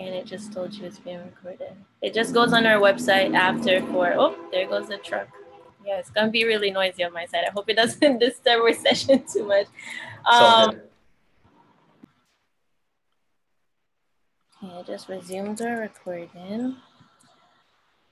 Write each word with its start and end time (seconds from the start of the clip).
And 0.00 0.14
it 0.14 0.24
just 0.24 0.50
told 0.50 0.72
you 0.72 0.86
it's 0.86 0.98
being 0.98 1.18
recorded. 1.18 1.76
It 2.00 2.14
just 2.14 2.32
goes 2.32 2.54
on 2.54 2.64
our 2.64 2.80
website 2.80 3.34
after 3.34 3.82
for, 3.82 4.14
oh, 4.14 4.34
there 4.50 4.66
goes 4.66 4.88
the 4.88 4.96
truck. 4.96 5.28
Yeah, 5.86 5.98
it's 5.98 6.08
gonna 6.08 6.30
be 6.30 6.44
really 6.44 6.70
noisy 6.70 7.04
on 7.04 7.12
my 7.12 7.26
side. 7.26 7.44
I 7.46 7.50
hope 7.50 7.68
it 7.68 7.76
doesn't 7.76 8.18
disturb 8.18 8.62
our 8.62 8.72
session 8.72 9.22
too 9.32 9.44
much. 9.44 9.66
Um, 10.24 10.80
okay, 14.64 14.82
just 14.86 15.10
resumed 15.10 15.60
our 15.60 15.80
recording. 15.80 16.76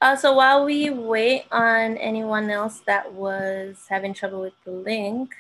Uh, 0.00 0.14
so 0.14 0.34
while 0.34 0.66
we 0.66 0.91
wait 0.91 1.45
on 1.50 1.96
anyone 1.96 2.50
else 2.50 2.82
that 2.86 3.14
was 3.14 3.86
having 3.89 4.12
trouble 4.12 4.43
with 4.43 4.52
the 4.64 4.70
link 4.70 5.34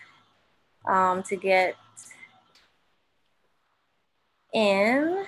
um, 0.88 1.22
to 1.24 1.36
get 1.36 1.76
in, 4.52 5.26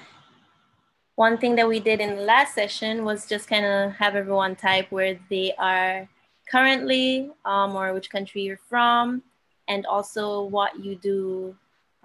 one 1.21 1.37
thing 1.37 1.55
that 1.55 1.69
we 1.69 1.79
did 1.79 2.01
in 2.01 2.17
the 2.17 2.23
last 2.23 2.55
session 2.55 3.05
was 3.05 3.27
just 3.27 3.47
kind 3.47 3.67
of 3.67 3.93
have 3.93 4.17
everyone 4.17 4.57
type 4.57 4.87
where 4.89 5.19
they 5.29 5.53
are 5.59 6.09
currently 6.51 7.31
um, 7.45 7.77
or 7.77 7.93
which 7.93 8.09
country 8.09 8.41
you're 8.41 8.65
from, 8.71 9.23
and 9.69 9.85
also 9.85 10.45
what 10.45 10.83
you 10.83 10.97
do 10.97 11.55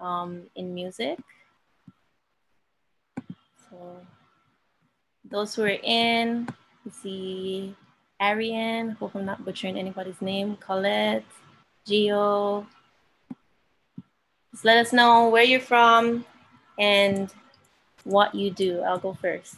um, 0.00 0.42
in 0.54 0.74
music. 0.74 1.18
So 3.70 3.96
those 5.24 5.54
who 5.54 5.62
are 5.62 5.80
in, 5.82 6.46
you 6.84 6.90
see 6.90 7.74
Ariane, 8.20 8.90
hope 9.00 9.14
I'm 9.14 9.24
not 9.24 9.46
butchering 9.46 9.78
anybody's 9.78 10.20
name, 10.20 10.56
Colette, 10.56 11.24
Gio. 11.88 12.66
Just 14.52 14.66
let 14.66 14.76
us 14.76 14.92
know 14.92 15.30
where 15.30 15.42
you're 15.42 15.58
from 15.58 16.26
and 16.78 17.32
what 18.06 18.34
you 18.34 18.50
do. 18.50 18.80
I'll 18.82 18.98
go 18.98 19.14
first. 19.14 19.56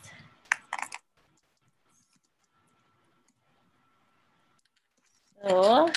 So, 5.43 5.91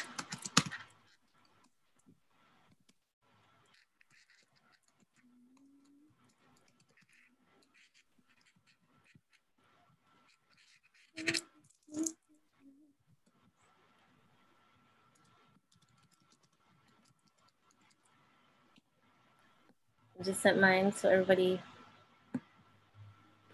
I 20.19 20.23
just 20.23 20.39
sent 20.41 20.59
mine 20.61 20.93
so 20.93 21.09
everybody 21.09 21.59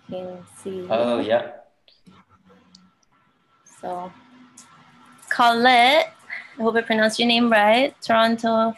can 0.09 0.45
see. 0.57 0.87
Oh, 0.89 1.19
yeah. 1.19 1.51
So, 3.81 4.11
Colette, 5.29 6.13
I 6.57 6.61
hope 6.61 6.75
I 6.75 6.81
pronounced 6.81 7.19
your 7.19 7.27
name 7.27 7.51
right. 7.51 7.93
Toronto, 8.01 8.75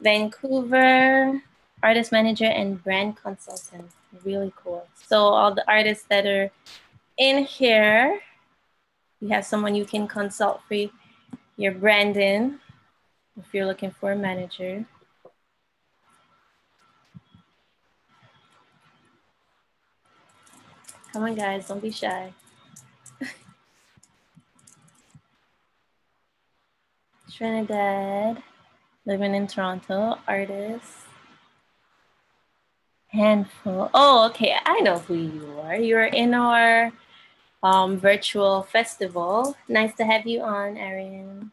Vancouver, 0.00 1.42
artist 1.82 2.12
manager 2.12 2.46
and 2.46 2.82
brand 2.82 3.16
consultant. 3.16 3.90
Really 4.24 4.52
cool. 4.56 4.86
So, 5.06 5.18
all 5.18 5.54
the 5.54 5.68
artists 5.70 6.06
that 6.08 6.26
are 6.26 6.50
in 7.18 7.44
here, 7.44 8.20
you 9.20 9.28
have 9.28 9.44
someone 9.44 9.74
you 9.74 9.84
can 9.84 10.08
consult 10.08 10.62
for 10.66 10.76
your 11.56 11.72
branding 11.72 12.58
if 13.36 13.52
you're 13.52 13.66
looking 13.66 13.90
for 13.90 14.12
a 14.12 14.16
manager. 14.16 14.86
Come 21.18 21.30
on, 21.30 21.34
guys, 21.34 21.66
don't 21.66 21.82
be 21.82 21.90
shy. 21.90 22.32
Trinidad, 27.32 28.40
living 29.04 29.34
in 29.34 29.48
Toronto, 29.48 30.20
artist. 30.28 30.86
Handful. 33.08 33.90
Oh, 33.92 34.26
okay. 34.26 34.54
I 34.64 34.78
know 34.78 34.98
who 35.00 35.14
you 35.14 35.58
are. 35.58 35.74
You're 35.74 36.04
in 36.04 36.34
our 36.34 36.92
um, 37.64 37.98
virtual 37.98 38.62
festival. 38.62 39.56
Nice 39.66 39.96
to 39.96 40.04
have 40.04 40.24
you 40.24 40.42
on, 40.42 40.76
Arian. 40.76 41.50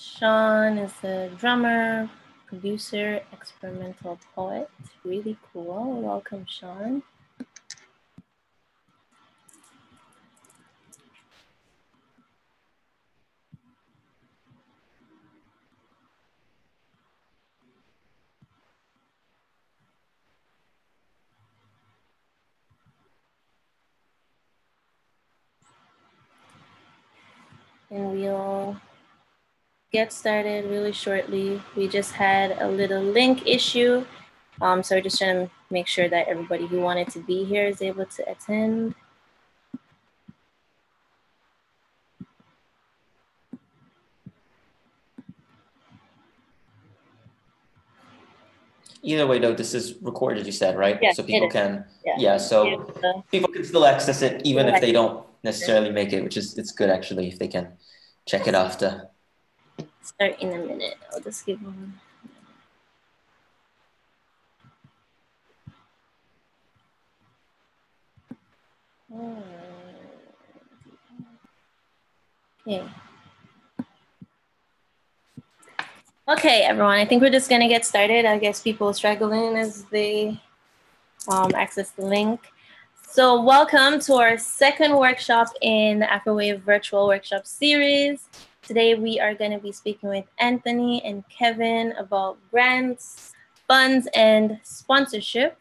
Sean 0.00 0.78
is 0.78 0.94
a 1.04 1.28
drummer, 1.36 2.08
producer, 2.46 3.20
experimental 3.34 4.18
poet. 4.34 4.70
Really 5.04 5.36
cool. 5.52 6.00
Welcome, 6.00 6.46
Sean. 6.48 7.02
And 27.90 28.12
we'll 28.12 28.59
get 29.92 30.12
started 30.12 30.66
really 30.70 30.92
shortly. 30.92 31.60
We 31.76 31.88
just 31.88 32.12
had 32.12 32.52
a 32.60 32.68
little 32.68 33.02
link 33.02 33.46
issue. 33.46 34.04
Um, 34.60 34.82
so 34.82 34.94
we're 34.96 35.02
just 35.02 35.18
trying 35.18 35.46
to 35.46 35.50
make 35.70 35.86
sure 35.86 36.08
that 36.08 36.28
everybody 36.28 36.66
who 36.66 36.80
wanted 36.80 37.08
to 37.10 37.20
be 37.20 37.44
here 37.44 37.66
is 37.66 37.82
able 37.82 38.06
to 38.06 38.30
attend. 38.30 38.94
Either 49.02 49.26
way, 49.26 49.38
though, 49.38 49.54
this 49.54 49.72
is 49.72 49.94
recorded, 50.02 50.44
you 50.44 50.52
said, 50.52 50.76
right? 50.76 50.98
Yeah, 51.00 51.12
so 51.12 51.22
people 51.22 51.48
can, 51.48 51.84
Yeah. 52.04 52.16
yeah, 52.18 52.36
so 52.36 52.86
people 53.32 53.50
can 53.50 53.64
still 53.64 53.86
access 53.86 54.20
it 54.20 54.42
even 54.44 54.68
if 54.68 54.80
they 54.80 54.92
don't 54.92 55.24
necessarily 55.42 55.90
make 55.90 56.12
it, 56.12 56.22
which 56.22 56.36
is, 56.36 56.58
it's 56.58 56.70
good 56.70 56.90
actually 56.90 57.26
if 57.28 57.38
they 57.38 57.48
can 57.48 57.72
check 58.26 58.46
it 58.46 58.54
after. 58.54 59.09
Start 60.02 60.40
in 60.40 60.52
a 60.52 60.58
minute. 60.58 60.96
I'll 61.12 61.20
just 61.20 61.44
give 61.46 61.62
them. 61.62 62.00
Okay. 72.66 72.84
Okay, 76.28 76.62
everyone. 76.62 76.98
I 76.98 77.04
think 77.04 77.22
we're 77.22 77.30
just 77.30 77.50
gonna 77.50 77.68
get 77.68 77.84
started. 77.84 78.24
I 78.24 78.38
guess 78.38 78.62
people 78.62 78.92
struggling 78.92 79.56
as 79.56 79.84
they 79.86 80.40
um, 81.28 81.52
access 81.54 81.90
the 81.90 82.06
link. 82.06 82.52
So 83.10 83.42
welcome 83.42 83.98
to 84.00 84.14
our 84.14 84.38
second 84.38 84.96
workshop 84.96 85.48
in 85.60 85.98
the 85.98 86.12
Afrowave 86.12 86.60
virtual 86.60 87.08
workshop 87.08 87.46
series. 87.46 88.28
Today 88.70 88.94
we 88.94 89.18
are 89.18 89.34
going 89.34 89.50
to 89.50 89.58
be 89.58 89.72
speaking 89.72 90.10
with 90.10 90.26
Anthony 90.38 91.02
and 91.04 91.24
Kevin 91.28 91.90
about 91.98 92.38
grants, 92.52 93.32
funds, 93.66 94.06
and 94.14 94.60
sponsorship. 94.62 95.58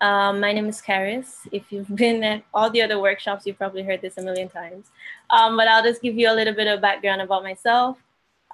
Um, 0.00 0.38
my 0.38 0.52
name 0.52 0.66
is 0.66 0.80
Karis. 0.80 1.48
If 1.50 1.72
you've 1.72 1.92
been 1.96 2.22
at 2.22 2.44
all 2.54 2.70
the 2.70 2.80
other 2.80 3.00
workshops, 3.00 3.44
you've 3.44 3.58
probably 3.58 3.82
heard 3.82 4.02
this 4.02 4.18
a 4.18 4.22
million 4.22 4.48
times. 4.48 4.86
Um, 5.30 5.56
but 5.56 5.66
I'll 5.66 5.82
just 5.82 6.00
give 6.00 6.16
you 6.16 6.30
a 6.30 6.32
little 6.32 6.54
bit 6.54 6.68
of 6.68 6.80
background 6.80 7.22
about 7.22 7.42
myself. 7.42 7.98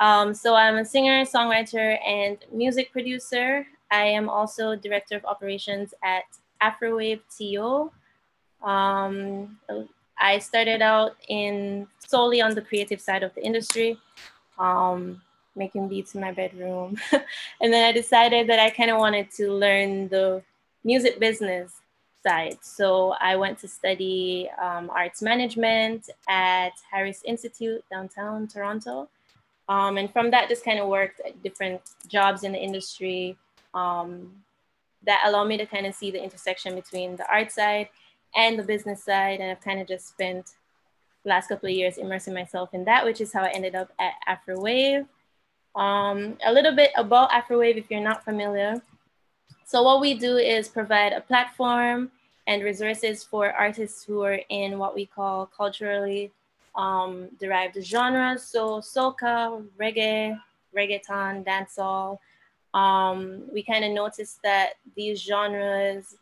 Um, 0.00 0.32
so 0.32 0.54
I'm 0.54 0.76
a 0.76 0.84
singer, 0.86 1.26
songwriter, 1.26 1.98
and 2.08 2.38
music 2.50 2.90
producer. 2.90 3.66
I 3.90 4.06
am 4.06 4.30
also 4.30 4.76
director 4.76 5.16
of 5.16 5.26
operations 5.26 5.92
at 6.02 6.24
Afrowave 6.62 7.20
TO. 7.36 7.92
Um, 8.62 9.58
I 10.24 10.38
started 10.38 10.80
out 10.80 11.16
in 11.28 11.86
solely 11.98 12.40
on 12.40 12.54
the 12.54 12.62
creative 12.62 12.98
side 12.98 13.22
of 13.22 13.34
the 13.34 13.44
industry, 13.44 13.98
um, 14.58 15.20
making 15.54 15.88
beats 15.88 16.14
in 16.14 16.22
my 16.22 16.32
bedroom. 16.32 16.96
and 17.60 17.70
then 17.70 17.84
I 17.84 17.92
decided 17.92 18.48
that 18.48 18.58
I 18.58 18.70
kind 18.70 18.90
of 18.90 18.96
wanted 18.96 19.30
to 19.32 19.52
learn 19.52 20.08
the 20.08 20.42
music 20.82 21.20
business 21.20 21.72
side. 22.22 22.56
So 22.62 23.14
I 23.20 23.36
went 23.36 23.58
to 23.58 23.68
study 23.68 24.48
um, 24.58 24.88
arts 24.88 25.20
management 25.20 26.08
at 26.26 26.72
Harris 26.90 27.20
Institute 27.26 27.84
downtown 27.90 28.48
Toronto. 28.48 29.10
Um, 29.68 29.98
and 29.98 30.10
from 30.10 30.30
that, 30.30 30.48
just 30.48 30.64
kind 30.64 30.78
of 30.78 30.88
worked 30.88 31.20
at 31.20 31.42
different 31.42 31.82
jobs 32.08 32.44
in 32.44 32.52
the 32.52 32.58
industry 32.58 33.36
um, 33.74 34.32
that 35.04 35.22
allowed 35.26 35.48
me 35.48 35.58
to 35.58 35.66
kind 35.66 35.84
of 35.84 35.94
see 35.94 36.10
the 36.10 36.22
intersection 36.22 36.74
between 36.74 37.16
the 37.16 37.30
art 37.30 37.52
side 37.52 37.88
and 38.36 38.58
the 38.58 38.62
business 38.62 39.04
side. 39.04 39.40
And 39.40 39.50
I've 39.50 39.60
kind 39.60 39.80
of 39.80 39.88
just 39.88 40.08
spent 40.08 40.52
the 41.22 41.30
last 41.30 41.48
couple 41.48 41.68
of 41.68 41.74
years 41.74 41.98
immersing 41.98 42.34
myself 42.34 42.74
in 42.74 42.84
that, 42.84 43.04
which 43.04 43.20
is 43.20 43.32
how 43.32 43.42
I 43.42 43.50
ended 43.50 43.74
up 43.74 43.90
at 43.98 44.12
Afrowave. 44.26 45.06
Um, 45.74 46.36
a 46.44 46.52
little 46.52 46.74
bit 46.74 46.90
about 46.96 47.32
Afrowave 47.32 47.76
if 47.76 47.90
you're 47.90 48.00
not 48.00 48.24
familiar. 48.24 48.80
So 49.64 49.82
what 49.82 50.00
we 50.00 50.14
do 50.14 50.36
is 50.36 50.68
provide 50.68 51.12
a 51.12 51.20
platform 51.20 52.10
and 52.46 52.62
resources 52.62 53.24
for 53.24 53.50
artists 53.50 54.04
who 54.04 54.22
are 54.22 54.40
in 54.50 54.78
what 54.78 54.94
we 54.94 55.06
call 55.06 55.46
culturally 55.46 56.30
um, 56.76 57.28
derived 57.40 57.82
genres. 57.82 58.44
So 58.44 58.80
soca, 58.80 59.64
reggae, 59.80 60.38
reggaeton, 60.76 61.44
dancehall. 61.44 62.18
Um, 62.74 63.44
we 63.52 63.62
kind 63.62 63.84
of 63.84 63.92
noticed 63.92 64.42
that 64.42 64.74
these 64.96 65.20
genres 65.20 66.16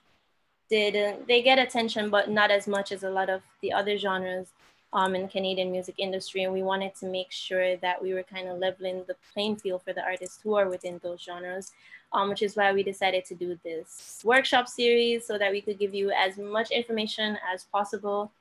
didn't, 0.73 1.29
they 1.29 1.43
get 1.43 1.59
attention, 1.59 2.09
but 2.09 2.31
not 2.31 2.51
as 2.51 2.67
much 2.67 2.93
as 2.93 3.03
a 3.03 3.11
lot 3.11 3.29
of 3.29 3.43
the 3.61 3.71
other 3.71 3.99
genres 3.99 4.49
um, 4.95 5.15
in 5.15 5.29
Canadian 5.29 5.71
music 5.71 5.97
industry. 5.99 6.45
And 6.45 6.53
we 6.53 6.63
wanted 6.63 6.95
to 6.97 7.07
make 7.07 7.31
sure 7.31 7.77
that 7.77 8.03
we 8.03 8.15
were 8.15 8.23
kind 8.23 8.49
of 8.49 8.59
leveling 8.59 9.05
the 9.07 9.17
playing 9.35 9.57
field 9.57 9.83
for 9.83 9.93
the 9.93 10.03
artists 10.03 10.41
who 10.43 10.55
are 10.55 10.71
within 10.71 10.99
those 11.03 11.21
genres, 11.21 11.73
um, 12.15 12.31
which 12.31 12.41
is 12.41 12.57
why 12.57 12.73
we 12.73 12.83
decided 12.83 13.27
to 13.27 13.35
do 13.35 13.59
this 13.63 14.23
workshop 14.25 14.67
series 14.67 15.27
so 15.27 15.37
that 15.37 15.53
we 15.53 15.61
could 15.61 15.79
give 15.79 15.95
you 15.95 16.11
as 16.11 16.39
much 16.39 16.71
information 16.71 17.37
as 17.53 17.65
possible 17.65 18.33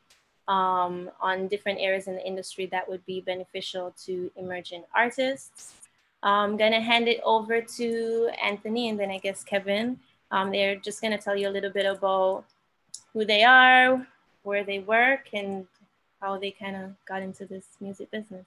um, 0.47 1.11
on 1.19 1.49
different 1.49 1.79
areas 1.81 2.07
in 2.07 2.15
the 2.15 2.25
industry 2.25 2.65
that 2.67 2.87
would 2.87 3.05
be 3.05 3.19
beneficial 3.19 3.93
to 4.05 4.31
emerging 4.37 4.83
artists. 4.95 5.73
I'm 6.23 6.55
gonna 6.55 6.81
hand 6.81 7.09
it 7.09 7.19
over 7.25 7.61
to 7.61 8.29
Anthony 8.41 8.87
and 8.87 8.97
then 8.97 9.11
I 9.11 9.17
guess 9.17 9.43
Kevin. 9.43 9.99
Um, 10.31 10.51
they're 10.51 10.77
just 10.77 11.01
gonna 11.01 11.17
tell 11.17 11.35
you 11.35 11.47
a 11.49 11.53
little 11.53 11.69
bit 11.69 11.85
about 11.85 12.45
who 13.13 13.25
they 13.25 13.43
are, 13.43 14.07
where 14.43 14.63
they 14.63 14.79
work, 14.79 15.27
and 15.33 15.67
how 16.21 16.37
they 16.37 16.51
kind 16.51 16.75
of 16.75 16.91
got 17.05 17.21
into 17.21 17.45
this 17.45 17.65
music 17.79 18.09
business. 18.11 18.45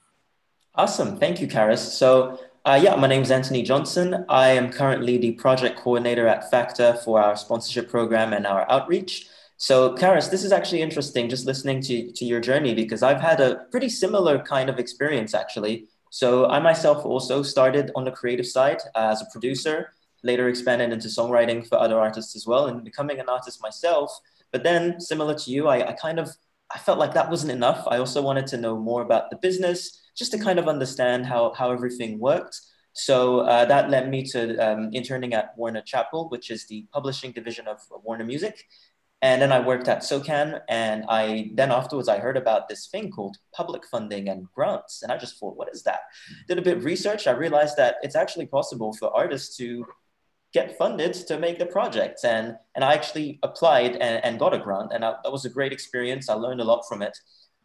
Awesome. 0.77 1.19
Thank 1.19 1.41
you, 1.41 1.47
Karis. 1.47 1.79
So, 1.79 2.41
uh, 2.65 2.81
yeah, 2.83 2.97
my 2.97 3.07
name 3.07 3.23
is 3.23 3.31
Anthony 3.31 3.63
Johnson. 3.63 4.25
I 4.29 4.49
am 4.49 4.73
currently 4.73 5.19
the 5.19 5.33
project 5.33 5.79
coordinator 5.79 6.27
at 6.27 6.51
Factor 6.51 6.95
for 7.05 7.23
our 7.23 7.37
sponsorship 7.37 7.89
program 7.89 8.33
and 8.33 8.45
our 8.45 8.69
outreach. 8.69 9.29
So, 9.57 9.95
Karis, 9.95 10.31
this 10.31 10.43
is 10.43 10.51
actually 10.51 10.83
interesting 10.83 11.29
just 11.29 11.47
listening 11.47 11.81
to, 11.83 12.11
to 12.11 12.25
your 12.25 12.41
journey 12.41 12.75
because 12.75 13.05
I've 13.05 13.21
had 13.21 13.41
a 13.41 13.67
pretty 13.71 13.89
similar 13.89 14.41
kind 14.41 14.69
of 14.69 14.81
experience 14.81 15.33
actually. 15.33 15.87
So, 16.11 16.47
I 16.47 16.59
myself 16.59 17.05
also 17.05 17.45
started 17.45 17.93
on 17.95 18.05
the 18.05 18.11
creative 18.11 18.47
side 18.47 18.81
uh, 18.97 19.11
as 19.13 19.23
a 19.23 19.27
producer, 19.31 19.94
later 20.25 20.49
expanded 20.49 20.93
into 20.93 21.09
songwriting 21.09 21.67
for 21.69 21.79
other 21.79 22.01
artists 22.01 22.35
as 22.35 22.47
well, 22.47 22.67
and 22.67 22.83
becoming 22.83 23.21
an 23.21 23.29
artist 23.29 23.63
myself. 23.63 24.11
But 24.51 24.65
then, 24.65 25.01
similar 25.01 25.35
to 25.35 25.51
you, 25.51 25.69
I, 25.69 25.91
I 25.91 25.93
kind 25.93 26.19
of 26.19 26.31
I 26.75 26.79
felt 26.79 26.99
like 26.99 27.15
that 27.15 27.31
wasn't 27.31 27.53
enough. 27.53 27.87
I 27.87 27.99
also 27.99 28.21
wanted 28.23 28.47
to 28.49 28.57
know 28.57 28.77
more 28.77 29.03
about 29.03 29.31
the 29.31 29.37
business, 29.37 30.01
just 30.17 30.33
to 30.33 30.39
kind 30.39 30.59
of 30.59 30.67
understand 30.67 31.27
how, 31.27 31.53
how 31.53 31.71
everything 31.71 32.19
worked. 32.19 32.61
So 32.95 33.41
uh, 33.41 33.65
that 33.67 33.91
led 33.91 34.09
me 34.09 34.25
to 34.33 34.57
um, 34.57 34.91
interning 34.93 35.35
at 35.35 35.57
Warner 35.57 35.83
Chappell, 35.83 36.29
which 36.31 36.51
is 36.51 36.67
the 36.67 36.87
publishing 36.93 37.33
division 37.33 37.69
of 37.69 37.79
Warner 38.03 38.25
Music. 38.25 38.65
And 39.21 39.41
then 39.41 39.53
I 39.53 39.61
worked 39.61 39.89
at 39.89 40.05
SOCAN, 40.05 40.61
and 40.69 41.05
I 41.09 41.51
then 41.55 41.71
afterwards 41.71 42.09
I 42.09 42.19
heard 42.19 42.37
about 42.37 42.69
this 42.69 42.89
thing 42.89 43.11
called 43.11 43.37
public 43.53 43.83
funding 43.91 44.29
and 44.29 44.47
grants, 44.55 45.03
and 45.03 45.11
I 45.11 45.17
just 45.17 45.39
thought, 45.39 45.57
what 45.57 45.71
is 45.73 45.83
that? 45.85 46.01
Did 46.47 46.59
a 46.59 46.63
bit 46.63 46.77
of 46.77 46.85
research. 46.85 47.27
I 47.27 47.33
realized 47.33 47.77
that 47.77 47.97
it's 48.03 48.17
actually 48.17 48.47
possible 48.47 48.93
for 48.93 49.15
artists 49.17 49.57
to 49.57 49.87
get 50.55 50.79
funded 50.79 51.13
to 51.13 51.39
make 51.39 51.59
the 51.59 51.67
project. 51.67 52.21
And, 52.25 52.57
and 52.77 52.85
I 52.85 52.95
actually 52.95 53.41
applied 53.43 53.97
and, 53.97 54.25
and 54.25 54.39
got 54.39 54.55
a 54.55 54.59
grant. 54.59 54.93
And 54.95 55.05
I, 55.05 55.17
that 55.25 55.33
was 55.33 55.45
a 55.45 55.51
great 55.51 55.73
experience. 55.73 56.29
I 56.29 56.35
learned 56.35 56.61
a 56.61 56.65
lot 56.65 56.85
from 56.89 57.03
it. 57.03 57.19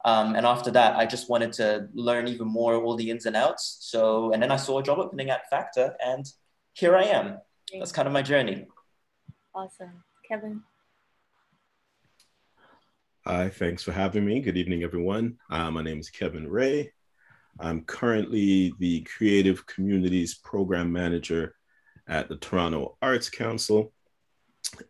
Um, 0.05 0.35
and 0.35 0.45
after 0.45 0.71
that, 0.71 0.95
I 0.95 1.05
just 1.05 1.29
wanted 1.29 1.53
to 1.53 1.87
learn 1.93 2.27
even 2.27 2.47
more 2.47 2.75
all 2.75 2.95
the 2.95 3.11
ins 3.11 3.25
and 3.27 3.35
outs. 3.35 3.77
So, 3.81 4.31
and 4.31 4.41
then 4.41 4.51
I 4.51 4.55
saw 4.55 4.79
a 4.79 4.83
job 4.83 4.97
opening 4.97 5.29
at 5.29 5.49
Factor, 5.49 5.93
and 6.03 6.25
here 6.73 6.95
I 6.95 7.03
am. 7.03 7.37
That's 7.77 7.91
kind 7.91 8.07
of 8.07 8.13
my 8.13 8.21
journey. 8.21 8.65
Awesome. 9.53 10.03
Kevin. 10.27 10.61
Hi, 13.25 13.49
thanks 13.49 13.83
for 13.83 13.91
having 13.91 14.25
me. 14.25 14.39
Good 14.39 14.57
evening, 14.57 14.83
everyone. 14.83 15.37
Uh, 15.49 15.69
my 15.69 15.83
name 15.83 15.99
is 15.99 16.09
Kevin 16.09 16.47
Ray. 16.47 16.93
I'm 17.59 17.81
currently 17.81 18.73
the 18.79 19.01
Creative 19.01 19.65
Communities 19.65 20.35
Program 20.35 20.91
Manager 20.91 21.55
at 22.09 22.27
the 22.27 22.35
Toronto 22.35 22.97
Arts 23.01 23.29
Council. 23.29 23.93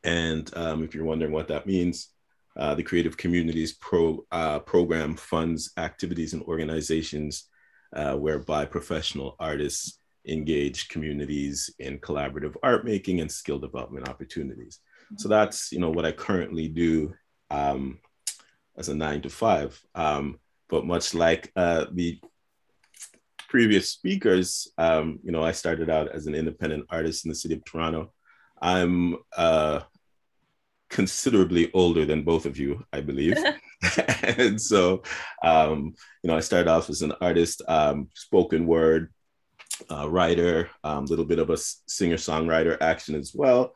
And 0.03 0.49
um, 0.55 0.83
if 0.83 0.95
you're 0.95 1.05
wondering 1.05 1.31
what 1.31 1.49
that 1.49 1.67
means, 1.67 2.09
uh, 2.57 2.73
the 2.75 2.83
Creative 2.83 3.15
Communities 3.15 3.73
Pro, 3.73 4.25
uh, 4.31 4.59
Program 4.59 5.15
funds 5.15 5.71
activities 5.77 6.33
and 6.33 6.41
organizations 6.43 7.47
uh, 7.95 8.15
whereby 8.15 8.65
professional 8.65 9.35
artists 9.39 9.99
engage 10.27 10.89
communities 10.89 11.69
in 11.79 11.99
collaborative 11.99 12.55
art 12.61 12.85
making 12.85 13.21
and 13.21 13.31
skill 13.31 13.59
development 13.59 14.09
opportunities. 14.09 14.79
So 15.17 15.27
that's 15.27 15.71
you 15.71 15.79
know 15.79 15.89
what 15.89 16.05
I 16.05 16.11
currently 16.11 16.67
do 16.67 17.13
um, 17.49 17.99
as 18.77 18.89
a 18.89 18.95
nine 18.95 19.21
to 19.21 19.29
five. 19.29 19.79
Um, 19.95 20.39
but 20.69 20.85
much 20.85 21.15
like 21.15 21.51
uh, 21.55 21.85
the 21.91 22.19
previous 23.49 23.89
speakers, 23.89 24.71
um, 24.77 25.19
you 25.23 25.31
know, 25.31 25.43
I 25.43 25.51
started 25.51 25.89
out 25.89 26.13
as 26.13 26.27
an 26.27 26.35
independent 26.35 26.85
artist 26.89 27.25
in 27.25 27.29
the 27.29 27.35
city 27.35 27.55
of 27.55 27.65
Toronto. 27.65 28.13
I'm 28.61 29.17
uh, 29.35 29.81
considerably 30.89 31.71
older 31.73 32.05
than 32.05 32.23
both 32.23 32.45
of 32.45 32.57
you, 32.57 32.85
I 32.93 33.01
believe. 33.01 33.35
and 34.23 34.61
so, 34.61 35.03
um, 35.43 35.95
you 36.21 36.27
know, 36.27 36.35
I 36.35 36.41
started 36.41 36.69
off 36.69 36.89
as 36.89 37.01
an 37.01 37.13
artist, 37.21 37.61
um, 37.67 38.09
spoken 38.13 38.67
word, 38.67 39.13
uh, 39.89 40.09
writer, 40.09 40.69
a 40.83 40.89
um, 40.89 41.05
little 41.05 41.25
bit 41.25 41.39
of 41.39 41.49
a 41.49 41.57
singer 41.57 42.17
songwriter 42.17 42.77
action 42.81 43.15
as 43.15 43.33
well. 43.33 43.73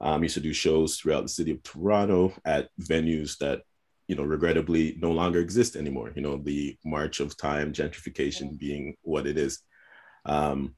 Um, 0.00 0.22
used 0.22 0.34
to 0.34 0.40
do 0.40 0.52
shows 0.52 0.96
throughout 0.96 1.22
the 1.22 1.28
city 1.28 1.52
of 1.52 1.62
Toronto 1.62 2.34
at 2.44 2.68
venues 2.80 3.38
that 3.38 3.62
you 4.08 4.16
know, 4.16 4.22
regrettably 4.22 4.96
no 5.00 5.10
longer 5.10 5.40
exist 5.40 5.76
anymore. 5.76 6.12
You 6.14 6.22
know, 6.22 6.36
the 6.36 6.76
march 6.84 7.20
of 7.20 7.36
time, 7.36 7.72
gentrification 7.72 8.58
being 8.58 8.96
what 9.02 9.26
it 9.26 9.38
is. 9.38 9.60
Um, 10.26 10.74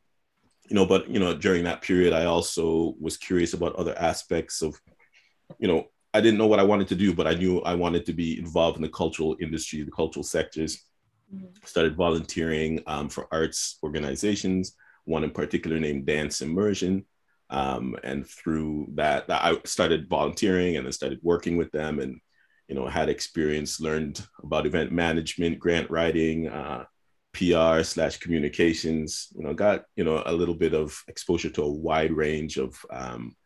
you 0.69 0.75
know, 0.75 0.87
but 0.87 1.09
you 1.09 1.19
know, 1.19 1.35
during 1.35 1.65
that 1.65 1.83
period, 1.83 2.13
I 2.13 2.25
also 2.25 2.95
was 3.01 3.17
curious 3.17 3.53
about 3.55 3.77
other 3.77 3.97
aspects 3.99 4.63
of, 4.63 4.81
you 5.59 5.69
know, 5.69 5.87
I 6.15 6.21
didn't 6.21 6.39
know 6.39 6.47
what 6.47 6.61
I 6.61 6.65
wanted 6.65 6.89
to 6.89 6.95
do, 6.95 7.15
but 7.15 7.27
I 7.27 7.35
knew 7.35 7.61
I 7.61 7.75
wanted 7.75 8.07
to 8.07 8.13
be 8.13 8.39
involved 8.39 8.77
in 8.77 8.83
the 8.83 8.89
cultural 8.89 9.37
industry, 9.41 9.83
the 9.83 9.91
cultural 9.91 10.25
sectors. 10.25 10.83
Mm-hmm. 11.35 11.47
Started 11.65 11.97
volunteering 11.97 12.83
um, 12.87 13.09
for 13.09 13.27
arts 13.33 13.79
organizations, 13.83 14.77
one 15.05 15.25
in 15.25 15.31
particular 15.31 15.79
named 15.81 16.07
Dance 16.07 16.41
Immersion. 16.41 17.05
Um, 17.51 17.97
and 18.03 18.27
through 18.27 18.93
that, 18.95 19.25
I 19.29 19.59
started 19.65 20.09
volunteering 20.09 20.77
and 20.77 20.87
then 20.87 20.93
started 20.93 21.19
working 21.23 21.57
with 21.57 21.71
them 21.73 21.99
and 21.99 22.21
you 22.69 22.75
know, 22.75 22.87
had 22.87 23.09
experience, 23.09 23.81
learned 23.81 24.21
about 24.43 24.67
event 24.67 24.93
management, 24.93 25.59
grant 25.59 25.91
writing, 25.91 26.49
uh, 26.49 26.85
PR 27.33 27.83
slash 27.83 28.17
communications, 28.19 29.29
you 29.37 29.45
know, 29.45 29.55
got, 29.55 29.85
you 29.95 30.05
know, 30.05 30.23
a 30.25 30.33
little 30.33 30.55
bit 30.55 30.75
of 30.75 31.03
exposure 31.09 31.51
to 31.51 31.63
a 31.63 31.71
wide 31.71 32.13
range 32.13 32.57
of, 32.57 32.75
um, 32.91 33.37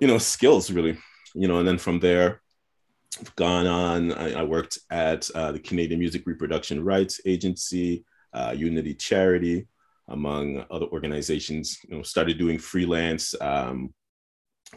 you 0.00 0.08
know, 0.08 0.18
skills 0.18 0.70
really, 0.70 0.96
you 1.34 1.46
know, 1.48 1.58
and 1.58 1.68
then 1.68 1.78
from 1.78 2.00
there, 2.00 2.40
gone 3.36 3.66
on, 3.66 4.12
I, 4.12 4.40
I 4.40 4.42
worked 4.42 4.78
at 4.90 5.30
uh, 5.34 5.52
the 5.52 5.58
Canadian 5.58 6.00
Music 6.00 6.22
Reproduction 6.26 6.84
Rights 6.84 7.20
Agency, 7.26 8.04
uh, 8.32 8.54
Unity 8.56 8.94
Charity, 8.94 9.68
among 10.08 10.64
other 10.70 10.86
organizations, 10.86 11.78
you 11.88 11.96
know, 11.96 12.02
started 12.02 12.38
doing 12.38 12.58
freelance 12.58 13.34
um, 13.40 13.92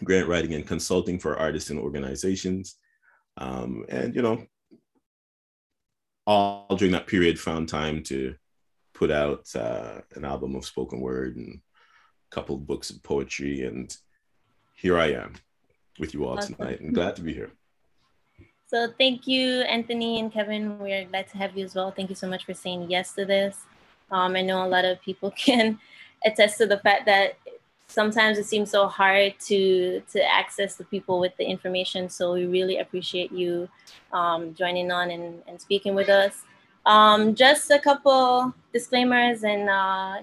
grant 0.03 0.27
writing 0.27 0.53
and 0.53 0.67
consulting 0.67 1.19
for 1.19 1.37
artists 1.37 1.69
and 1.69 1.79
organizations. 1.79 2.75
Um, 3.39 3.85
and, 3.89 4.13
you 4.15 4.21
know, 4.21 4.45
all 6.27 6.75
during 6.75 6.91
that 6.91 7.07
period 7.07 7.39
found 7.39 7.69
time 7.69 8.03
to 8.03 8.35
put 8.93 9.09
out 9.09 9.47
uh, 9.55 10.01
an 10.13 10.25
album 10.25 10.55
of 10.55 10.65
spoken 10.65 10.99
word 10.99 11.37
and 11.37 11.61
a 12.31 12.35
couple 12.35 12.55
of 12.55 12.67
books 12.67 12.89
of 12.89 13.01
poetry. 13.01 13.63
And 13.63 13.95
here 14.75 14.99
I 14.99 15.13
am 15.13 15.33
with 15.97 16.13
you 16.13 16.25
all 16.25 16.37
awesome. 16.37 16.55
tonight 16.55 16.81
and 16.81 16.93
glad 16.93 17.15
to 17.15 17.21
be 17.21 17.33
here. 17.33 17.51
So 18.67 18.87
thank 18.99 19.25
you, 19.25 19.61
Anthony 19.61 20.19
and 20.19 20.31
Kevin. 20.31 20.77
We're 20.77 21.05
glad 21.05 21.27
to 21.29 21.37
have 21.37 21.57
you 21.57 21.65
as 21.65 21.73
well. 21.73 21.91
Thank 21.91 22.09
you 22.09 22.15
so 22.15 22.27
much 22.27 22.45
for 22.45 22.53
saying 22.53 22.91
yes 22.91 23.13
to 23.13 23.25
this. 23.25 23.57
Um, 24.11 24.35
I 24.35 24.41
know 24.41 24.63
a 24.63 24.69
lot 24.69 24.85
of 24.85 25.01
people 25.01 25.31
can 25.37 25.79
attest 26.25 26.57
to 26.59 26.67
the 26.67 26.77
fact 26.77 27.05
that 27.05 27.37
sometimes 27.89 28.37
it 28.37 28.45
seems 28.45 28.71
so 28.71 28.87
hard 28.87 29.37
to 29.39 30.01
to 30.11 30.23
access 30.23 30.75
the 30.75 30.85
people 30.85 31.19
with 31.19 31.35
the 31.37 31.43
information. 31.43 32.07
So 32.07 32.33
we 32.33 32.45
really 32.45 32.77
appreciate 32.77 33.31
you 33.31 33.67
um, 34.13 34.53
joining 34.53 34.91
on 34.91 35.09
and, 35.11 35.41
and 35.47 35.59
speaking 35.59 35.95
with 35.95 36.07
us. 36.07 36.43
Um, 36.85 37.35
just 37.35 37.69
a 37.71 37.79
couple 37.79 38.53
disclaimers 38.71 39.43
and 39.43 39.69
uh, 39.69 40.21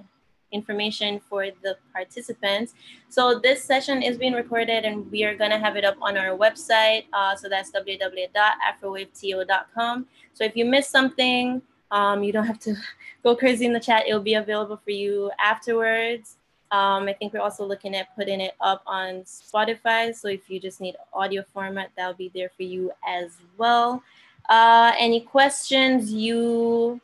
information 0.52 1.20
for 1.28 1.46
the 1.62 1.76
participants. 1.92 2.72
So 3.08 3.38
this 3.38 3.62
session 3.62 4.02
is 4.02 4.16
being 4.16 4.32
recorded 4.32 4.84
and 4.84 5.10
we 5.10 5.24
are 5.24 5.36
gonna 5.36 5.58
have 5.58 5.76
it 5.76 5.84
up 5.84 5.96
on 6.00 6.16
our 6.16 6.34
website. 6.36 7.04
Uh, 7.12 7.36
so 7.36 7.48
that's 7.48 7.70
www.afrowaveto.com. 7.72 10.06
So 10.32 10.44
if 10.44 10.56
you 10.56 10.64
missed 10.64 10.90
something, 10.90 11.60
um, 11.90 12.22
you 12.22 12.32
don't 12.32 12.46
have 12.46 12.60
to 12.60 12.74
go 13.22 13.36
crazy 13.36 13.66
in 13.66 13.72
the 13.72 13.80
chat. 13.80 14.04
It'll 14.08 14.20
be 14.20 14.34
available 14.34 14.80
for 14.82 14.92
you 14.92 15.30
afterwards. 15.38 16.38
Um, 16.72 17.08
I 17.08 17.12
think 17.12 17.32
we're 17.32 17.40
also 17.40 17.64
looking 17.64 17.94
at 17.94 18.14
putting 18.16 18.40
it 18.40 18.54
up 18.60 18.82
on 18.86 19.22
Spotify. 19.22 20.14
So 20.14 20.28
if 20.28 20.50
you 20.50 20.58
just 20.58 20.80
need 20.80 20.96
audio 21.12 21.44
format, 21.52 21.90
that'll 21.96 22.14
be 22.14 22.30
there 22.34 22.50
for 22.56 22.64
you 22.64 22.90
as 23.06 23.36
well. 23.56 24.02
Uh, 24.48 24.92
any 24.98 25.20
questions 25.20 26.12
you 26.12 27.00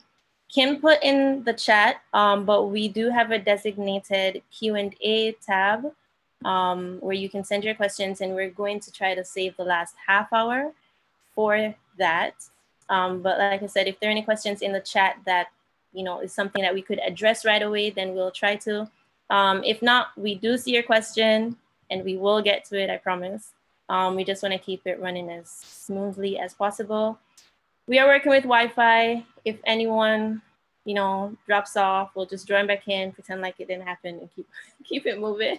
can 0.52 0.80
put 0.80 1.02
in 1.02 1.42
the 1.44 1.52
chat, 1.52 2.02
um, 2.12 2.44
but 2.44 2.64
we 2.64 2.88
do 2.88 3.08
have 3.08 3.30
a 3.30 3.38
designated 3.38 4.42
Q&A 4.50 5.32
tab 5.44 5.92
um, 6.44 6.98
where 7.00 7.14
you 7.14 7.28
can 7.28 7.44
send 7.44 7.64
your 7.64 7.74
questions 7.74 8.20
and 8.20 8.34
we're 8.34 8.50
going 8.50 8.80
to 8.80 8.92
try 8.92 9.14
to 9.14 9.24
save 9.24 9.56
the 9.56 9.64
last 9.64 9.94
half 10.06 10.32
hour 10.32 10.72
for 11.34 11.74
that. 11.98 12.34
Um, 12.88 13.22
but 13.22 13.38
like 13.38 13.62
I 13.62 13.66
said, 13.66 13.86
if 13.86 13.98
there 14.00 14.10
are 14.10 14.12
any 14.12 14.22
questions 14.22 14.60
in 14.60 14.72
the 14.72 14.80
chat 14.80 15.16
that, 15.24 15.48
you 15.92 16.02
know, 16.02 16.20
is 16.20 16.32
something 16.32 16.62
that 16.62 16.74
we 16.74 16.82
could 16.82 16.98
address 16.98 17.44
right 17.44 17.62
away, 17.62 17.90
then 17.90 18.14
we'll 18.14 18.30
try 18.30 18.56
to. 18.56 18.90
Um, 19.30 19.62
if 19.64 19.82
not, 19.82 20.08
we 20.16 20.34
do 20.34 20.58
see 20.58 20.72
your 20.72 20.82
question 20.82 21.56
and 21.90 22.04
we 22.04 22.16
will 22.16 22.42
get 22.42 22.64
to 22.66 22.80
it, 22.80 22.90
I 22.90 22.96
promise. 22.96 23.52
Um, 23.88 24.16
we 24.16 24.24
just 24.24 24.42
wanna 24.42 24.58
keep 24.58 24.86
it 24.86 25.00
running 25.00 25.30
as 25.30 25.48
smoothly 25.48 26.38
as 26.38 26.54
possible. 26.54 27.18
We 27.86 27.98
are 27.98 28.06
working 28.06 28.30
with 28.30 28.44
Wi-Fi. 28.44 29.24
If 29.44 29.58
anyone, 29.64 30.40
you 30.84 30.94
know, 30.94 31.36
drops 31.46 31.76
off, 31.76 32.12
we'll 32.14 32.26
just 32.26 32.46
join 32.46 32.66
back 32.66 32.88
in, 32.88 33.12
pretend 33.12 33.40
like 33.40 33.56
it 33.58 33.68
didn't 33.68 33.86
happen 33.86 34.18
and 34.20 34.28
keep, 34.34 34.48
keep 34.84 35.06
it 35.06 35.20
moving. 35.20 35.58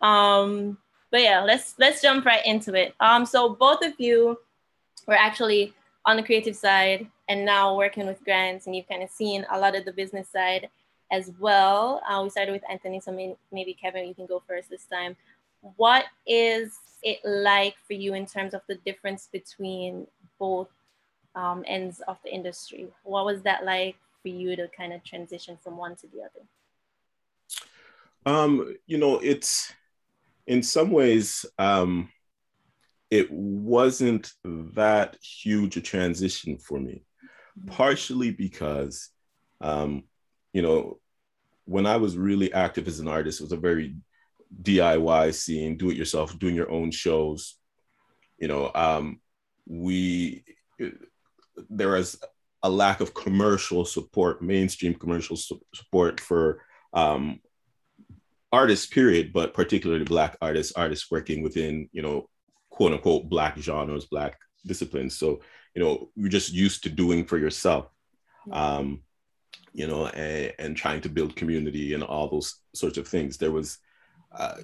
Um, 0.00 0.78
but 1.10 1.22
yeah, 1.22 1.40
let's, 1.40 1.74
let's 1.78 2.02
jump 2.02 2.24
right 2.26 2.44
into 2.44 2.74
it. 2.74 2.94
Um, 3.00 3.24
so 3.24 3.48
both 3.50 3.84
of 3.84 3.92
you 3.98 4.38
were 5.06 5.14
actually 5.14 5.72
on 6.06 6.16
the 6.16 6.22
creative 6.22 6.56
side 6.56 7.06
and 7.28 7.44
now 7.44 7.76
working 7.76 8.06
with 8.06 8.22
grants 8.24 8.66
and 8.66 8.76
you've 8.76 8.88
kind 8.88 9.02
of 9.02 9.10
seen 9.10 9.46
a 9.50 9.58
lot 9.58 9.76
of 9.76 9.84
the 9.84 9.92
business 9.92 10.28
side 10.28 10.68
as 11.10 11.32
well. 11.38 12.02
Uh, 12.08 12.22
we 12.22 12.30
started 12.30 12.52
with 12.52 12.62
Anthony, 12.70 13.00
so 13.00 13.12
maybe 13.52 13.74
Kevin, 13.74 14.06
you 14.06 14.14
can 14.14 14.26
go 14.26 14.42
first 14.46 14.70
this 14.70 14.86
time. 14.86 15.16
What 15.76 16.04
is 16.26 16.76
it 17.02 17.20
like 17.24 17.74
for 17.86 17.94
you 17.94 18.14
in 18.14 18.26
terms 18.26 18.54
of 18.54 18.62
the 18.68 18.76
difference 18.76 19.28
between 19.32 20.06
both 20.38 20.68
um, 21.34 21.64
ends 21.66 22.00
of 22.08 22.18
the 22.24 22.32
industry? 22.32 22.88
What 23.04 23.24
was 23.24 23.42
that 23.42 23.64
like 23.64 23.96
for 24.22 24.28
you 24.28 24.56
to 24.56 24.68
kind 24.68 24.92
of 24.92 25.04
transition 25.04 25.58
from 25.62 25.76
one 25.76 25.96
to 25.96 26.06
the 26.08 26.20
other? 26.22 26.46
Um, 28.26 28.74
you 28.86 28.98
know, 28.98 29.18
it's 29.18 29.72
in 30.46 30.62
some 30.62 30.90
ways, 30.90 31.44
um, 31.58 32.08
it 33.10 33.30
wasn't 33.30 34.32
that 34.44 35.16
huge 35.22 35.76
a 35.76 35.80
transition 35.80 36.58
for 36.58 36.80
me, 36.80 37.04
mm-hmm. 37.58 37.74
partially 37.74 38.30
because, 38.30 39.10
um, 39.60 40.04
you 40.54 40.62
know, 40.62 40.98
when 41.66 41.84
I 41.84 41.96
was 41.96 42.16
really 42.16 42.52
active 42.54 42.88
as 42.88 43.00
an 43.00 43.08
artist, 43.08 43.40
it 43.40 43.44
was 43.44 43.52
a 43.52 43.56
very 43.58 43.96
DIY 44.62 45.34
scene, 45.34 45.76
do 45.76 45.90
it 45.90 45.96
yourself, 45.96 46.38
doing 46.38 46.54
your 46.54 46.70
own 46.70 46.90
shows. 46.90 47.56
You 48.38 48.48
know, 48.48 48.70
um, 48.74 49.20
we 49.66 50.44
there 51.68 51.90
was 51.90 52.22
a 52.62 52.70
lack 52.70 53.00
of 53.00 53.14
commercial 53.14 53.84
support, 53.84 54.42
mainstream 54.42 54.94
commercial 54.94 55.36
su- 55.36 55.60
support 55.74 56.20
for 56.20 56.62
um, 56.92 57.40
artists, 58.52 58.86
period, 58.86 59.32
but 59.32 59.54
particularly 59.54 60.04
Black 60.04 60.36
artists, 60.40 60.72
artists 60.76 61.10
working 61.10 61.42
within, 61.42 61.88
you 61.92 62.02
know, 62.02 62.28
quote 62.70 62.92
unquote 62.92 63.28
Black 63.28 63.58
genres, 63.58 64.06
Black 64.06 64.38
disciplines. 64.64 65.18
So, 65.18 65.40
you 65.74 65.82
know, 65.82 66.10
you're 66.14 66.28
just 66.28 66.52
used 66.52 66.84
to 66.84 66.90
doing 66.90 67.24
for 67.24 67.38
yourself. 67.38 67.88
Um, 68.52 69.02
you 69.74 69.86
know, 69.86 70.06
and, 70.06 70.52
and 70.58 70.76
trying 70.76 71.00
to 71.02 71.08
build 71.08 71.36
community 71.36 71.92
and 71.92 72.02
all 72.02 72.28
those 72.28 72.54
sorts 72.74 72.96
of 72.96 73.06
things. 73.06 73.36
There 73.36 73.50
was, 73.50 73.78
uh, 74.32 74.58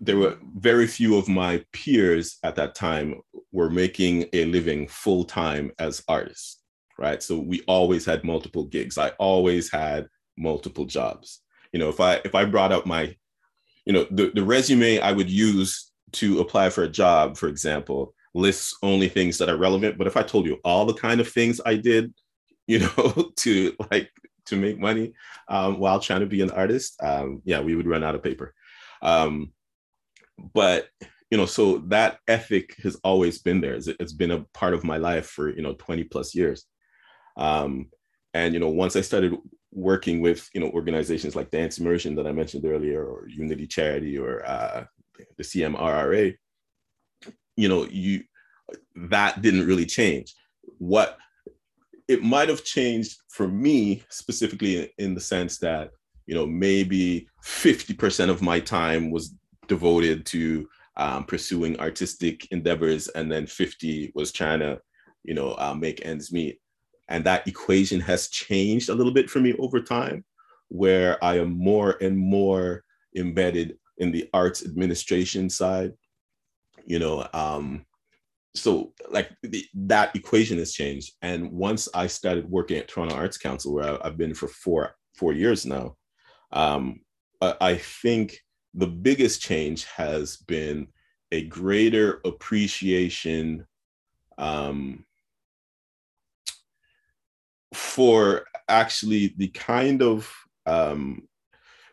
there 0.00 0.16
were 0.16 0.38
very 0.56 0.86
few 0.86 1.16
of 1.16 1.28
my 1.28 1.62
peers 1.72 2.38
at 2.42 2.56
that 2.56 2.74
time 2.74 3.20
were 3.52 3.70
making 3.70 4.26
a 4.32 4.46
living 4.46 4.88
full 4.88 5.24
time 5.24 5.70
as 5.78 6.02
artists, 6.08 6.62
right? 6.98 7.22
So 7.22 7.38
we 7.38 7.62
always 7.68 8.06
had 8.06 8.24
multiple 8.24 8.64
gigs. 8.64 8.96
I 8.98 9.10
always 9.18 9.70
had 9.70 10.08
multiple 10.38 10.86
jobs. 10.86 11.40
You 11.72 11.78
know, 11.78 11.90
if 11.90 12.00
I 12.00 12.14
if 12.24 12.34
I 12.34 12.46
brought 12.46 12.72
up 12.72 12.86
my, 12.86 13.14
you 13.84 13.92
know, 13.92 14.06
the, 14.10 14.30
the 14.34 14.44
resume 14.44 14.98
I 14.98 15.12
would 15.12 15.30
use 15.30 15.90
to 16.12 16.40
apply 16.40 16.70
for 16.70 16.84
a 16.84 16.88
job, 16.88 17.36
for 17.36 17.48
example, 17.48 18.14
lists 18.34 18.76
only 18.82 19.08
things 19.10 19.36
that 19.38 19.50
are 19.50 19.58
relevant. 19.58 19.98
But 19.98 20.06
if 20.06 20.16
I 20.16 20.22
told 20.22 20.46
you 20.46 20.58
all 20.64 20.86
the 20.86 20.94
kind 20.94 21.20
of 21.20 21.28
things 21.28 21.60
I 21.66 21.74
did, 21.74 22.14
you 22.66 22.80
know, 22.80 23.30
to 23.36 23.76
like 23.90 24.10
to 24.48 24.56
make 24.56 24.78
money 24.78 25.12
um, 25.48 25.78
while 25.78 26.00
trying 26.00 26.20
to 26.20 26.26
be 26.26 26.42
an 26.42 26.50
artist, 26.50 27.00
um, 27.02 27.42
yeah, 27.44 27.60
we 27.60 27.74
would 27.74 27.86
run 27.86 28.04
out 28.04 28.14
of 28.14 28.22
paper. 28.22 28.54
Um, 29.02 29.52
but 30.54 30.88
you 31.30 31.36
know, 31.36 31.46
so 31.46 31.78
that 31.88 32.18
ethic 32.26 32.76
has 32.82 32.96
always 33.04 33.38
been 33.38 33.60
there. 33.60 33.74
It's 33.74 34.12
been 34.12 34.30
a 34.30 34.44
part 34.54 34.72
of 34.72 34.84
my 34.84 34.96
life 34.96 35.26
for 35.26 35.50
you 35.50 35.62
know 35.62 35.74
20 35.74 36.04
plus 36.04 36.34
years. 36.34 36.64
Um, 37.36 37.90
and 38.34 38.54
you 38.54 38.60
know, 38.60 38.68
once 38.68 38.96
I 38.96 39.02
started 39.02 39.36
working 39.70 40.20
with 40.20 40.48
you 40.54 40.60
know 40.60 40.70
organizations 40.70 41.36
like 41.36 41.50
Dance 41.50 41.78
Immersion 41.78 42.14
that 42.16 42.26
I 42.26 42.32
mentioned 42.32 42.64
earlier, 42.64 43.04
or 43.04 43.28
Unity 43.28 43.66
Charity, 43.66 44.18
or 44.18 44.46
uh, 44.46 44.84
the 45.36 45.42
CMRRA, 45.42 46.34
you 47.56 47.68
know, 47.68 47.86
you 47.90 48.24
that 48.94 49.42
didn't 49.42 49.66
really 49.66 49.86
change. 49.86 50.34
What 50.78 51.18
it 52.08 52.22
might 52.22 52.48
have 52.48 52.64
changed 52.64 53.18
for 53.28 53.46
me 53.46 54.02
specifically 54.08 54.90
in 54.98 55.14
the 55.14 55.20
sense 55.20 55.58
that 55.58 55.90
you 56.26 56.34
know 56.34 56.46
maybe 56.46 57.28
50% 57.44 58.30
of 58.30 58.42
my 58.42 58.58
time 58.58 59.10
was 59.10 59.34
devoted 59.68 60.26
to 60.26 60.68
um, 60.96 61.24
pursuing 61.24 61.78
artistic 61.78 62.50
endeavors 62.50 63.08
and 63.08 63.30
then 63.30 63.46
50 63.46 64.12
was 64.14 64.32
trying 64.32 64.60
to 64.60 64.80
you 65.22 65.34
know 65.34 65.54
uh, 65.58 65.74
make 65.74 66.04
ends 66.04 66.32
meet. 66.32 66.58
And 67.10 67.24
that 67.24 67.46
equation 67.46 68.00
has 68.00 68.28
changed 68.28 68.88
a 68.88 68.94
little 68.94 69.12
bit 69.12 69.30
for 69.30 69.40
me 69.40 69.54
over 69.58 69.80
time 69.80 70.24
where 70.70 71.22
i 71.24 71.38
am 71.38 71.50
more 71.58 71.96
and 72.02 72.18
more 72.18 72.84
embedded 73.16 73.78
in 73.96 74.12
the 74.12 74.28
arts 74.34 74.64
administration 74.64 75.48
side. 75.48 75.92
You 76.86 76.98
know 76.98 77.28
um, 77.32 77.84
so 78.60 78.92
like 79.10 79.30
the, 79.42 79.64
that 79.74 80.14
equation 80.14 80.58
has 80.58 80.72
changed. 80.72 81.12
And 81.22 81.50
once 81.52 81.88
i 81.94 82.06
started 82.06 82.50
working 82.50 82.78
at 82.78 82.88
toronto 82.88 83.14
arts 83.14 83.38
council 83.38 83.74
where 83.74 84.02
I, 84.02 84.08
have 84.08 84.18
been 84.18 84.34
for 84.34 84.48
four 84.48 84.94
four 85.14 85.32
years 85.32 85.66
now 85.66 85.96
um, 86.52 87.00
I 87.40 87.76
think 87.76 88.38
the 88.74 88.86
biggest 88.86 89.40
change 89.40 89.84
has 89.84 90.36
been 90.36 90.88
a 91.30 91.42
greater 91.44 92.20
appreciation 92.24 93.66
um, 94.38 95.04
for 97.74 98.44
actually 98.68 99.34
the 99.36 99.48
kind 99.48 100.02
of 100.02 100.30
um, 100.66 101.28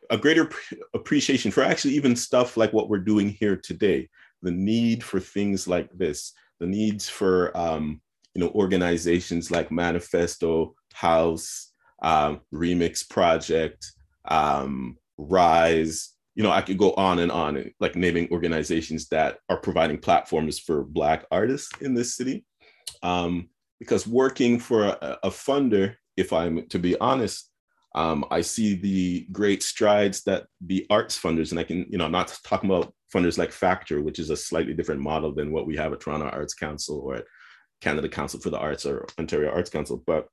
a 0.10 0.18
greater 0.18 0.50
appreciation 0.94 1.52
for 1.52 1.64
actually 1.64 1.96
even 1.96 2.16
stuff 2.16 2.58
like 2.58 2.74
what 2.74 2.90
we're 2.90 2.98
doing 3.00 3.30
here 3.30 3.56
today. 3.56 4.10
The 4.42 4.52
need 4.52 5.04
for 5.04 5.20
things 5.20 5.68
like 5.68 5.90
this 5.94 6.34
the 6.60 6.68
needs 6.68 7.10
for 7.10 7.56
um, 7.58 8.02
you 8.34 8.42
know 8.42 8.50
organizations 8.50 9.52
like 9.52 9.72
Manifesto, 9.72 10.76
House, 10.94 11.72
um, 12.02 12.42
Remix 12.54 13.08
Project, 13.08 13.92
um, 14.26 14.98
Rise. 15.18 16.12
You 16.36 16.44
know, 16.44 16.52
I 16.52 16.62
could 16.62 16.78
go 16.78 16.92
on 16.94 17.20
and 17.20 17.32
on, 17.32 17.72
like 17.80 17.96
naming 17.96 18.30
organizations 18.30 19.08
that 19.08 19.38
are 19.50 19.58
providing 19.58 20.00
platforms 20.00 20.60
for 20.60 20.84
Black 20.84 21.26
artists 21.32 21.72
in 21.80 21.94
this 21.94 22.16
city. 22.16 22.44
Um, 23.02 23.50
because 23.80 24.06
working 24.06 24.60
for 24.60 24.86
a, 24.86 25.18
a, 25.24 25.30
funder, 25.30 25.96
if 26.18 26.34
I'm 26.34 26.68
to 26.68 26.80
be 26.80 26.98
honest, 27.00 27.50
um, 27.96 28.26
I 28.30 28.42
see 28.42 28.76
the 28.76 29.26
great 29.32 29.64
strides 29.64 30.24
that 30.24 30.48
the 30.62 30.86
arts 30.90 31.20
funders, 31.20 31.52
and 31.52 31.60
I 31.60 31.64
can, 31.64 31.86
you 31.90 31.98
know, 31.98 32.06
I'm 32.06 32.12
not 32.12 32.38
talking 32.44 32.70
about 32.70 32.94
funders 33.14 33.38
like 33.38 33.52
Factor, 33.52 34.02
which 34.02 34.20
is 34.20 34.30
a 34.30 34.38
slightly 34.38 34.74
different 34.74 35.02
model 35.02 35.34
than 35.34 35.52
what 35.52 35.66
we 35.66 35.78
have 35.78 35.94
at 35.94 36.02
Toronto 36.02 36.28
Arts 36.28 36.54
Council 36.54 37.00
or 37.00 37.16
at 37.16 37.26
Canada 37.82 38.10
Council 38.10 38.40
for 38.40 38.50
the 38.50 38.60
Arts 38.60 38.86
or 38.86 39.08
Ontario 39.18 39.50
Arts 39.50 39.70
Council. 39.70 40.04
But 40.06 40.28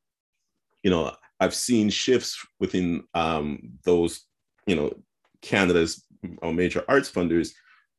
you 0.83 0.91
know, 0.91 1.15
I've 1.41 1.55
seen 1.55 1.91
shifts 1.91 2.45
within 2.61 3.05
um, 3.15 3.79
those, 3.85 4.27
you 4.67 4.77
know, 4.77 4.93
Canada's 5.41 6.05
major 6.43 6.85
arts 6.89 7.11
funders 7.11 7.53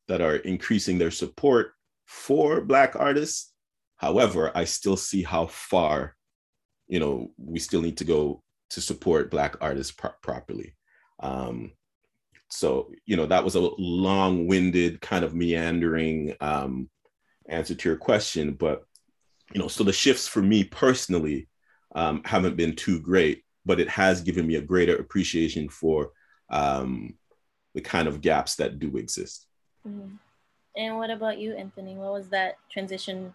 that 0.08 0.22
are 0.22 0.38
increasing 0.38 0.98
their 0.98 1.12
support 1.12 1.74
for 2.05 2.62
Black 2.62 2.96
artists. 2.96 3.53
However, 3.98 4.51
I 4.55 4.65
still 4.65 4.98
see 4.98 5.24
how 5.24 5.48
far, 5.48 6.15
you 6.88 7.00
know, 7.00 7.32
we 7.38 7.60
still 7.60 7.82
need 7.82 7.98
to 7.98 8.05
go 8.05 8.43
to 8.74 8.82
support 8.82 9.32
Black 9.32 9.56
artists 9.62 9.92
pro- 9.92 10.12
properly. 10.22 10.75
Um, 11.20 11.72
so, 12.50 12.92
you 13.06 13.18
know, 13.18 13.25
that 13.25 13.44
was 13.44 13.56
a 13.56 13.60
long 13.60 14.48
winded, 14.48 15.01
kind 15.01 15.25
of 15.25 15.34
meandering 15.34 16.36
um, 16.39 16.89
answer 17.48 17.75
to 17.75 17.89
your 17.89 17.98
question. 17.98 18.53
But, 18.53 18.84
you 19.53 19.60
know, 19.60 19.68
so 19.68 19.84
the 19.84 19.94
shifts 19.94 20.27
for 20.27 20.42
me 20.42 20.63
personally 20.63 21.48
um, 21.96 22.22
haven't 22.25 22.56
been 22.56 22.75
too 22.75 23.00
great, 23.00 23.44
but 23.65 23.80
it 23.80 23.89
has 23.89 24.22
given 24.22 24.46
me 24.46 24.56
a 24.56 24.62
greater 24.62 24.96
appreciation 24.96 25.70
for 25.70 26.12
um, 26.50 27.15
the 27.74 27.82
kind 27.82 28.08
of 28.08 28.22
gaps 28.22 28.56
that 28.56 28.80
do 28.80 28.98
exist. 28.98 29.48
Mm-hmm. 29.88 30.15
And 30.75 30.98
what 30.98 31.10
about 31.10 31.38
you, 31.39 31.53
Anthony? 31.53 31.96
What 31.96 32.13
was 32.13 32.30
that 32.30 32.56
transition 32.72 33.34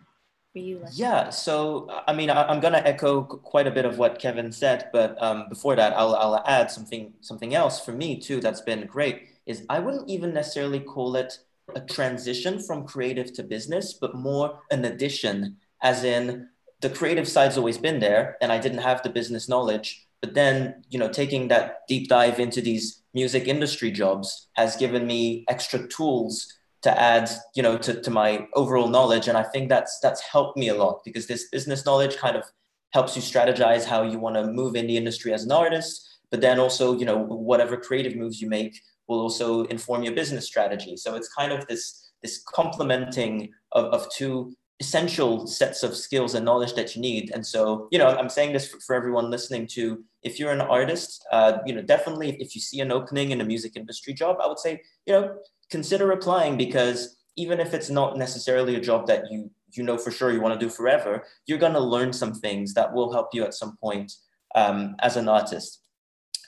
for 0.58 0.64
you? 0.64 0.78
Like? 0.78 0.92
Yeah, 0.94 1.30
so 1.30 1.88
I 2.06 2.12
mean, 2.12 2.30
I, 2.30 2.52
am 2.52 2.60
going 2.60 2.72
to 2.72 2.86
echo 2.86 3.22
quite 3.22 3.66
a 3.66 3.70
bit 3.70 3.84
of 3.84 3.98
what 3.98 4.18
Kevin 4.18 4.52
said, 4.52 4.88
but 4.92 5.20
um, 5.22 5.48
before 5.48 5.76
that, 5.76 5.92
I'll, 5.94 6.14
I'll 6.14 6.42
add 6.46 6.70
something 6.70 7.12
something 7.20 7.54
else 7.54 7.84
for 7.84 7.92
me 7.92 8.18
too 8.18 8.40
that's 8.40 8.60
been 8.60 8.86
great. 8.86 9.22
Is 9.46 9.64
I 9.68 9.78
wouldn't 9.78 10.08
even 10.08 10.34
necessarily 10.34 10.80
call 10.80 11.16
it 11.16 11.38
a 11.74 11.80
transition 11.80 12.60
from 12.60 12.86
creative 12.86 13.32
to 13.34 13.42
business, 13.42 13.94
but 13.94 14.14
more 14.14 14.60
an 14.70 14.84
addition, 14.84 15.56
as 15.82 16.04
in 16.04 16.48
the 16.80 16.90
creative 16.90 17.28
side's 17.28 17.58
always 17.58 17.78
been 17.78 18.00
there, 18.00 18.36
and 18.40 18.52
I 18.52 18.58
didn't 18.58 18.78
have 18.78 19.02
the 19.02 19.10
business 19.10 19.48
knowledge. 19.48 20.06
But 20.20 20.34
then, 20.34 20.82
you 20.90 20.98
know, 20.98 21.08
taking 21.08 21.48
that 21.48 21.86
deep 21.86 22.08
dive 22.08 22.40
into 22.40 22.60
these 22.60 23.02
music 23.14 23.46
industry 23.46 23.90
jobs 23.90 24.48
has 24.54 24.76
given 24.76 25.06
me 25.06 25.44
extra 25.48 25.86
tools 25.86 26.57
to 26.82 27.00
add 27.00 27.30
you 27.54 27.62
know 27.62 27.76
to, 27.78 28.00
to 28.00 28.10
my 28.10 28.46
overall 28.54 28.88
knowledge. 28.88 29.28
And 29.28 29.36
i 29.36 29.42
think 29.42 29.68
that's 29.68 29.98
that's 30.00 30.20
helped 30.20 30.56
me 30.56 30.68
a 30.68 30.74
lot 30.74 31.00
because 31.04 31.26
this 31.26 31.48
business 31.50 31.84
knowledge 31.84 32.16
kind 32.16 32.36
of 32.36 32.44
helps 32.92 33.14
you 33.16 33.22
strategize 33.22 33.84
how 33.84 34.02
you 34.02 34.18
want 34.18 34.36
to 34.36 34.46
move 34.46 34.74
in 34.74 34.86
the 34.86 34.96
industry 34.96 35.32
as 35.34 35.44
an 35.44 35.52
artist 35.52 36.08
but 36.30 36.40
then 36.40 36.58
also 36.58 36.98
you 36.98 37.04
know 37.04 37.18
whatever 37.18 37.76
creative 37.76 38.16
moves 38.16 38.40
you 38.40 38.48
make 38.48 38.80
will 39.08 39.20
also 39.20 39.64
inform 39.64 40.02
your 40.02 40.14
business 40.14 40.46
strategy. 40.46 40.96
So 40.96 41.16
it's 41.16 41.32
kind 41.32 41.52
of 41.52 41.66
this 41.66 42.10
this 42.22 42.42
complementing 42.42 43.50
of, 43.72 43.86
of 43.86 44.12
two 44.12 44.52
essential 44.80 45.46
sets 45.46 45.82
of 45.82 45.96
skills 45.96 46.34
and 46.34 46.44
knowledge 46.44 46.74
that 46.74 46.94
you 46.94 47.02
need. 47.02 47.32
And 47.34 47.44
so 47.44 47.88
you 47.90 47.98
know 47.98 48.08
i'm 48.08 48.28
saying 48.28 48.52
this 48.52 48.68
for, 48.68 48.78
for 48.80 48.94
everyone 48.94 49.30
listening 49.30 49.66
to 49.68 50.04
if 50.22 50.38
you're 50.38 50.52
an 50.52 50.60
artist 50.60 51.24
uh, 51.32 51.58
you 51.66 51.74
know 51.74 51.82
definitely 51.82 52.36
if 52.40 52.54
you 52.54 52.60
see 52.60 52.80
an 52.80 52.92
opening 52.92 53.30
in 53.30 53.40
a 53.40 53.44
music 53.44 53.76
industry 53.76 54.12
job 54.12 54.36
i 54.42 54.46
would 54.46 54.58
say 54.58 54.80
you 55.06 55.12
know 55.12 55.34
consider 55.70 56.12
applying 56.12 56.56
because 56.56 57.16
even 57.36 57.60
if 57.60 57.74
it's 57.74 57.90
not 57.90 58.16
necessarily 58.16 58.74
a 58.76 58.80
job 58.80 59.06
that 59.06 59.30
you 59.30 59.50
you 59.72 59.82
know 59.82 59.98
for 59.98 60.10
sure 60.10 60.32
you 60.32 60.40
want 60.40 60.58
to 60.58 60.66
do 60.66 60.70
forever, 60.70 61.24
you're 61.46 61.58
going 61.58 61.74
to 61.74 61.80
learn 61.80 62.12
some 62.12 62.34
things 62.34 62.74
that 62.74 62.92
will 62.92 63.12
help 63.12 63.28
you 63.34 63.44
at 63.44 63.54
some 63.54 63.76
point 63.76 64.12
um, 64.54 64.96
as 65.00 65.16
an 65.16 65.28
artist. 65.28 65.82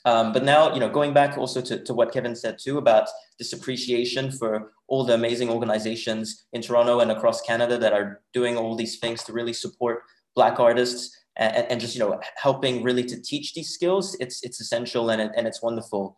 Um, 0.04 0.32
but 0.32 0.44
now, 0.44 0.72
you 0.72 0.80
know, 0.80 0.88
going 0.88 1.12
back 1.12 1.36
also 1.36 1.60
to, 1.60 1.82
to 1.84 1.92
what 1.92 2.12
Kevin 2.12 2.34
said 2.34 2.56
too 2.58 2.78
about 2.78 3.08
this 3.38 3.52
appreciation 3.52 4.32
for 4.32 4.72
all 4.88 5.04
the 5.04 5.14
amazing 5.14 5.50
organizations 5.50 6.46
in 6.52 6.62
Toronto 6.62 7.00
and 7.00 7.10
across 7.10 7.42
Canada 7.42 7.76
that 7.78 7.92
are 7.92 8.22
doing 8.32 8.56
all 8.56 8.74
these 8.74 8.98
things 8.98 9.22
to 9.24 9.32
really 9.32 9.52
support 9.52 10.02
Black 10.34 10.58
artists 10.58 11.16
and, 11.36 11.66
and 11.68 11.80
just, 11.80 11.94
you 11.94 12.00
know, 12.00 12.18
helping 12.36 12.82
really 12.82 13.04
to 13.04 13.20
teach 13.20 13.52
these 13.52 13.70
skills. 13.70 14.16
It's, 14.20 14.42
it's 14.42 14.60
essential 14.60 15.10
and, 15.10 15.20
it, 15.20 15.32
and 15.36 15.46
it's 15.46 15.62
wonderful. 15.62 16.16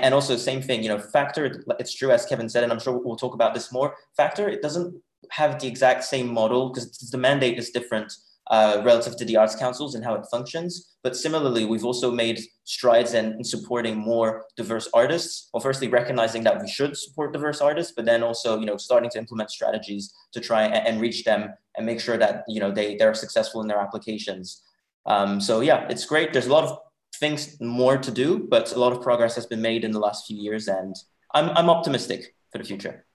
And 0.00 0.14
also, 0.14 0.36
same 0.36 0.62
thing, 0.62 0.82
you 0.82 0.88
know, 0.88 0.98
Factor, 0.98 1.64
it's 1.78 1.94
true, 1.94 2.10
as 2.10 2.24
Kevin 2.24 2.48
said, 2.48 2.62
and 2.62 2.72
I'm 2.72 2.80
sure 2.80 2.96
we'll 2.96 3.16
talk 3.16 3.34
about 3.34 3.54
this 3.54 3.72
more. 3.72 3.94
Factor, 4.16 4.48
it 4.48 4.62
doesn't 4.62 4.94
have 5.30 5.60
the 5.60 5.68
exact 5.68 6.04
same 6.04 6.32
model 6.32 6.70
because 6.70 7.10
the 7.10 7.18
mandate 7.18 7.58
is 7.58 7.70
different 7.70 8.12
uh, 8.50 8.82
relative 8.84 9.16
to 9.16 9.24
the 9.24 9.36
arts 9.36 9.54
councils 9.54 9.94
and 9.94 10.04
how 10.04 10.14
it 10.14 10.26
functions. 10.30 10.96
But 11.02 11.16
similarly, 11.16 11.64
we've 11.64 11.84
also 11.84 12.10
made 12.10 12.40
strides 12.64 13.14
in, 13.14 13.32
in, 13.34 13.44
supporting 13.44 13.96
more 13.96 14.44
diverse 14.56 14.88
artists. 14.92 15.48
Well, 15.52 15.60
firstly, 15.60 15.88
recognizing 15.88 16.42
that 16.44 16.60
we 16.60 16.68
should 16.68 16.96
support 16.96 17.32
diverse 17.32 17.60
artists, 17.60 17.92
but 17.94 18.04
then 18.04 18.22
also, 18.22 18.58
you 18.58 18.66
know, 18.66 18.76
starting 18.76 19.10
to 19.10 19.18
implement 19.18 19.50
strategies 19.50 20.12
to 20.32 20.40
try 20.40 20.64
and, 20.64 20.86
and 20.86 21.00
reach 21.00 21.24
them 21.24 21.54
and 21.76 21.86
make 21.86 22.00
sure 22.00 22.18
that, 22.18 22.44
you 22.48 22.60
know, 22.60 22.70
they, 22.70 22.96
they're 22.96 23.14
successful 23.14 23.62
in 23.62 23.68
their 23.68 23.78
applications. 23.78 24.62
Um, 25.06 25.40
so 25.40 25.60
yeah, 25.60 25.86
it's 25.88 26.04
great. 26.04 26.32
There's 26.32 26.46
a 26.46 26.52
lot 26.52 26.64
of 26.64 26.78
things 27.22 27.60
more 27.60 27.96
to 27.96 28.10
do, 28.10 28.28
but 28.50 28.72
a 28.72 28.78
lot 28.78 28.92
of 28.92 29.00
progress 29.00 29.36
has 29.36 29.46
been 29.46 29.62
made 29.62 29.84
in 29.84 29.92
the 29.92 30.00
last 30.06 30.26
few 30.26 30.36
years, 30.36 30.66
and 30.66 30.94
I'm 31.32 31.48
I'm 31.58 31.70
optimistic 31.70 32.34
for 32.50 32.58
the 32.58 32.64
future. 32.64 33.06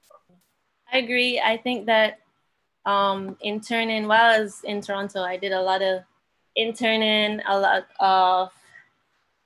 I 0.92 1.00
agree. 1.00 1.34
I 1.40 1.58
think 1.58 1.86
that 1.88 2.20
um, 2.86 3.38
interning 3.42 4.08
while 4.08 4.34
I 4.36 4.40
was 4.40 4.62
in 4.64 4.80
Toronto, 4.82 5.22
I 5.22 5.36
did 5.36 5.52
a 5.52 5.62
lot 5.62 5.82
of 5.82 6.04
interning, 6.56 7.42
a 7.46 7.60
lot 7.60 7.84
of 8.00 8.50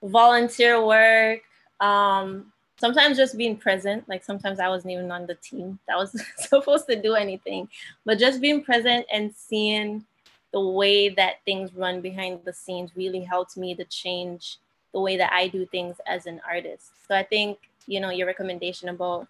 volunteer 0.03 0.85
work. 0.85 1.41
Um, 1.79 2.53
sometimes 2.77 3.17
just 3.17 3.37
being 3.37 3.57
present. 3.57 4.07
Like 4.07 4.23
sometimes 4.23 4.59
I 4.59 4.69
wasn't 4.69 4.93
even 4.93 5.11
on 5.11 5.25
the 5.25 5.35
team 5.35 5.79
that 5.87 5.97
was 5.97 6.11
supposed 6.37 6.85
to 6.87 7.01
do 7.01 7.15
anything, 7.15 7.67
but 8.05 8.19
just 8.19 8.41
being 8.41 8.63
present 8.63 9.05
and 9.11 9.33
seeing 9.33 10.05
the 10.51 10.59
way 10.59 11.09
that 11.09 11.35
things 11.45 11.73
run 11.73 12.01
behind 12.01 12.41
the 12.43 12.53
scenes 12.53 12.91
really 12.95 13.21
helped 13.21 13.57
me 13.57 13.73
to 13.75 13.85
change 13.85 14.57
the 14.93 14.99
way 14.99 15.17
that 15.17 15.31
I 15.31 15.47
do 15.47 15.65
things 15.65 15.97
as 16.05 16.25
an 16.25 16.41
artist. 16.47 16.91
So 17.07 17.15
I 17.15 17.23
think, 17.23 17.57
you 17.87 17.99
know, 17.99 18.09
your 18.09 18.27
recommendation 18.27 18.89
about 18.89 19.27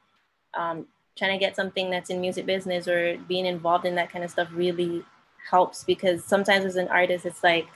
um, 0.56 0.88
trying 1.16 1.38
to 1.38 1.44
get 1.44 1.56
something 1.56 1.90
that's 1.90 2.10
in 2.10 2.20
music 2.20 2.46
business 2.46 2.88
or 2.88 3.18
being 3.28 3.46
involved 3.46 3.86
in 3.86 3.96
that 3.96 4.12
kind 4.12 4.24
of 4.24 4.32
stuff 4.32 4.48
really 4.54 5.04
helps 5.50 5.84
because 5.84 6.24
sometimes 6.24 6.66
as 6.66 6.76
an 6.76 6.88
artist, 6.88 7.26
it's 7.26 7.44
like 7.44 7.68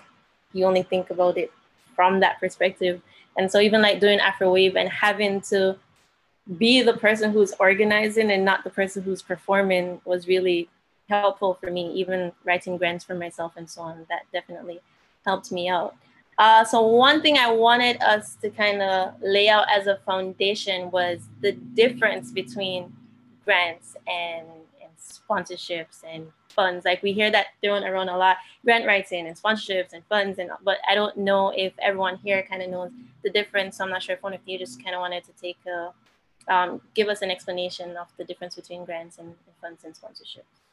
you 0.54 0.66
only 0.66 0.84
think 0.84 1.10
about 1.10 1.38
it 1.38 1.52
from 1.96 2.20
that 2.22 2.40
perspective. 2.40 3.02
And 3.38 3.52
so 3.52 3.60
even 3.60 3.82
like 3.82 4.00
doing 4.00 4.20
Afrowave 4.20 4.76
and 4.76 4.90
having 4.90 5.42
to 5.42 5.78
be 6.58 6.82
the 6.82 6.94
person 6.94 7.32
who's 7.32 7.54
organizing 7.60 8.32
and 8.32 8.46
not 8.46 8.64
the 8.64 8.70
person 8.70 9.04
who's 9.04 9.22
performing 9.22 10.00
was 10.06 10.28
really 10.28 10.70
helpful 11.08 11.58
for 11.60 11.72
me, 11.72 11.92
even 11.94 12.32
writing 12.44 12.78
grants 12.78 13.04
for 13.04 13.16
myself 13.16 13.54
and 13.56 13.70
so 13.70 13.82
on. 13.82 14.06
That 14.10 14.24
definitely 14.34 14.80
helped 15.26 15.52
me 15.52 15.70
out. 15.70 15.96
Uh, 16.38 16.66
so 16.66 16.86
one 16.86 17.22
thing 17.22 17.38
I 17.38 17.52
wanted 17.52 18.02
us 18.02 18.36
to 18.42 18.50
kind 18.50 18.82
of 18.82 19.14
lay 19.22 19.48
out 19.48 19.68
as 19.70 19.88
a 19.88 19.98
foundation 20.06 20.92
was 20.92 21.22
the 21.42 21.54
difference 21.54 22.32
between 22.32 22.94
grants 23.46 23.96
and, 24.08 24.48
and 24.82 24.92
sponsorships 25.00 26.04
and 26.06 26.28
funds. 26.50 26.84
Like 26.84 27.02
we 27.02 27.14
hear 27.14 27.32
that 27.32 27.48
thrown 27.62 27.84
around 27.84 28.10
a 28.10 28.18
lot, 28.18 28.38
grant 28.66 28.86
writing 28.86 29.28
and 29.28 29.42
sponsorships 29.42 29.94
and 29.94 30.04
funds, 30.06 30.40
and 30.40 30.50
but 30.64 30.78
I 30.90 30.96
don't 30.96 31.16
know 31.18 31.54
if 31.56 31.74
everyone 31.82 32.18
here 32.18 32.44
kind 32.50 32.62
of 32.62 32.70
knows 32.70 32.92
the 33.24 33.30
difference. 33.30 33.78
So 33.78 33.86
I'm 33.86 33.90
not 33.90 34.04
sure 34.04 34.16
if 34.16 34.24
one 34.24 34.34
of 34.34 34.42
you 34.46 34.60
just 34.60 34.84
kind 34.84 34.96
of 34.96 35.00
wanted 35.00 35.24
to 35.26 35.32
take 35.42 35.58
a 35.68 35.94
um, 36.48 36.82
give 36.94 37.08
us 37.08 37.22
an 37.22 37.32
explanation 37.32 37.98
of 37.98 38.08
the 38.18 38.24
difference 38.24 38.56
between 38.56 38.86
grants 38.86 39.18
and, 39.18 39.28
and 39.28 39.56
funds 39.62 39.84
and 39.84 39.94
sponsorships. 39.94 40.65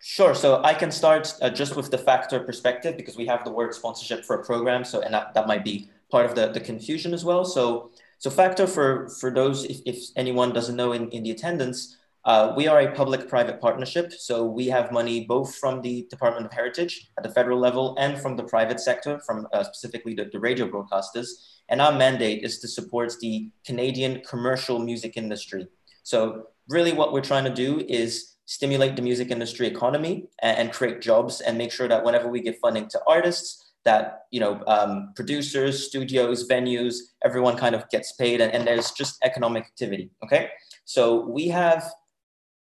Sure. 0.00 0.34
So 0.34 0.62
I 0.62 0.74
can 0.74 0.92
start 0.92 1.34
uh, 1.42 1.50
just 1.50 1.74
with 1.74 1.90
the 1.90 1.98
factor 1.98 2.38
perspective 2.40 2.96
because 2.96 3.16
we 3.16 3.26
have 3.26 3.44
the 3.44 3.50
word 3.50 3.74
sponsorship 3.74 4.24
for 4.24 4.40
a 4.40 4.44
program. 4.44 4.84
So, 4.84 5.00
and 5.00 5.12
that, 5.12 5.34
that 5.34 5.46
might 5.48 5.64
be 5.64 5.90
part 6.10 6.24
of 6.24 6.34
the, 6.34 6.48
the 6.48 6.60
confusion 6.60 7.12
as 7.12 7.24
well. 7.24 7.44
So, 7.44 7.90
so 8.18 8.30
factor 8.30 8.66
for, 8.66 9.08
for 9.20 9.30
those, 9.30 9.64
if, 9.64 9.80
if 9.84 9.98
anyone 10.16 10.52
doesn't 10.52 10.76
know 10.76 10.92
in, 10.92 11.08
in 11.10 11.24
the 11.24 11.32
attendance, 11.32 11.96
uh, 12.24 12.52
we 12.56 12.66
are 12.66 12.80
a 12.80 12.92
public-private 12.92 13.60
partnership. 13.60 14.12
So 14.12 14.44
we 14.44 14.66
have 14.66 14.92
money 14.92 15.24
both 15.24 15.56
from 15.56 15.80
the 15.82 16.06
Department 16.10 16.46
of 16.46 16.52
Heritage 16.52 17.10
at 17.16 17.24
the 17.24 17.30
federal 17.30 17.58
level 17.58 17.96
and 17.98 18.18
from 18.18 18.36
the 18.36 18.44
private 18.44 18.80
sector, 18.80 19.20
from 19.26 19.48
uh, 19.52 19.64
specifically 19.64 20.14
the, 20.14 20.28
the 20.32 20.38
radio 20.38 20.68
broadcasters. 20.68 21.28
And 21.68 21.80
our 21.80 21.92
mandate 21.92 22.44
is 22.44 22.60
to 22.60 22.68
support 22.68 23.12
the 23.20 23.50
Canadian 23.64 24.22
commercial 24.28 24.78
music 24.78 25.16
industry. 25.16 25.66
So 26.02 26.48
really 26.68 26.92
what 26.92 27.12
we're 27.12 27.20
trying 27.20 27.44
to 27.44 27.54
do 27.54 27.84
is 27.88 28.36
stimulate 28.48 28.96
the 28.96 29.02
music 29.02 29.30
industry 29.30 29.66
economy 29.66 30.24
and, 30.40 30.56
and, 30.56 30.72
create 30.72 31.02
jobs 31.02 31.42
and 31.42 31.58
make 31.58 31.70
sure 31.70 31.86
that 31.86 32.02
whenever 32.02 32.28
we 32.28 32.40
give 32.40 32.56
funding 32.62 32.88
to 32.88 32.98
artists 33.06 33.74
that 33.84 34.22
you 34.30 34.40
know 34.40 34.62
um, 34.66 35.12
producers 35.14 35.86
studios 35.86 36.48
venues 36.48 36.94
everyone 37.24 37.56
kind 37.58 37.74
of 37.74 37.88
gets 37.90 38.12
paid 38.12 38.40
and, 38.40 38.50
and 38.54 38.66
there's 38.66 38.90
just 38.92 39.18
economic 39.22 39.64
activity 39.64 40.10
okay? 40.24 40.48
So 40.86 41.26
we 41.26 41.48
have 41.48 41.84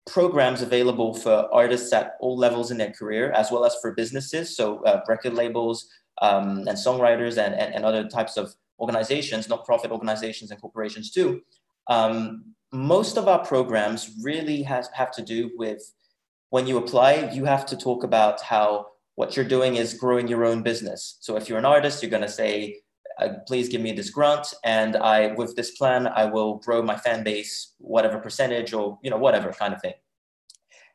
programs 0.07 0.61
available 0.61 1.13
for 1.13 1.49
artists 1.53 1.91
at 1.91 2.13
all 2.21 2.37
levels 2.37 2.71
in 2.71 2.77
their 2.77 2.91
career 2.91 3.31
as 3.31 3.51
well 3.51 3.65
as 3.65 3.75
for 3.81 3.91
businesses. 3.93 4.55
So 4.55 4.83
uh, 4.85 5.01
record 5.09 5.33
labels 5.33 5.87
um, 6.21 6.59
and 6.69 6.77
songwriters 6.77 7.37
and, 7.37 7.53
and, 7.55 7.75
and 7.75 7.83
other 7.83 8.07
types 8.07 8.37
of 8.37 8.53
organizations 8.79 9.49
not 9.49 9.65
profit 9.65 9.91
organizations 9.91 10.51
and 10.51 10.59
corporations 10.61 11.11
too 11.11 11.41
um, 11.87 12.53
most 12.71 13.17
of 13.17 13.27
our 13.27 13.45
programs 13.45 14.11
really 14.21 14.63
has, 14.63 14.89
have 14.93 15.11
to 15.11 15.21
do 15.21 15.51
with 15.57 15.81
when 16.49 16.67
you 16.67 16.77
apply, 16.77 17.31
you 17.33 17.45
have 17.45 17.65
to 17.67 17.77
talk 17.77 18.03
about 18.03 18.41
how 18.41 18.87
what 19.15 19.35
you're 19.35 19.45
doing 19.45 19.75
is 19.75 19.93
growing 19.93 20.27
your 20.27 20.45
own 20.45 20.63
business. 20.63 21.17
So 21.21 21.35
if 21.35 21.47
you're 21.47 21.59
an 21.59 21.65
artist, 21.65 22.01
you're 22.01 22.09
going 22.09 22.23
to 22.23 22.29
say, 22.29 22.81
uh, 23.19 23.29
please 23.47 23.69
give 23.69 23.81
me 23.81 23.91
this 23.91 24.09
grant 24.09 24.53
and 24.63 24.95
I 24.95 25.27
with 25.33 25.55
this 25.55 25.71
plan 25.71 26.07
I 26.07 26.25
will 26.25 26.55
grow 26.55 26.81
my 26.81 26.97
fan 26.97 27.23
base 27.23 27.75
whatever 27.77 28.17
percentage 28.17 28.73
or 28.73 28.97
you 29.03 29.11
know 29.11 29.17
whatever 29.17 29.51
kind 29.51 29.71
of 29.71 29.81
thing. 29.81 29.93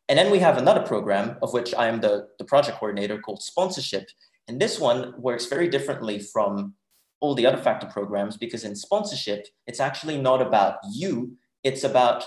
And 0.08 0.18
then 0.18 0.30
we 0.30 0.38
have 0.38 0.56
another 0.56 0.80
program 0.80 1.36
of 1.42 1.52
which 1.52 1.74
I 1.74 1.86
am 1.86 2.00
the, 2.00 2.28
the 2.38 2.44
project 2.44 2.78
coordinator 2.78 3.18
called 3.18 3.42
sponsorship. 3.42 4.08
And 4.48 4.58
this 4.58 4.80
one 4.80 5.14
works 5.20 5.46
very 5.46 5.68
differently 5.68 6.18
from 6.18 6.74
all 7.20 7.34
the 7.34 7.46
other 7.46 7.58
factor 7.58 7.86
programs 7.86 8.36
because 8.36 8.64
in 8.64 8.76
sponsorship, 8.76 9.46
it's 9.66 9.80
actually 9.80 10.20
not 10.20 10.40
about 10.40 10.76
you, 10.92 11.36
it's 11.64 11.84
about 11.84 12.24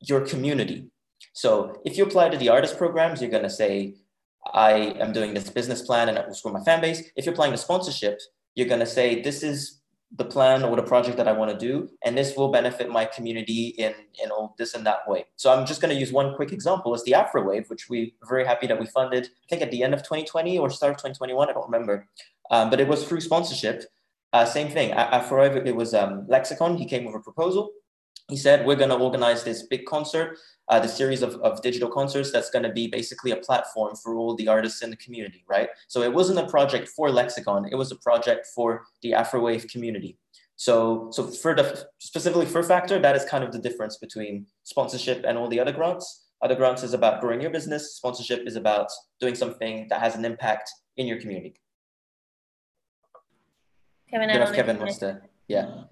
your 0.00 0.20
community. 0.20 0.90
So 1.32 1.80
if 1.84 1.96
you 1.96 2.04
apply 2.04 2.28
to 2.28 2.36
the 2.36 2.48
artist 2.48 2.78
programs, 2.78 3.20
you're 3.20 3.30
going 3.30 3.42
to 3.42 3.50
say, 3.50 3.94
I 4.52 4.72
am 5.00 5.12
doing 5.12 5.34
this 5.34 5.50
business 5.50 5.82
plan 5.82 6.08
and 6.08 6.16
it 6.16 6.26
will 6.26 6.36
grow 6.42 6.52
my 6.52 6.64
fan 6.64 6.80
base. 6.80 7.02
If 7.16 7.24
you're 7.24 7.34
applying 7.34 7.52
to 7.52 7.58
sponsorship, 7.58 8.18
you're 8.54 8.68
going 8.68 8.80
to 8.80 8.86
say, 8.86 9.22
this 9.22 9.42
is 9.42 9.80
the 10.16 10.24
plan 10.24 10.64
or 10.64 10.74
the 10.74 10.82
project 10.82 11.16
that 11.16 11.28
I 11.28 11.32
want 11.32 11.52
to 11.52 11.56
do, 11.56 11.88
and 12.04 12.18
this 12.18 12.36
will 12.36 12.48
benefit 12.48 12.90
my 12.90 13.04
community 13.04 13.68
in, 13.78 13.94
in 14.22 14.30
all 14.30 14.54
this 14.58 14.74
and 14.74 14.84
that 14.84 15.08
way. 15.08 15.26
So 15.36 15.52
I'm 15.52 15.64
just 15.64 15.80
going 15.80 15.94
to 15.94 16.00
use 16.00 16.12
one 16.12 16.34
quick 16.34 16.52
example 16.52 16.94
is 16.94 17.04
the 17.04 17.14
Afro 17.14 17.44
Wave, 17.44 17.70
which 17.70 17.88
we 17.88 18.14
are 18.22 18.28
very 18.28 18.44
happy 18.44 18.66
that 18.66 18.80
we 18.80 18.86
funded, 18.86 19.26
I 19.26 19.46
think 19.48 19.62
at 19.62 19.70
the 19.70 19.84
end 19.84 19.94
of 19.94 20.02
2020 20.02 20.58
or 20.58 20.68
start 20.68 20.90
of 20.92 20.96
2021, 20.96 21.48
I 21.48 21.52
don't 21.52 21.64
remember. 21.64 22.08
Um, 22.50 22.70
but 22.70 22.80
it 22.80 22.88
was 22.88 23.06
through 23.06 23.20
sponsorship. 23.20 23.84
Uh, 24.32 24.44
same 24.44 24.70
thing. 24.70 24.92
Afro 24.92 25.40
Wave, 25.40 25.66
it 25.66 25.74
was 25.74 25.92
um, 25.92 26.26
Lexicon. 26.28 26.76
He 26.76 26.86
came 26.86 27.04
with 27.04 27.14
a 27.16 27.20
proposal 27.20 27.72
he 28.30 28.36
said, 28.36 28.64
we're 28.64 28.76
going 28.76 28.90
to 28.90 28.96
organize 28.96 29.42
this 29.42 29.64
big 29.64 29.84
concert, 29.86 30.38
uh, 30.68 30.78
the 30.78 30.88
series 30.88 31.22
of, 31.22 31.34
of 31.36 31.60
digital 31.62 31.90
concerts 31.90 32.30
that's 32.30 32.48
going 32.48 32.62
to 32.62 32.72
be 32.72 32.86
basically 32.86 33.32
a 33.32 33.36
platform 33.36 33.96
for 33.96 34.14
all 34.14 34.36
the 34.36 34.48
artists 34.48 34.82
in 34.82 34.90
the 34.90 34.96
community, 34.96 35.44
right? 35.48 35.68
So 35.88 36.02
it 36.02 36.12
wasn't 36.12 36.38
a 36.38 36.46
project 36.46 36.88
for 36.88 37.10
Lexicon, 37.10 37.66
it 37.70 37.74
was 37.74 37.90
a 37.90 37.96
project 37.96 38.46
for 38.54 38.84
the 39.02 39.14
Afrowave 39.14 39.66
community. 39.68 40.16
So, 40.56 41.08
so 41.10 41.26
for 41.26 41.54
the 41.54 41.86
specifically 41.98 42.46
for 42.46 42.62
Factor, 42.62 42.98
that 43.00 43.16
is 43.16 43.24
kind 43.24 43.42
of 43.42 43.50
the 43.50 43.58
difference 43.58 43.96
between 43.96 44.46
sponsorship 44.62 45.24
and 45.26 45.36
all 45.36 45.48
the 45.48 45.58
other 45.58 45.72
grants. 45.72 46.26
Other 46.42 46.54
grants 46.54 46.82
is 46.82 46.94
about 46.94 47.20
growing 47.20 47.40
your 47.40 47.50
business. 47.50 47.96
Sponsorship 47.96 48.46
is 48.46 48.56
about 48.56 48.90
doing 49.20 49.34
something 49.34 49.86
that 49.88 50.00
has 50.00 50.16
an 50.16 50.24
impact 50.24 50.70
in 50.96 51.06
your 51.06 51.18
community. 51.18 51.54
Kevin, 54.10 54.30
I 54.30 54.38
don't 54.38 54.50
know 54.50 54.56
Kevin 54.56 54.78
wants 54.78 54.98
to, 54.98 55.20
yeah. 55.48 55.82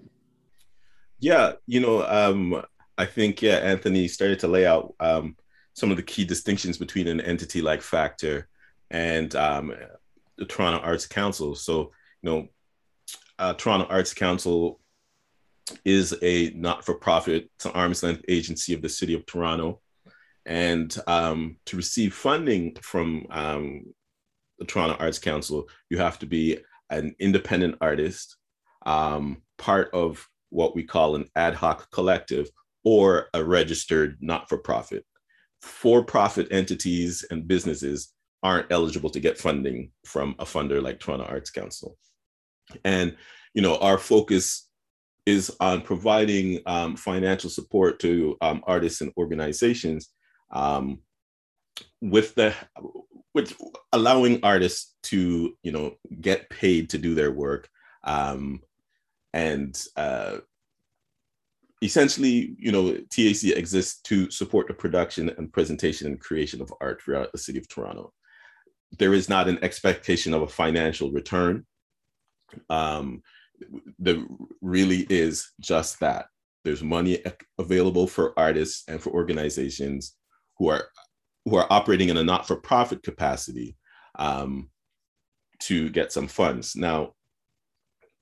Yeah, 1.20 1.52
you 1.66 1.81
know, 1.81 2.07
um, 2.07 2.62
I 2.96 3.07
think 3.07 3.42
yeah, 3.42 3.57
Anthony 3.57 4.09
started 4.09 4.40
to 4.40 4.48
lay 4.48 4.66
out 4.66 4.94
um, 5.00 5.37
some 5.74 5.90
of 5.90 5.96
the 5.96 6.02
key 6.02 6.24
distinctions 6.24 6.78
between 6.78 7.07
an 7.07 7.20
entity 7.20 7.62
like 7.62 7.83
Factor 7.83 8.48
and 8.90 9.35
um, 9.37 9.72
the 10.37 10.44
Toronto 10.44 10.81
Arts 10.85 11.07
Council. 11.07 11.54
So, 11.54 11.92
you 12.22 12.31
know, 12.31 12.48
uh, 13.38 13.54
Toronto 13.54 13.87
Arts 13.88 14.14
Council 14.14 14.81
is 15.85 16.16
a 16.22 16.50
not-for-profit, 16.50 17.50
to 17.61 17.72
arm's 17.72 18.02
length 18.02 18.24
agency 18.28 18.74
of 18.74 18.83
the 18.83 18.88
City 18.88 19.14
of 19.14 19.26
Toronto, 19.26 19.81
and 20.46 20.96
um, 21.07 21.57
to 21.66 21.76
receive 21.76 22.14
funding 22.14 22.74
from 22.81 23.26
um, 23.31 23.85
the 24.59 24.64
Toronto 24.64 24.96
Arts 24.98 25.18
Council, 25.18 25.68
you 25.90 25.98
have 25.98 26.18
to 26.18 26.26
be 26.26 26.59
an 26.90 27.14
independent 27.18 27.77
artist, 27.81 28.37
um, 28.87 29.42
part 29.57 29.90
of 29.92 30.27
what 30.51 30.74
we 30.74 30.83
call 30.83 31.14
an 31.14 31.27
ad 31.37 31.55
hoc 31.55 31.90
collective 31.90 32.48
or 32.85 33.29
a 33.35 33.44
registered 33.44 34.16
not 34.20 34.48
for 34.48 34.59
profit. 34.59 35.05
For 35.61 36.05
profit 36.05 36.48
entities 36.51 37.24
and 37.31 37.48
businesses 37.48 38.12
aren't 38.42 38.70
eligible 38.70 39.11
to 39.11 39.20
get 39.20 39.38
funding 39.38 39.90
from 40.05 40.35
a 40.38 40.44
funder 40.44 40.83
like 40.83 41.01
Toronto 41.01 41.27
Arts 41.27 41.51
Council. 41.51 41.98
And, 42.85 43.16
you 43.55 43.62
know, 43.62 43.77
our 43.79 43.98
focus 43.98 44.68
is 45.27 45.55
on 45.61 45.83
providing 45.83 46.61
um, 46.66 46.96
financial 46.96 47.51
support 47.51 47.98
to 48.01 48.37
um, 48.40 48.62
artists 48.66 49.01
and 49.01 49.12
organizations 49.18 50.09
um, 50.53 51.01
with 52.01 52.35
the 52.35 52.55
with 53.34 53.54
allowing 53.92 54.40
artists 54.42 54.94
to 55.04 55.56
you 55.62 55.72
know 55.72 55.94
get 56.20 56.48
paid 56.50 56.90
to 56.90 56.98
do 56.98 57.14
their 57.14 57.30
work 57.30 57.68
um, 58.04 58.60
and 59.32 59.80
uh, 59.96 60.38
essentially, 61.82 62.56
you 62.58 62.72
know, 62.72 62.92
TAC 63.10 63.44
exists 63.56 64.00
to 64.02 64.30
support 64.30 64.68
the 64.68 64.74
production 64.74 65.30
and 65.36 65.52
presentation 65.52 66.06
and 66.06 66.20
creation 66.20 66.60
of 66.60 66.72
art 66.80 67.02
throughout 67.02 67.32
the 67.32 67.38
city 67.38 67.58
of 67.58 67.68
Toronto. 67.68 68.12
There 68.98 69.14
is 69.14 69.28
not 69.28 69.48
an 69.48 69.58
expectation 69.62 70.34
of 70.34 70.42
a 70.42 70.48
financial 70.48 71.10
return. 71.10 71.66
Um, 72.70 73.22
there 73.98 74.18
really 74.62 75.06
is 75.10 75.50
just 75.60 76.00
that. 76.00 76.26
There's 76.64 76.82
money 76.82 77.22
available 77.58 78.06
for 78.06 78.38
artists 78.38 78.84
and 78.88 79.00
for 79.00 79.10
organizations 79.10 80.16
who 80.56 80.68
are 80.68 80.88
who 81.48 81.56
are 81.56 81.72
operating 81.72 82.08
in 82.08 82.16
a 82.16 82.24
not-for-profit 82.24 83.02
capacity 83.02 83.76
um, 84.18 84.70
to 85.61 85.88
get 85.90 86.12
some 86.12 86.28
funds. 86.28 86.76
Now, 86.76 87.14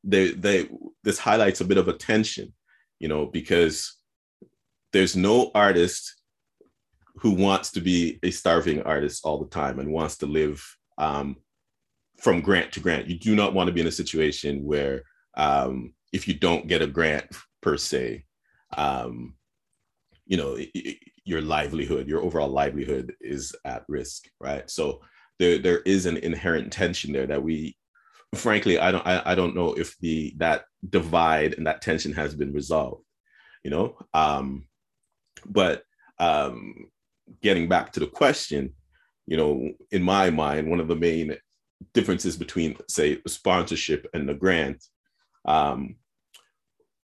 they, 0.05 0.31
they, 0.33 0.69
this 1.03 1.19
highlights 1.19 1.61
a 1.61 1.65
bit 1.65 1.79
of 1.79 1.89
a 1.89 1.93
tension, 1.93 2.53
you 2.99 3.09
know, 3.09 3.27
because 3.27 3.97
there's 4.93 5.17
no 5.17 5.51
artist 5.55 6.15
who 7.17 7.33
wants 7.33 7.73
to 7.73 7.81
be 7.81 8.19
a 8.23 8.31
starving 8.31 8.83
artist 8.83 9.25
all 9.25 9.39
the 9.39 9.51
time 9.51 9.79
and 9.79 9.91
wants 9.91 10.19
to 10.19 10.27
live 10.27 10.63
um, 10.99 11.37
from 12.19 12.41
grant 12.41 12.73
to 12.73 12.81
grant. 12.81 13.09
You 13.09 13.19
do 13.19 13.35
not 13.35 13.55
want 13.55 13.69
to 13.69 13.73
be 13.73 13.81
in 13.81 13.87
a 13.87 13.93
situation 13.93 14.65
where 14.65 15.03
um, 15.37 15.95
if 16.13 16.29
you 16.29 16.35
don't 16.35 16.69
get 16.69 16.83
a 16.83 16.87
grant 16.87 17.27
per 17.63 17.77
se, 17.77 18.25
um, 18.77 19.35
you 20.27 20.37
know, 20.37 20.57
your 21.27 21.43
livelihood, 21.43 22.09
your 22.09 22.23
overall 22.23 22.49
livelihood 22.49 23.13
is 23.21 23.55
at 23.65 23.85
risk, 23.89 24.25
right? 24.41 24.71
So 24.71 25.03
there, 25.39 25.59
there 25.59 25.81
is 25.81 26.07
an 26.07 26.17
inherent 26.17 26.73
tension 26.73 27.13
there 27.13 27.27
that 27.27 27.43
we 27.43 27.77
frankly, 28.35 28.79
I 28.79 28.93
don't 28.93 29.07
I, 29.07 29.23
I 29.25 29.35
don't 29.35 29.55
know 29.55 29.73
if 29.75 29.97
the 29.99 30.35
that 30.39 30.65
divide 30.89 31.55
and 31.55 31.67
that 31.67 31.83
tension 31.83 32.13
has 32.13 32.35
been 32.35 32.53
resolved, 32.53 33.05
you 33.65 33.71
know. 33.71 33.97
Um, 34.15 34.69
but 35.45 35.83
um, 36.19 36.91
getting 37.43 37.69
back 37.69 37.93
to 37.93 38.01
the 38.01 38.07
question, 38.07 38.75
you 39.27 39.37
know, 39.37 39.71
in 39.91 40.03
my 40.03 40.31
mind, 40.31 40.71
one 40.71 40.81
of 40.81 40.89
the 40.89 40.97
main 40.97 41.37
differences 41.93 42.37
between, 42.37 42.77
say, 42.89 43.21
sponsorship 43.27 44.07
and 44.15 44.29
the 44.29 44.35
grant, 44.35 44.85
um, 45.45 45.97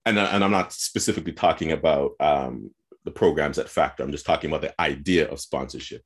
and, 0.06 0.18
and 0.18 0.44
I'm 0.44 0.50
not 0.50 0.72
specifically 0.72 1.33
talking 1.33 1.72
about 1.72 2.12
um, 2.20 2.70
the 3.04 3.10
programs 3.10 3.58
at 3.58 3.68
Factor. 3.68 4.02
I'm 4.02 4.12
just 4.12 4.26
talking 4.26 4.50
about 4.50 4.62
the 4.62 4.80
idea 4.80 5.28
of 5.28 5.40
sponsorship. 5.40 6.02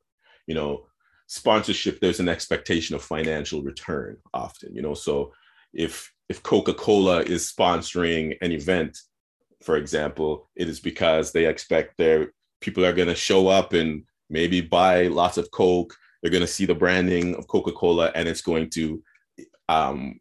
You 0.46 0.54
know, 0.54 0.86
sponsorship 1.26 2.00
there's 2.00 2.20
an 2.20 2.28
expectation 2.28 2.94
of 2.94 3.02
financial 3.02 3.62
return 3.62 4.16
often 4.34 4.74
you 4.74 4.82
know 4.82 4.94
so 4.94 5.32
if 5.72 6.12
if 6.28 6.42
coca-cola 6.42 7.22
is 7.22 7.50
sponsoring 7.50 8.36
an 8.42 8.52
event 8.52 8.98
for 9.62 9.76
example 9.76 10.48
it 10.54 10.68
is 10.68 10.80
because 10.80 11.32
they 11.32 11.46
expect 11.46 11.96
their 11.96 12.32
people 12.60 12.84
are 12.84 12.92
going 12.92 13.08
to 13.08 13.14
show 13.14 13.48
up 13.48 13.72
and 13.72 14.04
maybe 14.28 14.60
buy 14.60 15.06
lots 15.06 15.38
of 15.38 15.50
coke 15.50 15.96
they're 16.22 16.30
going 16.30 16.40
to 16.40 16.46
see 16.46 16.66
the 16.66 16.74
branding 16.74 17.34
of 17.36 17.46
coca-cola 17.48 18.10
and 18.14 18.28
it's 18.28 18.42
going 18.42 18.68
to 18.68 19.02
um, 19.68 20.20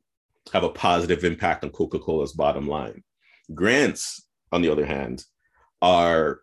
have 0.54 0.64
a 0.64 0.70
positive 0.70 1.24
impact 1.24 1.64
on 1.64 1.70
coca-cola's 1.70 2.32
bottom 2.32 2.68
line 2.68 3.04
grants 3.54 4.26
on 4.54 4.62
the 4.62 4.70
other 4.70 4.86
hand 4.86 5.26
are 5.82 6.40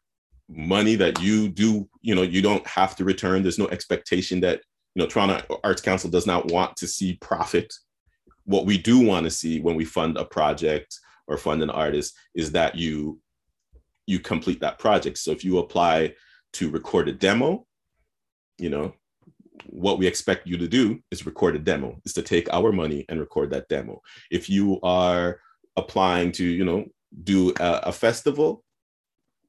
money 0.50 0.96
that 0.96 1.20
you 1.20 1.48
do, 1.48 1.88
you 2.02 2.14
know, 2.14 2.22
you 2.22 2.42
don't 2.42 2.66
have 2.66 2.96
to 2.96 3.04
return. 3.04 3.42
There's 3.42 3.58
no 3.58 3.68
expectation 3.68 4.40
that, 4.40 4.60
you 4.94 5.02
know, 5.02 5.06
Toronto 5.06 5.60
Arts 5.62 5.80
Council 5.80 6.10
does 6.10 6.26
not 6.26 6.50
want 6.50 6.76
to 6.78 6.86
see 6.86 7.18
profit. 7.20 7.72
What 8.44 8.66
we 8.66 8.76
do 8.76 8.98
want 8.98 9.24
to 9.24 9.30
see 9.30 9.60
when 9.60 9.76
we 9.76 9.84
fund 9.84 10.16
a 10.16 10.24
project 10.24 10.98
or 11.28 11.36
fund 11.36 11.62
an 11.62 11.70
artist 11.70 12.16
is 12.34 12.52
that 12.52 12.74
you 12.74 13.20
you 14.06 14.18
complete 14.18 14.60
that 14.60 14.78
project. 14.78 15.18
So 15.18 15.30
if 15.30 15.44
you 15.44 15.58
apply 15.58 16.14
to 16.54 16.68
record 16.68 17.08
a 17.08 17.12
demo, 17.12 17.64
you 18.58 18.68
know, 18.68 18.92
what 19.66 19.98
we 19.98 20.06
expect 20.08 20.48
you 20.48 20.58
to 20.58 20.66
do 20.66 20.98
is 21.12 21.26
record 21.26 21.54
a 21.54 21.60
demo, 21.60 22.00
is 22.04 22.14
to 22.14 22.22
take 22.22 22.52
our 22.52 22.72
money 22.72 23.04
and 23.08 23.20
record 23.20 23.50
that 23.50 23.68
demo. 23.68 24.00
If 24.28 24.50
you 24.50 24.80
are 24.82 25.38
applying 25.76 26.32
to, 26.32 26.44
you 26.44 26.64
know, 26.64 26.86
do 27.22 27.50
a, 27.60 27.80
a 27.84 27.92
festival, 27.92 28.64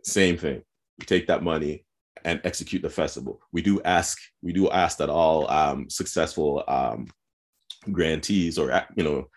same 0.04 0.38
thing 0.38 0.62
take 1.06 1.28
that 1.28 1.44
money 1.44 1.86
and 2.24 2.42
execute 2.44 2.82
the 2.82 2.90
festival. 2.90 3.42
We 3.52 3.62
do 3.62 3.82
ask, 3.84 4.18
we 4.42 4.54
do 4.54 4.70
ask 4.70 4.98
that 4.98 5.10
all 5.10 5.50
um, 5.50 5.90
successful 5.90 6.64
um, 6.68 7.08
grantees 7.92 8.60
or 8.60 8.84
you 8.96 9.04
know 9.04 9.28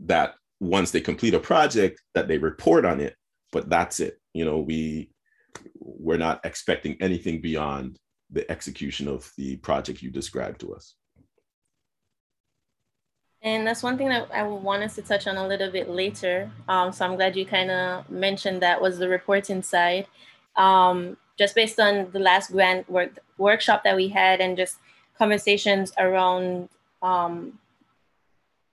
that 0.00 0.34
once 0.60 0.92
they 0.92 1.00
complete 1.00 1.34
a 1.34 1.40
project 1.40 2.00
that 2.14 2.28
they 2.28 2.38
report 2.38 2.84
on 2.84 3.00
it. 3.00 3.16
But 3.50 3.68
that's 3.68 4.00
it. 4.00 4.20
You 4.32 4.44
know, 4.44 4.58
we 4.58 5.10
we're 5.78 6.18
not 6.18 6.40
expecting 6.44 6.96
anything 7.00 7.40
beyond 7.40 7.98
the 8.30 8.50
execution 8.50 9.08
of 9.08 9.30
the 9.36 9.56
project 9.56 10.02
you 10.02 10.10
described 10.10 10.60
to 10.60 10.74
us. 10.74 10.94
And 13.42 13.66
that's 13.66 13.82
one 13.82 13.98
thing 13.98 14.08
that 14.08 14.30
I 14.32 14.44
want 14.44 14.84
us 14.84 14.94
to 14.94 15.02
touch 15.02 15.26
on 15.26 15.36
a 15.36 15.46
little 15.46 15.70
bit 15.70 15.90
later. 15.90 16.50
Um, 16.68 16.92
so 16.92 17.04
I'm 17.04 17.16
glad 17.16 17.36
you 17.36 17.44
kind 17.44 17.70
of 17.70 18.08
mentioned 18.08 18.62
that 18.62 18.80
was 18.80 18.98
the 18.98 19.08
reporting 19.08 19.62
side 19.62 20.06
um, 20.56 21.16
just 21.38 21.54
based 21.54 21.80
on 21.80 22.10
the 22.12 22.18
last 22.18 22.52
grant 22.52 22.88
work 22.90 23.18
workshop 23.38 23.82
that 23.84 23.96
we 23.96 24.08
had 24.08 24.40
and 24.40 24.56
just 24.56 24.76
conversations 25.18 25.92
around 25.98 26.68
um, 27.02 27.58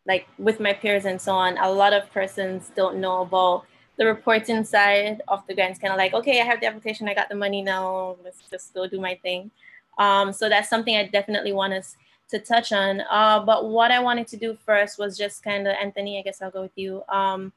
like 0.05 0.27
with 0.37 0.59
my 0.59 0.73
peers 0.73 1.05
and 1.05 1.21
so 1.21 1.33
on, 1.33 1.57
a 1.57 1.71
lot 1.71 1.93
of 1.93 2.11
persons 2.11 2.71
don't 2.75 2.97
know 2.97 3.21
about 3.21 3.65
the 3.97 4.05
reporting 4.05 4.63
side 4.63 5.21
of 5.27 5.45
the 5.47 5.53
grants. 5.53 5.79
Kind 5.79 5.93
of 5.93 5.97
like, 5.97 6.13
okay, 6.13 6.41
I 6.41 6.45
have 6.45 6.61
the 6.61 6.67
application, 6.67 7.07
I 7.07 7.13
got 7.13 7.29
the 7.29 7.35
money 7.35 7.61
now, 7.61 8.17
let's 8.23 8.41
just 8.49 8.73
go 8.73 8.87
do 8.87 8.99
my 8.99 9.15
thing. 9.15 9.51
Um, 9.97 10.31
so 10.33 10.49
that's 10.49 10.69
something 10.69 10.95
I 10.95 11.05
definitely 11.07 11.51
want 11.51 11.73
us 11.73 11.95
to 12.29 12.39
touch 12.39 12.71
on. 12.71 13.01
Uh, 13.09 13.39
but 13.41 13.69
what 13.69 13.91
I 13.91 13.99
wanted 13.99 14.27
to 14.27 14.37
do 14.37 14.57
first 14.65 14.97
was 14.97 15.17
just 15.17 15.43
kind 15.43 15.67
of, 15.67 15.75
Anthony, 15.79 16.17
I 16.17 16.21
guess 16.21 16.41
I'll 16.41 16.51
go 16.51 16.61
with 16.61 16.77
you. 16.77 17.03
Um, 17.09 17.51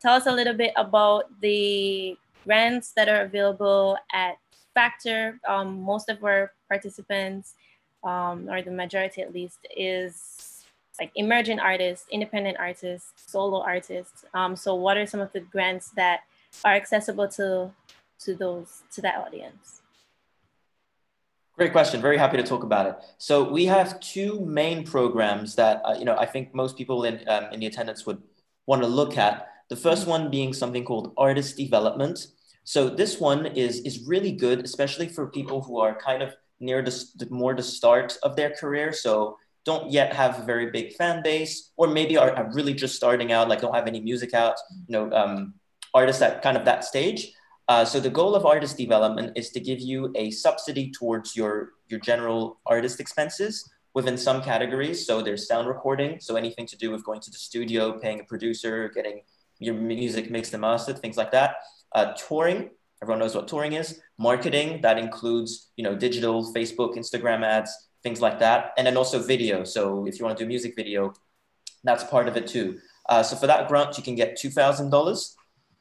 tell 0.00 0.14
us 0.14 0.26
a 0.26 0.32
little 0.32 0.54
bit 0.54 0.72
about 0.76 1.24
the 1.40 2.16
grants 2.44 2.92
that 2.96 3.08
are 3.08 3.22
available 3.22 3.96
at 4.12 4.38
Factor. 4.74 5.38
Um, 5.46 5.82
most 5.82 6.08
of 6.08 6.24
our 6.24 6.52
participants, 6.68 7.54
um, 8.02 8.48
or 8.48 8.62
the 8.62 8.70
majority 8.70 9.22
at 9.22 9.32
least, 9.32 9.66
is 9.76 10.64
like 10.98 11.10
emerging 11.14 11.58
artists, 11.58 12.06
independent 12.10 12.56
artists, 12.58 13.12
solo 13.30 13.62
artists. 13.62 14.24
Um, 14.34 14.56
so, 14.56 14.74
what 14.74 14.96
are 14.96 15.06
some 15.06 15.20
of 15.20 15.32
the 15.32 15.40
grants 15.40 15.90
that 15.90 16.20
are 16.64 16.74
accessible 16.74 17.28
to 17.28 17.70
to 18.20 18.34
those 18.34 18.82
to 18.92 19.02
that 19.02 19.16
audience? 19.16 19.82
Great 21.56 21.72
question. 21.72 22.00
Very 22.00 22.16
happy 22.16 22.38
to 22.38 22.42
talk 22.42 22.62
about 22.62 22.86
it. 22.86 22.96
So 23.18 23.48
we 23.48 23.66
have 23.66 24.00
two 24.00 24.40
main 24.40 24.84
programs 24.84 25.54
that 25.56 25.82
uh, 25.84 25.94
you 25.98 26.04
know 26.04 26.16
I 26.16 26.26
think 26.26 26.54
most 26.54 26.76
people 26.76 27.04
in 27.04 27.22
um, 27.28 27.44
in 27.52 27.60
the 27.60 27.66
attendance 27.66 28.06
would 28.06 28.22
want 28.66 28.82
to 28.82 28.88
look 28.88 29.18
at. 29.18 29.51
The 29.72 29.88
first 29.90 30.06
one 30.06 30.28
being 30.28 30.52
something 30.52 30.84
called 30.84 31.14
artist 31.16 31.56
development. 31.56 32.26
So 32.64 32.90
this 32.90 33.18
one 33.18 33.46
is 33.46 33.80
is 33.88 34.06
really 34.06 34.32
good, 34.32 34.58
especially 34.68 35.08
for 35.08 35.32
people 35.38 35.62
who 35.62 35.80
are 35.80 35.94
kind 36.08 36.22
of 36.22 36.36
near 36.60 36.82
the, 36.82 36.92
the 37.16 37.26
more 37.30 37.54
the 37.54 37.62
start 37.62 38.18
of 38.22 38.36
their 38.36 38.50
career. 38.50 38.92
So 38.92 39.38
don't 39.64 39.90
yet 39.90 40.12
have 40.12 40.38
a 40.38 40.44
very 40.44 40.68
big 40.70 40.92
fan 40.98 41.22
base, 41.22 41.72
or 41.78 41.86
maybe 41.88 42.18
are, 42.18 42.32
are 42.38 42.52
really 42.52 42.74
just 42.74 42.96
starting 42.96 43.32
out, 43.32 43.48
like 43.48 43.62
don't 43.62 43.74
have 43.74 43.86
any 43.86 44.02
music 44.10 44.34
out. 44.34 44.56
You 44.88 44.92
know, 44.94 45.04
um, 45.20 45.54
artists 45.94 46.20
at 46.20 46.42
kind 46.42 46.58
of 46.58 46.66
that 46.66 46.84
stage. 46.84 47.32
Uh, 47.66 47.86
so 47.86 47.98
the 47.98 48.10
goal 48.10 48.34
of 48.34 48.44
artist 48.44 48.76
development 48.76 49.32
is 49.40 49.48
to 49.52 49.60
give 49.68 49.80
you 49.80 50.12
a 50.16 50.30
subsidy 50.32 50.90
towards 50.90 51.34
your 51.34 51.54
your 51.88 52.00
general 52.10 52.60
artist 52.66 53.00
expenses 53.00 53.54
within 53.94 54.18
some 54.18 54.42
categories. 54.42 55.06
So 55.06 55.22
there's 55.22 55.48
sound 55.48 55.66
recording, 55.66 56.20
so 56.20 56.36
anything 56.36 56.66
to 56.66 56.76
do 56.76 56.90
with 56.90 57.02
going 57.08 57.22
to 57.22 57.30
the 57.30 57.42
studio, 57.48 57.98
paying 57.98 58.20
a 58.20 58.24
producer, 58.24 58.90
getting 58.94 59.22
your 59.62 59.74
music 59.74 60.30
mixed 60.30 60.52
and 60.54 60.60
mastered, 60.60 60.98
things 60.98 61.16
like 61.16 61.30
that 61.32 61.56
uh, 61.94 62.12
touring, 62.14 62.70
everyone 63.02 63.20
knows 63.20 63.34
what 63.34 63.48
touring 63.48 63.74
is. 63.74 64.00
Marketing, 64.18 64.80
that 64.82 64.98
includes, 64.98 65.70
you 65.76 65.84
know, 65.84 65.94
digital, 65.94 66.52
Facebook, 66.52 66.96
Instagram 66.96 67.44
ads, 67.44 67.88
things 68.02 68.20
like 68.20 68.38
that. 68.38 68.72
And 68.76 68.86
then 68.86 68.96
also 68.96 69.22
video. 69.22 69.64
So 69.64 70.06
if 70.06 70.18
you 70.18 70.24
want 70.24 70.38
to 70.38 70.44
do 70.44 70.48
music 70.48 70.74
video, 70.76 71.12
that's 71.84 72.04
part 72.04 72.28
of 72.28 72.36
it 72.36 72.46
too. 72.46 72.78
Uh, 73.08 73.22
so 73.22 73.36
for 73.36 73.46
that 73.46 73.68
grant, 73.68 73.96
you 73.98 74.04
can 74.04 74.14
get 74.14 74.38
$2,000. 74.38 75.34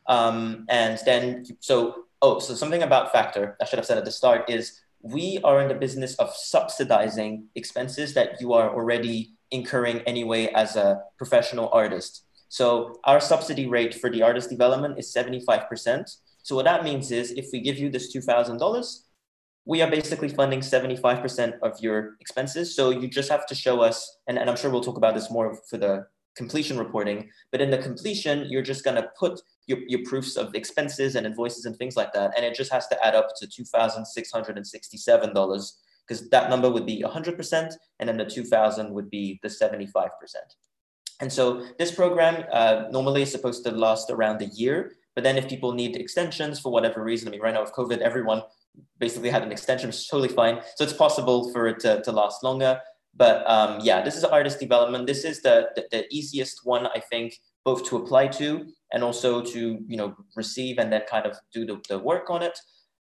Um, 0.07 0.65
and 0.69 0.99
then, 1.05 1.45
so, 1.59 2.05
oh, 2.21 2.39
so 2.39 2.55
something 2.55 2.83
about 2.83 3.11
Factor, 3.11 3.55
I 3.61 3.65
should 3.65 3.77
have 3.77 3.85
said 3.85 3.97
at 3.97 4.05
the 4.05 4.11
start, 4.11 4.49
is 4.49 4.81
we 5.03 5.39
are 5.43 5.61
in 5.61 5.67
the 5.67 5.75
business 5.75 6.15
of 6.15 6.35
subsidizing 6.35 7.45
expenses 7.55 8.13
that 8.15 8.41
you 8.41 8.53
are 8.53 8.73
already 8.73 9.33
incurring 9.51 9.99
anyway 10.01 10.47
as 10.47 10.75
a 10.75 11.01
professional 11.17 11.69
artist. 11.71 12.23
So 12.51 12.99
our 13.05 13.19
subsidy 13.21 13.65
rate 13.65 13.95
for 13.95 14.09
the 14.09 14.23
artist 14.23 14.49
development 14.49 14.99
is 14.99 15.13
75%. 15.13 16.17
So 16.43 16.53
what 16.53 16.65
that 16.65 16.83
means 16.83 17.09
is 17.09 17.31
if 17.31 17.47
we 17.53 17.61
give 17.61 17.77
you 17.77 17.89
this 17.89 18.13
$2,000, 18.13 19.03
we 19.63 19.81
are 19.81 19.89
basically 19.89 20.27
funding 20.27 20.59
75% 20.59 21.59
of 21.61 21.79
your 21.79 22.17
expenses. 22.19 22.75
So 22.75 22.89
you 22.89 23.07
just 23.07 23.29
have 23.29 23.45
to 23.45 23.55
show 23.55 23.79
us, 23.79 24.17
and, 24.27 24.37
and 24.37 24.49
I'm 24.49 24.57
sure 24.57 24.69
we'll 24.69 24.83
talk 24.83 24.97
about 24.97 25.15
this 25.15 25.31
more 25.31 25.57
for 25.69 25.77
the 25.77 26.07
completion 26.35 26.77
reporting, 26.77 27.29
but 27.53 27.61
in 27.61 27.71
the 27.71 27.77
completion, 27.77 28.47
you're 28.49 28.61
just 28.61 28.83
gonna 28.83 29.07
put 29.17 29.39
your, 29.67 29.77
your 29.87 30.01
proofs 30.03 30.35
of 30.35 30.53
expenses 30.53 31.15
and 31.15 31.25
invoices 31.25 31.63
and 31.63 31.77
things 31.77 31.95
like 31.95 32.11
that. 32.11 32.33
And 32.35 32.45
it 32.45 32.53
just 32.53 32.73
has 32.73 32.85
to 32.87 33.05
add 33.05 33.15
up 33.15 33.29
to 33.37 33.47
$2,667 33.47 35.71
because 36.05 36.29
that 36.31 36.49
number 36.49 36.69
would 36.69 36.85
be 36.85 37.01
100% 37.01 37.73
and 37.99 38.09
then 38.09 38.17
the 38.17 38.25
2000 38.25 38.93
would 38.93 39.09
be 39.09 39.39
the 39.41 39.47
75%. 39.47 40.09
And 41.21 41.31
so 41.31 41.65
this 41.77 41.91
program 41.91 42.43
uh, 42.51 42.86
normally 42.91 43.21
is 43.21 43.31
supposed 43.31 43.63
to 43.65 43.71
last 43.71 44.10
around 44.10 44.41
a 44.41 44.47
year, 44.47 44.93
but 45.15 45.23
then 45.23 45.38
if 45.38 45.47
people 45.47 45.71
need 45.73 45.95
extensions 45.95 46.60
for 46.60 46.71
whatever 46.71 47.03
reason, 47.03 47.27
I 47.27 47.31
mean, 47.31 47.41
right 47.41 47.53
now 47.53 47.62
with 47.62 47.73
COVID, 47.73 47.99
everyone 47.99 48.41
basically 48.99 49.29
had 49.29 49.43
an 49.43 49.51
extension, 49.51 49.88
which 49.88 49.97
is 49.97 50.07
totally 50.07 50.29
fine. 50.29 50.62
So 50.75 50.84
it's 50.84 50.93
possible 50.93 51.51
for 51.51 51.67
it 51.67 51.79
to, 51.81 52.01
to 52.01 52.12
last 52.12 52.43
longer. 52.43 52.79
But 53.15 53.47
um, 53.49 53.79
yeah, 53.81 54.01
this 54.01 54.15
is 54.15 54.23
artist 54.23 54.60
development. 54.60 55.05
This 55.05 55.23
is 55.23 55.41
the, 55.41 55.69
the, 55.75 55.86
the 55.91 56.05
easiest 56.10 56.62
one, 56.63 56.88
I 56.88 56.99
think, 56.99 57.36
both 57.65 57.86
to 57.89 57.97
apply 57.97 58.27
to 58.27 58.65
and 58.93 59.03
also 59.03 59.41
to, 59.41 59.79
you 59.86 59.97
know, 59.97 60.15
receive 60.36 60.79
and 60.79 60.91
then 60.91 61.01
kind 61.10 61.25
of 61.25 61.38
do 61.53 61.65
the, 61.65 61.81
the 61.89 61.99
work 61.99 62.29
on 62.29 62.41
it. 62.41 62.57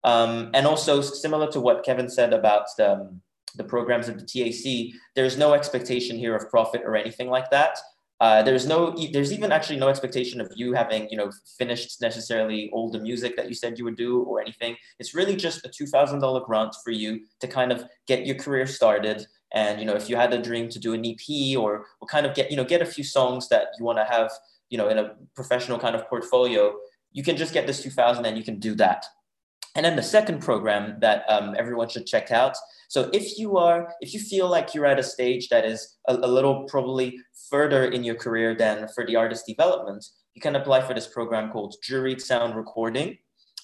Um, 0.02 0.50
and 0.54 0.66
also 0.66 1.00
similar 1.00 1.50
to 1.52 1.60
what 1.60 1.84
Kevin 1.84 2.08
said 2.08 2.32
about 2.32 2.66
the, 2.76 2.92
um, 2.92 3.20
the 3.54 3.64
programs 3.64 4.08
of 4.08 4.18
the 4.18 4.24
TAC, 4.24 4.94
there's 5.14 5.36
no 5.36 5.52
expectation 5.52 6.16
here 6.16 6.34
of 6.34 6.48
profit 6.48 6.82
or 6.84 6.96
anything 6.96 7.28
like 7.28 7.50
that. 7.50 7.78
Uh, 8.22 8.40
there's 8.40 8.66
no, 8.68 8.94
there's 9.12 9.32
even 9.32 9.50
actually 9.50 9.80
no 9.84 9.88
expectation 9.88 10.40
of 10.40 10.48
you 10.54 10.74
having, 10.74 11.08
you 11.10 11.16
know, 11.16 11.28
finished 11.58 12.00
necessarily 12.00 12.70
all 12.72 12.88
the 12.88 13.00
music 13.00 13.34
that 13.36 13.48
you 13.48 13.54
said 13.62 13.76
you 13.76 13.84
would 13.84 13.96
do 13.96 14.22
or 14.22 14.40
anything. 14.40 14.76
It's 15.00 15.12
really 15.12 15.34
just 15.34 15.66
a 15.66 15.68
two 15.68 15.88
thousand 15.94 16.20
dollar 16.20 16.40
grant 16.48 16.72
for 16.84 16.92
you 16.92 17.10
to 17.40 17.48
kind 17.48 17.72
of 17.72 17.84
get 18.06 18.24
your 18.24 18.36
career 18.36 18.68
started. 18.68 19.26
And 19.52 19.80
you 19.80 19.86
know, 19.86 19.96
if 20.00 20.08
you 20.08 20.14
had 20.14 20.32
a 20.32 20.40
dream 20.40 20.68
to 20.68 20.78
do 20.78 20.94
an 20.94 21.04
EP 21.04 21.58
or, 21.58 21.70
or 22.00 22.06
kind 22.06 22.24
of 22.24 22.32
get, 22.36 22.48
you 22.48 22.56
know, 22.56 22.64
get 22.64 22.80
a 22.80 22.86
few 22.86 23.02
songs 23.02 23.48
that 23.48 23.66
you 23.76 23.84
want 23.84 23.98
to 23.98 24.04
have, 24.04 24.30
you 24.70 24.78
know, 24.78 24.88
in 24.88 24.98
a 24.98 25.16
professional 25.34 25.80
kind 25.80 25.96
of 25.96 26.08
portfolio, 26.08 26.72
you 27.10 27.24
can 27.24 27.36
just 27.36 27.52
get 27.52 27.66
this 27.66 27.82
two 27.82 27.90
thousand 27.90 28.24
and 28.24 28.38
you 28.38 28.44
can 28.44 28.60
do 28.60 28.76
that. 28.76 29.04
And 29.74 29.84
then 29.84 29.96
the 29.96 30.02
second 30.16 30.42
program 30.42 30.98
that 31.00 31.24
um, 31.28 31.56
everyone 31.58 31.88
should 31.88 32.06
check 32.06 32.30
out. 32.30 32.54
So 32.88 33.08
if 33.12 33.38
you 33.38 33.56
are, 33.56 33.94
if 34.02 34.12
you 34.12 34.20
feel 34.20 34.48
like 34.48 34.74
you're 34.74 34.84
at 34.84 34.98
a 34.98 35.02
stage 35.02 35.48
that 35.48 35.64
is 35.64 35.96
a, 36.08 36.14
a 36.14 36.28
little 36.36 36.64
probably 36.64 37.18
further 37.52 37.84
in 37.84 38.02
your 38.02 38.16
career 38.16 38.56
than 38.56 38.88
for 38.88 39.06
the 39.06 39.14
artist 39.14 39.46
development, 39.46 40.04
you 40.34 40.40
can 40.40 40.56
apply 40.56 40.80
for 40.80 40.94
this 40.94 41.06
program 41.06 41.52
called 41.52 41.76
juried 41.86 42.20
sound 42.20 42.56
recording. 42.56 43.18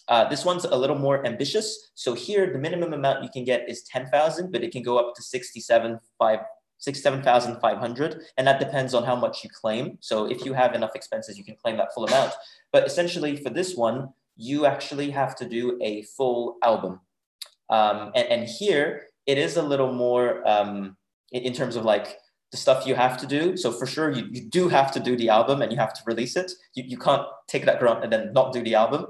Uh, 0.08 0.28
this 0.28 0.44
one's 0.44 0.66
a 0.66 0.76
little 0.76 0.98
more 0.98 1.26
ambitious. 1.26 1.90
So 1.94 2.12
here, 2.14 2.52
the 2.52 2.58
minimum 2.58 2.92
amount 2.92 3.24
you 3.24 3.30
can 3.30 3.44
get 3.44 3.66
is 3.68 3.82
10,000, 3.84 4.52
but 4.52 4.62
it 4.62 4.72
can 4.72 4.82
go 4.82 4.98
up 4.98 5.14
to 5.16 5.22
67,500. 5.22 8.22
And 8.36 8.46
that 8.46 8.60
depends 8.60 8.92
on 8.94 9.04
how 9.04 9.16
much 9.16 9.42
you 9.42 9.48
claim. 9.50 9.96
So 10.00 10.26
if 10.26 10.44
you 10.44 10.52
have 10.52 10.74
enough 10.74 10.94
expenses, 10.94 11.38
you 11.38 11.44
can 11.44 11.56
claim 11.56 11.78
that 11.78 11.94
full 11.94 12.04
amount. 12.04 12.34
But 12.72 12.86
essentially 12.86 13.36
for 13.36 13.50
this 13.50 13.74
one, 13.74 14.10
you 14.36 14.66
actually 14.66 15.10
have 15.10 15.34
to 15.36 15.48
do 15.48 15.78
a 15.82 16.02
full 16.16 16.58
album. 16.62 17.00
Um, 17.70 18.12
and, 18.14 18.28
and, 18.28 18.48
here 18.48 19.08
it 19.26 19.36
is 19.36 19.58
a 19.58 19.62
little 19.62 19.92
more 19.92 20.42
um, 20.48 20.96
in, 21.32 21.42
in, 21.42 21.52
terms 21.52 21.76
of 21.76 21.84
like 21.84 22.16
the 22.50 22.56
stuff 22.56 22.86
you 22.86 22.94
have 22.94 23.18
to 23.18 23.26
do. 23.26 23.56
So 23.56 23.70
for 23.72 23.86
sure, 23.86 24.10
you, 24.10 24.26
you 24.30 24.42
do 24.48 24.68
have 24.68 24.90
to 24.92 25.00
do 25.00 25.16
the 25.16 25.28
album 25.28 25.60
and 25.62 25.70
you 25.70 25.78
have 25.78 25.92
to 25.94 26.00
release 26.06 26.36
it. 26.36 26.50
You, 26.74 26.84
you 26.86 26.96
can't 26.96 27.26
take 27.46 27.66
that 27.66 27.78
grant 27.78 28.02
and 28.02 28.12
then 28.12 28.32
not 28.32 28.52
do 28.52 28.62
the 28.62 28.74
album. 28.74 29.06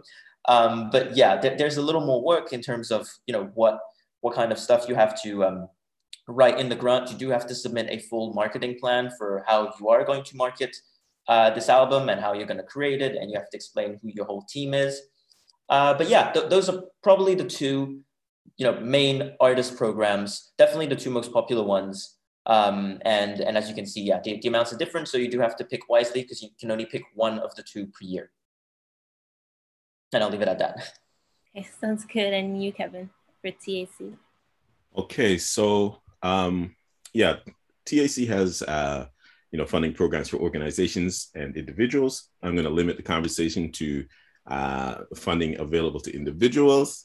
Um, 0.48 0.90
but 0.90 1.16
yeah, 1.16 1.40
th- 1.40 1.58
there's 1.58 1.76
a 1.76 1.82
little 1.82 2.04
more 2.04 2.22
work 2.22 2.52
in 2.52 2.62
terms 2.62 2.90
of 2.90 3.06
you 3.26 3.32
know 3.32 3.50
what 3.54 3.78
what 4.20 4.34
kind 4.34 4.50
of 4.50 4.58
stuff 4.58 4.88
you 4.88 4.94
have 4.94 5.20
to 5.22 5.44
um, 5.44 5.68
write 6.26 6.58
in 6.58 6.68
the 6.68 6.74
grant. 6.74 7.10
You 7.10 7.16
do 7.16 7.28
have 7.30 7.46
to 7.46 7.54
submit 7.54 7.86
a 7.90 7.98
full 7.98 8.32
marketing 8.32 8.78
plan 8.80 9.10
for 9.16 9.44
how 9.46 9.72
you 9.78 9.88
are 9.88 10.04
going 10.04 10.24
to 10.24 10.36
market 10.36 10.76
uh, 11.28 11.50
this 11.50 11.68
album 11.68 12.08
and 12.08 12.20
how 12.20 12.32
you're 12.32 12.46
going 12.46 12.58
to 12.58 12.66
create 12.66 13.02
it, 13.02 13.14
and 13.14 13.30
you 13.30 13.38
have 13.38 13.50
to 13.50 13.56
explain 13.56 13.98
who 14.02 14.08
your 14.08 14.24
whole 14.24 14.42
team 14.48 14.74
is. 14.74 15.00
Uh, 15.68 15.94
but 15.94 16.08
yeah, 16.08 16.32
th- 16.32 16.48
those 16.48 16.68
are 16.68 16.82
probably 17.02 17.34
the 17.34 17.44
two, 17.44 18.00
you 18.56 18.64
know, 18.64 18.80
main 18.80 19.32
artist 19.40 19.76
programs. 19.76 20.52
Definitely 20.56 20.86
the 20.86 20.96
two 20.96 21.10
most 21.10 21.32
popular 21.32 21.62
ones. 21.62 22.17
Um, 22.48 22.98
and 23.04 23.40
and 23.40 23.56
as 23.58 23.68
you 23.68 23.74
can 23.74 23.86
see, 23.86 24.00
yeah, 24.02 24.20
the, 24.24 24.40
the 24.40 24.48
amounts 24.48 24.72
are 24.72 24.78
different, 24.78 25.06
so 25.06 25.18
you 25.18 25.30
do 25.30 25.38
have 25.38 25.54
to 25.56 25.64
pick 25.64 25.88
wisely 25.88 26.22
because 26.22 26.42
you 26.42 26.48
can 26.58 26.70
only 26.70 26.86
pick 26.86 27.02
one 27.14 27.38
of 27.38 27.54
the 27.54 27.62
two 27.62 27.86
per 27.86 28.04
year. 28.04 28.30
And 30.12 30.24
I'll 30.24 30.30
leave 30.30 30.42
it 30.42 30.48
at 30.48 30.58
that. 30.58 30.94
Okay, 31.56 31.66
sounds 31.80 32.04
good. 32.04 32.34
And 32.34 32.62
you, 32.62 32.72
Kevin, 32.72 33.08
for 33.40 33.50
TAC. 33.50 34.18
Okay, 34.96 35.38
so 35.38 35.96
um, 36.22 36.76
yeah, 37.14 37.36
TAC 37.86 38.28
has 38.28 38.62
uh, 38.62 39.06
you 39.50 39.58
know 39.58 39.64
funding 39.64 39.94
programs 39.94 40.28
for 40.28 40.36
organizations 40.36 41.30
and 41.34 41.56
individuals. 41.56 42.28
I'm 42.42 42.52
going 42.52 42.66
to 42.66 42.70
limit 42.70 42.98
the 42.98 43.02
conversation 43.02 43.72
to 43.72 44.04
uh, 44.48 45.04
funding 45.14 45.58
available 45.58 46.00
to 46.00 46.14
individuals. 46.14 47.04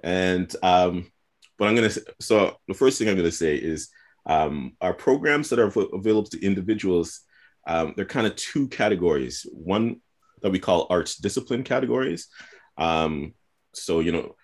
And 0.00 0.54
um, 0.62 1.10
but 1.58 1.68
I'm 1.68 1.74
gonna 1.74 1.90
so 2.20 2.56
the 2.68 2.74
first 2.74 2.98
thing 2.98 3.08
I'm 3.08 3.16
gonna 3.16 3.32
say 3.32 3.56
is 3.56 3.90
um, 4.28 4.76
our 4.80 4.94
programs 4.94 5.48
that 5.48 5.58
are 5.58 5.66
available 5.66 6.30
to 6.30 6.44
individuals. 6.44 7.22
Um, 7.66 7.94
they're 7.96 8.04
kind 8.04 8.26
of 8.26 8.36
two 8.36 8.68
categories. 8.68 9.46
One 9.52 10.00
that 10.42 10.52
we 10.52 10.58
call 10.58 10.86
arts 10.90 11.16
discipline 11.16 11.64
categories. 11.64 12.28
Um, 12.76 13.34
so 13.74 14.00
you 14.00 14.12
know, 14.12 14.36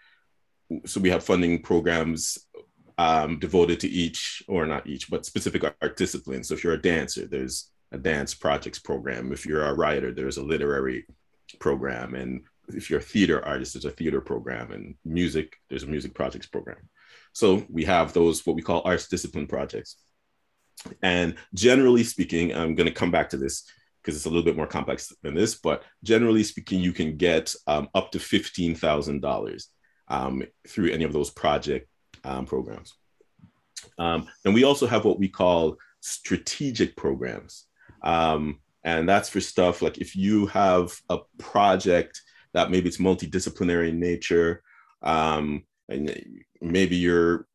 so 0.86 1.00
we 1.00 1.10
have 1.10 1.22
funding 1.22 1.62
programs 1.62 2.38
um, 2.98 3.38
devoted 3.38 3.80
to 3.80 3.88
each, 3.88 4.42
or 4.48 4.66
not 4.66 4.86
each, 4.86 5.10
but 5.10 5.26
specific 5.26 5.64
art 5.64 5.96
disciplines. 5.96 6.48
So 6.48 6.54
if 6.54 6.64
you're 6.64 6.74
a 6.74 6.82
dancer, 6.82 7.26
there's 7.26 7.70
a 7.92 7.98
dance 7.98 8.34
projects 8.34 8.78
program. 8.78 9.32
If 9.32 9.46
you're 9.46 9.64
a 9.64 9.74
writer, 9.74 10.12
there's 10.12 10.36
a 10.36 10.42
literary 10.42 11.06
program. 11.58 12.14
And 12.14 12.42
if 12.68 12.90
you're 12.90 13.00
a 13.00 13.02
theater 13.02 13.44
artist, 13.44 13.74
there's 13.74 13.84
a 13.84 13.90
theater 13.90 14.20
program. 14.20 14.72
And 14.72 14.94
music, 15.04 15.56
there's 15.68 15.82
a 15.82 15.88
music 15.88 16.14
projects 16.14 16.46
program. 16.46 16.88
So 17.34 17.66
we 17.68 17.84
have 17.84 18.12
those, 18.12 18.46
what 18.46 18.56
we 18.56 18.62
call 18.62 18.82
arts 18.84 19.08
discipline 19.08 19.46
projects. 19.46 19.96
And 21.02 21.34
generally 21.52 22.04
speaking, 22.04 22.54
I'm 22.54 22.74
going 22.74 22.86
to 22.86 22.94
come 22.94 23.10
back 23.10 23.28
to 23.30 23.36
this 23.36 23.64
because 24.00 24.16
it's 24.16 24.26
a 24.26 24.28
little 24.28 24.44
bit 24.44 24.56
more 24.56 24.66
complex 24.66 25.12
than 25.22 25.34
this, 25.34 25.54
but 25.54 25.82
generally 26.02 26.44
speaking, 26.44 26.80
you 26.80 26.92
can 26.92 27.16
get 27.16 27.54
um, 27.66 27.88
up 27.94 28.12
to 28.12 28.18
$15,000 28.18 29.64
um, 30.08 30.42
through 30.68 30.90
any 30.90 31.04
of 31.04 31.12
those 31.12 31.30
project 31.30 31.88
um, 32.22 32.46
programs. 32.46 32.94
Um, 33.98 34.28
and 34.44 34.54
we 34.54 34.64
also 34.64 34.86
have 34.86 35.04
what 35.04 35.18
we 35.18 35.28
call 35.28 35.76
strategic 36.00 36.96
programs. 36.96 37.64
Um, 38.02 38.60
and 38.84 39.08
that's 39.08 39.30
for 39.30 39.40
stuff 39.40 39.82
like 39.82 39.98
if 39.98 40.14
you 40.14 40.46
have 40.46 40.92
a 41.08 41.18
project 41.38 42.20
that 42.52 42.70
maybe 42.70 42.88
it's 42.88 42.98
multidisciplinary 42.98 43.88
in 43.88 43.98
nature, 43.98 44.62
um, 45.02 45.64
and 45.88 46.16
maybe 46.60 46.96
you're 46.96 47.46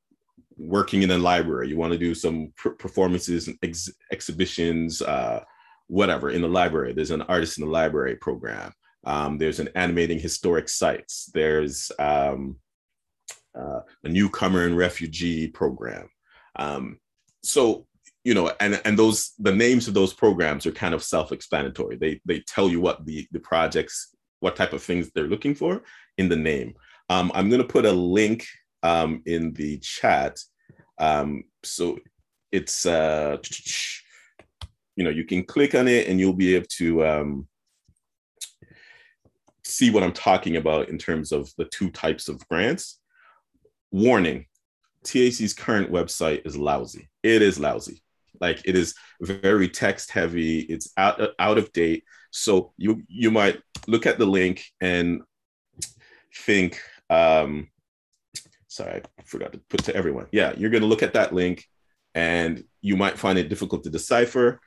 working 0.58 1.04
in 1.04 1.12
a 1.12 1.18
library, 1.18 1.70
you 1.70 1.78
want 1.78 1.94
to 1.94 2.00
do 2.00 2.14
some 2.14 2.52
performances 2.56 3.50
ex- 3.64 3.92
exhibitions, 4.12 5.02
uh, 5.02 5.44
whatever 5.88 6.30
in 6.30 6.42
the 6.42 6.48
library. 6.48 6.94
There's 6.94 7.12
an 7.12 7.24
artist 7.24 7.58
in 7.58 7.66
the 7.66 7.72
library 7.72 8.16
program. 8.16 8.74
Um, 9.06 9.38
there's 9.38 9.60
an 9.60 9.70
animating 9.76 10.20
historic 10.20 10.70
sites. 10.70 11.32
There's 11.34 11.92
um, 11.98 12.58
uh, 13.58 13.80
a 14.04 14.10
newcomer 14.10 14.66
and 14.66 14.78
refugee 14.78 15.48
program. 15.48 16.10
Um, 16.58 17.00
so 17.42 17.88
you 18.26 18.34
know, 18.34 18.52
and 18.60 18.82
and 18.84 19.00
those 19.00 19.32
the 19.40 19.56
names 19.56 19.88
of 19.88 19.94
those 19.94 20.14
programs 20.14 20.66
are 20.66 20.72
kind 20.72 20.94
of 20.94 21.04
self-explanatory. 21.04 21.96
They 21.96 22.20
they 22.26 22.42
tell 22.42 22.70
you 22.70 22.82
what 22.82 23.06
the 23.06 23.28
the 23.32 23.40
projects, 23.40 24.14
what 24.42 24.56
type 24.56 24.74
of 24.74 24.84
things 24.84 25.10
they're 25.10 25.28
looking 25.28 25.56
for 25.56 25.82
in 26.18 26.28
the 26.28 26.36
name. 26.36 26.76
Um, 27.10 27.32
I'm 27.34 27.50
going 27.50 27.62
to 27.62 27.68
put 27.68 27.86
a 27.86 27.92
link 27.92 28.46
um, 28.84 29.22
in 29.26 29.54
the 29.54 29.80
chat. 29.80 30.40
Um, 31.00 31.44
so 31.64 31.98
it's 32.52 32.86
uh, 32.86 33.38
you 34.96 35.04
know 35.04 35.10
you 35.10 35.26
can 35.26 35.44
click 35.44 35.76
on 35.76 35.88
it 35.88 36.08
and 36.08 36.20
you'll 36.20 36.34
be 36.34 36.56
able 36.56 36.68
to 36.78 37.06
um, 37.06 37.48
see 39.64 39.92
what 39.92 40.04
I'm 40.04 40.14
talking 40.14 40.58
about 40.58 40.90
in 40.90 40.98
terms 40.98 41.32
of 41.32 41.50
the 41.58 41.66
two 41.66 41.90
types 41.90 42.28
of 42.28 42.46
grants. 42.48 43.00
Warning: 43.92 44.46
TAC's 45.04 45.54
current 45.54 45.92
website 45.92 46.46
is 46.46 46.58
lousy. 46.58 47.10
It 47.24 47.42
is 47.42 47.60
lousy. 47.60 48.02
Like 48.40 48.62
it 48.66 48.76
is 48.76 48.96
very 49.22 49.68
text 49.68 50.12
heavy. 50.12 50.60
It's 50.60 50.92
out 50.98 51.22
out 51.40 51.58
of 51.58 51.72
date. 51.74 52.04
So 52.32 52.74
you 52.78 53.04
you 53.08 53.32
might 53.32 53.60
look 53.88 54.06
at 54.06 54.20
the 54.20 54.26
link 54.26 54.64
and 54.82 55.22
think, 56.36 56.82
um, 57.10 57.70
sorry, 58.68 59.02
I 59.18 59.22
forgot 59.24 59.54
to 59.54 59.60
put 59.70 59.84
to 59.86 59.96
everyone. 59.96 60.28
Yeah, 60.32 60.54
you're 60.58 60.70
going 60.70 60.84
to 60.84 60.88
look 60.88 61.04
at 61.04 61.14
that 61.14 61.34
link, 61.34 61.66
and 62.16 62.64
you 62.82 62.96
might 62.96 63.18
find 63.18 63.38
it 63.38 63.50
difficult 63.50 63.84
to 63.84 63.90
decipher. 63.90 64.60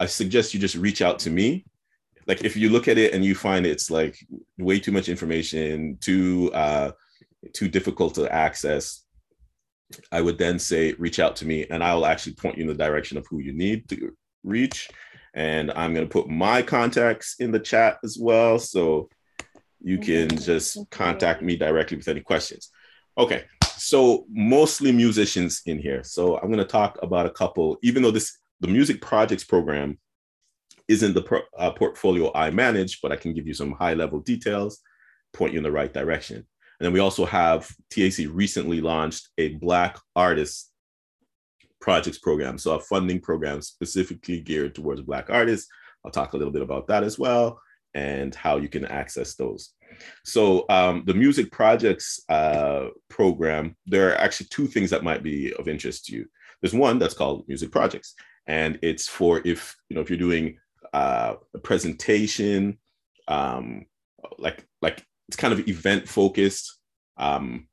I 0.00 0.06
suggest 0.06 0.54
you 0.54 0.60
just 0.60 0.76
reach 0.76 1.02
out 1.02 1.18
to 1.20 1.30
me. 1.30 1.64
Like 2.26 2.44
if 2.44 2.56
you 2.56 2.68
look 2.68 2.88
at 2.88 2.98
it 2.98 3.14
and 3.14 3.24
you 3.24 3.34
find 3.34 3.66
it's 3.66 3.90
like 3.90 4.16
way 4.58 4.78
too 4.78 4.92
much 4.92 5.08
information, 5.08 5.98
too 6.00 6.50
uh, 6.52 6.92
too 7.54 7.68
difficult 7.68 8.14
to 8.16 8.32
access, 8.32 9.04
I 10.12 10.20
would 10.20 10.38
then 10.38 10.58
say, 10.58 10.92
reach 10.92 11.18
out 11.18 11.36
to 11.36 11.46
me 11.46 11.66
and 11.70 11.82
I 11.82 11.94
will 11.94 12.06
actually 12.06 12.34
point 12.34 12.58
you 12.58 12.62
in 12.62 12.68
the 12.68 12.74
direction 12.74 13.16
of 13.16 13.26
who 13.28 13.40
you 13.40 13.52
need 13.52 13.88
to 13.88 14.12
reach. 14.44 14.88
And 15.34 15.70
I'm 15.72 15.94
going 15.94 16.06
to 16.06 16.12
put 16.12 16.28
my 16.28 16.62
contacts 16.62 17.36
in 17.38 17.50
the 17.50 17.60
chat 17.60 17.98
as 18.04 18.18
well. 18.20 18.58
So 18.58 19.08
you 19.80 19.98
can 19.98 20.28
just 20.28 20.78
contact 20.90 21.42
me 21.42 21.56
directly 21.56 21.96
with 21.96 22.08
any 22.08 22.20
questions. 22.20 22.70
Okay. 23.16 23.44
So 23.76 24.26
mostly 24.28 24.90
musicians 24.90 25.62
in 25.66 25.78
here. 25.78 26.02
So 26.02 26.36
I'm 26.36 26.48
going 26.48 26.58
to 26.58 26.64
talk 26.64 26.98
about 27.02 27.26
a 27.26 27.30
couple, 27.30 27.78
even 27.82 28.02
though 28.02 28.10
this, 28.10 28.36
the 28.60 28.68
music 28.68 29.00
projects 29.00 29.44
program 29.44 29.98
isn't 30.88 31.14
the 31.14 31.22
pro, 31.22 31.40
uh, 31.56 31.70
portfolio 31.70 32.32
I 32.34 32.50
manage, 32.50 33.00
but 33.00 33.12
I 33.12 33.16
can 33.16 33.34
give 33.34 33.46
you 33.46 33.54
some 33.54 33.72
high 33.72 33.94
level 33.94 34.20
details, 34.20 34.80
point 35.32 35.52
you 35.52 35.58
in 35.58 35.64
the 35.64 35.72
right 35.72 35.92
direction. 35.92 36.36
And 36.36 36.86
then 36.86 36.92
we 36.92 37.00
also 37.00 37.24
have 37.24 37.68
TAC 37.90 38.26
recently 38.30 38.80
launched 38.80 39.28
a 39.38 39.54
Black 39.54 39.98
Artists 40.16 40.70
Projects 41.80 42.18
program. 42.18 42.58
So 42.58 42.74
a 42.74 42.80
funding 42.80 43.20
program 43.20 43.62
specifically 43.62 44.40
geared 44.40 44.74
towards 44.74 45.02
Black 45.02 45.30
artists. 45.30 45.68
I'll 46.04 46.10
talk 46.10 46.32
a 46.32 46.36
little 46.36 46.52
bit 46.52 46.62
about 46.62 46.88
that 46.88 47.04
as 47.04 47.18
well 47.18 47.60
and 47.98 48.34
how 48.34 48.54
you 48.58 48.68
can 48.68 48.84
access 48.84 49.34
those. 49.34 49.62
So 50.24 50.64
um, 50.68 51.02
the 51.06 51.14
music 51.14 51.50
projects 51.50 52.20
uh, 52.28 52.88
program, 53.08 53.76
there 53.86 54.06
are 54.10 54.20
actually 54.24 54.48
two 54.50 54.66
things 54.66 54.90
that 54.90 55.08
might 55.08 55.22
be 55.22 55.52
of 55.54 55.68
interest 55.68 56.06
to 56.06 56.10
you. 56.16 56.24
There's 56.60 56.74
one 56.74 56.98
that's 56.98 57.18
called 57.20 57.46
music 57.48 57.70
projects, 57.70 58.14
and 58.46 58.78
it's 58.82 59.06
for 59.08 59.40
if 59.44 59.60
you 59.88 59.94
know 59.94 60.02
if 60.02 60.10
you're 60.10 60.26
doing 60.28 60.58
uh, 60.92 61.34
a 61.54 61.58
presentation, 61.58 62.78
um, 63.28 63.86
like 64.38 64.66
like 64.82 65.04
it's 65.28 65.36
kind 65.36 65.52
of 65.54 65.68
event 65.68 66.08
focused, 66.08 66.66
um, 67.16 67.68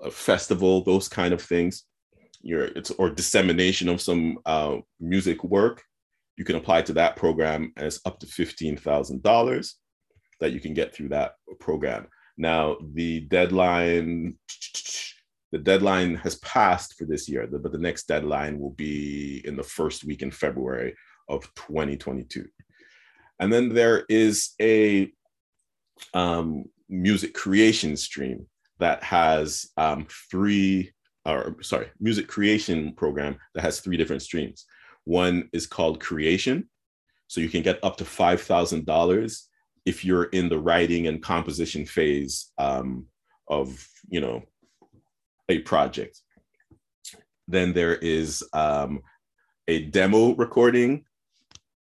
a 0.00 0.10
festival, 0.10 0.84
those 0.84 1.08
kind 1.08 1.32
of 1.34 1.42
things. 1.42 1.84
Your 2.42 2.64
it's 2.78 2.90
or 2.90 3.10
dissemination 3.10 3.88
of 3.88 4.00
some 4.00 4.38
uh, 4.46 4.76
music 5.00 5.44
work. 5.44 5.82
You 6.36 6.44
can 6.44 6.56
apply 6.56 6.82
to 6.82 6.92
that 6.94 7.16
program, 7.16 7.72
and 7.76 7.86
it's 7.86 8.00
up 8.04 8.18
to 8.20 8.26
fifteen 8.26 8.76
thousand 8.76 9.22
dollars 9.22 9.76
that 10.40 10.52
you 10.52 10.60
can 10.60 10.74
get 10.74 10.94
through 10.94 11.10
that 11.10 11.34
program. 11.60 12.08
Now 12.36 12.76
the 12.94 13.20
deadline, 13.20 14.38
the 15.52 15.58
deadline 15.58 16.16
has 16.16 16.36
passed 16.36 16.94
for 16.94 17.04
this 17.04 17.28
year, 17.28 17.46
but 17.46 17.70
the 17.70 17.78
next 17.78 18.08
deadline 18.08 18.58
will 18.58 18.70
be 18.70 19.42
in 19.44 19.56
the 19.56 19.62
first 19.62 20.04
week 20.04 20.22
in 20.22 20.30
February 20.30 20.94
of 21.28 21.42
2022. 21.54 22.46
And 23.38 23.52
then 23.52 23.68
there 23.68 24.04
is 24.08 24.54
a 24.60 25.12
um, 26.14 26.64
music 26.88 27.34
creation 27.34 27.96
stream 27.96 28.46
that 28.78 29.02
has 29.02 29.70
um, 29.76 30.06
three, 30.30 30.92
or 31.24 31.56
sorry, 31.62 31.88
music 32.00 32.28
creation 32.28 32.92
program 32.94 33.36
that 33.54 33.62
has 33.62 33.80
three 33.80 33.96
different 33.96 34.22
streams. 34.22 34.64
One 35.04 35.48
is 35.52 35.66
called 35.66 36.00
creation. 36.00 36.68
So 37.26 37.40
you 37.40 37.48
can 37.48 37.62
get 37.62 37.82
up 37.82 37.96
to 37.96 38.04
$5,000 38.04 39.42
if 39.84 40.04
you're 40.04 40.24
in 40.24 40.48
the 40.48 40.58
writing 40.58 41.06
and 41.06 41.22
composition 41.22 41.86
phase 41.86 42.52
um, 42.58 43.06
of, 43.48 43.86
you 44.08 44.20
know, 44.20 44.42
a 45.48 45.60
project. 45.60 46.20
Then 47.48 47.72
there 47.72 47.96
is 47.96 48.44
um, 48.52 49.00
a 49.66 49.86
demo 49.86 50.34
recording 50.34 51.04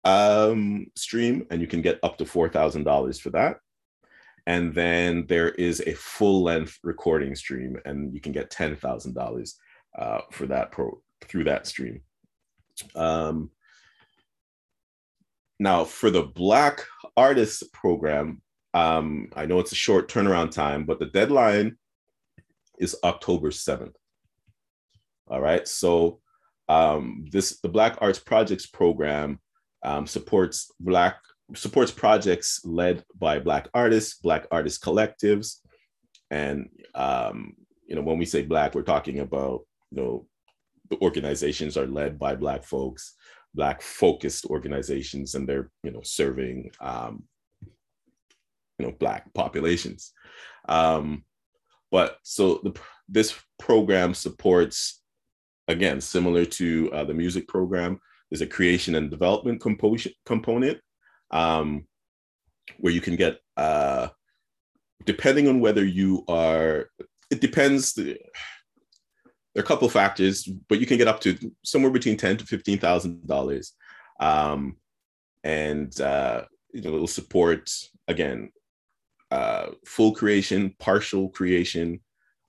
um, 0.03 0.87
stream, 0.95 1.45
and 1.51 1.61
you 1.61 1.67
can 1.67 1.81
get 1.81 1.99
up 2.03 2.17
to 2.17 2.25
$4,000 2.25 3.21
for 3.21 3.29
that. 3.31 3.57
And 4.47 4.73
then 4.73 5.25
there 5.27 5.49
is 5.49 5.81
a 5.85 5.93
full 5.93 6.43
length 6.43 6.79
recording 6.83 7.35
stream, 7.35 7.77
and 7.85 8.13
you 8.13 8.19
can 8.19 8.31
get 8.31 8.51
$10,000 8.51 9.53
uh, 9.97 10.21
for 10.31 10.47
that 10.47 10.71
pro 10.71 11.01
through 11.27 11.43
that 11.43 11.67
stream. 11.67 12.01
Um, 12.95 13.51
now, 15.59 15.83
for 15.85 16.09
the 16.09 16.23
Black 16.23 16.85
Artists 17.15 17.63
Program, 17.73 18.41
um, 18.73 19.29
I 19.35 19.45
know 19.45 19.59
it's 19.59 19.71
a 19.71 19.75
short 19.75 20.09
turnaround 20.09 20.51
time, 20.51 20.85
but 20.85 20.99
the 20.99 21.05
deadline 21.05 21.77
is 22.79 22.95
October 23.03 23.49
7th. 23.49 23.93
All 25.27 25.41
right. 25.41 25.67
So 25.67 26.19
um, 26.67 27.25
this 27.31 27.59
the 27.59 27.69
Black 27.69 27.97
Arts 27.99 28.19
Projects 28.19 28.65
Program 28.65 29.39
um, 29.83 30.07
supports 30.07 30.71
Black 30.79 31.17
supports 31.53 31.91
projects 31.91 32.61
led 32.63 33.03
by 33.17 33.39
Black 33.39 33.67
artists, 33.73 34.15
Black 34.15 34.47
artist 34.51 34.81
collectives, 34.81 35.57
and 36.29 36.69
um, 36.95 37.53
you 37.87 37.95
know 37.95 38.01
when 38.01 38.17
we 38.17 38.25
say 38.25 38.41
Black, 38.41 38.73
we're 38.73 38.83
talking 38.83 39.19
about 39.19 39.61
you 39.91 40.01
know 40.01 40.27
organizations 41.01 41.77
are 41.77 41.87
led 41.87 42.19
by 42.19 42.35
Black 42.35 42.63
folks, 42.63 43.15
Black 43.53 43.81
focused 43.81 44.45
organizations, 44.45 45.35
and 45.35 45.47
they're 45.47 45.69
you 45.83 45.91
know 45.91 46.01
serving 46.03 46.71
um, 46.79 47.23
you 48.79 48.85
know 48.85 48.91
Black 48.99 49.33
populations. 49.33 50.11
Um, 50.67 51.23
but 51.91 52.17
so 52.23 52.61
the, 52.63 52.73
this 53.09 53.37
program 53.59 54.13
supports 54.13 55.01
again 55.67 56.01
similar 56.01 56.45
to 56.45 56.89
uh, 56.93 57.03
the 57.03 57.13
music 57.13 57.47
program. 57.47 57.99
There's 58.29 58.41
a 58.41 58.47
creation 58.47 58.95
and 58.95 59.11
development 59.11 59.61
component 59.61 60.13
component 60.25 60.79
um, 61.31 61.85
where 62.77 62.93
you 62.93 63.01
can 63.01 63.15
get, 63.15 63.39
uh, 63.57 64.07
depending 65.05 65.47
on 65.47 65.59
whether 65.59 65.83
you 65.83 66.23
are, 66.27 66.89
it 67.29 67.41
depends. 67.41 67.93
The, 67.93 68.17
there 69.53 69.61
are 69.61 69.65
a 69.65 69.67
couple 69.67 69.87
of 69.87 69.93
factors, 69.93 70.45
but 70.69 70.79
you 70.79 70.85
can 70.85 70.97
get 70.97 71.07
up 71.07 71.19
to 71.21 71.37
somewhere 71.63 71.91
between 71.91 72.17
ten 72.17 72.37
to 72.37 72.45
fifteen 72.45 72.79
thousand 72.79 73.11
um, 73.11 73.27
dollars 73.27 73.73
and 75.43 75.99
uh, 76.01 76.43
you 76.73 76.81
know, 76.81 76.95
it'll 76.95 77.07
support 77.07 77.71
again 78.07 78.51
uh, 79.31 79.67
full 79.85 80.13
creation, 80.13 80.75
partial 80.79 81.29
creation 81.29 82.01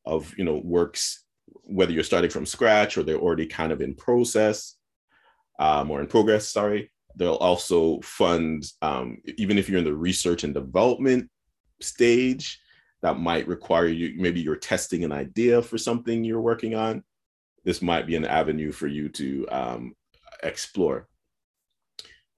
of 0.04 0.36
you 0.36 0.44
know 0.44 0.60
works, 0.64 1.24
whether 1.64 1.92
you're 1.92 2.04
starting 2.04 2.30
from 2.30 2.46
scratch 2.46 2.96
or 2.96 3.02
they're 3.02 3.16
already 3.16 3.46
kind 3.46 3.72
of 3.72 3.80
in 3.80 3.94
process 3.94 4.76
um, 5.58 5.90
or 5.90 6.00
in 6.00 6.06
progress. 6.06 6.48
Sorry, 6.48 6.90
they'll 7.16 7.34
also 7.34 8.00
fund 8.00 8.64
um, 8.82 9.18
even 9.38 9.58
if 9.58 9.68
you're 9.68 9.78
in 9.78 9.84
the 9.84 9.94
research 9.94 10.44
and 10.44 10.54
development 10.54 11.30
stage 11.80 12.60
that 13.02 13.18
might 13.18 13.46
require 13.48 13.86
you 13.86 14.14
maybe 14.16 14.40
you're 14.40 14.56
testing 14.56 15.04
an 15.04 15.12
idea 15.12 15.60
for 15.60 15.76
something 15.76 16.24
you're 16.24 16.40
working 16.40 16.74
on 16.74 17.02
this 17.64 17.82
might 17.82 18.06
be 18.06 18.16
an 18.16 18.24
avenue 18.24 18.72
for 18.72 18.88
you 18.88 19.08
to 19.08 19.46
um, 19.50 19.94
explore. 20.42 21.06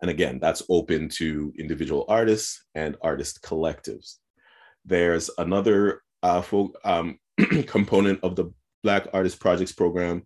And 0.02 0.10
again 0.10 0.38
that's 0.38 0.62
open 0.68 1.08
to 1.10 1.52
individual 1.58 2.04
artists 2.08 2.64
and 2.74 2.96
artist 3.02 3.42
collectives. 3.42 4.16
There's 4.84 5.30
another 5.38 6.02
uh, 6.22 6.42
um, 6.84 7.18
component 7.66 8.22
of 8.22 8.36
the 8.36 8.52
black 8.82 9.06
artist 9.14 9.40
projects 9.40 9.72
program 9.72 10.24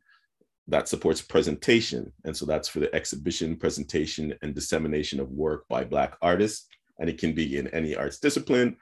that 0.66 0.89
supports 0.89 1.22
presentation. 1.22 2.12
And 2.24 2.36
so 2.36 2.45
that's 2.45 2.68
for 2.68 2.80
the 2.80 2.95
exhibition 2.95 3.57
presentation 3.57 4.34
and 4.43 4.55
dissemination 4.55 5.20
of 5.20 5.30
work 5.30 5.66
by 5.68 5.84
black 5.84 6.16
artists. 6.20 6.66
And 6.99 7.09
it 7.09 7.18
can 7.18 7.32
be 7.32 7.57
in 7.57 7.68
any 7.68 7.95
arts 7.95 8.18
discipline 8.18 8.76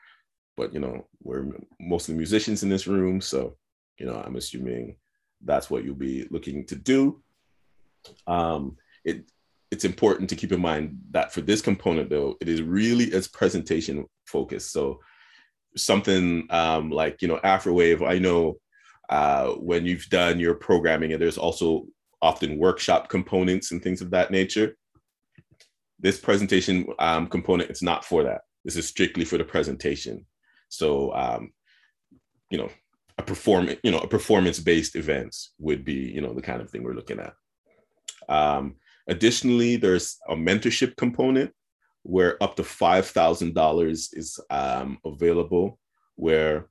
but 0.56 0.72
you 0.72 0.80
know 0.80 1.06
we're 1.22 1.46
mostly 1.80 2.14
musicians 2.14 2.62
in 2.62 2.68
this 2.68 2.86
room 2.86 3.20
so 3.20 3.56
you 3.98 4.06
know 4.06 4.22
i'm 4.24 4.36
assuming 4.36 4.96
that's 5.44 5.70
what 5.70 5.84
you'll 5.84 5.94
be 5.94 6.26
looking 6.30 6.64
to 6.66 6.76
do. 6.76 7.22
Um 8.26 8.76
it 9.04 9.30
it's 9.70 9.84
important 9.84 10.30
to 10.30 10.36
keep 10.36 10.52
in 10.52 10.60
mind 10.60 10.96
that 11.10 11.32
for 11.32 11.40
this 11.40 11.60
component 11.60 12.08
though 12.08 12.36
it 12.40 12.48
is 12.48 12.62
really 12.62 13.12
as 13.12 13.28
presentation 13.28 14.06
focused. 14.26 14.72
So 14.72 15.00
something 15.76 16.46
um 16.50 16.90
like 16.90 17.20
you 17.20 17.28
know 17.28 17.38
afrowave 17.44 18.02
i 18.02 18.18
know 18.18 18.56
uh 19.10 19.48
when 19.48 19.84
you've 19.84 20.08
done 20.08 20.40
your 20.40 20.54
programming 20.54 21.12
and 21.12 21.20
there's 21.20 21.36
also 21.36 21.86
often 22.22 22.56
workshop 22.56 23.10
components 23.10 23.72
and 23.72 23.82
things 23.82 24.00
of 24.00 24.10
that 24.10 24.30
nature 24.30 24.74
this 25.98 26.18
presentation 26.18 26.86
um, 26.98 27.26
component 27.26 27.70
it's 27.70 27.82
not 27.82 28.04
for 28.04 28.22
that. 28.22 28.42
This 28.64 28.76
is 28.76 28.86
strictly 28.86 29.24
for 29.24 29.38
the 29.38 29.44
presentation 29.44 30.26
so, 30.68 31.14
um, 31.14 31.52
you 32.50 32.58
know, 32.58 32.70
a 33.18 33.22
perform, 33.22 33.70
you 33.82 33.90
know, 33.90 33.98
a 33.98 34.08
performance-based 34.08 34.96
events 34.96 35.52
would 35.58 35.84
be, 35.84 35.94
you 35.94 36.20
know, 36.20 36.34
the 36.34 36.42
kind 36.42 36.60
of 36.60 36.70
thing 36.70 36.82
we're 36.82 36.94
looking 36.94 37.18
at. 37.18 37.34
Um, 38.28 38.76
additionally, 39.08 39.76
there's 39.76 40.18
a 40.28 40.34
mentorship 40.34 40.96
component 40.96 41.52
where 42.02 42.40
up 42.42 42.56
to 42.56 42.64
five 42.64 43.06
thousand 43.06 43.54
dollars 43.54 44.10
is 44.12 44.38
um, 44.50 44.98
available. 45.04 45.78
Where, 46.16 46.68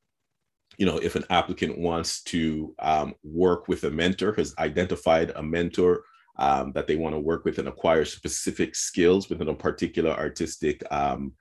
you 0.78 0.86
know, 0.86 0.98
if 0.98 1.16
an 1.16 1.26
applicant 1.30 1.78
wants 1.78 2.24
to 2.24 2.74
um, 2.80 3.14
work 3.24 3.68
with 3.68 3.84
a 3.84 3.92
mentor, 3.92 4.34
has 4.34 4.56
identified 4.58 5.32
a 5.36 5.44
mentor 5.44 6.04
um, 6.38 6.72
that 6.74 6.88
they 6.88 6.96
want 6.96 7.16
to 7.16 7.20
work 7.20 7.46
with 7.46 7.60
and 7.60 7.68
acquire 7.68 8.06
specific 8.06 8.76
skills 8.76 9.30
within 9.30 9.48
a 9.48 9.54
particular 9.54 10.12
artistic 10.12 10.84
um, 10.92 11.34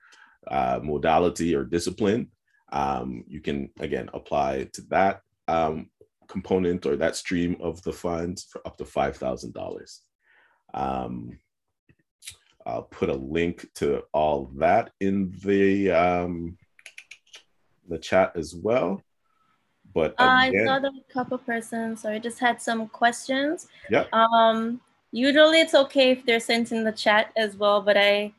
uh, 0.47 0.79
modality 0.83 1.55
or 1.55 1.63
discipline, 1.63 2.29
um, 2.71 3.23
you 3.27 3.41
can 3.41 3.69
again 3.79 4.09
apply 4.13 4.65
to 4.73 4.81
that 4.89 5.21
um, 5.47 5.89
component 6.27 6.85
or 6.85 6.95
that 6.95 7.15
stream 7.15 7.55
of 7.59 7.81
the 7.83 7.93
funds 7.93 8.47
for 8.49 8.65
up 8.65 8.77
to 8.77 8.85
five 8.85 9.17
thousand 9.17 9.55
um, 9.57 9.61
dollars. 9.61 10.01
I'll 12.65 12.83
put 12.83 13.09
a 13.09 13.15
link 13.15 13.67
to 13.75 14.03
all 14.11 14.51
that 14.57 14.91
in 14.99 15.31
the 15.43 15.91
um, 15.91 16.57
the 17.87 17.99
chat 17.99 18.31
as 18.35 18.55
well. 18.55 19.01
But 19.93 20.15
again, 20.17 20.27
uh, 20.27 20.31
I 20.31 20.65
saw 20.65 20.79
the 20.79 20.91
couple 21.13 21.37
persons. 21.37 22.01
So 22.01 22.09
I 22.11 22.19
just 22.19 22.39
had 22.39 22.61
some 22.61 22.87
questions. 22.87 23.67
Yeah. 23.89 24.05
Um, 24.11 24.81
usually 25.11 25.61
it's 25.61 25.75
okay 25.75 26.11
if 26.11 26.25
they're 26.25 26.39
sent 26.39 26.71
in 26.71 26.83
the 26.83 26.91
chat 26.91 27.31
as 27.37 27.55
well, 27.55 27.81
but 27.81 27.97
I 27.97 28.33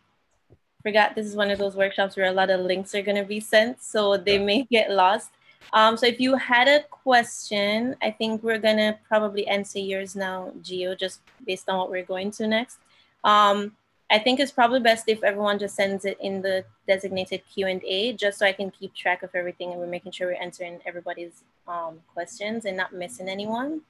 forgot 0.86 1.16
this 1.16 1.26
is 1.26 1.34
one 1.34 1.50
of 1.50 1.58
those 1.58 1.74
workshops 1.74 2.16
where 2.16 2.26
a 2.26 2.38
lot 2.40 2.48
of 2.48 2.60
links 2.60 2.94
are 2.94 3.02
going 3.02 3.16
to 3.16 3.24
be 3.24 3.40
sent, 3.40 3.82
so 3.82 4.16
they 4.16 4.38
may 4.38 4.62
get 4.70 4.88
lost. 4.88 5.30
Um, 5.72 5.96
so 5.96 6.06
if 6.06 6.20
you 6.20 6.36
had 6.36 6.68
a 6.68 6.84
question, 6.84 7.96
I 8.00 8.12
think 8.12 8.44
we're 8.44 8.60
going 8.60 8.76
to 8.76 8.96
probably 9.08 9.48
answer 9.48 9.80
yours 9.80 10.14
now, 10.14 10.52
Geo, 10.62 10.94
just 10.94 11.22
based 11.44 11.68
on 11.68 11.76
what 11.78 11.90
we're 11.90 12.04
going 12.04 12.30
to 12.38 12.46
next. 12.46 12.78
Um, 13.24 13.72
I 14.08 14.20
think 14.20 14.38
it's 14.38 14.52
probably 14.52 14.78
best 14.78 15.08
if 15.08 15.24
everyone 15.24 15.58
just 15.58 15.74
sends 15.74 16.04
it 16.04 16.18
in 16.20 16.40
the 16.40 16.64
designated 16.86 17.42
Q&A, 17.52 18.12
just 18.12 18.38
so 18.38 18.46
I 18.46 18.52
can 18.52 18.70
keep 18.70 18.94
track 18.94 19.24
of 19.24 19.30
everything 19.34 19.72
and 19.72 19.80
we're 19.80 19.88
making 19.88 20.12
sure 20.12 20.28
we're 20.28 20.40
answering 20.40 20.78
everybody's 20.86 21.42
um, 21.66 21.98
questions 22.14 22.64
and 22.64 22.76
not 22.76 22.92
missing 22.92 23.28
anyone. 23.28 23.80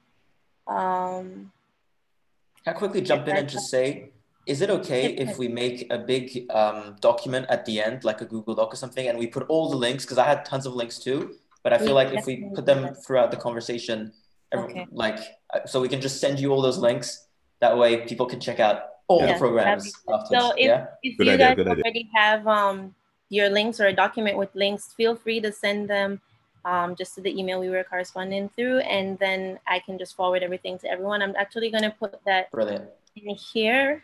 Um, 0.65 1.51
Can 2.63 2.73
I 2.73 2.73
quickly 2.73 3.01
jump 3.01 3.27
in 3.27 3.37
and 3.37 3.47
just 3.47 3.69
say, 3.69 4.13
is 4.47 4.61
it 4.61 4.69
okay 4.69 5.13
if 5.13 5.37
we 5.37 5.47
make 5.47 5.91
a 5.91 5.97
big 5.97 6.49
um, 6.51 6.95
document 7.01 7.45
at 7.49 7.65
the 7.65 7.81
end, 7.81 8.03
like 8.03 8.21
a 8.21 8.25
Google 8.25 8.55
Doc 8.55 8.73
or 8.73 8.77
something, 8.77 9.07
and 9.07 9.19
we 9.19 9.27
put 9.27 9.43
all 9.49 9.69
the 9.69 9.75
links? 9.75 10.05
Because 10.05 10.17
I 10.17 10.25
had 10.25 10.45
tons 10.45 10.65
of 10.65 10.73
links 10.73 10.97
too, 10.97 11.35
but 11.63 11.73
I 11.73 11.77
feel 11.77 11.93
like 11.93 12.13
if 12.13 12.25
we 12.25 12.49
put 12.55 12.65
them 12.65 12.95
throughout 12.95 13.29
the 13.31 13.37
conversation, 13.37 14.13
okay. 14.53 14.87
like 14.91 15.19
uh, 15.53 15.65
so 15.65 15.81
we 15.81 15.89
can 15.89 16.01
just 16.01 16.21
send 16.21 16.39
you 16.39 16.51
all 16.51 16.61
those 16.61 16.77
links. 16.77 17.27
That 17.59 17.77
way, 17.77 18.05
people 18.05 18.25
can 18.25 18.39
check 18.39 18.59
out 18.59 18.83
all 19.07 19.21
yeah, 19.21 19.33
the 19.33 19.39
programs. 19.39 19.91
So 20.29 20.53
if, 20.55 20.67
yeah? 20.67 20.85
if 21.03 21.19
you 21.19 21.31
idea, 21.31 21.55
guys 21.55 21.67
already 21.67 21.87
idea. 21.87 22.05
have 22.15 22.47
um, 22.47 22.95
your 23.29 23.49
links 23.49 23.79
or 23.79 23.87
a 23.87 23.93
document 23.93 24.37
with 24.37 24.53
links, 24.55 24.93
feel 24.93 25.15
free 25.15 25.41
to 25.41 25.51
send 25.51 25.89
them 25.89 26.21
um, 26.63 26.95
just 26.95 27.15
to 27.15 27.21
the 27.21 27.37
email 27.37 27.59
we 27.59 27.69
were 27.69 27.83
corresponding 27.83 28.49
through, 28.55 28.79
and 28.79 29.19
then 29.19 29.59
I 29.67 29.79
can 29.79 29.97
just 29.97 30.15
forward 30.15 30.41
everything 30.41 30.77
to 30.79 30.87
everyone. 30.89 31.21
I'm 31.21 31.35
actually 31.35 31.69
going 31.69 31.83
to 31.83 31.91
put 31.91 32.15
that 32.25 32.49
Brilliant. 32.51 32.85
in 33.15 33.35
here 33.35 34.03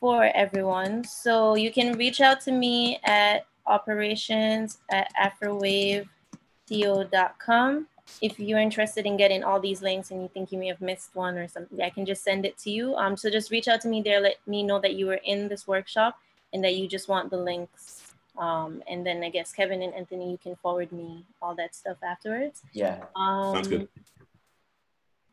for 0.00 0.24
everyone. 0.34 1.04
So 1.04 1.54
you 1.54 1.70
can 1.70 1.92
reach 1.92 2.20
out 2.20 2.40
to 2.42 2.52
me 2.52 2.98
at 3.04 3.46
operations 3.66 4.78
at 4.90 5.08
afrowaveco.com. 5.14 7.86
If 8.20 8.40
you're 8.40 8.58
interested 8.58 9.06
in 9.06 9.16
getting 9.16 9.44
all 9.44 9.60
these 9.60 9.82
links 9.82 10.10
and 10.10 10.20
you 10.20 10.28
think 10.34 10.50
you 10.50 10.58
may 10.58 10.66
have 10.66 10.80
missed 10.80 11.14
one 11.14 11.38
or 11.38 11.46
something, 11.46 11.80
I 11.80 11.90
can 11.90 12.04
just 12.04 12.24
send 12.24 12.44
it 12.44 12.58
to 12.58 12.70
you. 12.70 12.96
Um, 12.96 13.16
so 13.16 13.30
just 13.30 13.52
reach 13.52 13.68
out 13.68 13.80
to 13.82 13.88
me 13.88 14.02
there, 14.02 14.20
let 14.20 14.36
me 14.48 14.64
know 14.64 14.80
that 14.80 14.94
you 14.94 15.06
were 15.06 15.20
in 15.24 15.46
this 15.46 15.68
workshop 15.68 16.18
and 16.52 16.64
that 16.64 16.74
you 16.74 16.88
just 16.88 17.08
want 17.08 17.30
the 17.30 17.36
links. 17.36 18.12
Um, 18.36 18.82
and 18.88 19.06
then 19.06 19.22
I 19.22 19.30
guess 19.30 19.52
Kevin 19.52 19.82
and 19.82 19.94
Anthony, 19.94 20.28
you 20.30 20.38
can 20.38 20.56
forward 20.56 20.90
me 20.90 21.24
all 21.40 21.54
that 21.54 21.74
stuff 21.74 21.98
afterwards. 22.02 22.62
Yeah, 22.72 23.04
um, 23.14 23.54
sounds 23.54 23.68
good. 23.68 23.88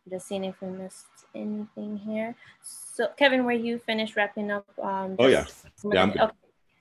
Just 0.09 0.27
seeing 0.27 0.45
if 0.45 0.61
we 0.61 0.69
missed 0.69 1.05
anything 1.35 1.97
here. 1.97 2.35
So 2.61 3.09
Kevin, 3.17 3.45
were 3.45 3.51
you 3.51 3.79
finished 3.79 4.15
wrapping 4.15 4.51
up? 4.51 4.65
Um, 4.81 5.15
oh 5.19 5.27
yeah, 5.27 5.45
yeah. 5.91 6.05
The, 6.05 6.23
okay. 6.23 6.33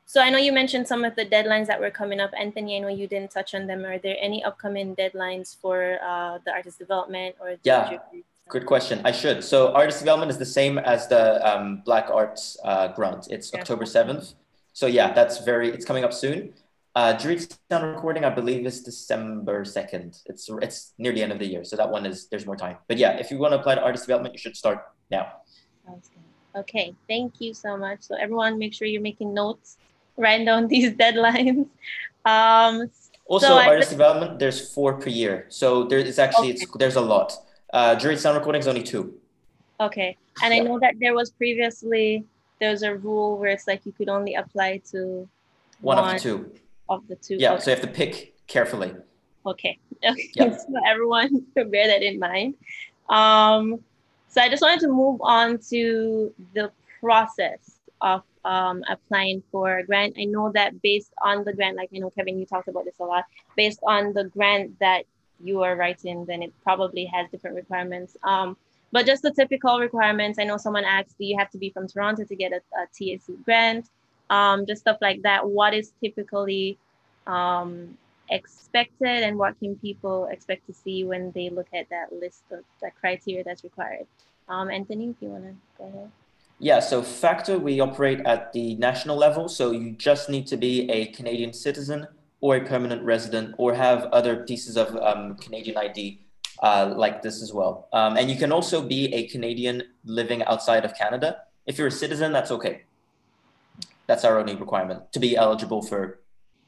So 0.09 0.21
I 0.21 0.31
know 0.31 0.39
you 0.39 0.53
mentioned 0.53 0.87
some 0.87 1.05
of 1.05 1.17
the 1.17 1.27
deadlines 1.27 1.67
that 1.67 1.81
were 1.81 1.91
coming 1.91 2.21
up. 2.21 2.31
Anthony, 2.39 2.77
I 2.77 2.79
know 2.79 2.89
you 2.89 3.09
didn't 3.09 3.33
touch 3.33 3.55
on 3.55 3.67
them. 3.67 3.85
Are 3.85 3.99
there 3.99 4.17
any 4.21 4.43
upcoming 4.45 4.95
deadlines 4.95 5.57
for 5.61 5.99
uh, 6.01 6.39
the 6.45 6.53
artist 6.53 6.79
development 6.79 7.35
or? 7.41 7.57
Yeah, 7.65 7.99
good 8.49 8.67
question. 8.67 9.01
I 9.05 9.11
should. 9.11 9.43
So 9.43 9.75
artist 9.75 9.99
development 9.99 10.31
is 10.31 10.39
the 10.39 10.47
same 10.47 10.79
as 10.79 11.09
the 11.09 11.45
um, 11.45 11.83
Black 11.85 12.09
Arts 12.09 12.57
uh, 12.63 12.89
grant. 12.89 13.27
It's 13.31 13.53
yeah. 13.53 13.61
October 13.61 13.85
7th. 13.85 14.35
So 14.73 14.87
yeah, 14.87 15.13
that's 15.13 15.45
very, 15.45 15.71
it's 15.71 15.85
coming 15.85 16.05
up 16.05 16.13
soon. 16.13 16.53
Uh, 16.97 17.13
Juried 17.13 17.55
sound 17.71 17.95
recording, 17.95 18.25
I 18.25 18.31
believe, 18.31 18.65
is 18.65 18.81
December 18.81 19.65
2nd. 19.65 20.23
It's 20.25 20.49
it's 20.63 20.95
near 20.97 21.13
the 21.13 21.23
end 21.23 21.31
of 21.31 21.39
the 21.39 21.45
year. 21.45 21.63
So 21.63 21.77
that 21.77 21.91
one 21.91 22.07
is, 22.07 22.27
there's 22.29 22.47
more 22.47 22.57
time. 22.57 22.79
But 22.89 22.97
yeah, 22.97 23.19
if 23.19 23.31
you 23.31 23.37
want 23.37 23.53
to 23.53 23.61
apply 23.61 23.75
to 23.75 23.83
artist 23.83 24.07
development, 24.07 24.35
you 24.35 24.39
should 24.39 24.57
start 24.57 24.79
now. 25.11 25.31
Sounds 25.85 26.09
good. 26.09 26.59
Okay, 26.59 26.95
thank 27.07 27.39
you 27.39 27.53
so 27.53 27.77
much. 27.77 28.01
So 28.01 28.17
everyone, 28.17 28.59
make 28.59 28.73
sure 28.73 28.89
you're 28.89 29.03
making 29.03 29.35
notes, 29.35 29.77
writing 30.17 30.47
down 30.47 30.69
these 30.75 30.93
deadlines. 30.93 31.69
Um, 32.25 32.91
also, 33.27 33.49
so 33.49 33.59
artist 33.59 33.91
development, 33.91 34.39
there's 34.39 34.73
four 34.73 34.95
per 34.95 35.11
year. 35.11 35.45
So 35.51 35.85
there 35.85 35.99
is 35.99 36.19
actually, 36.19 36.53
okay. 36.53 36.63
it's, 36.63 36.79
there's 36.79 36.97
a 36.97 37.03
lot. 37.03 37.35
Uh, 37.75 37.95
Jury 37.97 38.17
sound 38.17 38.39
recording 38.39 38.61
is 38.61 38.69
only 38.69 38.83
two. 38.83 39.13
Okay. 39.81 40.17
And 40.43 40.55
yeah. 40.55 40.63
I 40.63 40.65
know 40.65 40.79
that 40.81 40.95
there 40.99 41.15
was 41.15 41.29
previously, 41.29 42.25
there's 42.59 42.81
a 42.81 42.97
rule 42.97 43.37
where 43.37 43.51
it's 43.51 43.67
like 43.67 43.85
you 43.85 43.93
could 43.93 44.09
only 44.09 44.33
apply 44.33 44.81
to 44.93 45.29
one, 45.83 45.99
one 45.99 45.99
of 45.99 46.13
the 46.15 46.19
two 46.19 46.51
of 46.89 47.07
the 47.09 47.17
two. 47.17 47.37
Yeah, 47.39 47.53
okay. 47.55 47.63
so 47.63 47.71
you 47.71 47.77
have 47.77 47.85
to 47.85 47.93
pick 47.93 48.35
carefully. 48.47 48.95
Okay. 49.45 49.79
Okay. 50.05 50.31
Yep. 50.35 50.61
So 50.61 50.75
everyone 50.87 51.47
bear 51.55 51.87
that 51.87 52.03
in 52.03 52.19
mind. 52.19 52.55
Um, 53.09 53.81
so 54.29 54.43
I 54.43 54.51
just 54.51 54.61
wanted 54.61 54.81
to 54.81 54.89
move 54.89 55.23
on 55.23 55.59
to 55.71 56.35
the 56.53 56.71
process 57.01 57.79
of 58.03 58.23
um, 58.45 58.85
applying 58.91 59.43
for 59.51 59.79
a 59.79 59.87
grant. 59.87 60.17
I 60.19 60.25
know 60.25 60.53
that 60.53 60.83
based 60.83 61.15
on 61.23 61.45
the 61.45 61.55
grant, 61.55 61.79
like 61.79 61.89
I 61.95 61.99
know 61.99 62.11
Kevin, 62.11 62.39
you 62.39 62.45
talked 62.45 62.69
about 62.69 62.85
this 62.85 62.99
a 63.01 63.05
lot. 63.05 63.25
Based 63.57 63.81
on 63.87 64.13
the 64.13 64.25
grant 64.25 64.79
that 64.81 65.05
you 65.43 65.63
are 65.63 65.77
writing, 65.77 66.27
then 66.27 66.43
it 66.43 66.53
probably 66.63 67.07
has 67.07 67.31
different 67.31 67.57
requirements. 67.57 68.19
Um, 68.23 68.57
but 68.93 69.07
just 69.07 69.23
the 69.23 69.33
typical 69.33 69.81
requirements. 69.81 70.39
I 70.39 70.45
know 70.45 70.57
someone 70.57 70.85
asked, 70.85 71.19
do 71.19 71.25
you 71.25 71.37
have 71.39 71.51
to 71.51 71.59
be 71.59 71.71
from 71.71 71.89
Toronto 71.89 72.25
to 72.25 72.37
get 72.37 72.53
a, 72.53 72.61
a 72.79 72.87
TAC 72.95 73.35
grant? 73.45 73.89
Um, 74.31 74.67
just 74.67 74.81
stuff 74.81 74.99
like 75.01 75.23
that. 75.23 75.47
What 75.47 75.75
is 75.75 75.93
typically 76.03 76.79
um, 77.27 77.97
expected 78.31 79.23
and 79.23 79.39
what 79.39 79.59
can 79.59 79.77
people 79.77 80.27
expect 80.31 80.67
to 80.67 80.73
see 80.73 81.05
when 81.05 81.33
they 81.33 81.51
look 81.51 81.69
at 81.75 81.89
that 81.91 82.13
list 82.13 82.43
of 82.51 82.61
the 82.81 82.91
criteria 83.01 83.45
that's 83.45 83.65
required? 83.65 84.07
Um, 84.49 84.71
Anthony, 84.71 85.11
if 85.11 85.17
you 85.21 85.29
want 85.29 85.45
to 85.45 85.55
go 85.79 85.89
ahead. 85.89 86.11
Yeah, 86.59 86.81
so 86.81 87.03
Factor, 87.03 87.59
we 87.59 87.81
operate 87.81 88.21
at 88.21 88.53
the 88.53 88.77
national 88.77 89.17
level. 89.17 89.49
So 89.49 89.73
you 89.73 89.91
just 89.93 90.31
need 90.31 90.47
to 90.49 90.57
be 90.57 90.91
a 90.91 91.07
Canadian 91.07 91.53
citizen 91.53 92.07
or 92.41 92.57
a 92.57 92.65
permanent 92.65 93.03
resident 93.03 93.55
or 93.59 93.75
have 93.75 94.05
other 94.05 94.45
pieces 94.45 94.77
of 94.77 94.97
um, 94.97 95.37
Canadian 95.37 95.77
ID 95.77 96.21
uh, 96.63 96.95
like 96.97 97.23
this 97.23 97.43
as 97.43 97.53
well. 97.53 97.89
Um, 97.93 98.17
and 98.17 98.31
you 98.31 98.37
can 98.37 98.53
also 98.53 98.81
be 98.81 99.13
a 99.13 99.27
Canadian 99.29 99.83
living 100.05 100.43
outside 100.45 100.85
of 100.85 100.95
Canada. 100.95 101.43
If 101.67 101.77
you're 101.77 101.89
a 101.89 101.93
citizen, 101.93 102.33
that's 102.33 102.51
okay. 102.51 102.85
That's 104.07 104.25
our 104.25 104.39
only 104.39 104.55
requirement 104.55 105.13
to 105.13 105.21
be 105.21 105.37
eligible 105.37 105.83
for 105.83 106.21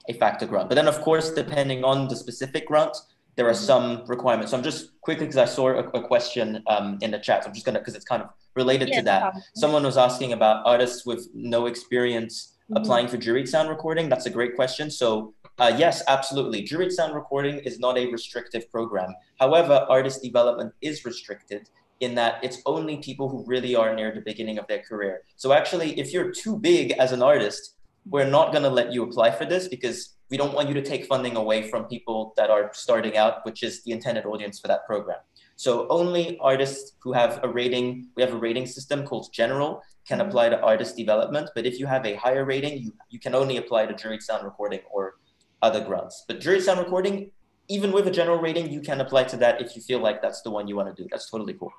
a 0.09 0.15
factor 0.15 0.47
grant. 0.47 0.69
But 0.69 0.75
then, 0.77 0.89
of 0.89 1.01
course, 1.01 1.31
depending 1.31 1.85
on 1.85 2.09
the 2.09 2.17
specific 2.17 2.67
grant, 2.67 2.97
there 3.37 3.49
are 3.49 3.55
some 3.55 4.03
requirements. 4.07 4.51
So 4.51 4.57
I'm 4.57 4.65
just 4.65 5.01
quickly 5.01 5.27
because 5.27 5.39
I 5.39 5.45
saw 5.45 5.69
a, 5.69 5.85
a 5.91 6.03
question 6.03 6.63
um, 6.67 6.99
in 7.01 7.13
the 7.13 7.19
chat. 7.19 7.45
So 7.45 7.49
I'm 7.49 7.55
just 7.55 7.65
gonna 7.65 7.79
because 7.79 7.95
it's 7.95 8.05
kind 8.05 8.23
of 8.23 8.31
related 8.57 8.93
to 8.95 9.03
that. 9.03 9.35
Someone 9.55 9.85
was 9.85 9.97
asking 9.97 10.33
about 10.33 10.67
artists 10.67 11.07
with 11.07 11.29
no 11.35 11.67
experience 11.67 12.57
mm-hmm. 12.65 12.83
applying 12.83 13.07
for 13.07 13.17
juried 13.17 13.47
sound 13.47 13.69
recording. 13.69 14.09
That's 14.09 14.27
a 14.27 14.31
great 14.31 14.57
question. 14.57 14.91
So 14.91 15.35
uh, 15.59 15.73
yes, 15.77 16.03
absolutely. 16.09 16.63
Juried 16.63 16.91
sound 16.91 17.15
recording 17.15 17.59
is 17.61 17.79
not 17.79 17.97
a 17.97 18.11
restrictive 18.11 18.71
program. 18.71 19.15
However, 19.39 19.87
artist 19.89 20.23
development 20.23 20.73
is 20.81 21.05
restricted 21.05 21.69
in 22.01 22.15
that 22.15 22.43
it's 22.43 22.63
only 22.67 22.99
people 22.99 23.29
who 23.29 23.45
really 23.47 23.75
are 23.75 23.95
near 23.95 24.13
the 24.13 24.21
beginning 24.21 24.59
of 24.59 24.67
their 24.67 24.83
career. 24.83 25.23
So 25.37 25.53
actually, 25.53 25.99
if 25.99 26.13
you're 26.13 26.31
too 26.31 26.59
big 26.59 26.93
as 26.93 27.13
an 27.13 27.23
artist, 27.23 27.75
we're 28.07 28.29
not 28.29 28.53
going 28.53 28.63
to 28.63 28.71
let 28.71 28.93
you 28.93 29.03
apply 29.03 29.31
for 29.33 29.45
this 29.45 29.69
because 29.69 30.17
we 30.31 30.37
don't 30.37 30.55
want 30.55 30.69
you 30.69 30.75
to 30.75 30.83
take 30.83 31.07
funding 31.07 31.37
away 31.37 31.69
from 31.71 31.85
people 31.85 32.35
that 32.37 32.51
are 32.51 32.71
starting 32.73 33.17
out, 33.17 33.45
which 33.45 33.63
is 33.63 33.83
the 33.85 33.93
intended 33.93 34.27
audience 34.27 34.61
for 34.61 34.69
that 34.69 34.87
program. 34.87 35.19
So 35.57 35.89
only 35.89 36.39
artists 36.39 36.93
who 37.01 37.13
have 37.13 37.41
a 37.43 37.49
rating, 37.49 38.09
we 38.15 38.23
have 38.23 38.33
a 38.33 38.37
rating 38.37 38.67
system 38.67 39.05
called 39.05 39.33
general, 39.33 39.83
can 40.07 40.21
apply 40.21 40.51
to 40.51 40.61
artist 40.61 40.97
development. 40.97 41.51
But 41.55 41.67
if 41.67 41.81
you 41.81 41.87
have 41.87 42.07
a 42.07 42.15
higher 42.15 42.45
rating, 42.45 42.83
you, 42.83 42.93
you 43.11 43.19
can 43.19 43.35
only 43.35 43.57
apply 43.57 43.87
to 43.87 43.95
juried 43.95 44.23
sound 44.23 44.45
recording 44.45 44.81
or 44.91 45.17
other 45.61 45.83
grants. 45.83 46.25
But 46.29 46.41
juried 46.41 46.63
sound 46.63 46.79
recording, 46.79 47.33
even 47.69 47.91
with 47.93 48.07
a 48.07 48.11
general 48.11 48.39
rating, 48.39 48.71
you 48.71 48.81
can 48.81 49.01
apply 49.01 49.25
to 49.25 49.37
that 49.39 49.61
if 49.61 49.75
you 49.75 49.83
feel 49.83 49.99
like 49.99 50.23
that's 50.23 50.43
the 50.43 50.51
one 50.51 50.69
you 50.69 50.77
want 50.77 50.95
to 50.95 51.03
do. 51.03 51.09
That's 51.11 51.29
totally 51.29 51.55
cool. 51.55 51.73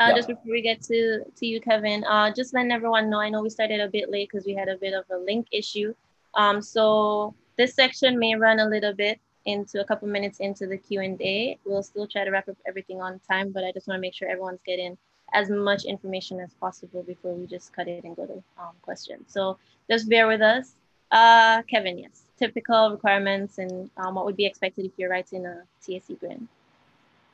Uh, 0.00 0.06
yeah. 0.08 0.16
Just 0.16 0.28
before 0.28 0.50
we 0.50 0.60
get 0.60 0.82
to, 0.82 1.24
to 1.36 1.46
you, 1.46 1.60
Kevin, 1.60 2.04
uh, 2.04 2.32
just 2.34 2.52
letting 2.52 2.72
everyone 2.72 3.10
know, 3.10 3.20
I 3.20 3.28
know 3.28 3.42
we 3.42 3.50
started 3.50 3.80
a 3.80 3.88
bit 3.88 4.10
late 4.10 4.28
because 4.30 4.44
we 4.44 4.54
had 4.54 4.68
a 4.68 4.76
bit 4.76 4.92
of 4.92 5.04
a 5.10 5.18
link 5.18 5.46
issue. 5.52 5.94
Um, 6.34 6.60
so 6.60 7.34
this 7.56 7.74
section 7.74 8.18
may 8.18 8.34
run 8.34 8.58
a 8.58 8.66
little 8.66 8.92
bit 8.92 9.20
into 9.44 9.80
a 9.80 9.84
couple 9.84 10.08
minutes 10.08 10.40
into 10.40 10.66
the 10.66 10.76
Q&A. 10.76 11.58
We'll 11.64 11.82
still 11.82 12.08
try 12.08 12.24
to 12.24 12.30
wrap 12.30 12.48
up 12.48 12.56
everything 12.66 13.00
on 13.00 13.20
time, 13.20 13.52
but 13.52 13.62
I 13.62 13.72
just 13.72 13.86
want 13.86 13.98
to 13.98 14.00
make 14.00 14.14
sure 14.14 14.28
everyone's 14.28 14.62
getting 14.66 14.98
as 15.32 15.48
much 15.50 15.84
information 15.84 16.40
as 16.40 16.52
possible 16.54 17.02
before 17.02 17.34
we 17.34 17.46
just 17.46 17.72
cut 17.72 17.88
it 17.88 18.04
and 18.04 18.16
go 18.16 18.26
to 18.26 18.42
um, 18.58 18.72
questions. 18.82 19.24
So 19.28 19.58
just 19.90 20.08
bear 20.08 20.26
with 20.26 20.40
us. 20.40 20.74
Uh, 21.10 21.62
Kevin, 21.62 21.98
yes, 21.98 22.22
typical 22.38 22.90
requirements 22.90 23.58
and 23.58 23.90
um, 23.96 24.14
what 24.14 24.24
would 24.24 24.36
be 24.36 24.46
expected 24.46 24.86
if 24.86 24.92
you're 24.96 25.10
writing 25.10 25.46
a 25.46 25.62
TSC 25.82 26.18
grant. 26.18 26.48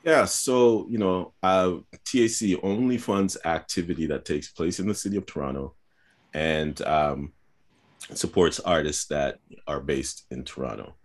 Yeah, 0.03 0.25
so 0.25 0.87
you 0.89 0.97
know, 0.97 1.33
uh, 1.43 1.77
TAC 2.05 2.57
only 2.63 2.97
funds 2.97 3.37
activity 3.45 4.07
that 4.07 4.25
takes 4.25 4.49
place 4.49 4.79
in 4.79 4.87
the 4.87 4.95
city 4.95 5.17
of 5.17 5.25
Toronto, 5.25 5.75
and 6.33 6.81
um, 6.81 7.33
supports 8.13 8.59
artists 8.59 9.05
that 9.07 9.39
are 9.67 9.79
based 9.79 10.25
in 10.31 10.43
Toronto. 10.43 10.95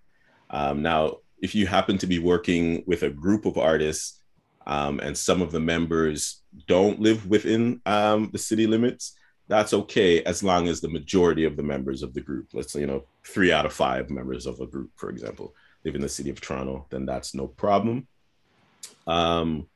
Um, 0.48 0.82
now, 0.82 1.16
if 1.42 1.54
you 1.54 1.66
happen 1.66 1.98
to 1.98 2.06
be 2.06 2.18
working 2.18 2.84
with 2.86 3.02
a 3.02 3.10
group 3.10 3.44
of 3.44 3.58
artists, 3.58 4.22
um, 4.66 4.98
and 5.00 5.16
some 5.16 5.42
of 5.42 5.52
the 5.52 5.60
members 5.60 6.42
don't 6.66 7.00
live 7.00 7.26
within 7.26 7.80
um, 7.86 8.30
the 8.32 8.38
city 8.38 8.66
limits, 8.66 9.16
that's 9.48 9.72
okay 9.72 10.22
as 10.24 10.42
long 10.42 10.68
as 10.68 10.80
the 10.80 10.88
majority 10.88 11.44
of 11.44 11.56
the 11.56 11.62
members 11.62 12.02
of 12.02 12.14
the 12.14 12.20
group, 12.20 12.48
let's 12.52 12.72
say, 12.72 12.80
you 12.80 12.86
know, 12.86 13.04
three 13.24 13.52
out 13.52 13.66
of 13.66 13.72
five 13.72 14.10
members 14.10 14.46
of 14.46 14.58
a 14.60 14.66
group, 14.66 14.90
for 14.96 15.10
example, 15.10 15.54
live 15.84 15.94
in 15.94 16.00
the 16.00 16.08
city 16.08 16.30
of 16.30 16.40
Toronto, 16.40 16.86
then 16.90 17.06
that's 17.06 17.34
no 17.34 17.46
problem. 17.46 18.08
Um, 19.06 19.68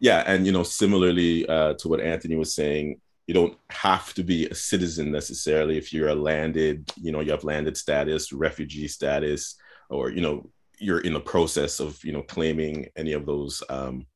yeah, 0.00 0.24
and 0.26 0.46
you 0.46 0.52
know, 0.52 0.62
similarly 0.62 1.46
uh, 1.48 1.74
to 1.74 1.88
what 1.88 2.00
Anthony 2.00 2.36
was 2.36 2.54
saying, 2.54 3.00
you 3.26 3.34
don't 3.34 3.56
have 3.70 4.12
to 4.14 4.24
be 4.24 4.46
a 4.46 4.54
citizen 4.54 5.12
necessarily 5.12 5.78
if 5.78 5.92
you're 5.92 6.08
a 6.08 6.14
landed, 6.14 6.90
you 6.96 7.12
know, 7.12 7.20
you 7.20 7.30
have 7.30 7.44
landed 7.44 7.76
status, 7.76 8.32
refugee 8.32 8.88
status, 8.88 9.56
or 9.88 10.10
you 10.10 10.20
know, 10.20 10.50
you're 10.78 11.00
in 11.00 11.12
the 11.12 11.20
process 11.20 11.78
of 11.78 12.02
you 12.02 12.12
know 12.12 12.22
claiming 12.22 12.88
any 12.96 13.12
of 13.12 13.26
those 13.26 13.62
um, 13.68 14.06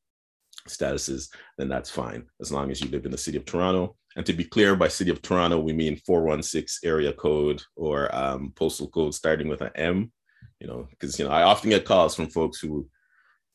statuses, 0.69 1.29
then 1.59 1.69
that's 1.69 1.91
fine 1.91 2.25
as 2.41 2.51
long 2.51 2.71
as 2.71 2.81
you 2.81 2.89
live 2.89 3.05
in 3.05 3.13
the 3.13 3.19
city 3.19 3.37
of 3.37 3.45
Toronto. 3.45 3.97
And 4.17 4.25
to 4.27 4.33
be 4.33 4.45
clear, 4.45 4.77
by 4.77 4.89
city 4.89 5.11
of 5.11 5.23
Toronto, 5.23 5.59
we 5.59 5.73
mean 5.73 5.97
416 6.07 6.89
area 6.89 7.13
code 7.13 7.63
or 7.77 8.15
um, 8.15 8.53
postal 8.55 8.89
code 8.89 9.15
starting 9.15 9.49
with 9.49 9.61
an 9.61 9.71
M. 9.75 10.13
You 10.61 10.69
know, 10.69 10.87
because 10.91 11.19
you 11.19 11.25
know 11.25 11.31
I 11.31 11.43
often 11.43 11.71
get 11.71 11.85
calls 11.85 12.15
from 12.15 12.29
folks 12.29 12.59
who 12.59 12.89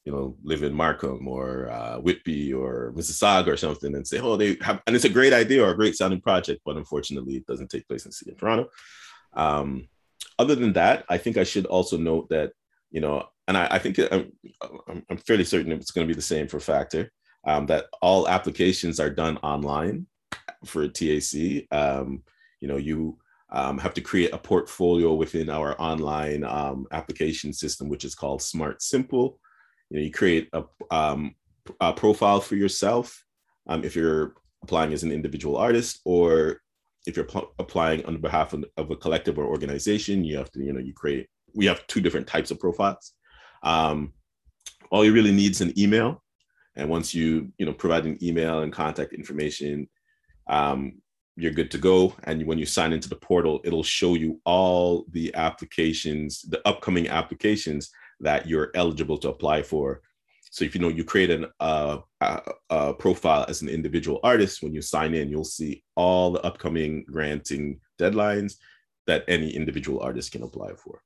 you 0.10 0.16
know, 0.16 0.36
live 0.44 0.64
in 0.64 0.74
Markham 0.74 1.28
or 1.28 1.70
uh, 1.70 2.00
Whitby 2.00 2.52
or 2.52 2.92
Mississauga 2.96 3.50
or 3.50 3.58
something 3.58 3.94
and 3.94 4.08
say, 4.08 4.18
oh, 4.18 4.38
they 4.38 4.58
have, 4.62 4.82
and 4.88 4.96
it's 4.96 5.06
a 5.06 5.10
great 5.10 5.34
idea 5.34 5.64
or 5.64 5.70
a 5.70 5.76
great 5.76 5.96
sounding 5.96 6.20
project, 6.20 6.62
but 6.66 6.78
unfortunately, 6.78 7.36
it 7.36 7.46
doesn't 7.46 7.70
take 7.70 7.88
place 7.88 8.06
in 8.06 8.10
the 8.10 8.14
city 8.14 8.32
of 8.32 8.38
Toronto. 8.40 8.70
Um, 9.34 9.88
other 10.40 10.56
than 10.56 10.74
that, 10.74 11.06
I 11.10 11.20
think 11.20 11.38
I 11.38 11.44
should 11.44 11.68
also 11.68 11.96
note 11.96 12.28
that, 12.30 12.54
you 12.90 13.02
know, 13.02 13.28
and 13.48 13.56
I, 13.56 13.68
I 13.70 13.78
think 13.78 14.00
I'm, 14.00 14.32
I'm, 15.12 15.18
fairly 15.18 15.44
certain 15.44 15.72
it's 15.72 15.92
going 15.92 16.08
to 16.08 16.12
be 16.12 16.16
the 16.16 16.24
same 16.24 16.48
for 16.48 16.60
Factor, 16.60 17.12
um, 17.46 17.68
that 17.68 17.86
all 18.02 18.28
applications 18.28 19.00
are 19.00 19.12
done 19.12 19.38
online 19.44 20.08
for 20.66 20.88
TAC. 20.88 21.68
Um, 21.72 22.24
you 22.62 22.68
know, 22.68 22.78
you 22.78 23.20
um, 23.52 23.78
have 23.78 23.94
to 23.94 24.02
create 24.02 24.34
a 24.34 24.40
portfolio 24.40 25.14
within 25.14 25.52
our 25.52 25.80
online 25.80 26.44
um, 26.46 26.88
application 26.92 27.54
system, 27.54 27.90
which 27.90 28.06
is 28.06 28.16
called 28.16 28.42
Smart 28.42 28.82
Simple 28.82 29.40
you 29.90 29.98
know 29.98 30.04
you 30.04 30.12
create 30.12 30.50
a, 30.54 30.64
um, 30.92 31.36
a 31.80 31.94
profile 31.94 32.40
for 32.40 32.56
yourself 32.56 33.24
um, 33.68 33.84
if 33.84 33.96
you're 33.96 34.34
applying 34.64 34.94
as 34.94 35.04
an 35.04 35.12
individual 35.12 35.58
artist 35.58 36.02
or 36.06 36.62
if 37.06 37.16
you're 37.16 37.26
pl- 37.26 37.54
applying 37.60 38.06
on 38.06 38.18
behalf 38.18 38.54
of, 38.54 38.66
of, 38.78 38.92
a 38.92 38.96
collective 38.96 39.38
or 39.40 39.46
organization 39.46 40.24
you 40.24 40.38
have 40.38 40.52
to 40.52 40.60
you 40.60 40.74
know 40.74 40.80
you 40.80 40.94
create 40.94 41.28
we 41.54 41.66
have 41.66 41.86
two 41.88 42.02
different 42.02 42.28
types 42.28 42.52
of 42.52 42.60
profiles. 42.60 43.14
Um, 43.64 44.14
all 44.92 45.06
you 45.06 45.14
really 45.14 45.32
need 45.32 45.52
is 45.52 45.62
an 45.62 45.78
email. 45.78 46.24
And 46.76 46.90
once 46.90 47.14
you 47.14 47.52
you 47.58 47.66
know 47.66 47.74
provide 47.74 48.06
an 48.06 48.18
email 48.24 48.60
and 48.60 48.72
contact 48.72 49.14
information 49.14 49.90
um, 50.48 51.02
you're 51.36 51.52
good 51.52 51.72
to 51.72 51.78
go. 51.78 52.16
And 52.24 52.46
when 52.46 52.58
you 52.58 52.66
sign 52.66 52.94
into 52.94 53.10
the 53.10 53.16
portal 53.16 53.62
it'll 53.64 53.84
show 53.84 54.14
you 54.16 54.40
all 54.46 55.06
the 55.12 55.34
applications 55.36 56.42
the 56.44 56.62
upcoming 56.68 57.08
applications 57.08 57.92
that 58.20 58.48
you're 58.48 58.72
eligible 58.76 59.18
to 59.20 59.30
apply 59.30 59.62
for. 59.62 60.02
So 60.52 60.66
if 60.66 60.74
you 60.74 60.82
know 60.82 60.90
you 60.90 61.04
create 61.04 61.30
an, 61.30 61.46
uh, 61.60 62.00
a, 62.22 62.42
a 62.70 62.94
profile 62.94 63.46
as 63.48 63.62
an 63.62 63.70
individual 63.70 64.20
artist, 64.24 64.64
when 64.64 64.74
you 64.74 64.82
sign 64.82 65.14
in, 65.14 65.30
you'll 65.30 65.44
see 65.44 65.84
all 65.96 66.32
the 66.32 66.42
upcoming 66.42 67.06
granting 67.06 67.80
deadlines 68.00 68.56
that 69.06 69.24
any 69.28 69.50
individual 69.52 70.02
artist 70.02 70.32
can 70.32 70.44
apply 70.44 70.74
for. 70.74 71.02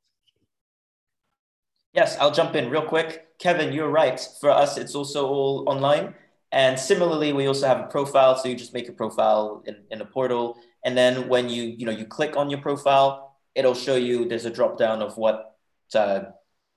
Yes, 1.93 2.17
I'll 2.19 2.31
jump 2.31 2.55
in 2.55 2.69
real 2.69 2.85
quick. 2.85 3.37
Kevin, 3.37 3.71
you're 3.71 3.89
right. 3.89 4.19
For 4.41 4.49
us, 4.49 4.77
it's 4.77 4.95
also 4.95 5.27
all 5.27 5.69
online. 5.69 6.15
And 6.51 6.79
similarly, 6.79 7.33
we 7.33 7.47
also 7.47 7.67
have 7.67 7.79
a 7.79 7.87
profile. 7.87 8.35
So 8.35 8.47
you 8.47 8.55
just 8.55 8.73
make 8.73 8.89
a 8.89 8.93
profile 8.93 9.63
in, 9.65 9.77
in 9.91 10.01
a 10.01 10.05
portal. 10.05 10.57
And 10.85 10.97
then 10.97 11.27
when 11.27 11.49
you, 11.49 11.63
you 11.63 11.85
know, 11.85 11.91
you 11.91 12.05
click 12.05 12.35
on 12.37 12.49
your 12.49 12.61
profile, 12.61 13.37
it'll 13.55 13.75
show 13.75 13.95
you 13.95 14.27
there's 14.27 14.45
a 14.45 14.49
drop 14.49 14.77
down 14.77 15.01
of 15.01 15.17
what 15.17 15.55
uh, 15.95 16.21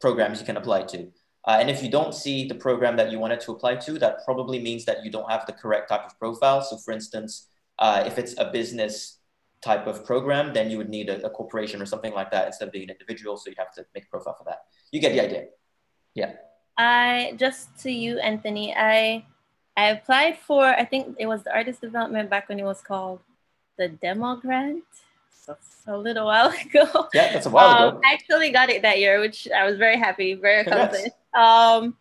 programs 0.00 0.40
you 0.40 0.46
can 0.46 0.56
apply 0.56 0.82
to. 0.82 1.08
Uh, 1.46 1.58
and 1.60 1.70
if 1.70 1.82
you 1.82 1.90
don't 1.90 2.14
see 2.14 2.48
the 2.48 2.54
program 2.54 2.96
that 2.96 3.10
you 3.10 3.18
wanted 3.18 3.40
to 3.40 3.52
apply 3.52 3.76
to, 3.76 3.98
that 3.98 4.24
probably 4.24 4.60
means 4.60 4.84
that 4.84 5.04
you 5.04 5.10
don't 5.10 5.30
have 5.30 5.46
the 5.46 5.52
correct 5.52 5.88
type 5.88 6.04
of 6.04 6.18
profile. 6.18 6.60
So 6.60 6.76
for 6.76 6.92
instance, 6.92 7.48
uh, 7.78 8.02
if 8.04 8.18
it's 8.18 8.34
a 8.38 8.50
business 8.50 9.18
type 9.62 9.86
of 9.86 10.04
program, 10.04 10.52
then 10.52 10.70
you 10.70 10.76
would 10.76 10.88
need 10.88 11.08
a, 11.08 11.24
a, 11.24 11.30
corporation 11.30 11.80
or 11.80 11.86
something 11.86 12.12
like 12.12 12.30
that 12.30 12.46
instead 12.46 12.66
of 12.68 12.72
being 12.72 12.90
an 12.90 12.96
individual. 12.98 13.36
So 13.36 13.50
you 13.50 13.56
have 13.58 13.72
to 13.74 13.86
make 13.94 14.04
a 14.04 14.08
profile 14.08 14.36
for 14.36 14.44
that. 14.44 14.64
You 14.90 15.00
get 15.00 15.12
the 15.12 15.20
idea. 15.20 15.46
Yeah. 16.14 16.32
I 16.76 17.34
just 17.36 17.76
to 17.82 17.90
you, 17.90 18.18
Anthony, 18.18 18.74
I 18.76 19.24
I 19.76 19.88
applied 19.88 20.38
for 20.38 20.64
I 20.64 20.84
think 20.84 21.16
it 21.18 21.26
was 21.26 21.42
the 21.42 21.54
artist 21.54 21.80
development 21.80 22.28
back 22.28 22.48
when 22.48 22.58
it 22.58 22.64
was 22.64 22.80
called 22.80 23.20
the 23.78 23.88
demo 23.88 24.36
grant 24.36 24.84
a 25.86 25.96
little 25.96 26.26
while 26.26 26.48
ago. 26.64 27.08
Yeah, 27.14 27.32
that's 27.32 27.46
a 27.46 27.50
while 27.50 27.68
um, 27.68 27.88
ago. 27.88 28.00
I 28.04 28.12
actually 28.14 28.50
got 28.50 28.70
it 28.70 28.82
that 28.82 28.98
year, 28.98 29.20
which 29.20 29.48
I 29.54 29.64
was 29.64 29.76
very 29.76 29.98
happy, 29.98 30.34
very 30.34 30.64
confident. 30.64 31.12
Um, 31.34 31.96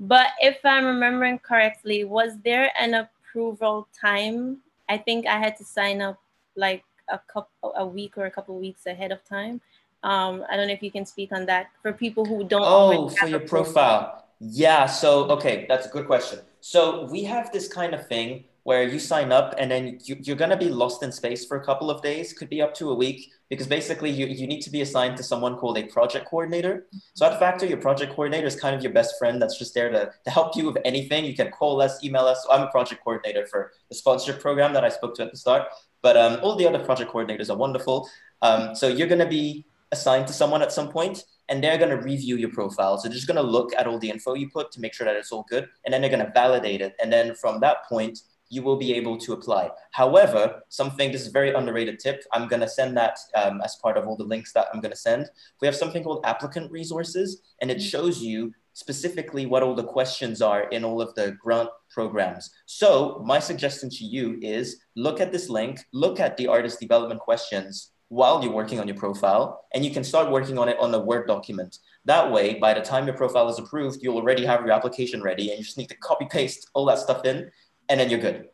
but 0.00 0.28
if 0.40 0.58
I'm 0.64 0.86
remembering 0.86 1.38
correctly, 1.38 2.04
was 2.04 2.32
there 2.44 2.70
an 2.78 2.94
approval 2.94 3.88
time? 3.98 4.58
I 4.88 4.98
think 4.98 5.26
I 5.26 5.38
had 5.38 5.56
to 5.58 5.64
sign 5.64 6.00
up 6.00 6.18
like 6.56 6.84
a 7.08 7.18
couple 7.18 7.74
a 7.76 7.86
week 7.86 8.16
or 8.16 8.26
a 8.26 8.30
couple 8.30 8.58
weeks 8.58 8.86
ahead 8.86 9.12
of 9.12 9.24
time. 9.24 9.60
Um, 10.02 10.44
I 10.50 10.56
don't 10.56 10.68
know 10.68 10.74
if 10.74 10.82
you 10.82 10.90
can 10.90 11.06
speak 11.06 11.32
on 11.32 11.46
that 11.46 11.70
for 11.82 11.92
people 11.92 12.24
who 12.24 12.44
don't. 12.44 12.62
Oh, 12.64 13.08
for 13.08 13.26
your 13.26 13.40
profile. 13.40 14.24
Yeah. 14.40 14.86
So 14.86 15.24
okay, 15.30 15.66
that's 15.68 15.86
a 15.86 15.90
good 15.90 16.06
question. 16.06 16.40
So 16.60 17.04
we 17.06 17.24
have 17.24 17.52
this 17.52 17.68
kind 17.68 17.94
of 17.94 18.06
thing 18.06 18.44
where 18.64 18.82
you 18.82 18.98
sign 18.98 19.30
up 19.30 19.54
and 19.58 19.70
then 19.70 19.98
you, 20.04 20.16
you're 20.20 20.36
going 20.36 20.50
to 20.50 20.56
be 20.56 20.68
lost 20.68 21.02
in 21.02 21.12
space 21.12 21.44
for 21.44 21.58
a 21.58 21.64
couple 21.64 21.90
of 21.90 22.02
days, 22.02 22.32
could 22.32 22.48
be 22.48 22.60
up 22.62 22.74
to 22.74 22.90
a 22.90 22.94
week, 22.94 23.30
because 23.50 23.66
basically 23.66 24.10
you, 24.10 24.26
you 24.26 24.46
need 24.46 24.62
to 24.62 24.70
be 24.70 24.80
assigned 24.80 25.16
to 25.18 25.22
someone 25.22 25.56
called 25.56 25.76
a 25.76 25.84
project 25.84 26.26
coordinator. 26.26 26.86
So 27.12 27.26
at 27.26 27.38
Factor, 27.38 27.66
your 27.66 27.76
project 27.76 28.14
coordinator 28.14 28.46
is 28.46 28.56
kind 28.56 28.74
of 28.74 28.82
your 28.82 28.92
best 28.92 29.18
friend 29.18 29.40
that's 29.40 29.58
just 29.58 29.74
there 29.74 29.90
to, 29.90 30.10
to 30.24 30.30
help 30.30 30.56
you 30.56 30.64
with 30.64 30.78
anything. 30.84 31.26
You 31.26 31.34
can 31.34 31.50
call 31.50 31.82
us, 31.82 32.02
email 32.02 32.24
us. 32.24 32.42
So 32.42 32.52
I'm 32.52 32.62
a 32.62 32.70
project 32.70 33.04
coordinator 33.04 33.46
for 33.46 33.72
the 33.90 33.94
sponsorship 33.94 34.40
program 34.40 34.72
that 34.72 34.84
I 34.84 34.88
spoke 34.88 35.14
to 35.16 35.24
at 35.24 35.30
the 35.30 35.36
start, 35.36 35.68
but 36.00 36.16
um, 36.16 36.38
all 36.42 36.56
the 36.56 36.66
other 36.66 36.82
project 36.82 37.12
coordinators 37.12 37.50
are 37.50 37.56
wonderful. 37.56 38.08
Um, 38.40 38.74
so 38.74 38.88
you're 38.88 39.08
going 39.08 39.20
to 39.20 39.26
be 39.26 39.66
assigned 39.92 40.26
to 40.26 40.32
someone 40.32 40.62
at 40.62 40.72
some 40.72 40.90
point 40.90 41.24
and 41.50 41.62
they're 41.62 41.78
going 41.78 41.90
to 41.90 41.98
review 41.98 42.36
your 42.36 42.50
profile. 42.50 42.96
So 42.96 43.08
they're 43.08 43.14
just 43.14 43.26
going 43.26 43.36
to 43.36 43.42
look 43.42 43.74
at 43.76 43.86
all 43.86 43.98
the 43.98 44.08
info 44.08 44.34
you 44.34 44.48
put 44.48 44.72
to 44.72 44.80
make 44.80 44.94
sure 44.94 45.04
that 45.04 45.16
it's 45.16 45.30
all 45.30 45.44
good. 45.48 45.68
And 45.84 45.92
then 45.92 46.00
they're 46.00 46.10
going 46.10 46.24
to 46.24 46.32
validate 46.32 46.80
it. 46.80 46.94
And 47.02 47.12
then 47.12 47.34
from 47.34 47.60
that 47.60 47.84
point, 47.88 48.20
you 48.48 48.62
will 48.62 48.76
be 48.76 48.94
able 48.94 49.16
to 49.18 49.32
apply. 49.32 49.70
However, 49.92 50.62
something, 50.68 51.10
this 51.10 51.22
is 51.22 51.28
a 51.28 51.32
very 51.32 51.52
underrated 51.52 51.98
tip. 51.98 52.22
I'm 52.32 52.48
to 52.60 52.68
send 52.68 52.96
that 52.96 53.18
um, 53.34 53.60
as 53.62 53.76
part 53.76 53.96
of 53.96 54.06
all 54.06 54.16
the 54.16 54.24
links 54.24 54.52
that 54.52 54.68
I'm 54.72 54.80
to 54.92 54.96
send. 54.96 55.28
We 55.60 55.66
have 55.66 55.76
something 55.76 56.04
called 56.04 56.24
applicant 56.24 56.70
resources, 56.70 57.42
and 57.60 57.70
it 57.70 57.80
shows 57.80 58.22
you 58.22 58.52
specifically 58.74 59.46
what 59.46 59.62
all 59.62 59.74
the 59.74 59.84
questions 59.84 60.42
are 60.42 60.68
in 60.70 60.84
all 60.84 61.00
of 61.00 61.14
the 61.14 61.36
grant 61.40 61.68
programs. 61.90 62.50
So 62.66 63.22
my 63.24 63.38
suggestion 63.38 63.88
to 63.90 64.04
you 64.04 64.38
is 64.42 64.80
look 64.96 65.20
at 65.20 65.32
this 65.32 65.48
link, 65.48 65.80
look 65.92 66.20
at 66.20 66.36
the 66.36 66.48
artist 66.48 66.80
development 66.80 67.20
questions 67.20 67.92
while 68.08 68.42
you're 68.42 68.52
working 68.52 68.78
on 68.78 68.86
your 68.86 68.96
profile, 68.96 69.64
and 69.74 69.84
you 69.84 69.90
can 69.90 70.04
start 70.04 70.30
working 70.30 70.58
on 70.58 70.68
it 70.68 70.78
on 70.78 70.94
a 70.94 71.00
Word 71.00 71.26
document. 71.26 71.78
That 72.04 72.30
way, 72.30 72.54
by 72.54 72.74
the 72.74 72.80
time 72.80 73.06
your 73.06 73.16
profile 73.16 73.48
is 73.48 73.58
approved, 73.58 74.02
you'll 74.02 74.18
already 74.18 74.44
have 74.44 74.60
your 74.60 74.72
application 74.72 75.22
ready, 75.22 75.50
and 75.50 75.58
you 75.58 75.64
just 75.64 75.78
need 75.78 75.88
to 75.88 75.96
copy 75.96 76.26
paste 76.30 76.70
all 76.74 76.84
that 76.86 76.98
stuff 76.98 77.24
in, 77.24 77.50
and 77.88 78.00
then 78.00 78.10
you're 78.10 78.20
good. 78.20 78.48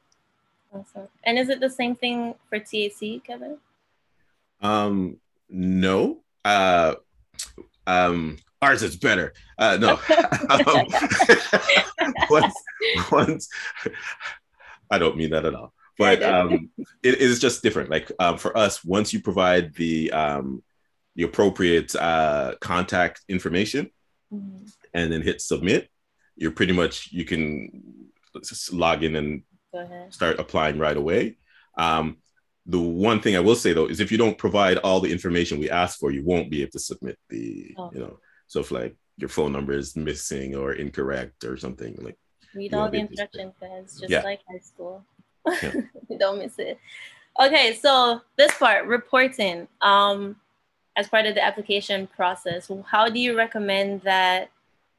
Awesome. 0.72 1.08
And 1.24 1.38
is 1.38 1.48
it 1.48 1.60
the 1.60 1.70
same 1.70 1.96
thing 1.96 2.34
for 2.48 2.58
TAC, 2.58 3.24
Kevin? 3.24 3.58
Um, 4.60 5.18
no. 5.48 6.18
Uh, 6.44 6.94
um, 7.86 8.38
ours 8.62 8.82
is 8.82 8.96
better. 8.96 9.32
Uh, 9.58 9.78
no. 9.80 9.90
um, 10.48 10.86
once, 12.30 12.54
once, 13.10 13.48
I 14.90 14.98
don't 14.98 15.16
mean 15.16 15.30
that 15.30 15.44
at 15.44 15.54
all. 15.54 15.72
But 15.98 16.22
um, 16.22 16.70
it 17.02 17.18
is 17.18 17.40
just 17.40 17.62
different. 17.62 17.90
Like 17.90 18.10
um, 18.18 18.38
for 18.38 18.56
us, 18.56 18.82
once 18.84 19.12
you 19.12 19.20
provide 19.20 19.74
the 19.74 20.10
um, 20.12 20.62
the 21.14 21.24
appropriate 21.24 21.94
uh, 21.94 22.54
contact 22.60 23.20
information 23.28 23.90
mm-hmm. 24.32 24.64
and 24.94 25.12
then 25.12 25.20
hit 25.20 25.42
submit, 25.42 25.90
you're 26.36 26.52
pretty 26.52 26.72
much 26.72 27.12
you 27.12 27.26
can 27.26 27.70
just 27.72 28.10
log 28.72 29.02
in 29.02 29.16
and 29.16 29.42
start 30.10 30.38
applying 30.38 30.78
right 30.78 30.96
away. 30.96 31.36
Um, 31.76 32.18
the 32.66 32.78
one 32.78 33.20
thing 33.20 33.36
I 33.36 33.40
will 33.40 33.56
say 33.56 33.72
though 33.72 33.86
is 33.86 34.00
if 34.00 34.12
you 34.12 34.18
don't 34.18 34.38
provide 34.38 34.78
all 34.78 35.00
the 35.00 35.10
information 35.10 35.58
we 35.58 35.70
ask 35.70 35.98
for, 35.98 36.10
you 36.10 36.24
won't 36.24 36.50
be 36.50 36.62
able 36.62 36.72
to 36.72 36.78
submit 36.78 37.18
the, 37.28 37.74
oh. 37.78 37.90
you 37.92 38.00
know, 38.00 38.18
so 38.46 38.60
if 38.60 38.70
like 38.70 38.96
your 39.16 39.28
phone 39.28 39.52
number 39.52 39.72
is 39.72 39.96
missing 39.96 40.54
or 40.54 40.72
incorrect 40.72 41.44
or 41.44 41.56
something 41.56 41.96
like 42.02 42.18
read 42.54 42.74
all 42.74 42.90
the 42.90 42.98
instructions, 42.98 43.54
guys, 43.60 43.98
just 43.98 44.10
yeah. 44.10 44.22
like 44.22 44.40
high 44.50 44.58
school. 44.58 45.04
Yeah. 45.46 45.72
don't 46.18 46.38
miss 46.38 46.58
it. 46.58 46.78
Okay, 47.40 47.74
so 47.74 48.20
this 48.36 48.52
part, 48.58 48.86
reporting, 48.86 49.68
um, 49.80 50.36
as 50.96 51.08
part 51.08 51.26
of 51.26 51.34
the 51.34 51.42
application 51.42 52.06
process, 52.06 52.70
how 52.86 53.08
do 53.08 53.20
you 53.20 53.36
recommend 53.36 54.02
that 54.02 54.50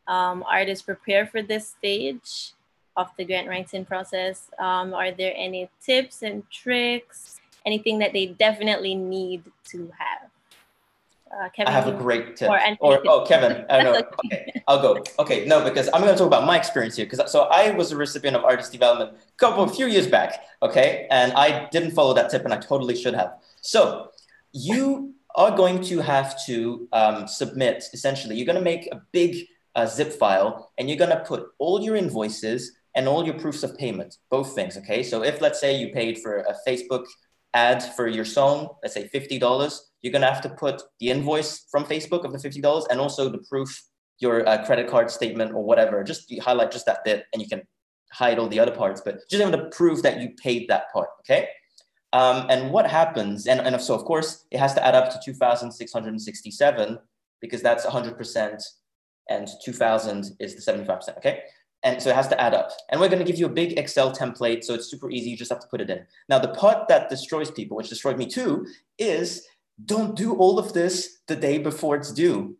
um, 0.08 0.44
artists 0.50 0.84
prepare 0.84 1.28
for 1.28 1.42
this 1.42 1.68
stage? 1.68 2.54
Of 2.98 3.10
the 3.18 3.26
grant 3.26 3.48
writing 3.48 3.86
process? 3.86 4.50
Um, 4.60 4.94
are 4.94 5.12
there 5.12 5.34
any 5.36 5.70
tips 5.84 6.24
and 6.24 6.50
tricks, 6.50 7.40
anything 7.66 8.00
that 8.00 8.14
they 8.14 8.28
definitely 8.28 8.96
need 8.96 9.44
to 9.66 9.92
have? 9.98 10.30
Uh, 11.32 11.48
Kevin, 11.50 11.74
I 11.74 11.76
have 11.76 11.88
a 11.88 11.94
great 11.94 12.36
tip. 12.36 12.50
Or, 12.50 12.60
or 12.82 13.02
oh, 13.08 13.26
Kevin, 13.26 13.66
I 13.70 13.84
know. 13.84 14.02
Okay, 14.26 14.62
I'll 14.68 14.82
go. 14.82 15.02
Okay, 15.18 15.46
no, 15.46 15.64
because 15.64 15.90
I'm 15.94 16.02
going 16.02 16.14
to 16.14 16.18
talk 16.18 16.28
about 16.28 16.46
my 16.46 16.58
experience 16.58 16.98
here. 16.98 17.06
Because 17.06 17.32
so 17.32 17.44
I 17.44 17.72
was 17.72 17.92
a 17.92 17.96
recipient 17.96 18.36
of 18.36 18.44
artist 18.44 18.72
development 18.72 19.12
a 19.18 19.38
couple, 19.38 19.64
a 19.64 19.70
few 19.70 19.88
years 19.88 20.08
back. 20.08 20.44
Okay, 20.62 21.08
and 21.10 21.32
I 21.34 21.70
didn't 21.70 21.92
follow 21.92 22.14
that 22.16 22.30
tip, 22.30 22.44
and 22.44 22.54
I 22.54 22.58
totally 22.58 22.96
should 22.96 23.14
have. 23.14 23.36
So 23.62 24.10
you 24.52 25.14
are 25.36 25.56
going 25.56 25.82
to 25.84 26.00
have 26.00 26.44
to 26.46 26.90
um, 26.92 27.28
submit. 27.28 27.86
Essentially, 27.94 28.36
you're 28.36 28.46
going 28.46 28.58
to 28.58 28.62
make 28.62 28.90
a 28.92 29.02
big 29.14 29.48
uh, 29.76 29.86
zip 29.86 30.12
file, 30.12 30.72
and 30.78 30.90
you're 30.90 30.98
going 30.98 31.12
to 31.12 31.24
put 31.24 31.48
all 31.60 31.82
your 31.82 31.96
invoices 31.96 32.74
and 32.96 33.08
all 33.08 33.26
your 33.26 33.40
proofs 33.40 33.64
of 33.64 33.78
payment, 33.78 34.18
both 34.30 34.54
things. 34.54 34.78
Okay. 34.78 35.04
So 35.04 35.24
if 35.24 35.42
let's 35.42 35.60
say 35.60 35.78
you 35.78 35.94
paid 35.94 36.20
for 36.20 36.40
a 36.40 36.56
Facebook 36.68 37.06
ad 37.54 37.84
for 37.96 38.08
your 38.08 38.26
song, 38.26 38.70
let's 38.82 38.94
say 38.94 39.10
$50, 39.14 39.40
you're 40.02 40.12
going 40.12 40.22
to 40.22 40.32
have 40.32 40.42
to 40.42 40.50
put 40.50 40.82
the 41.00 41.10
invoice 41.10 41.66
from 41.72 41.86
Facebook 41.86 42.24
of 42.24 42.32
the 42.32 42.38
$50 42.38 42.86
and 42.90 43.00
also 43.00 43.30
the 43.30 43.44
proof, 43.50 43.84
your 44.20 44.48
uh, 44.48 44.66
credit 44.66 44.90
card 44.90 45.10
statement 45.10 45.54
or 45.54 45.64
whatever. 45.64 46.04
Just 46.04 46.34
highlight 46.42 46.72
just 46.72 46.86
that 46.86 47.04
bit 47.04 47.26
and 47.34 47.42
you 47.42 47.48
can 47.48 47.62
hide 48.12 48.40
all 48.40 48.48
the 48.48 48.60
other 48.60 48.72
parts, 48.72 49.02
but 49.04 49.20
just 49.30 49.42
have 49.42 49.52
to 49.52 49.70
prove 49.70 50.04
that 50.04 50.22
you 50.22 50.30
paid 50.42 50.68
that 50.70 50.92
part. 50.92 51.10
Okay. 51.22 51.48
Um, 52.14 52.48
and 52.50 52.72
what 52.72 52.90
happens, 52.90 53.48
and, 53.48 53.62
and 53.62 53.82
so 53.82 53.96
of 53.96 54.04
course 54.04 54.46
it 54.52 54.60
has 54.60 54.74
to 54.74 54.86
add 54.86 54.96
up 54.96 55.10
to 55.12 55.20
2,667 55.24 57.00
because 57.40 57.62
that's 57.62 57.86
100% 57.86 58.64
and 59.30 59.48
2000 59.64 60.32
is 60.40 60.56
the 60.56 60.72
75%. 60.72 61.18
Okay. 61.18 61.42
And 61.84 62.02
so 62.02 62.10
it 62.10 62.16
has 62.16 62.28
to 62.28 62.40
add 62.40 62.54
up. 62.54 62.72
And 62.90 63.02
we're 63.02 63.10
going 63.10 63.20
to 63.20 63.26
give 63.26 63.40
you 63.40 63.48
a 63.48 63.50
big 63.50 63.78
Excel 63.78 64.12
template. 64.12 64.64
So 64.64 64.74
it's 64.74 64.90
super 64.90 65.10
easy. 65.10 65.32
You 65.32 65.38
just 65.38 65.52
have 65.52 65.62
to 65.62 65.68
put 65.68 65.82
it 65.82 65.90
in. 65.90 66.06
Now, 66.30 66.40
the 66.40 66.50
part 66.50 66.88
that 66.90 67.10
destroys 67.10 67.50
people, 67.50 67.78
which 67.78 67.90
destroyed 67.90 68.18
me 68.18 68.28
too, 68.28 68.68
is 69.00 69.48
don't 69.86 70.16
do 70.16 70.36
all 70.36 70.60
of 70.60 70.74
this 70.74 71.20
the 71.28 71.36
day 71.36 71.58
before 71.58 71.96
it's 71.96 72.12
due. 72.12 72.56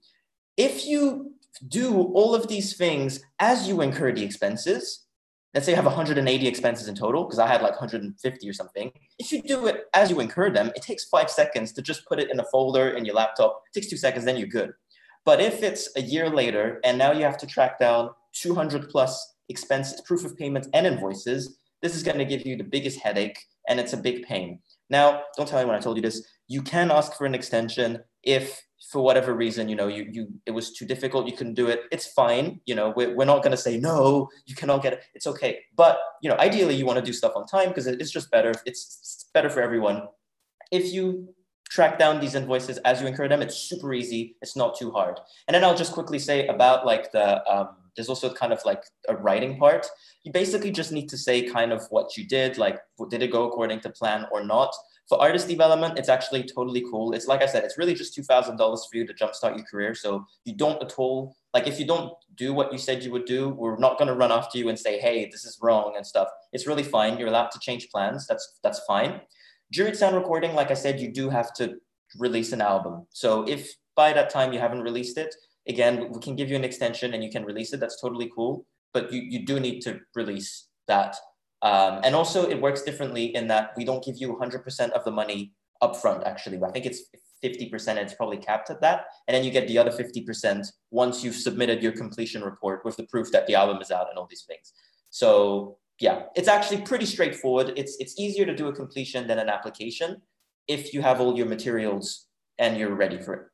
If 0.58 0.86
you 0.86 1.34
do 1.68 1.94
all 1.96 2.34
of 2.34 2.48
these 2.48 2.76
things 2.76 3.22
as 3.40 3.68
you 3.68 3.82
incur 3.82 4.12
the 4.12 4.24
expenses, 4.24 5.06
let's 5.54 5.66
say 5.66 5.74
you 5.74 5.76
have 5.76 5.86
180 5.86 6.48
expenses 6.48 6.88
in 6.88 6.96
total, 6.96 7.26
because 7.26 7.40
I 7.40 7.48
had 7.48 7.62
like 7.62 7.74
150 7.74 8.50
or 8.50 8.54
something. 8.54 8.92
If 9.20 9.32
you 9.32 9.44
do 9.44 9.68
it 9.68 9.86
as 9.94 10.10
you 10.10 10.20
incur 10.20 10.50
them, 10.50 10.72
it 10.76 10.82
takes 10.82 11.06
five 11.06 11.30
seconds 11.30 11.74
to 11.74 11.82
just 11.82 12.06
put 12.08 12.20
it 12.20 12.32
in 12.32 12.40
a 12.40 12.46
folder 12.46 12.90
in 12.90 13.06
your 13.06 13.16
laptop. 13.16 13.62
It 13.68 13.80
takes 13.80 13.92
two 13.92 13.98
seconds, 13.98 14.26
then 14.26 14.38
you're 14.38 14.48
good. 14.48 14.72
But 15.26 15.40
if 15.40 15.62
it's 15.62 15.90
a 15.96 16.02
year 16.02 16.30
later 16.30 16.80
and 16.84 16.98
now 16.98 17.12
you 17.12 17.24
have 17.24 17.38
to 17.40 17.48
track 17.48 17.78
down 17.78 18.10
200 18.34 18.90
plus 18.90 19.36
expenses, 19.50 20.02
proof 20.02 20.26
of 20.26 20.38
payments, 20.38 20.68
and 20.74 20.88
invoices, 20.88 21.58
this 21.82 21.96
is 21.96 22.04
going 22.04 22.18
to 22.18 22.26
give 22.26 22.46
you 22.46 22.56
the 22.56 22.64
biggest 22.64 23.00
headache 23.00 23.38
and 23.68 23.80
it's 23.80 23.94
a 23.94 23.98
big 23.98 24.24
pain. 24.24 24.60
Now, 24.90 25.24
don't 25.38 25.48
tell 25.48 25.66
when 25.66 25.76
I 25.76 25.80
told 25.80 25.98
you 25.98 26.02
this. 26.02 26.26
You 26.48 26.62
can 26.62 26.92
ask 26.92 27.14
for 27.18 27.26
an 27.26 27.34
extension 27.34 28.00
if, 28.24 28.62
for 28.92 29.02
whatever 29.02 29.34
reason, 29.34 29.70
you 29.70 29.76
know, 29.76 29.88
you 29.88 30.08
you 30.12 30.28
it 30.46 30.52
was 30.52 30.74
too 30.74 30.86
difficult, 30.86 31.28
you 31.28 31.38
couldn't 31.38 31.54
do 31.54 31.68
it. 31.68 31.84
It's 31.92 32.08
fine. 32.08 32.60
You 32.66 32.76
know, 32.76 32.94
we're, 32.96 33.16
we're 33.16 33.26
not 33.26 33.42
going 33.42 33.52
to 33.52 33.58
say 33.58 33.78
no. 33.78 34.28
You 34.46 34.56
cannot 34.56 34.84
get 34.84 34.94
it. 34.94 35.04
It's 35.14 35.28
okay. 35.28 35.60
But 35.76 36.00
you 36.22 36.30
know, 36.30 36.36
ideally, 36.38 36.76
you 36.76 36.86
want 36.86 37.00
to 37.00 37.06
do 37.06 37.14
stuff 37.14 37.34
on 37.36 37.46
time 37.46 37.70
because 37.70 37.88
it's 37.88 38.12
just 38.12 38.30
better. 38.32 38.54
It's 38.66 39.30
better 39.34 39.50
for 39.50 39.62
everyone. 39.62 40.08
If 40.72 40.92
you 40.92 41.34
track 41.70 41.98
down 41.98 42.20
these 42.20 42.36
invoices 42.36 42.80
as 42.80 43.00
you 43.00 43.08
incur 43.08 43.30
them, 43.30 43.42
it's 43.42 43.56
super 43.56 43.94
easy. 43.94 44.36
It's 44.42 44.58
not 44.58 44.78
too 44.78 44.92
hard. 44.92 45.22
And 45.48 45.56
then 45.56 45.64
I'll 45.64 45.78
just 45.78 45.94
quickly 45.94 46.20
say 46.20 46.48
about 46.48 46.86
like 46.86 47.14
the 47.14 47.50
um, 47.50 47.70
there's 47.96 48.10
also 48.10 48.34
kind 48.34 48.54
of 48.54 48.64
like 48.66 48.84
a 49.10 49.16
writing 49.16 49.58
part. 49.58 49.88
You 50.24 50.32
basically 50.32 50.72
just 50.72 50.92
need 50.92 51.10
to 51.10 51.18
say 51.18 51.44
kind 51.44 51.72
of 51.72 51.84
what 51.90 52.18
you 52.18 52.28
did, 52.28 52.58
like 52.58 52.80
did 53.10 53.24
it 53.24 53.32
go 53.32 53.48
according 53.48 53.82
to 53.82 53.90
plan 53.90 54.26
or 54.32 54.44
not. 54.44 54.74
For 55.10 55.22
artist 55.22 55.48
development, 55.48 55.98
it's 55.98 56.08
actually 56.08 56.44
totally 56.44 56.86
cool. 56.90 57.14
It's 57.14 57.28
like 57.28 57.42
I 57.42 57.46
said, 57.46 57.64
it's 57.66 57.78
really 57.78 57.94
just 57.94 58.14
two 58.14 58.24
thousand 58.24 58.58
dollars 58.58 58.88
for 58.90 58.98
you 58.98 59.06
to 59.06 59.14
jumpstart 59.14 59.58
your 59.58 59.66
career. 59.66 59.94
So 59.94 60.26
you 60.46 60.56
don't 60.56 60.82
at 60.82 60.98
all 60.98 61.36
like 61.54 61.68
if 61.68 61.80
you 61.80 61.86
don't 61.86 62.14
do 62.36 62.54
what 62.54 62.72
you 62.72 62.78
said 62.78 63.04
you 63.04 63.12
would 63.12 63.26
do, 63.26 63.50
we're 63.50 63.78
not 63.78 63.98
going 63.98 64.08
to 64.08 64.14
run 64.14 64.32
after 64.32 64.58
you 64.58 64.70
and 64.70 64.80
say, 64.80 65.00
hey, 65.00 65.30
this 65.30 65.44
is 65.44 65.60
wrong 65.62 65.94
and 65.98 66.08
stuff. 66.08 66.30
It's 66.54 66.66
really 66.66 66.84
fine. 66.84 67.18
You're 67.18 67.28
allowed 67.28 67.52
to 67.52 67.60
change 67.60 67.90
plans. 67.90 68.26
That's 68.28 68.60
that's 68.64 68.80
fine. 68.88 69.22
Juried 69.74 69.96
sound 69.96 70.16
recording, 70.16 70.54
like 70.54 70.72
I 70.72 70.76
said, 70.76 71.00
you 71.00 71.12
do 71.12 71.30
have 71.30 71.54
to 71.56 71.76
release 72.18 72.52
an 72.52 72.62
album. 72.62 73.08
So 73.10 73.44
if 73.48 73.74
by 73.96 74.14
that 74.14 74.30
time 74.30 74.54
you 74.54 74.60
haven't 74.60 74.82
released 74.82 75.18
it, 75.18 75.36
again, 75.68 76.12
we 76.12 76.20
can 76.20 76.36
give 76.36 76.50
you 76.50 76.56
an 76.56 76.64
extension 76.64 77.14
and 77.14 77.24
you 77.24 77.32
can 77.32 77.46
release 77.46 77.74
it. 77.74 77.80
That's 77.80 78.00
totally 78.02 78.32
cool. 78.34 78.66
But 78.94 79.12
you, 79.12 79.22
you 79.22 79.46
do 79.46 79.60
need 79.60 79.82
to 79.82 80.00
release 80.16 80.68
that. 80.88 81.16
Um, 81.62 82.02
and 82.04 82.16
also, 82.16 82.50
it 82.50 82.60
works 82.60 82.82
differently 82.82 83.36
in 83.36 83.48
that 83.48 83.72
we 83.78 83.86
don't 83.86 84.04
give 84.04 84.18
you 84.18 84.36
100% 84.36 84.90
of 84.92 85.04
the 85.06 85.12
money 85.12 85.54
upfront, 85.82 86.26
actually. 86.26 86.60
I 86.64 86.72
think 86.72 86.86
it's 86.86 87.04
50% 87.44 87.88
and 87.90 88.00
it's 88.00 88.14
probably 88.14 88.38
capped 88.38 88.70
at 88.70 88.82
that. 88.82 89.06
And 89.28 89.36
then 89.36 89.44
you 89.44 89.52
get 89.52 89.68
the 89.68 89.78
other 89.78 89.92
50% 89.92 90.68
once 90.92 91.24
you've 91.24 91.36
submitted 91.36 91.82
your 91.82 91.92
completion 91.92 92.44
report 92.44 92.84
with 92.86 92.98
the 92.98 93.04
proof 93.04 93.32
that 93.32 93.48
the 93.48 93.56
album 93.56 93.82
is 93.82 93.92
out 93.92 94.10
and 94.10 94.18
all 94.18 94.28
these 94.30 94.44
things. 94.48 94.74
So 95.10 95.78
yeah, 96.00 96.24
it's 96.36 96.48
actually 96.48 96.82
pretty 96.82 97.06
straightforward. 97.06 97.74
It's, 97.78 97.98
it's 98.00 98.20
easier 98.20 98.46
to 98.46 98.56
do 98.56 98.68
a 98.68 98.74
completion 98.74 99.28
than 99.28 99.40
an 99.40 99.50
application 99.50 100.22
if 100.68 100.94
you 100.94 101.02
have 101.02 101.20
all 101.20 101.36
your 101.36 101.48
materials 101.48 102.28
and 102.58 102.78
you're 102.78 102.96
ready 102.96 103.20
for 103.20 103.34
it. 103.34 103.51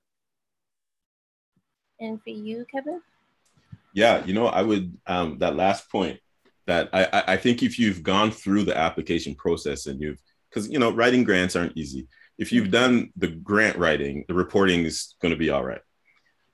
And 2.00 2.22
for 2.22 2.30
you, 2.30 2.66
Kevin? 2.72 3.02
Yeah, 3.94 4.24
you 4.26 4.34
know, 4.34 4.48
I 4.48 4.62
would 4.62 4.96
um, 5.08 5.40
that 5.40 5.56
last 5.56 5.90
point 5.90 6.20
that 6.68 6.90
I, 6.94 7.24
I 7.28 7.38
think 7.38 7.64
if 7.64 7.80
you've 7.80 8.04
gone 8.04 8.30
through 8.30 8.64
the 8.64 8.78
application 8.78 9.34
process 9.34 9.88
and 9.88 10.00
you've 10.00 10.22
because 10.50 10.70
you 10.70 10.80
know 10.80 10.92
writing 10.92 11.24
grants 11.24 11.56
aren't 11.56 11.78
easy. 11.78 12.08
If 12.38 12.52
you've 12.52 12.70
done 12.70 13.12
the 13.16 13.28
grant 13.28 13.78
writing, 13.78 14.26
the 14.28 14.34
reporting 14.34 14.84
is 14.84 15.16
going 15.22 15.32
to 15.32 15.38
be 15.38 15.50
all 15.50 15.64
right. 15.64 15.82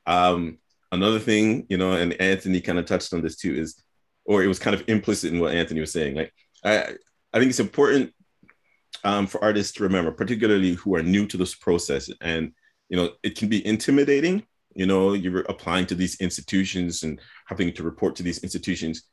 Um, 0.06 0.60
another 0.92 1.20
thing, 1.20 1.66
you 1.70 1.78
know, 1.78 1.94
and 1.94 2.14
Anthony 2.22 2.62
kind 2.62 2.80
of 2.80 2.86
touched 2.86 3.14
on 3.14 3.22
this 3.22 3.36
too, 3.36 3.54
is 3.54 3.82
or 4.26 4.44
it 4.44 4.48
was 4.48 4.60
kind 4.60 4.74
of 4.74 4.88
implicit 4.88 5.34
in 5.34 5.40
what 5.40 5.54
Anthony 5.54 5.82
was 5.82 5.92
saying. 5.92 6.16
Like 6.16 6.34
I 6.64 6.96
I 7.34 7.40
think 7.40 7.50
it's 7.50 7.60
important 7.60 8.14
um, 9.04 9.28
for 9.28 9.44
artists 9.44 9.74
to 9.74 9.84
remember, 9.84 10.12
particularly 10.12 10.76
who 10.76 10.96
are 10.96 11.04
new 11.04 11.26
to 11.28 11.38
this 11.38 11.56
process, 11.56 12.10
and 12.22 12.54
you 12.90 12.98
know, 12.98 13.12
it 13.24 13.38
can 13.38 13.50
be 13.50 13.66
intimidating 13.66 14.44
you 14.76 14.86
know 14.86 15.14
you're 15.14 15.42
applying 15.42 15.86
to 15.88 15.96
these 15.96 16.20
institutions 16.20 17.04
and 17.04 17.20
having 17.46 17.74
to 17.74 17.84
report 17.84 18.16
to 18.16 18.24
these 18.24 18.40
institutions 18.40 19.04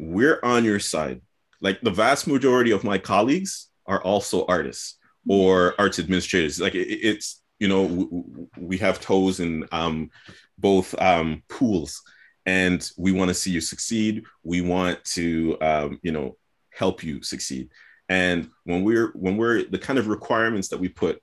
we're 0.00 0.40
on 0.42 0.64
your 0.64 0.80
side. 0.80 1.20
Like 1.60 1.80
the 1.82 1.90
vast 1.90 2.26
majority 2.26 2.70
of 2.70 2.84
my 2.84 2.96
colleagues 2.96 3.68
are 3.86 4.02
also 4.02 4.46
artists 4.46 4.96
or 5.28 5.74
arts 5.78 5.98
administrators. 5.98 6.58
Like 6.58 6.74
it, 6.74 6.88
it's 6.88 7.42
you 7.58 7.68
know 7.68 8.46
we 8.56 8.78
have 8.78 9.00
toes 9.00 9.40
in 9.40 9.66
um, 9.70 10.10
both 10.58 11.00
um, 11.00 11.42
pools 11.48 12.02
and 12.46 12.90
we 12.96 13.12
want 13.12 13.28
to 13.28 13.34
see 13.34 13.50
you 13.50 13.60
succeed. 13.60 14.24
We 14.42 14.62
want 14.62 15.04
to 15.16 15.58
um, 15.60 16.00
you 16.02 16.12
know 16.12 16.36
help 16.70 17.04
you 17.04 17.22
succeed. 17.22 17.68
And 18.08 18.48
when 18.64 18.82
we're 18.82 19.12
when 19.14 19.36
we're 19.36 19.64
the 19.64 19.78
kind 19.78 19.98
of 19.98 20.08
requirements 20.08 20.68
that 20.68 20.80
we 20.80 20.88
put 20.88 21.22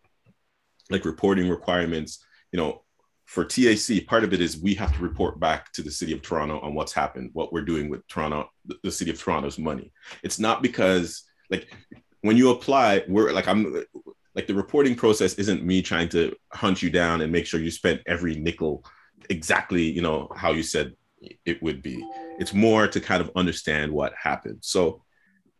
like 0.89 1.03
reporting 1.03 1.49
requirements 1.49 2.23
you 2.53 2.57
know 2.57 2.83
for 3.27 3.43
TAC, 3.43 4.07
part 4.07 4.23
of 4.23 4.33
it 4.33 4.39
is 4.39 4.57
we 4.57 4.73
have 4.75 4.95
to 4.95 5.03
report 5.03 5.37
back 5.37 5.71
to 5.73 5.83
the 5.83 5.91
city 5.91 6.13
of 6.13 6.21
Toronto 6.21 6.61
on 6.61 6.73
what's 6.73 6.93
happened, 6.93 7.29
what 7.33 7.51
we're 7.51 7.61
doing 7.61 7.89
with 7.89 8.07
Toronto, 8.07 8.49
the 8.83 8.91
city 8.91 9.11
of 9.11 9.21
Toronto's 9.21 9.59
money. 9.59 9.91
It's 10.23 10.39
not 10.39 10.61
because 10.61 11.23
like 11.49 11.75
when 12.21 12.37
you 12.37 12.51
apply, 12.51 13.03
we're 13.07 13.33
like 13.33 13.49
I'm 13.49 13.83
like 14.33 14.47
the 14.47 14.55
reporting 14.55 14.95
process 14.95 15.33
isn't 15.33 15.61
me 15.61 15.81
trying 15.81 16.07
to 16.09 16.33
hunt 16.53 16.81
you 16.81 16.89
down 16.89 17.19
and 17.19 17.29
make 17.29 17.45
sure 17.45 17.59
you 17.59 17.69
spent 17.69 18.01
every 18.07 18.35
nickel 18.35 18.85
exactly, 19.29 19.83
you 19.83 20.01
know, 20.01 20.31
how 20.33 20.53
you 20.53 20.63
said 20.63 20.93
it 21.45 21.61
would 21.61 21.81
be. 21.81 22.01
It's 22.39 22.53
more 22.53 22.87
to 22.87 23.01
kind 23.01 23.21
of 23.21 23.29
understand 23.35 23.91
what 23.91 24.13
happened. 24.21 24.59
So 24.61 25.03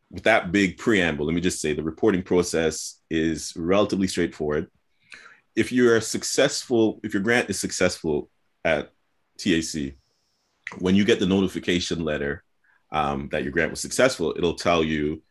with 0.10 0.24
that 0.24 0.54
big 0.54 0.78
preamble, 0.78 1.26
let 1.26 1.36
me 1.36 1.42
just 1.42 1.60
say 1.60 1.74
the 1.74 1.84
reporting 1.84 2.24
process 2.24 3.02
is 3.10 3.52
relatively 3.58 4.08
straightforward 4.08 4.68
if 5.58 5.72
you're 5.72 6.00
successful, 6.00 7.00
if 7.04 7.16
your 7.16 7.24
grant 7.24 7.50
is 7.50 7.60
successful 7.60 8.30
at 8.64 8.92
TAC, 9.40 9.96
when 10.78 10.94
you 10.94 11.04
get 11.04 11.20
the 11.20 11.26
notification 11.26 12.06
letter 12.06 12.44
um, 12.92 13.28
that 13.32 13.42
your 13.42 13.52
grant 13.52 13.72
was 13.72 13.82
successful, 13.82 14.36
it'll 14.38 14.54
tell 14.54 14.84
you 14.84 15.24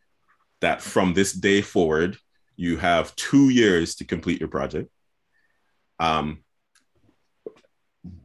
that 0.59 0.81
from 0.81 1.13
this 1.13 1.31
day 1.31 1.61
forward, 1.61 2.17
you 2.57 2.75
have 2.75 3.15
two 3.15 3.49
years 3.49 3.95
to 3.95 4.05
complete 4.05 4.41
your 4.41 4.49
project. 4.49 4.91
Um, 5.97 6.43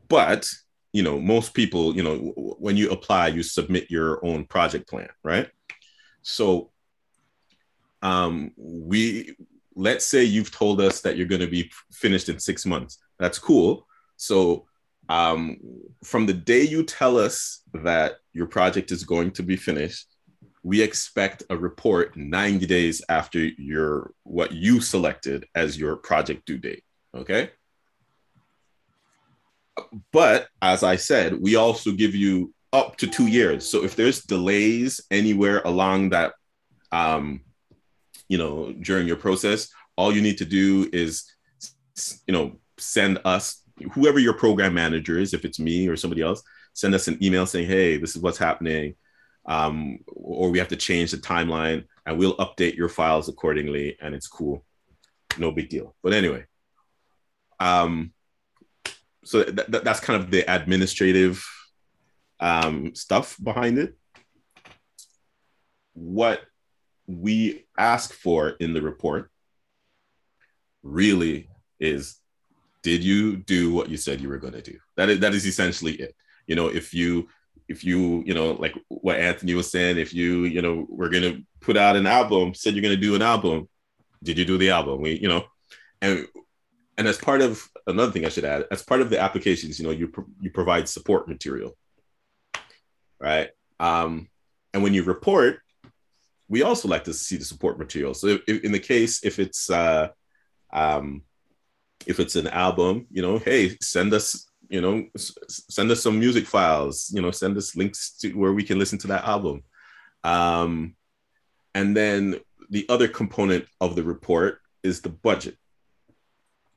but 0.09 0.51
you 0.93 1.05
know, 1.05 1.21
most 1.21 1.55
people, 1.55 1.95
you 1.95 2.03
know, 2.03 2.17
w- 2.17 2.57
when 2.59 2.77
you 2.77 2.91
apply, 2.91 3.29
you 3.29 3.45
submit 3.45 3.91
your 3.91 4.25
own 4.27 4.45
project 4.45 4.89
plan, 4.89 5.09
right? 5.23 5.49
So 6.23 6.73
um, 8.03 8.51
we 8.57 9.37
let's 9.75 10.07
say 10.07 10.25
you've 10.25 10.51
told 10.51 10.81
us 10.81 11.01
that 11.01 11.17
you're 11.17 11.27
going 11.27 11.41
to 11.41 11.47
be 11.47 11.71
finished 11.93 12.29
in 12.29 12.39
six 12.39 12.67
months. 12.67 12.99
That's 13.19 13.39
cool. 13.39 13.87
So, 14.17 14.67
um, 15.09 15.59
from 16.05 16.27
the 16.27 16.33
day 16.33 16.63
you 16.63 16.85
tell 16.85 17.19
us 17.19 17.63
that 17.75 18.17
your 18.33 18.47
project 18.47 18.93
is 18.93 19.05
going 19.05 19.33
to 19.33 19.43
be 19.43 19.57
finished, 19.57 20.07
we 20.63 20.81
expect 20.81 21.43
a 21.51 21.57
report 21.57 22.17
90 22.17 22.67
days 22.67 23.03
after 23.09 23.39
your 23.39 24.13
what 24.23 24.53
you 24.53 24.81
selected 24.81 25.45
as 25.55 25.79
your 25.79 25.97
project 25.97 26.47
due 26.47 26.59
date. 26.59 26.85
Okay. 27.15 27.51
But 30.13 30.49
as 30.61 30.83
I 30.83 30.97
said, 30.97 31.41
we 31.41 31.57
also 31.57 31.93
give 31.93 32.15
you 32.15 32.55
up 32.73 32.97
to 32.99 33.07
two 33.07 33.27
years. 33.27 33.69
So 33.69 33.85
if 33.85 33.97
there's 33.97 34.23
delays 34.23 35.01
anywhere 35.11 35.63
along 35.65 36.11
that 36.11 36.35
um, 36.91 37.41
you 38.33 38.39
know 38.39 38.73
during 38.89 39.07
your 39.07 39.21
process 39.27 39.69
all 39.97 40.15
you 40.17 40.23
need 40.23 40.39
to 40.39 40.45
do 40.45 40.89
is 40.93 41.11
you 42.27 42.33
know 42.37 42.47
send 42.79 43.19
us 43.25 43.63
whoever 43.93 44.19
your 44.19 44.37
program 44.45 44.75
manager 44.75 45.19
is 45.19 45.35
if 45.35 45.45
it's 45.45 45.59
me 45.69 45.89
or 45.89 45.97
somebody 45.97 46.23
else 46.23 46.43
send 46.73 46.95
us 46.95 47.09
an 47.09 47.23
email 47.23 47.47
saying 47.47 47.67
hey 47.67 47.99
this 47.99 48.17
is 48.17 48.23
what's 48.23 48.39
happening 48.39 48.95
um, 49.45 49.99
or 50.07 50.51
we 50.51 50.59
have 50.59 50.69
to 50.69 50.77
change 50.77 51.11
the 51.11 51.17
timeline 51.17 51.85
and 52.07 52.17
we'll 52.17 52.37
update 52.37 52.77
your 52.77 52.89
files 52.89 53.29
accordingly 53.29 53.97
and 54.01 54.15
it's 54.15 54.29
cool. 54.29 54.65
No 55.37 55.51
big 55.51 55.69
deal. 55.69 55.97
But 56.01 56.13
anyway 56.13 56.47
um, 57.63 58.13
so 59.25 59.45
th- 59.45 59.67
th- 59.71 59.85
that's 59.85 60.01
kind 60.01 60.23
of 60.23 60.31
the 60.31 60.43
administrative 60.53 61.45
um, 62.41 62.95
stuff 62.95 63.37
behind 63.43 63.79
it. 63.79 63.95
What 65.95 66.41
we 67.07 67.67
ask 67.79 68.13
for 68.13 68.51
in 68.51 68.75
the 68.75 68.83
report 68.83 69.31
really 70.83 71.49
is 71.81 72.19
did 72.83 73.05
you 73.05 73.37
do 73.37 73.73
what 73.73 73.89
you 73.89 73.97
said 73.97 74.21
you 74.21 74.29
were 74.29 74.39
going 74.39 74.55
to 74.55 74.63
do? 74.63 74.79
That 74.97 75.09
is 75.09 75.21
that 75.21 75.35
is 75.35 75.47
essentially 75.47 75.95
it. 75.95 76.15
You 76.47 76.57
know 76.57 76.69
if 76.69 76.93
you 76.93 77.29
if 77.69 77.85
you 77.85 78.23
you 78.27 78.35
know 78.35 78.53
like 78.53 78.77
what 78.89 79.17
anthony 79.17 79.55
was 79.55 79.71
saying 79.71 79.97
if 79.97 80.13
you 80.13 80.45
you 80.45 80.61
know 80.61 80.87
we're 80.89 81.09
going 81.09 81.23
to 81.23 81.43
put 81.61 81.77
out 81.77 81.97
an 81.97 82.07
album 82.07 82.55
said 82.55 82.75
you're 82.75 82.83
going 82.83 82.95
to 82.95 83.01
do 83.01 83.15
an 83.15 83.23
album 83.23 83.69
did 84.23 84.39
you 84.39 84.45
do 84.45 84.59
the 84.59 84.71
album? 84.71 85.01
We 85.01 85.19
you 85.19 85.29
know 85.29 85.45
and 86.01 86.27
and 86.99 87.09
as 87.09 87.19
part 87.19 87.41
of 87.41 87.69
another 87.87 88.13
thing 88.13 88.27
i 88.27 88.29
should 88.29 88.45
add 88.45 88.67
as 88.71 88.83
part 88.83 89.01
of 89.01 89.11
the 89.11 89.19
applications 89.19 89.79
you 89.79 89.85
know 89.85 89.93
you 89.93 90.13
you 90.41 90.51
provide 90.51 90.89
support 90.89 91.29
material 91.29 91.77
right? 93.23 93.51
Um 93.81 94.29
and 94.75 94.83
when 94.83 94.95
you 94.95 95.05
report 95.05 95.61
we 96.53 96.63
also 96.63 96.87
like 96.87 97.05
to 97.05 97.15
see 97.15 97.39
the 97.39 97.47
support 97.47 97.79
material. 97.79 98.13
So 98.13 98.39
if, 98.47 98.63
in 98.63 98.73
the 98.73 98.79
case, 98.79 99.25
if 99.25 99.39
it's 99.39 99.71
uh, 99.71 100.09
um, 100.71 101.23
if 102.07 102.21
it's 102.21 102.37
an 102.37 102.47
album, 102.49 103.07
you 103.11 103.23
know, 103.23 103.39
hey, 103.39 103.79
send 103.81 104.13
us, 104.13 104.51
you 104.69 104.83
know, 104.83 105.07
s- 105.15 105.35
send 105.49 105.91
us 105.91 106.03
some 106.03 106.19
music 106.19 106.47
files, 106.47 107.11
you 107.15 107.23
know, 107.23 107.31
send 107.31 107.57
us 107.57 107.75
links 107.75 108.19
to 108.19 108.35
where 108.35 108.53
we 108.53 108.65
can 108.65 108.79
listen 108.79 108.99
to 108.99 109.07
that 109.07 109.25
album. 109.25 109.63
Um, 110.25 110.95
and 111.75 111.97
then 111.97 112.41
the 112.69 112.85
other 112.91 113.09
component 113.09 113.65
of 113.81 113.97
the 113.97 114.03
report 114.03 114.61
is 114.83 115.01
the 115.01 115.09
budget. 115.09 115.57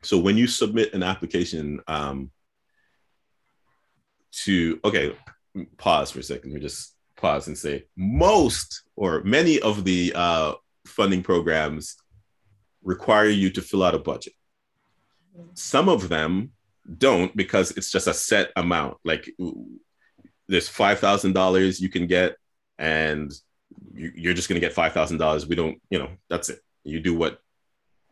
So 0.03 0.17
when 0.17 0.37
you 0.37 0.47
submit 0.47 0.93
an 0.93 1.03
application 1.03 1.81
um, 1.89 2.31
to, 4.43 4.79
okay, 4.85 5.17
pause 5.75 6.11
for 6.11 6.19
a 6.19 6.23
second. 6.23 6.53
We 6.53 6.61
just 6.61 6.94
pause 7.15 7.47
and 7.47 7.57
say 7.57 7.85
most 7.95 8.83
or 8.95 9.23
many 9.23 9.59
of 9.59 9.83
the 9.83 10.11
uh, 10.15 10.53
funding 10.85 11.23
programs 11.23 11.95
require 12.83 13.27
you 13.27 13.49
to 13.49 13.61
fill 13.61 13.83
out 13.83 13.95
a 13.95 13.99
budget. 13.99 14.33
Some 15.53 15.89
of 15.89 16.07
them 16.09 16.51
don't 16.97 17.35
because 17.35 17.71
it's 17.71 17.91
just 17.91 18.07
a 18.07 18.13
set 18.13 18.51
amount. 18.55 18.97
Like 19.03 19.29
there's 20.47 20.69
five 20.69 20.99
thousand 20.99 21.33
dollars 21.33 21.81
you 21.81 21.89
can 21.89 22.07
get, 22.07 22.37
and 22.77 23.33
you're 23.93 24.33
just 24.33 24.47
going 24.47 24.59
to 24.59 24.65
get 24.65 24.73
five 24.73 24.93
thousand 24.93 25.17
dollars. 25.17 25.47
We 25.47 25.55
don't, 25.55 25.81
you 25.89 25.99
know, 25.99 26.09
that's 26.29 26.49
it. 26.49 26.59
You 26.83 26.99
do 26.99 27.15
what 27.15 27.39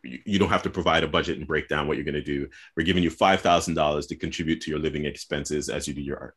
you 0.02 0.38
don't 0.38 0.50
have 0.50 0.64
to 0.64 0.70
provide 0.70 1.02
a 1.02 1.08
budget 1.08 1.38
and 1.38 1.46
break 1.46 1.68
down 1.68 1.86
what 1.86 1.96
you're 1.96 2.04
going 2.04 2.14
to 2.14 2.22
do. 2.22 2.48
We're 2.76 2.84
giving 2.84 3.02
you 3.02 3.10
five 3.10 3.40
thousand 3.40 3.74
dollars 3.74 4.06
to 4.08 4.16
contribute 4.16 4.60
to 4.62 4.70
your 4.70 4.80
living 4.80 5.06
expenses 5.06 5.70
as 5.70 5.88
you 5.88 5.94
do 5.94 6.02
your 6.02 6.18
art. 6.18 6.36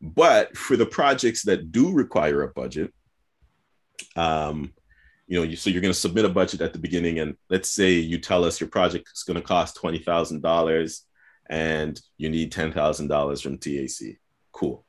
But 0.00 0.56
for 0.56 0.76
the 0.76 0.86
projects 0.86 1.44
that 1.44 1.72
do 1.72 1.92
require 1.92 2.42
a 2.42 2.48
budget, 2.48 2.92
um, 4.16 4.72
you 5.26 5.38
know, 5.38 5.44
you, 5.44 5.56
so 5.56 5.70
you're 5.70 5.80
going 5.80 5.92
to 5.94 5.98
submit 5.98 6.24
a 6.24 6.28
budget 6.28 6.60
at 6.60 6.72
the 6.72 6.78
beginning, 6.78 7.18
and 7.18 7.36
let's 7.48 7.70
say 7.70 7.92
you 7.92 8.18
tell 8.18 8.44
us 8.44 8.60
your 8.60 8.68
project 8.68 9.08
is 9.14 9.22
going 9.22 9.40
to 9.40 9.46
cost 9.46 9.76
twenty 9.76 9.98
thousand 9.98 10.42
dollars, 10.42 11.06
and 11.48 11.98
you 12.18 12.28
need 12.28 12.52
ten 12.52 12.72
thousand 12.72 13.08
dollars 13.08 13.40
from 13.40 13.58
TAC. 13.58 14.18
Cool. 14.52 14.84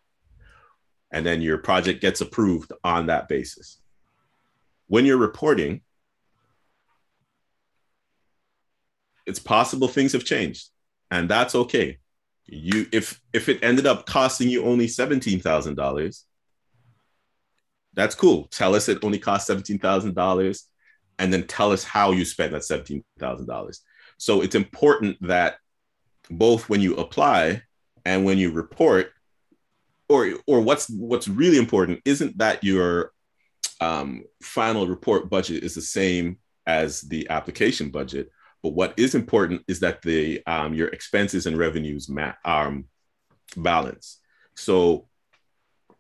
And 1.12 1.26
then 1.26 1.42
your 1.42 1.60
project 1.60 2.02
gets 2.02 2.20
approved 2.20 2.74
on 2.84 3.06
that 3.06 3.30
basis. 3.30 3.80
When 4.88 5.06
you're 5.06 5.18
reporting, 5.18 5.82
it's 9.26 9.40
possible 9.40 9.88
things 9.88 10.12
have 10.12 10.26
changed, 10.26 10.70
and 11.10 11.30
that's 11.30 11.56
okay 11.56 12.00
you 12.48 12.88
if 12.92 13.20
if 13.34 13.50
it 13.50 13.64
ended 13.64 13.86
up 13.88 14.06
costing 14.06 14.50
you 14.50 14.66
only 14.66 14.88
seventeen 14.88 15.40
thousand 15.40 15.76
dollars, 15.76 16.26
that's 17.94 18.16
cool. 18.16 18.48
Tell 18.52 18.76
us 18.76 18.90
it 18.90 19.04
only 19.04 19.20
cost 19.20 19.48
seventeen 19.48 19.80
thousand 19.80 20.16
dollars. 20.16 20.66
and 21.20 21.32
then 21.32 21.48
tell 21.48 21.72
us 21.72 21.84
how 21.84 22.12
you 22.12 22.26
spent 22.26 22.52
that 22.52 22.62
$17,000. 22.64 23.80
So 24.18 24.42
it's 24.42 24.56
important 24.56 25.18
that 25.28 25.58
both 26.30 26.70
when 26.70 26.82
you 26.82 26.96
apply 26.98 27.62
and 28.06 28.26
when 28.26 28.38
you 28.38 28.52
report, 28.52 29.12
or 30.10 30.34
or 30.48 30.62
what's 30.62 30.90
what's 30.90 31.28
really 31.28 31.58
important 31.58 32.02
isn't 32.06 32.38
that 32.38 32.64
your 32.64 33.12
um, 33.82 34.24
final 34.44 34.88
report 34.88 35.30
budget 35.30 35.64
is 35.64 35.76
the 35.76 35.82
same 35.82 36.38
as 36.68 37.02
the 37.02 37.30
application 37.30 37.90
budget, 37.92 38.30
but 38.66 38.74
what 38.74 38.96
is 38.98 39.14
important 39.14 39.62
is 39.68 39.82
that 39.82 40.02
the 40.02 40.42
um, 40.48 40.74
your 40.74 40.88
expenses 40.88 41.46
and 41.46 41.56
revenues 41.56 42.10
ma- 42.10 42.34
um, 42.44 42.86
balance. 43.56 44.22
So, 44.56 45.08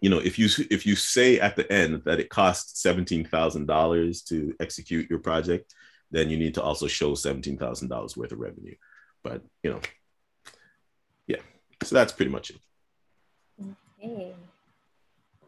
you 0.01 0.09
know, 0.09 0.17
if 0.17 0.39
you 0.39 0.49
if 0.71 0.83
you 0.83 0.95
say 0.95 1.39
at 1.39 1.55
the 1.55 1.71
end 1.71 2.01
that 2.05 2.19
it 2.19 2.29
costs 2.29 2.81
seventeen 2.81 3.23
thousand 3.23 3.67
dollars 3.67 4.23
to 4.23 4.55
execute 4.59 5.11
your 5.11 5.19
project, 5.19 5.75
then 6.09 6.31
you 6.31 6.37
need 6.37 6.55
to 6.55 6.63
also 6.63 6.87
show 6.87 7.13
seventeen 7.13 7.55
thousand 7.55 7.89
dollars 7.89 8.17
worth 8.17 8.31
of 8.31 8.39
revenue. 8.39 8.73
But 9.23 9.43
you 9.61 9.69
know, 9.69 9.81
yeah. 11.27 11.41
So 11.83 11.93
that's 11.93 12.13
pretty 12.13 12.31
much 12.31 12.49
it. 12.49 12.57
Okay. 14.03 14.33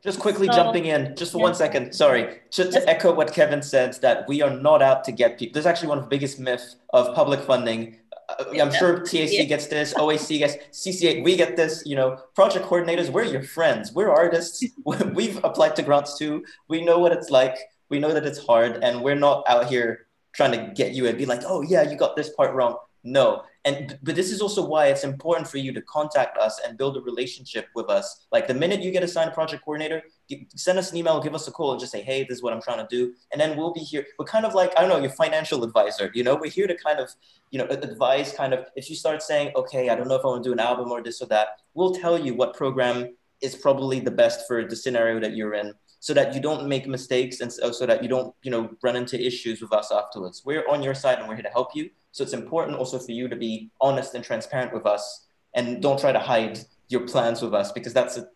Just 0.08 0.22
quickly 0.22 0.48
so, 0.48 0.54
jumping 0.54 0.86
in, 0.86 1.18
just 1.18 1.34
for 1.34 1.38
yeah. 1.40 1.44
one 1.44 1.54
second. 1.54 1.92
Sorry, 1.92 2.40
just 2.50 2.72
to 2.72 2.90
echo 2.90 3.14
what 3.14 3.34
Kevin 3.34 3.62
said, 3.62 3.94
that 3.96 4.26
we 4.26 4.42
are 4.42 4.50
not 4.50 4.82
out 4.82 5.04
to 5.04 5.12
get 5.12 5.38
people. 5.38 5.56
This 5.56 5.64
is 5.64 5.66
actually 5.66 5.90
one 5.90 5.98
of 5.98 6.06
the 6.06 6.10
biggest 6.10 6.40
myths 6.40 6.78
of 6.94 7.14
public 7.14 7.42
funding. 7.42 7.98
Uh, 8.30 8.46
I'm 8.62 8.72
sure 8.72 9.02
TAC 9.02 9.34
yeah. 9.34 9.44
gets 9.44 9.68
this, 9.68 9.94
OAC 9.96 10.38
gets, 10.38 10.56
CCA, 10.72 11.26
we 11.26 11.36
get 11.36 11.58
this. 11.58 11.84
You 11.86 11.98
know, 11.98 12.22
project 12.36 12.66
coordinators, 12.66 13.10
we're 13.10 13.26
your 13.26 13.44
friends. 13.44 13.92
We're 13.92 14.10
artists. 14.10 14.64
We've 15.14 15.44
applied 15.44 15.76
to 15.76 15.84
grants 15.84 16.18
too. 16.18 16.46
We 16.70 16.86
know 16.86 17.00
what 17.00 17.12
it's 17.12 17.30
like. 17.30 17.58
We 17.90 18.00
know 18.00 18.14
that 18.14 18.26
it's 18.26 18.40
hard, 18.40 18.82
and 18.82 19.02
we're 19.02 19.16
not 19.16 19.44
out 19.50 19.68
here 19.68 20.08
trying 20.32 20.54
to 20.54 20.74
get 20.74 20.94
you 20.94 21.08
and 21.08 21.18
be 21.18 21.26
like, 21.26 21.42
oh 21.46 21.64
yeah, 21.64 21.82
you 21.82 21.98
got 21.98 22.16
this 22.16 22.30
part 22.30 22.54
wrong. 22.56 22.78
No, 23.04 23.44
and 23.64 23.98
but 24.02 24.16
this 24.16 24.32
is 24.32 24.42
also 24.42 24.66
why 24.66 24.88
it's 24.88 25.04
important 25.04 25.48
for 25.48 25.58
you 25.58 25.72
to 25.74 25.82
contact 25.82 26.38
us 26.38 26.60
and 26.66 26.78
build 26.78 26.98
a 26.98 27.02
relationship 27.02 27.68
with 27.76 27.90
us. 27.90 28.28
Like 28.32 28.48
the 28.48 28.54
minute 28.54 28.82
you 28.82 28.92
get 28.92 29.04
assigned 29.04 29.30
a 29.30 29.34
project 29.34 29.64
coordinator 29.64 30.04
send 30.56 30.78
us 30.78 30.92
an 30.92 30.98
email 30.98 31.22
give 31.22 31.34
us 31.36 31.48
a 31.48 31.52
call 31.52 31.72
and 31.72 31.80
just 31.80 31.92
say 31.92 32.02
hey 32.02 32.24
this 32.24 32.38
is 32.38 32.44
what 32.44 32.52
i'm 32.52 32.62
trying 32.62 32.86
to 32.86 32.88
do. 32.90 33.14
And 33.32 33.40
then 33.40 33.58
we'll 33.58 33.74
be 33.74 33.80
here. 33.82 34.06
We're 34.18 34.26
kind 34.26 34.46
of 34.46 34.54
like 34.54 34.74
i 34.78 34.82
don't 34.82 34.90
know 34.90 35.00
your 35.00 35.12
financial 35.12 35.64
advisor 35.64 36.12
you 36.14 36.24
know? 36.24 36.36
We're 36.36 36.52
here 36.52 36.68
to 36.68 36.76
kind 36.76 37.00
of 37.00 37.10
you 37.52 37.60
know 37.60 37.66
advise 37.66 38.34
kind 38.34 38.54
of 38.54 38.68
if 38.76 38.90
you 38.90 38.96
start 38.96 39.22
saying 39.22 39.52
okay 39.56 39.90
i 39.90 39.96
don't 39.96 40.08
know 40.08 40.16
if 40.16 40.26
i 40.26 40.28
want 40.28 40.44
to 40.44 40.50
do 40.50 40.54
an 40.54 40.60
album 40.60 40.92
or 40.92 41.02
this 41.02 41.22
or 41.22 41.28
that 41.28 41.60
we'll 41.74 41.96
tell 41.96 42.20
you 42.20 42.34
what 42.34 42.54
program 42.54 43.16
is 43.42 43.56
probably 43.56 44.00
the 44.00 44.12
best 44.12 44.48
for 44.48 44.66
the 44.66 44.76
scenario 44.76 45.20
that 45.20 45.36
you're 45.36 45.54
in 45.54 45.74
so 46.00 46.14
that 46.14 46.34
you 46.34 46.42
don't 46.42 46.68
make 46.68 46.88
mistakes 46.88 47.42
and 47.42 47.52
so, 47.52 47.72
so 47.72 47.86
that 47.86 48.04
you 48.04 48.10
don't 48.10 48.34
you 48.44 48.52
know 48.52 48.70
run 48.82 48.96
into 48.96 49.20
issues 49.20 49.62
with 49.62 49.74
us 49.74 49.92
afterwards. 49.92 50.44
We're 50.46 50.68
on 50.68 50.84
your 50.84 50.94
side 50.94 51.20
and 51.20 51.28
we're 51.28 51.36
here 51.36 51.44
to 51.44 51.50
help 51.50 51.76
you 51.76 51.90
so 52.18 52.24
it's 52.24 52.34
important 52.34 52.76
also 52.76 52.98
for 52.98 53.12
you 53.12 53.28
to 53.28 53.36
be 53.36 53.70
honest 53.80 54.16
and 54.16 54.24
transparent 54.24 54.74
with 54.74 54.88
us 54.88 55.28
and 55.54 55.84
don't 55.84 56.00
try 56.00 56.12
to 56.12 56.18
hide 56.18 56.58
your 56.88 57.02
plans 57.02 57.44
with 57.44 57.54
us 57.54 57.72
because 57.72 57.94
that's 57.94 58.18
a, 58.18 58.28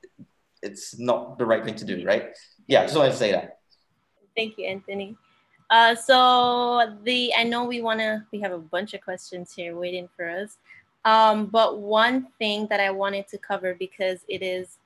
it's 0.61 0.99
not 0.99 1.39
the 1.39 1.45
right 1.47 1.65
thing 1.65 1.73
to 1.73 1.83
do, 1.83 2.05
right? 2.05 2.25
Yeah, 2.67 2.83
just 2.83 2.95
wanted 2.95 3.13
to 3.13 3.17
say 3.17 3.31
that. 3.31 3.57
Thank 4.37 4.59
you, 4.59 4.65
Anthony. 4.65 5.17
Uh, 5.71 5.95
so 5.95 6.95
the 7.03 7.33
I 7.35 7.43
know 7.43 7.63
we 7.63 7.81
want 7.81 8.01
to 8.01 8.23
we 8.31 8.39
have 8.41 8.51
a 8.51 8.59
bunch 8.59 8.93
of 8.93 9.01
questions 9.01 9.51
here 9.51 9.75
waiting 9.75 10.07
for 10.15 10.29
us. 10.29 10.57
Um, 11.03 11.47
but 11.47 11.79
one 11.79 12.27
thing 12.37 12.67
that 12.67 12.79
I 12.79 12.91
wanted 12.91 13.27
to 13.29 13.39
cover 13.39 13.73
because 13.73 14.19
it 14.29 14.43
is 14.43 14.77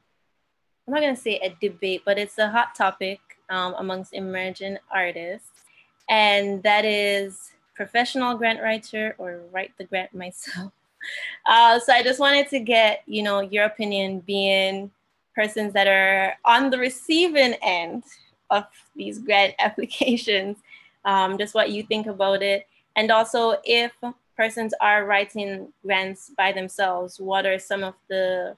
I'm 0.87 0.93
not 0.93 1.01
gonna 1.01 1.17
say 1.17 1.35
a 1.39 1.53
debate, 1.59 2.03
but 2.05 2.17
it's 2.17 2.37
a 2.37 2.47
hot 2.47 2.75
topic 2.75 3.19
um, 3.49 3.75
amongst 3.77 4.13
emerging 4.13 4.77
artists, 4.89 5.65
and 6.07 6.63
that 6.63 6.85
is 6.85 7.51
professional 7.75 8.35
grant 8.37 8.61
writer 8.61 9.15
or 9.17 9.41
write 9.51 9.71
the 9.77 9.83
grant 9.83 10.13
myself. 10.23 10.71
Uh, 11.45 11.79
so 11.79 11.93
I 11.93 12.01
just 12.01 12.19
wanted 12.19 12.49
to 12.49 12.59
get, 12.59 13.03
you 13.05 13.21
know, 13.21 13.41
your 13.41 13.65
opinion 13.65 14.21
being 14.21 14.91
persons 15.35 15.73
that 15.73 15.87
are 15.87 16.33
on 16.45 16.69
the 16.69 16.77
receiving 16.77 17.53
end 17.61 18.03
of 18.49 18.65
these 18.95 19.19
grant 19.19 19.53
applications, 19.59 20.57
um, 21.03 21.37
just 21.37 21.53
what 21.53 21.71
you 21.71 21.83
think 21.83 22.07
about 22.07 22.41
it. 22.41 22.67
And 22.95 23.11
also 23.11 23.57
if 23.63 23.91
persons 24.35 24.73
are 24.81 25.05
writing 25.05 25.71
grants 25.85 26.31
by 26.35 26.51
themselves, 26.51 27.19
what 27.19 27.45
are 27.45 27.59
some 27.59 27.83
of 27.83 27.93
the 28.07 28.55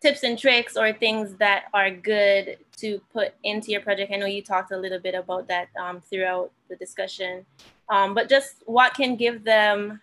tips 0.00 0.22
and 0.22 0.38
tricks 0.38 0.76
or 0.76 0.92
things 0.92 1.34
that 1.36 1.64
are 1.74 1.90
good 1.90 2.58
to 2.78 3.00
put 3.12 3.34
into 3.44 3.70
your 3.70 3.80
project? 3.80 4.12
I 4.12 4.16
know 4.16 4.26
you 4.26 4.42
talked 4.42 4.72
a 4.72 4.76
little 4.76 4.98
bit 4.98 5.14
about 5.14 5.48
that 5.48 5.68
um, 5.80 6.00
throughout 6.00 6.50
the 6.68 6.76
discussion, 6.76 7.44
um, 7.88 8.14
but 8.14 8.28
just 8.28 8.56
what 8.66 8.94
can 8.94 9.16
give 9.16 9.44
them, 9.44 10.00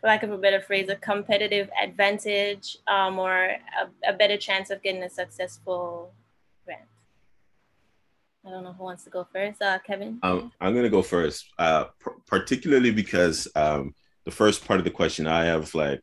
for 0.00 0.08
lack 0.08 0.22
of 0.22 0.32
a 0.32 0.38
better 0.38 0.60
phrase, 0.60 0.88
a 0.88 0.96
competitive 0.96 1.70
advantage 1.80 2.78
um, 2.88 3.18
or 3.18 3.32
a, 3.32 4.10
a, 4.10 4.12
better 4.12 4.36
chance 4.36 4.70
of 4.70 4.82
getting 4.82 5.02
a 5.02 5.10
successful 5.10 6.12
grant? 6.64 6.82
I 8.44 8.50
don't 8.50 8.64
know 8.64 8.72
who 8.72 8.84
wants 8.84 9.04
to 9.04 9.10
go 9.10 9.26
first. 9.32 9.62
Uh, 9.62 9.78
Kevin? 9.86 10.18
Um, 10.22 10.52
I'm 10.60 10.72
going 10.72 10.84
to 10.84 10.90
go 10.90 11.02
first, 11.02 11.46
uh, 11.58 11.84
particularly 12.26 12.90
because 12.90 13.46
um, 13.54 13.94
the 14.24 14.30
first 14.30 14.66
part 14.66 14.80
of 14.80 14.84
the 14.84 14.90
question, 14.90 15.26
I 15.26 15.44
have 15.44 15.74
like, 15.74 16.02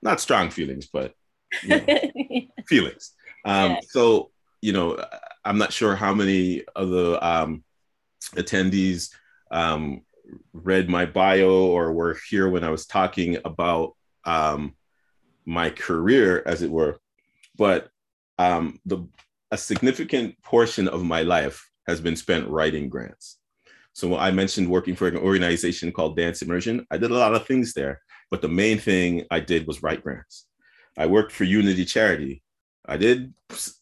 not 0.00 0.20
strong 0.20 0.48
feelings, 0.50 0.86
but 0.86 1.14
you 1.62 1.68
know, 1.68 2.40
feelings. 2.66 3.12
Um, 3.44 3.72
yeah. 3.72 3.80
So, 3.88 4.30
you 4.60 4.72
know, 4.72 5.02
I'm 5.44 5.58
not 5.58 5.72
sure 5.72 5.94
how 5.94 6.14
many 6.14 6.64
of 6.74 6.90
the 6.90 7.26
um, 7.26 7.64
attendees 8.34 9.10
um, 9.50 10.02
read 10.52 10.88
my 10.88 11.06
bio 11.06 11.50
or 11.50 11.92
were 11.92 12.18
here 12.28 12.48
when 12.48 12.64
I 12.64 12.70
was 12.70 12.86
talking 12.86 13.38
about 13.44 13.94
um, 14.24 14.74
my 15.46 15.70
career, 15.70 16.42
as 16.44 16.62
it 16.62 16.70
were. 16.70 17.00
But 17.56 17.88
um, 18.38 18.80
the 18.84 19.06
a 19.50 19.56
significant 19.56 20.40
portion 20.42 20.88
of 20.88 21.02
my 21.02 21.22
life 21.22 21.68
has 21.86 22.00
been 22.00 22.16
spent 22.16 22.48
writing 22.48 22.88
grants. 22.88 23.38
So 23.94 24.16
I 24.16 24.30
mentioned 24.30 24.68
working 24.68 24.94
for 24.94 25.08
an 25.08 25.16
organization 25.16 25.90
called 25.90 26.16
Dance 26.16 26.42
Immersion. 26.42 26.86
I 26.90 26.98
did 26.98 27.10
a 27.10 27.18
lot 27.18 27.34
of 27.34 27.46
things 27.46 27.72
there, 27.72 28.00
but 28.30 28.42
the 28.42 28.48
main 28.48 28.78
thing 28.78 29.24
I 29.30 29.40
did 29.40 29.66
was 29.66 29.82
write 29.82 30.02
grants. 30.02 30.46
I 30.98 31.06
worked 31.06 31.32
for 31.32 31.44
Unity 31.44 31.84
Charity. 31.84 32.42
I 32.84 32.96
did 32.96 33.32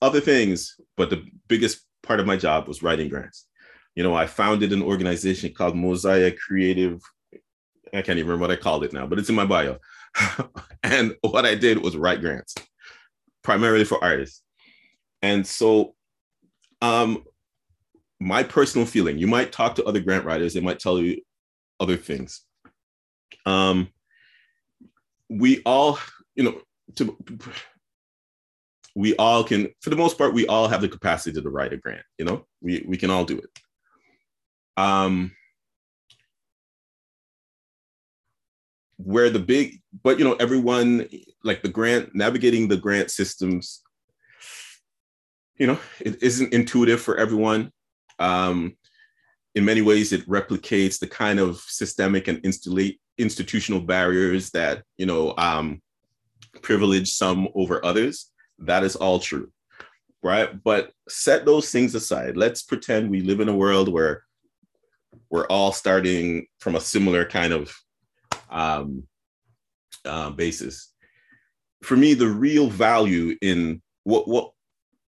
other 0.03 0.21
things, 0.21 0.79
but 0.97 1.09
the 1.09 1.25
biggest 1.49 1.81
part 2.03 2.21
of 2.21 2.27
my 2.27 2.37
job 2.37 2.69
was 2.69 2.83
writing 2.83 3.09
grants. 3.09 3.47
You 3.95 4.03
know, 4.03 4.15
I 4.15 4.27
founded 4.27 4.73
an 4.73 4.83
organization 4.83 5.55
called 5.55 5.75
Mosaic 5.75 6.39
Creative. 6.39 7.01
I 7.95 8.03
can't 8.03 8.19
even 8.19 8.27
remember 8.27 8.43
what 8.43 8.51
I 8.51 8.61
called 8.61 8.85
it 8.85 8.93
now, 8.93 9.07
but 9.07 9.19
it's 9.19 9.31
in 9.31 9.35
my 9.35 9.47
bio. 9.47 9.79
and 10.83 11.17
what 11.23 11.47
I 11.47 11.55
did 11.55 11.83
was 11.83 11.97
write 11.97 12.21
grants, 12.21 12.55
primarily 13.43 13.85
for 13.85 14.03
artists. 14.05 14.43
And 15.23 15.47
so, 15.47 15.95
um, 16.83 17.25
my 18.21 18.43
personal 18.43 18.87
feeling, 18.87 19.19
you 19.19 19.27
might 19.27 19.53
talk 19.53 19.77
to 19.77 19.85
other 19.85 20.01
grant 20.01 20.27
writers, 20.27 20.53
they 20.53 20.61
might 20.61 20.81
tell 20.81 20.99
you 20.99 21.23
other 21.81 21.97
things. 21.97 22.43
Um, 23.47 23.89
we 25.31 25.63
all, 25.65 25.99
you 26.35 26.45
know, 26.45 26.61
to 26.95 27.17
we 28.95 29.15
all 29.17 29.45
can 29.45 29.69
for 29.83 29.91
the 29.91 29.97
most 29.97 30.17
part 30.17 30.33
we 30.33 30.47
all 30.47 30.69
have 30.69 30.81
the 30.81 30.89
capacity 30.89 31.41
to 31.41 31.51
write 31.51 31.73
a 31.73 31.77
grant 31.77 32.03
you 32.19 32.25
know? 32.25 32.47
We 32.61 32.85
we 32.87 32.97
can 32.97 33.11
all 33.11 33.25
do 33.25 33.39
it. 33.39 33.51
Um 34.77 35.33
where 38.99 39.29
the 39.31 39.39
big 39.39 39.81
but 40.03 40.19
you 40.19 40.25
know 40.25 40.35
everyone 40.41 41.07
like 41.45 41.63
the 41.63 41.69
grant 41.69 42.15
navigating 42.15 42.69
the 42.69 42.77
grant 42.77 43.11
systems 43.11 43.83
you 45.59 45.67
know 45.67 45.79
it 46.01 46.23
isn't 46.23 46.53
intuitive 46.53 47.01
for 47.01 47.17
everyone. 47.17 47.71
Um 48.19 48.77
in 49.55 49.65
many 49.65 49.83
ways 49.83 50.13
it 50.13 50.27
replicates 50.29 50.99
the 50.99 51.07
kind 51.07 51.39
of 51.41 51.57
systemic 51.67 52.29
and 52.29 52.45
institutional 53.19 53.81
barriers 53.81 54.51
that 54.51 54.83
you 54.97 55.07
know 55.07 55.35
um 55.37 55.81
privilege 56.63 57.11
some 57.13 57.49
over 57.55 57.85
others. 57.85 58.31
That 58.59 58.85
is 58.85 58.97
all 58.97 59.19
true. 59.19 59.51
Right. 60.23 60.63
But 60.63 60.93
set 61.09 61.45
those 61.45 61.71
things 61.71 61.95
aside. 61.95 62.37
Let's 62.37 62.63
pretend 62.63 63.11
we 63.11 63.21
live 63.21 63.41
in 63.41 63.49
a 63.49 63.55
world 63.55 63.93
where 63.93 64.25
we're 65.31 65.47
all 65.47 65.73
starting 65.73 66.47
from 66.59 66.77
a 66.77 66.81
similar 66.81 67.25
kind 67.25 67.53
of 67.53 67.75
um, 68.51 69.05
uh, 70.05 70.31
basis. 70.31 70.93
For 71.83 71.97
me, 71.97 72.15
the 72.15 72.29
real 72.29 72.69
value 72.69 73.37
in 73.41 73.83
what 74.05 74.27
what 74.27 74.53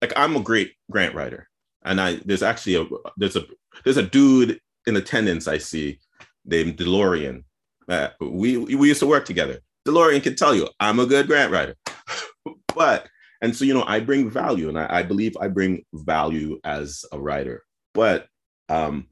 like 0.00 0.12
I'm 0.16 0.36
a 0.36 0.40
great 0.40 0.74
grant 0.90 1.14
writer, 1.14 1.48
and 1.84 2.00
I 2.00 2.16
there's 2.24 2.42
actually 2.42 2.76
a 2.76 2.86
there's 3.16 3.36
a 3.36 3.44
there's 3.84 3.96
a 3.96 4.02
dude 4.02 4.60
in 4.86 4.96
attendance 4.96 5.48
I 5.48 5.58
see 5.58 6.00
named 6.44 6.76
DeLorean. 6.76 7.44
Uh, 7.88 8.08
we 8.20 8.56
we 8.58 8.88
used 8.88 9.00
to 9.00 9.06
work 9.06 9.24
together. 9.24 9.60
DeLorean 9.86 10.22
can 10.22 10.36
tell 10.36 10.54
you 10.54 10.68
I'm 10.78 10.98
a 11.00 11.06
good 11.06 11.26
grant 11.26 11.52
writer. 11.52 11.76
but, 12.74 13.08
and 13.40 13.54
so, 13.54 13.64
you 13.64 13.74
know, 13.74 13.84
I 13.86 14.00
bring 14.00 14.30
value 14.30 14.68
and 14.68 14.78
I, 14.78 14.86
I 14.90 15.02
believe 15.02 15.36
I 15.40 15.48
bring 15.48 15.84
value 15.92 16.60
as 16.64 17.04
a 17.12 17.18
writer. 17.18 17.62
But 17.94 18.26
um, 18.68 19.06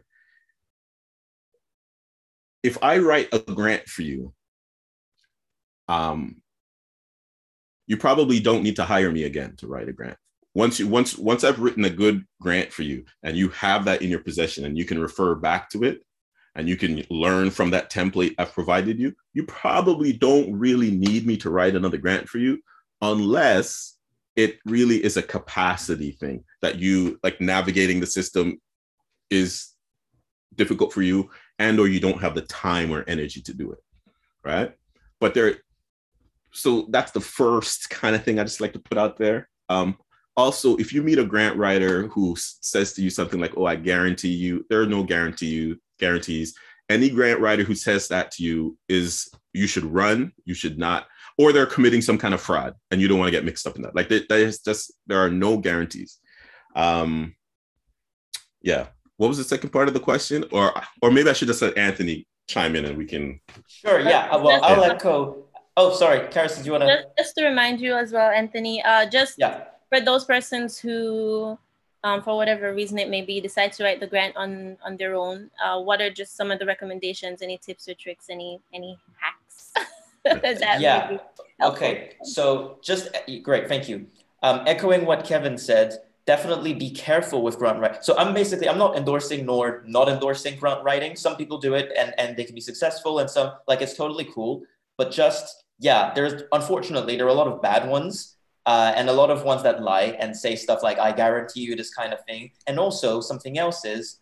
if 2.62 2.82
I 2.82 2.98
write 2.98 3.28
a 3.32 3.38
grant 3.38 3.86
for 3.86 4.02
you, 4.02 4.32
um, 5.88 6.42
you 7.86 7.96
probably 7.96 8.38
don't 8.38 8.62
need 8.62 8.76
to 8.76 8.84
hire 8.84 9.10
me 9.10 9.24
again 9.24 9.56
to 9.56 9.66
write 9.66 9.88
a 9.88 9.92
grant. 9.92 10.18
Once 10.54 10.78
you 10.78 10.86
once 10.88 11.16
once 11.16 11.44
I've 11.44 11.60
written 11.60 11.84
a 11.84 11.90
good 11.90 12.24
grant 12.40 12.72
for 12.72 12.82
you 12.82 13.04
and 13.22 13.36
you 13.36 13.48
have 13.50 13.84
that 13.84 14.02
in 14.02 14.10
your 14.10 14.20
possession 14.20 14.64
and 14.64 14.76
you 14.76 14.84
can 14.84 15.00
refer 15.00 15.34
back 15.34 15.70
to 15.70 15.84
it 15.84 16.02
and 16.58 16.68
you 16.68 16.76
can 16.76 17.04
learn 17.08 17.50
from 17.50 17.70
that 17.70 17.88
template 17.88 18.34
I've 18.36 18.52
provided 18.52 18.98
you, 18.98 19.14
you 19.32 19.44
probably 19.44 20.12
don't 20.12 20.52
really 20.52 20.90
need 20.90 21.24
me 21.24 21.36
to 21.38 21.50
write 21.50 21.76
another 21.76 21.98
grant 21.98 22.28
for 22.28 22.38
you 22.38 22.58
unless 23.00 23.96
it 24.34 24.58
really 24.66 25.02
is 25.02 25.16
a 25.16 25.22
capacity 25.22 26.10
thing 26.10 26.44
that 26.60 26.76
you 26.76 27.18
like 27.22 27.40
navigating 27.40 28.00
the 28.00 28.06
system 28.06 28.60
is 29.30 29.68
difficult 30.56 30.92
for 30.92 31.02
you 31.02 31.30
and 31.60 31.78
or 31.78 31.86
you 31.86 32.00
don't 32.00 32.20
have 32.20 32.34
the 32.34 32.42
time 32.42 32.90
or 32.90 33.04
energy 33.06 33.40
to 33.40 33.54
do 33.54 33.70
it 33.70 33.78
right? 34.44 34.74
But 35.20 35.34
there 35.34 35.58
so 36.52 36.86
that's 36.90 37.12
the 37.12 37.20
first 37.20 37.90
kind 37.90 38.16
of 38.16 38.24
thing 38.24 38.40
i 38.40 38.42
just 38.42 38.60
like 38.60 38.72
to 38.72 38.78
put 38.80 38.98
out 38.98 39.16
there. 39.16 39.48
Um, 39.68 39.96
also 40.36 40.76
if 40.76 40.92
you 40.92 41.02
meet 41.02 41.18
a 41.18 41.24
grant 41.24 41.56
writer 41.56 42.08
who 42.08 42.34
says 42.36 42.94
to 42.94 43.02
you 43.02 43.10
something 43.10 43.40
like 43.40 43.52
oh 43.56 43.66
i 43.66 43.74
guarantee 43.74 44.32
you 44.32 44.64
there 44.70 44.80
are 44.80 44.86
no 44.86 45.02
guarantee 45.02 45.48
you 45.48 45.78
guarantees 45.98 46.54
any 46.88 47.10
grant 47.10 47.40
writer 47.40 47.64
who 47.64 47.74
says 47.74 48.08
that 48.08 48.30
to 48.30 48.42
you 48.42 48.76
is 48.88 49.28
you 49.52 49.66
should 49.66 49.84
run 49.84 50.32
you 50.44 50.54
should 50.54 50.78
not 50.78 51.06
or 51.38 51.52
they're 51.52 51.66
committing 51.66 52.02
some 52.02 52.18
kind 52.18 52.34
of 52.34 52.40
fraud 52.40 52.74
and 52.90 53.00
you 53.00 53.08
don't 53.08 53.18
want 53.18 53.28
to 53.28 53.32
get 53.32 53.44
mixed 53.44 53.66
up 53.66 53.76
in 53.76 53.82
that. 53.82 53.94
Like 53.94 54.08
there's 54.28 54.58
just 54.58 54.92
there 55.06 55.24
are 55.24 55.30
no 55.30 55.56
guarantees. 55.56 56.18
Um, 56.74 57.36
yeah. 58.60 58.88
What 59.16 59.28
was 59.28 59.38
the 59.38 59.44
second 59.44 59.70
part 59.70 59.88
of 59.88 59.94
the 59.94 60.00
question? 60.00 60.44
Or 60.50 60.72
or 61.00 61.10
maybe 61.10 61.30
I 61.30 61.32
should 61.32 61.48
just 61.48 61.62
let 61.62 61.78
Anthony 61.78 62.26
chime 62.48 62.76
in 62.76 62.84
and 62.84 62.98
we 62.98 63.06
can. 63.06 63.40
Sure. 63.68 64.00
Yeah. 64.00 64.36
Well, 64.36 64.62
I'll 64.62 64.84
echo. 64.84 65.44
Oh, 65.76 65.94
sorry, 65.94 66.26
Karis, 66.26 66.58
do 66.58 66.64
you 66.64 66.72
want 66.72 66.82
to? 66.82 66.88
Just, 66.88 67.06
just 67.16 67.34
to 67.36 67.44
remind 67.46 67.80
you 67.80 67.94
as 67.94 68.12
well, 68.12 68.30
Anthony. 68.30 68.82
Uh, 68.82 69.08
just 69.08 69.34
yeah. 69.38 69.62
for 69.90 70.00
those 70.00 70.24
persons 70.24 70.76
who, 70.76 71.56
um, 72.04 72.22
for 72.22 72.36
whatever 72.36 72.74
reason 72.74 72.98
it 72.98 73.08
may 73.08 73.22
be, 73.22 73.40
decide 73.40 73.72
to 73.74 73.84
write 73.84 74.00
the 74.00 74.06
grant 74.06 74.36
on 74.36 74.76
on 74.84 74.96
their 74.96 75.14
own. 75.14 75.50
Uh, 75.62 75.80
what 75.80 76.00
are 76.00 76.10
just 76.10 76.36
some 76.36 76.50
of 76.50 76.58
the 76.58 76.66
recommendations? 76.66 77.42
Any 77.42 77.58
tips 77.58 77.88
or 77.88 77.94
tricks? 77.94 78.26
Any 78.30 78.60
any 78.72 78.98
hacks? 79.18 79.72
yeah. 80.80 81.18
Okay. 81.62 82.12
So 82.22 82.78
just 82.82 83.08
great. 83.42 83.68
Thank 83.68 83.88
you. 83.88 84.06
Um, 84.42 84.62
echoing 84.66 85.04
what 85.04 85.24
Kevin 85.24 85.58
said, 85.58 85.98
definitely 86.24 86.74
be 86.74 86.90
careful 86.90 87.42
with 87.42 87.58
grant 87.58 87.80
writing. 87.80 87.98
So 88.02 88.16
I'm 88.16 88.32
basically 88.32 88.68
I'm 88.68 88.78
not 88.78 88.96
endorsing 88.96 89.46
nor 89.46 89.82
not 89.86 90.08
endorsing 90.08 90.58
grant 90.58 90.84
writing. 90.84 91.16
Some 91.16 91.36
people 91.36 91.58
do 91.58 91.74
it 91.74 91.90
and 91.98 92.14
and 92.18 92.36
they 92.36 92.44
can 92.44 92.54
be 92.54 92.60
successful, 92.60 93.18
and 93.18 93.28
some 93.28 93.52
like 93.66 93.82
it's 93.82 93.94
totally 93.94 94.28
cool. 94.32 94.62
But 94.96 95.10
just 95.10 95.64
yeah, 95.80 96.12
there's 96.14 96.42
unfortunately 96.52 97.16
there 97.16 97.26
are 97.26 97.30
a 97.30 97.40
lot 97.42 97.48
of 97.48 97.60
bad 97.60 97.88
ones. 97.88 98.36
Uh, 98.66 98.92
and 98.96 99.08
a 99.08 99.12
lot 99.12 99.30
of 99.30 99.44
ones 99.44 99.62
that 99.62 99.82
lie 99.82 100.16
and 100.20 100.36
say 100.36 100.54
stuff 100.54 100.82
like 100.82 100.98
"I 100.98 101.12
guarantee 101.12 101.60
you" 101.60 101.74
this 101.74 101.94
kind 101.94 102.12
of 102.12 102.24
thing. 102.26 102.50
And 102.66 102.78
also 102.78 103.20
something 103.20 103.58
else 103.58 103.84
is 103.84 104.20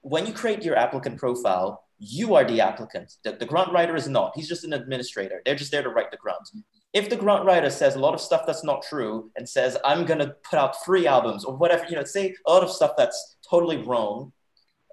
when 0.00 0.26
you 0.26 0.32
create 0.32 0.64
your 0.64 0.76
applicant 0.76 1.18
profile, 1.18 1.84
you 1.98 2.34
are 2.34 2.44
the 2.44 2.60
applicant. 2.60 3.14
The, 3.24 3.32
the 3.32 3.46
grant 3.46 3.72
writer 3.72 3.96
is 3.96 4.08
not. 4.08 4.32
He's 4.34 4.48
just 4.48 4.64
an 4.64 4.72
administrator. 4.72 5.42
They're 5.44 5.54
just 5.54 5.70
there 5.70 5.82
to 5.82 5.88
write 5.88 6.10
the 6.10 6.16
grant. 6.18 6.48
If 6.92 7.08
the 7.08 7.16
grant 7.16 7.44
writer 7.44 7.70
says 7.70 7.96
a 7.96 8.00
lot 8.00 8.14
of 8.14 8.20
stuff 8.20 8.42
that's 8.46 8.64
not 8.64 8.82
true 8.82 9.30
and 9.36 9.48
says, 9.48 9.76
I'm 9.84 10.04
going 10.04 10.20
to 10.20 10.36
put 10.48 10.58
out 10.58 10.84
three 10.84 11.06
albums 11.06 11.44
or 11.44 11.56
whatever, 11.56 11.84
you 11.88 11.96
know, 11.96 12.04
say 12.04 12.34
a 12.46 12.52
lot 12.52 12.62
of 12.62 12.70
stuff 12.70 12.92
that's 12.96 13.36
totally 13.48 13.78
wrong, 13.78 14.32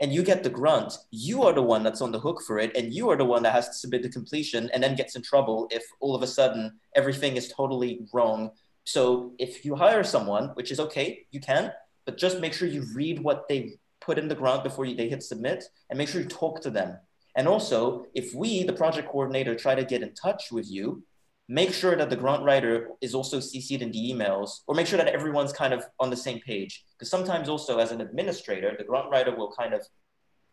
and 0.02 0.12
you 0.12 0.24
get 0.24 0.44
the 0.44 0.50
grant, 0.50 0.98
you 1.12 1.44
are 1.44 1.54
the 1.54 1.62
one 1.62 1.84
that's 1.84 2.02
on 2.02 2.12
the 2.12 2.20
hook 2.20 2.42
for 2.48 2.58
it. 2.58 2.76
And 2.76 2.92
you 2.92 3.10
are 3.12 3.18
the 3.18 3.26
one 3.26 3.44
that 3.44 3.54
has 3.54 3.68
to 3.68 3.76
submit 3.76 4.02
the 4.02 4.10
completion 4.10 4.70
and 4.74 4.82
then 4.82 4.96
gets 4.96 5.16
in 5.16 5.22
trouble 5.22 5.68
if 5.70 5.84
all 6.00 6.16
of 6.16 6.24
a 6.24 6.28
sudden 6.28 6.80
everything 6.96 7.36
is 7.36 7.54
totally 7.54 8.08
wrong. 8.12 8.50
So 8.84 9.34
if 9.38 9.64
you 9.66 9.76
hire 9.76 10.04
someone, 10.04 10.50
which 10.50 10.72
is 10.72 10.80
okay, 10.80 11.26
you 11.32 11.40
can, 11.40 11.72
but 12.06 12.18
just 12.18 12.40
make 12.40 12.54
sure 12.54 12.68
you 12.68 12.86
read 12.94 13.20
what 13.20 13.48
they 13.48 13.74
put 14.00 14.18
in 14.18 14.28
the 14.28 14.36
grant 14.36 14.64
before 14.64 14.86
you, 14.86 14.96
they 14.96 15.10
hit 15.10 15.24
submit 15.24 15.64
and 15.90 15.98
make 15.98 16.10
sure 16.10 16.22
you 16.22 16.28
talk 16.28 16.62
to 16.62 16.70
them. 16.70 16.98
And 17.36 17.48
also, 17.48 18.06
if 18.14 18.34
we, 18.34 18.64
the 18.64 18.74
project 18.74 19.10
coordinator, 19.10 19.56
try 19.56 19.76
to 19.76 19.86
get 19.86 20.02
in 20.02 20.14
touch 20.14 20.52
with 20.52 20.70
you, 20.70 21.04
make 21.48 21.74
sure 21.74 21.96
that 21.96 22.10
the 22.10 22.16
grant 22.16 22.44
writer 22.44 22.90
is 23.02 23.14
also 23.14 23.38
CC'd 23.38 23.82
in 23.82 23.92
the 23.92 24.12
emails 24.12 24.62
or 24.68 24.76
make 24.76 24.88
sure 24.88 24.98
that 24.98 25.08
everyone's 25.08 25.54
kind 25.54 25.74
of 25.74 25.84
on 26.00 26.10
the 26.10 26.18
same 26.18 26.40
page. 26.40 26.84
Because 26.98 27.10
sometimes 27.10 27.50
also 27.50 27.78
as 27.78 27.92
an 27.92 28.02
administrator, 28.02 28.76
the 28.78 28.84
grant 28.84 29.10
writer 29.10 29.36
will 29.36 29.54
kind 29.58 29.74
of 29.74 29.86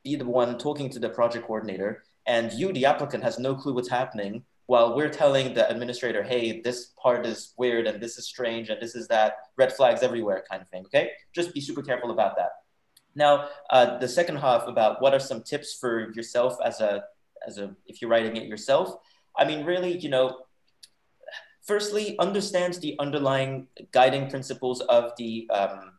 be 0.05 0.16
the 0.16 0.24
one 0.24 0.59
talking 0.59 0.91
to 0.91 0.99
the 0.99 1.09
project 1.09 1.47
coordinator 1.47 2.05
and 2.26 2.53
you, 2.53 2.72
the 2.72 2.85
applicant, 2.85 3.24
has 3.24 3.39
no 3.39 3.55
clue 3.55 3.74
what's 3.74 3.89
happening 3.89 4.45
while 4.69 4.95
we're 4.95 5.09
telling 5.09 5.55
the 5.55 5.66
administrator, 5.71 6.23
hey, 6.23 6.61
this 6.61 6.93
part 7.03 7.25
is 7.25 7.55
weird 7.57 7.87
and 7.87 8.03
this 8.03 8.19
is 8.19 8.27
strange 8.27 8.69
and 8.69 8.79
this 8.83 8.95
is 8.95 9.09
that, 9.09 9.37
red 9.57 9.73
flags 9.73 10.03
everywhere 10.03 10.45
kind 10.49 10.61
of 10.61 10.69
thing, 10.69 10.85
okay? 10.85 11.11
Just 11.35 11.55
be 11.55 11.61
super 11.61 11.83
careful 11.83 12.11
about 12.11 12.37
that. 12.37 12.51
Now, 13.14 13.49
uh, 13.71 13.97
the 13.97 14.07
second 14.07 14.37
half 14.37 14.69
about 14.69 15.01
what 15.01 15.14
are 15.14 15.21
some 15.21 15.43
tips 15.43 15.79
for 15.81 16.12
yourself 16.12 16.59
as 16.62 16.83
a, 16.83 17.03
as 17.47 17.57
a, 17.57 17.75
if 17.87 18.03
you're 18.03 18.11
writing 18.11 18.37
it 18.37 18.47
yourself. 18.47 18.95
I 19.35 19.47
mean, 19.47 19.64
really, 19.64 19.97
you 19.97 20.11
know, 20.11 20.37
firstly, 21.62 22.19
understand 22.19 22.75
the 22.75 22.95
underlying 22.99 23.69
guiding 23.91 24.29
principles 24.29 24.83
of 24.83 25.12
the 25.16 25.49
um, 25.51 25.93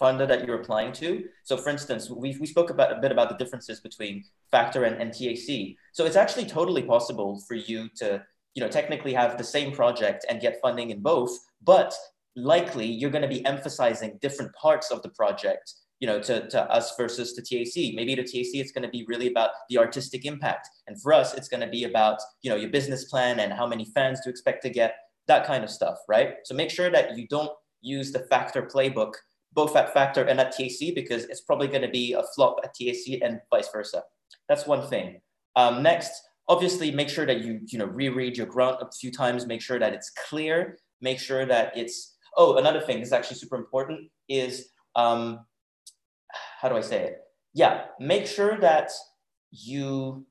funder 0.00 0.26
that 0.26 0.46
you're 0.46 0.60
applying 0.60 0.92
to. 0.94 1.24
So 1.44 1.56
for 1.56 1.70
instance, 1.70 2.10
we, 2.10 2.36
we 2.40 2.46
spoke 2.46 2.70
about 2.70 2.96
a 2.96 3.00
bit 3.00 3.12
about 3.12 3.28
the 3.28 3.36
differences 3.36 3.80
between 3.80 4.24
Factor 4.50 4.84
and, 4.84 5.00
and 5.00 5.12
TAC. 5.12 5.76
So 5.92 6.06
it's 6.06 6.16
actually 6.16 6.46
totally 6.46 6.82
possible 6.82 7.42
for 7.46 7.54
you 7.54 7.88
to, 7.96 8.22
you 8.54 8.62
know, 8.62 8.68
technically 8.68 9.12
have 9.12 9.38
the 9.38 9.44
same 9.44 9.72
project 9.72 10.24
and 10.28 10.40
get 10.40 10.60
funding 10.62 10.90
in 10.90 11.00
both, 11.00 11.30
but 11.62 11.94
likely 12.36 12.86
you're 12.86 13.10
going 13.10 13.22
to 13.22 13.28
be 13.28 13.44
emphasizing 13.44 14.18
different 14.20 14.52
parts 14.54 14.90
of 14.90 15.02
the 15.02 15.10
project 15.10 15.74
you 16.00 16.06
know, 16.06 16.18
to, 16.18 16.48
to 16.48 16.62
us 16.72 16.96
versus 16.96 17.34
to 17.34 17.42
TAC. 17.42 17.94
Maybe 17.94 18.16
to 18.16 18.22
TAC, 18.22 18.54
it's 18.54 18.72
going 18.72 18.82
to 18.82 18.88
be 18.88 19.04
really 19.06 19.28
about 19.28 19.50
the 19.68 19.78
artistic 19.78 20.24
impact. 20.24 20.68
And 20.86 21.00
for 21.00 21.12
us, 21.12 21.34
it's 21.34 21.48
going 21.48 21.60
to 21.60 21.68
be 21.68 21.84
about, 21.84 22.18
you 22.42 22.50
know, 22.50 22.56
your 22.56 22.70
business 22.70 23.04
plan 23.04 23.38
and 23.38 23.52
how 23.52 23.66
many 23.66 23.84
fans 23.84 24.20
to 24.22 24.30
expect 24.30 24.62
to 24.62 24.70
get, 24.70 24.94
that 25.28 25.46
kind 25.46 25.62
of 25.62 25.70
stuff, 25.70 25.98
right? 26.08 26.36
So 26.44 26.54
make 26.54 26.70
sure 26.70 26.90
that 26.90 27.16
you 27.16 27.28
don't 27.28 27.52
use 27.82 28.12
the 28.12 28.20
Factor 28.20 28.62
playbook, 28.62 29.12
both 29.52 29.74
at 29.76 29.92
Factor 29.92 30.24
and 30.24 30.40
at 30.40 30.52
TAC, 30.52 30.94
because 30.94 31.24
it's 31.24 31.40
probably 31.40 31.68
going 31.68 31.82
to 31.82 31.88
be 31.88 32.12
a 32.12 32.22
flop 32.34 32.60
at 32.62 32.74
TAC 32.74 33.20
and 33.22 33.40
vice 33.50 33.68
versa. 33.72 34.02
That's 34.48 34.66
one 34.66 34.86
thing. 34.88 35.20
Um, 35.56 35.82
next, 35.82 36.12
obviously 36.48 36.90
make 36.90 37.08
sure 37.08 37.26
that 37.26 37.40
you, 37.40 37.60
you 37.66 37.78
know, 37.78 37.86
reread 37.86 38.36
your 38.36 38.46
grant 38.46 38.76
a 38.80 38.88
few 38.92 39.10
times, 39.10 39.46
make 39.46 39.62
sure 39.62 39.78
that 39.78 39.92
it's 39.92 40.10
clear, 40.28 40.78
make 41.00 41.18
sure 41.18 41.46
that 41.46 41.76
it's, 41.76 42.16
oh, 42.36 42.56
another 42.58 42.80
thing, 42.80 43.00
this 43.00 43.08
is 43.08 43.12
actually 43.12 43.36
super 43.36 43.56
important, 43.56 44.08
is 44.28 44.68
um, 44.96 45.44
how 46.60 46.68
do 46.68 46.76
I 46.76 46.80
say 46.80 47.04
it? 47.04 47.18
Yeah, 47.54 47.86
make 47.98 48.26
sure 48.26 48.58
that 48.58 48.90
you 49.50 50.24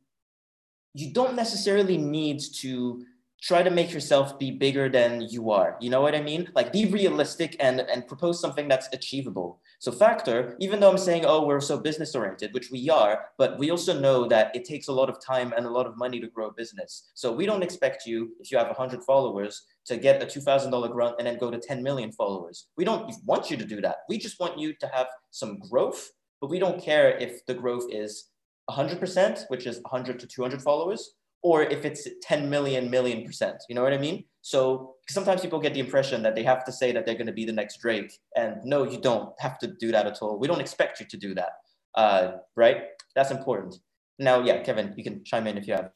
you 0.93 1.13
don't 1.13 1.35
necessarily 1.35 1.97
need 1.97 2.41
to 2.55 3.05
try 3.41 3.63
to 3.63 3.69
make 3.69 3.93
yourself 3.93 4.37
be 4.37 4.51
bigger 4.51 4.89
than 4.89 5.21
you 5.21 5.51
are. 5.51 5.77
You 5.79 5.89
know 5.89 6.01
what 6.01 6.15
I 6.15 6.21
mean? 6.21 6.49
Like 6.55 6.73
be 6.73 6.85
realistic 6.85 7.55
and 7.59 7.81
and 7.81 8.07
propose 8.07 8.39
something 8.39 8.67
that's 8.67 8.89
achievable. 8.93 9.61
So 9.79 9.91
Factor, 9.91 10.55
even 10.59 10.79
though 10.79 10.91
I'm 10.91 10.97
saying, 10.97 11.25
oh, 11.25 11.45
we're 11.45 11.61
so 11.61 11.77
business 11.79 12.15
oriented, 12.15 12.53
which 12.53 12.69
we 12.71 12.89
are, 12.89 13.25
but 13.37 13.57
we 13.57 13.71
also 13.71 13.99
know 13.99 14.27
that 14.27 14.55
it 14.55 14.65
takes 14.65 14.87
a 14.87 14.93
lot 14.93 15.09
of 15.09 15.23
time 15.23 15.53
and 15.55 15.65
a 15.65 15.69
lot 15.69 15.87
of 15.87 15.97
money 15.97 16.19
to 16.19 16.27
grow 16.27 16.47
a 16.47 16.53
business. 16.53 17.11
So 17.13 17.31
we 17.31 17.45
don't 17.45 17.63
expect 17.63 18.05
you, 18.05 18.31
if 18.39 18.51
you 18.51 18.57
have 18.57 18.67
100 18.67 19.03
followers, 19.03 19.63
to 19.85 19.97
get 19.97 20.21
a 20.21 20.25
$2,000 20.25 20.91
grant 20.91 21.15
and 21.17 21.25
then 21.25 21.37
go 21.37 21.49
to 21.49 21.57
10 21.57 21.81
million 21.81 22.11
followers. 22.11 22.67
We 22.77 22.85
don't 22.85 23.11
want 23.25 23.49
you 23.49 23.57
to 23.57 23.65
do 23.65 23.81
that. 23.81 23.97
We 24.07 24.17
just 24.17 24.39
want 24.39 24.59
you 24.59 24.73
to 24.73 24.87
have 24.93 25.07
some 25.31 25.59
growth 25.59 26.11
but 26.41 26.49
we 26.49 26.59
don't 26.59 26.81
care 26.81 27.17
if 27.17 27.45
the 27.45 27.53
growth 27.53 27.85
is 27.91 28.29
100%, 28.69 29.45
which 29.49 29.65
is 29.65 29.81
100 29.81 30.19
to 30.19 30.27
200 30.27 30.61
followers, 30.61 31.15
or 31.41 31.63
if 31.63 31.85
it's 31.85 32.07
10 32.21 32.49
million, 32.49 32.89
million 32.89 33.25
percent. 33.25 33.57
You 33.69 33.75
know 33.75 33.83
what 33.83 33.93
I 33.93 33.97
mean? 33.97 34.25
So 34.41 34.95
sometimes 35.07 35.41
people 35.41 35.59
get 35.59 35.73
the 35.73 35.79
impression 35.79 36.21
that 36.23 36.35
they 36.35 36.43
have 36.43 36.65
to 36.65 36.71
say 36.71 36.91
that 36.91 37.05
they're 37.05 37.15
going 37.15 37.27
to 37.27 37.33
be 37.33 37.45
the 37.45 37.53
next 37.53 37.81
Drake. 37.81 38.13
And 38.35 38.57
no, 38.63 38.83
you 38.83 38.99
don't 38.99 39.33
have 39.39 39.57
to 39.59 39.67
do 39.67 39.91
that 39.91 40.05
at 40.05 40.19
all. 40.21 40.37
We 40.39 40.47
don't 40.47 40.61
expect 40.61 40.99
you 40.99 41.05
to 41.07 41.17
do 41.17 41.35
that. 41.35 41.51
Uh, 41.95 42.31
right? 42.55 42.83
That's 43.15 43.31
important. 43.31 43.75
Now, 44.17 44.43
yeah, 44.43 44.61
Kevin, 44.63 44.93
you 44.97 45.03
can 45.03 45.23
chime 45.23 45.47
in 45.47 45.57
if 45.57 45.67
you 45.67 45.73
have. 45.73 45.91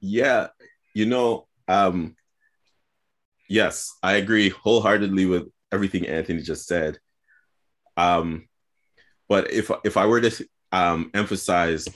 Yeah, 0.00 0.48
you 0.94 1.06
know, 1.06 1.46
um, 1.68 2.16
yes, 3.48 3.94
I 4.02 4.14
agree 4.14 4.48
wholeheartedly 4.48 5.26
with 5.26 5.48
everything 5.70 6.06
Anthony 6.06 6.40
just 6.40 6.66
said. 6.66 6.98
Um, 7.96 8.48
but 9.28 9.52
if 9.52 9.70
if 9.84 9.96
I 9.96 10.06
were 10.06 10.20
to 10.22 10.46
um, 10.72 11.10
emphasize 11.14 11.88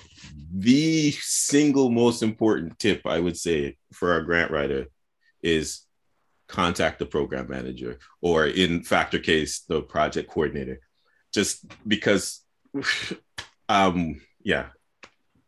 the 0.53 1.11
single 1.12 1.91
most 1.91 2.22
important 2.22 2.79
tip, 2.79 3.03
I 3.07 3.18
would 3.18 3.37
say 3.37 3.77
for 3.93 4.16
a 4.16 4.25
grant 4.25 4.51
writer 4.51 4.87
is 5.43 5.81
contact 6.47 6.99
the 6.99 7.07
program 7.07 7.49
manager, 7.49 7.99
or 8.20 8.47
in 8.47 8.85
Factor 8.85 9.18
case, 9.18 9.61
the 9.61 9.83
project 9.83 10.31
coordinator, 10.31 10.81
just 11.33 11.64
because, 11.87 12.45
um, 13.68 14.20
yeah, 14.43 14.66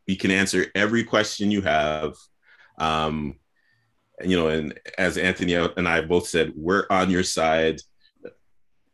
we 0.08 0.16
can 0.16 0.30
answer 0.30 0.66
every 0.74 1.04
question 1.04 1.50
you 1.50 1.62
have. 1.62 2.14
Um, 2.78 3.38
you 4.24 4.36
know, 4.36 4.48
and 4.48 4.78
as 4.96 5.18
Anthony 5.18 5.54
and 5.54 5.86
I 5.86 6.00
both 6.00 6.26
said, 6.26 6.52
we're 6.56 6.86
on 6.90 7.10
your 7.10 7.22
side. 7.22 7.80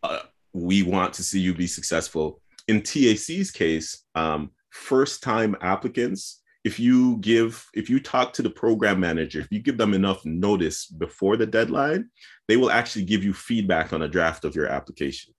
Uh, 0.02 0.20
we 0.52 0.82
want 0.82 1.14
to 1.14 1.22
see 1.22 1.40
you 1.40 1.54
be 1.54 1.66
successful. 1.68 2.41
In 2.68 2.82
TAC's 2.82 3.50
case, 3.50 4.04
um, 4.14 4.50
first 4.70 5.22
time 5.22 5.56
applicants, 5.60 6.42
if 6.64 6.78
you 6.78 7.16
give, 7.18 7.66
if 7.74 7.90
you 7.90 7.98
talk 7.98 8.32
to 8.34 8.42
the 8.42 8.50
program 8.50 9.00
manager, 9.00 9.40
if 9.40 9.48
you 9.50 9.58
give 9.58 9.78
them 9.78 9.94
enough 9.94 10.24
notice 10.24 10.86
before 10.86 11.36
the 11.36 11.46
deadline, 11.46 12.08
they 12.46 12.56
will 12.56 12.70
actually 12.70 13.04
give 13.04 13.24
you 13.24 13.32
feedback 13.32 13.92
on 13.92 14.02
a 14.02 14.08
draft 14.08 14.44
of 14.44 14.54
your 14.54 14.66
application 14.66 15.34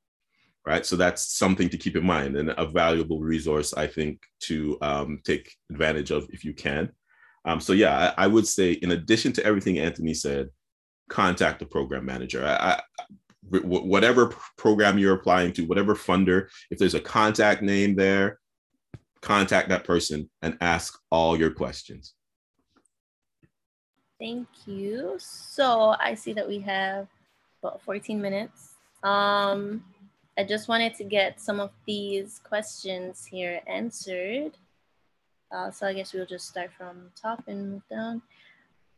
right? 0.66 0.86
So 0.86 0.96
that's 0.96 1.34
something 1.38 1.70
to 1.70 1.78
keep 1.78 1.96
in 1.96 2.06
mind 2.06 2.38
and 2.38 2.54
a 2.58 2.66
valuable 2.66 3.20
resource, 3.20 3.74
I 3.74 3.88
think, 3.88 4.22
to 4.42 4.78
um, 4.82 5.20
take 5.24 5.54
advantage 5.70 6.12
of 6.12 6.28
if 6.30 6.46
you 6.46 6.54
can. 6.54 6.90
Um, 7.46 7.60
so 7.60 7.74
yeah, 7.74 8.14
I, 8.18 8.24
I, 8.24 8.28
would 8.28 8.48
say, 8.48 8.74
in 8.74 8.92
addition 8.92 9.34
to 9.34 9.46
everything 9.46 9.80
Anthony 9.80 10.14
said, 10.14 10.50
contact 11.10 11.60
the 11.60 11.66
program 11.66 12.06
manager. 12.06 12.46
I, 12.46 12.56
I, 12.56 12.82
whatever 13.50 14.34
program 14.58 14.98
you're 14.98 15.16
applying 15.16 15.54
to, 15.54 15.66
whatever 15.66 15.96
funder, 15.96 16.48
if 16.72 16.80
there's 16.80 16.96
a 16.96 17.00
contact 17.00 17.62
name 17.62 17.96
there, 17.96 18.40
contact 19.22 19.70
that 19.70 19.84
person 19.84 20.30
and 20.42 20.58
ask 20.62 21.00
all 21.12 21.38
your 21.38 21.52
questions. 21.52 22.14
Thank 24.20 24.48
you. 24.66 25.16
So 25.18 25.96
I 26.00 26.16
see 26.16 26.34
that 26.34 26.48
we 26.48 26.60
have 26.60 27.08
about 27.62 27.82
14 27.82 28.22
minutes. 28.22 28.76
Um, 29.04 29.84
I 30.38 30.44
just 30.44 30.68
wanted 30.68 30.96
to 30.96 31.04
get 31.04 31.40
some 31.40 31.60
of 31.60 31.72
these 31.86 32.40
questions 32.44 33.26
here 33.26 33.62
answered. 33.68 34.54
Uh, 35.52 35.70
so 35.70 35.86
I 35.86 35.94
guess 35.94 36.14
we'll 36.14 36.26
just 36.26 36.48
start 36.48 36.72
from 36.78 37.12
top 37.22 37.44
and 37.48 37.72
move 37.74 37.84
down. 37.90 38.22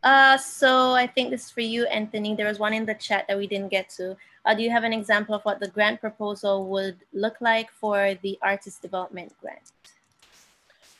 Uh, 0.04 0.38
so 0.38 0.93
I 0.93 1.08
think 1.08 1.32
this 1.32 1.46
is 1.46 1.52
for 1.52 1.62
you, 1.62 1.86
Anthony. 1.88 2.36
There 2.36 2.48
was 2.48 2.60
one 2.60 2.74
in 2.74 2.86
the 2.86 2.93
chat 2.93 3.26
that 3.28 3.38
we 3.38 3.48
didn't 3.48 3.70
get 3.70 3.89
to. 3.98 4.16
Uh, 4.46 4.54
do 4.54 4.62
you 4.62 4.70
have 4.70 4.84
an 4.84 4.93
example 4.93 5.34
of 5.34 5.41
what 5.43 5.60
the 5.60 5.68
grant 5.68 6.00
proposal 6.00 6.68
would 6.68 6.98
look 7.14 7.36
like 7.41 7.72
for 7.72 8.14
the 8.22 8.38
artist 8.41 8.82
development 8.82 9.34
grant? 9.41 9.72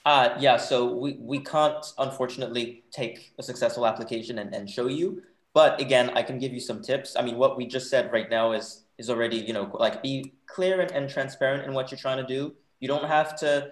Uh, 0.04 0.36
yeah, 0.40 0.58
so 0.58 0.86
we, 0.86 1.14
we 1.20 1.40
can't 1.40 1.86
unfortunately 1.98 2.84
take 2.92 3.34
a 3.38 3.44
successful 3.44 3.86
application 3.86 4.40
and, 4.40 4.54
and 4.54 4.70
show 4.70 4.88
you. 4.88 5.22
But 5.54 5.80
again, 5.80 6.12
I 6.16 6.22
can 6.22 6.38
give 6.38 6.54
you 6.54 6.60
some 6.60 6.82
tips. 6.82 7.16
I 7.16 7.22
mean, 7.22 7.38
what 7.38 7.56
we 7.56 7.66
just 7.66 7.90
said 7.90 8.12
right 8.12 8.30
now 8.30 8.52
is 8.52 8.82
is 8.98 9.10
already, 9.10 9.38
you 9.38 9.52
know, 9.52 9.70
like 9.74 10.02
be 10.02 10.34
clear 10.48 10.80
and, 10.80 10.90
and 10.92 11.10
transparent 11.10 11.66
in 11.66 11.74
what 11.74 11.92
you're 11.92 11.98
trying 11.98 12.18
to 12.18 12.26
do. 12.26 12.54
You 12.80 12.88
don't 12.88 13.04
have 13.06 13.38
to 13.40 13.70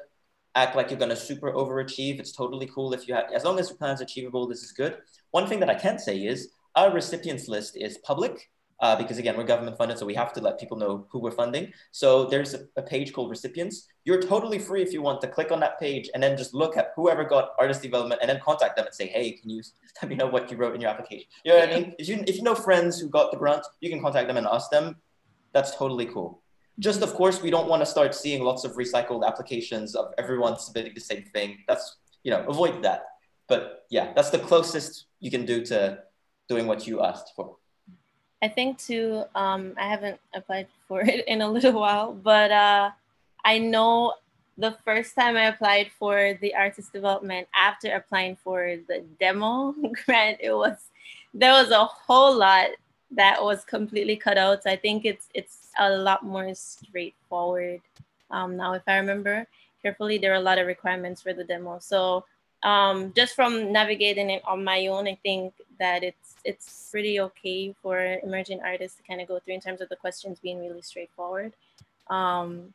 act 0.55 0.75
like 0.75 0.89
you're 0.89 0.99
going 0.99 1.09
to 1.09 1.15
super 1.15 1.51
overachieve. 1.51 2.19
It's 2.19 2.33
totally 2.33 2.67
cool 2.67 2.93
if 2.93 3.07
you 3.07 3.13
have, 3.13 3.25
as 3.33 3.45
long 3.45 3.57
as 3.57 3.69
your 3.69 3.77
plan's 3.77 4.01
achievable, 4.01 4.47
this 4.47 4.63
is 4.63 4.73
good. 4.73 4.97
One 5.31 5.47
thing 5.47 5.61
that 5.61 5.69
I 5.69 5.75
can 5.75 5.97
say 5.97 6.17
is 6.17 6.49
our 6.75 6.91
recipients 6.91 7.47
list 7.47 7.77
is 7.77 7.97
public 7.99 8.49
uh, 8.79 8.95
because 8.95 9.17
again, 9.17 9.37
we're 9.37 9.43
government 9.43 9.77
funded, 9.77 9.97
so 9.97 10.05
we 10.05 10.13
have 10.13 10.33
to 10.33 10.41
let 10.41 10.59
people 10.59 10.77
know 10.77 11.05
who 11.09 11.19
we're 11.19 11.31
funding. 11.31 11.71
So 11.91 12.25
there's 12.25 12.53
a, 12.53 12.65
a, 12.75 12.81
page 12.81 13.13
called 13.13 13.29
recipients. 13.29 13.87
You're 14.03 14.21
totally 14.21 14.59
free 14.59 14.81
if 14.81 14.91
you 14.91 15.01
want 15.01 15.21
to 15.21 15.27
click 15.27 15.51
on 15.51 15.59
that 15.61 15.79
page 15.79 16.09
and 16.13 16.21
then 16.21 16.37
just 16.37 16.53
look 16.53 16.75
at 16.75 16.91
whoever 16.95 17.23
got 17.23 17.51
artist 17.59 17.81
development 17.81 18.21
and 18.21 18.29
then 18.29 18.39
contact 18.43 18.75
them 18.75 18.85
and 18.85 18.93
say, 18.93 19.07
hey, 19.07 19.31
can 19.31 19.49
you 19.49 19.61
let 20.01 20.09
me 20.09 20.15
know 20.15 20.27
what 20.27 20.51
you 20.51 20.57
wrote 20.57 20.75
in 20.75 20.81
your 20.81 20.89
application? 20.89 21.27
You 21.45 21.53
know 21.53 21.59
what 21.59 21.69
I 21.69 21.79
mean? 21.79 21.95
If 21.97 22.07
you, 22.09 22.23
if 22.27 22.35
you 22.35 22.43
know 22.43 22.55
friends 22.55 22.99
who 22.99 23.07
got 23.09 23.31
the 23.31 23.37
grant, 23.37 23.65
you 23.79 23.89
can 23.89 24.01
contact 24.01 24.27
them 24.27 24.37
and 24.37 24.47
ask 24.47 24.69
them 24.69 24.97
that's 25.53 25.75
totally 25.75 26.07
cool. 26.07 26.41
Just 26.79 27.03
of 27.03 27.13
course, 27.13 27.41
we 27.41 27.51
don't 27.51 27.69
want 27.69 27.81
to 27.81 27.85
start 27.85 28.15
seeing 28.15 28.43
lots 28.43 28.63
of 28.63 28.73
recycled 28.73 29.25
applications 29.25 29.95
of 29.95 30.11
everyone 30.17 30.57
submitting 30.57 30.93
the 30.95 31.01
same 31.01 31.23
thing. 31.33 31.59
That's, 31.67 31.97
you 32.23 32.31
know, 32.31 32.43
avoid 32.47 32.83
that. 32.83 33.05
But 33.47 33.85
yeah, 33.89 34.11
that's 34.15 34.31
the 34.31 34.39
closest 34.39 35.05
you 35.19 35.29
can 35.29 35.45
do 35.45 35.63
to 35.65 35.99
doing 36.49 36.65
what 36.65 36.87
you 36.87 37.01
asked 37.01 37.33
for. 37.35 37.57
I 38.43 38.49
think 38.49 38.77
too, 38.77 39.23
um, 39.35 39.73
I 39.79 39.87
haven't 39.87 40.19
applied 40.35 40.67
for 40.89 40.99
it 41.01 41.25
in 41.27 41.41
a 41.41 41.49
little 41.49 41.79
while, 41.79 42.11
but 42.13 42.51
uh, 42.51 42.91
I 43.45 43.57
know 43.57 44.15
the 44.57 44.75
first 44.83 45.15
time 45.15 45.37
I 45.37 45.45
applied 45.45 45.91
for 45.97 46.37
the 46.41 46.53
artist 46.53 46.91
development 46.91 47.47
after 47.55 47.95
applying 47.95 48.35
for 48.35 48.77
the 48.89 49.05
demo 49.17 49.73
grant, 50.05 50.39
it 50.41 50.51
was 50.51 50.89
there 51.33 51.53
was 51.53 51.71
a 51.71 51.85
whole 51.85 52.35
lot 52.35 52.67
that 53.11 53.41
was 53.41 53.63
completely 53.63 54.17
cut 54.17 54.37
out. 54.37 54.63
So 54.63 54.69
I 54.69 54.75
think 54.75 55.05
it's 55.05 55.29
it's 55.33 55.69
a 55.79 55.89
lot 55.89 56.25
more 56.25 56.53
straightforward 56.53 57.79
um, 58.29 58.57
now. 58.57 58.73
If 58.73 58.83
I 58.87 58.97
remember 58.97 59.47
carefully, 59.81 60.17
there 60.17 60.33
are 60.33 60.43
a 60.43 60.49
lot 60.49 60.59
of 60.59 60.67
requirements 60.67 61.21
for 61.21 61.33
the 61.33 61.45
demo. 61.45 61.79
So 61.79 62.25
um, 62.63 63.13
just 63.15 63.35
from 63.35 63.71
navigating 63.71 64.29
it 64.29 64.41
on 64.45 64.63
my 64.63 64.87
own, 64.87 65.07
I 65.07 65.17
think 65.23 65.53
that 65.79 66.03
it's 66.03 66.35
it's 66.45 66.89
pretty 66.91 67.19
okay 67.19 67.73
for 67.81 68.19
emerging 68.23 68.61
artists 68.61 68.97
to 68.97 69.03
kind 69.03 69.21
of 69.21 69.27
go 69.27 69.39
through 69.39 69.53
in 69.53 69.61
terms 69.61 69.81
of 69.81 69.89
the 69.89 69.95
questions 69.95 70.39
being 70.39 70.59
really 70.59 70.81
straightforward. 70.81 71.53
Um, 72.09 72.73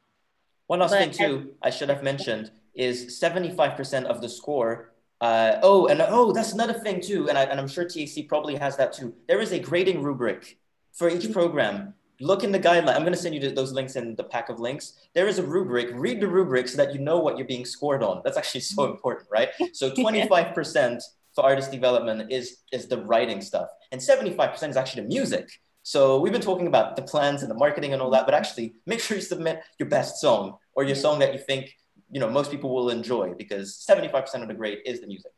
One 0.67 0.79
last 0.79 0.93
thing 0.93 1.11
too, 1.11 1.55
I, 1.63 1.69
I 1.69 1.71
should 1.71 1.91
have 1.91 2.03
mentioned 2.03 2.51
is 2.75 3.21
75% 3.21 4.05
of 4.05 4.23
the 4.23 4.29
score 4.29 4.93
uh, 5.21 5.59
oh, 5.63 5.87
and 5.87 6.01
oh, 6.01 6.33
that's 6.33 6.53
another 6.53 6.75
thing 6.75 7.01
too, 7.01 7.29
and, 7.29 7.37
I, 7.37 7.45
and 7.45 7.59
I'm 7.59 7.67
sure 7.69 7.85
TAC 7.85 8.29
probably 8.29 8.55
has 8.57 8.77
that 8.77 8.93
too. 8.93 9.15
There 9.27 9.41
is 9.41 9.53
a 9.53 9.59
grading 9.59 10.03
rubric 10.03 10.59
for 10.93 11.09
each 11.09 11.33
program. 11.33 11.95
Look 12.21 12.43
in 12.45 12.53
the 12.53 12.59
guideline. 12.59 12.95
I'm 12.95 13.03
going 13.03 13.13
to 13.13 13.19
send 13.19 13.35
you 13.35 13.51
those 13.51 13.73
links 13.73 13.97
in 13.97 14.17
the 14.17 14.25
pack 14.25 14.49
of 14.49 14.59
links. 14.59 14.95
There 15.15 15.29
is 15.29 15.39
a 15.39 15.43
rubric. 15.43 15.91
Read 15.93 16.21
the 16.21 16.29
rubric 16.29 16.69
so 16.69 16.77
that 16.79 16.93
you 16.93 17.01
know 17.01 17.19
what 17.19 17.39
you're 17.39 17.47
being 17.47 17.65
scored 17.65 18.03
on. 18.03 18.23
That's 18.25 18.37
actually 18.37 18.63
so 18.63 18.83
mm-hmm. 18.83 18.93
important, 18.93 19.29
right? 19.31 19.51
So 19.73 19.91
25% 20.05 21.03
for 21.35 21.45
artist 21.45 21.71
development 21.71 22.33
is 22.33 22.59
is 22.73 22.89
the 22.89 22.99
writing 23.05 23.41
stuff, 23.41 23.69
and 23.93 24.01
75% 24.01 24.71
is 24.71 24.77
actually 24.77 25.03
the 25.03 25.09
music. 25.09 25.49
So 25.83 26.21
we've 26.21 26.33
been 26.33 26.43
talking 26.43 26.67
about 26.67 26.97
the 26.97 27.03
plans 27.03 27.43
and 27.43 27.51
the 27.51 27.55
marketing 27.55 27.93
and 27.93 28.03
all 28.03 28.11
that, 28.11 28.27
but 28.27 28.35
actually 28.35 28.75
make 28.85 29.01
sure 29.01 29.17
you 29.17 29.23
submit 29.23 29.63
your 29.79 29.89
best 29.89 30.21
song 30.21 30.59
or 30.75 30.85
your 30.85 30.97
song 30.97 31.19
that 31.21 31.33
you 31.33 31.39
think 31.39 31.75
you 32.11 32.21
know 32.21 32.31
most 32.31 32.51
people 32.51 32.75
will 32.75 32.91
enjoy 32.91 33.35
because 33.35 33.85
75% 33.89 34.43
of 34.43 34.49
the 34.49 34.55
grade 34.55 34.79
is 34.87 35.01
the 35.01 35.07
music 35.07 35.33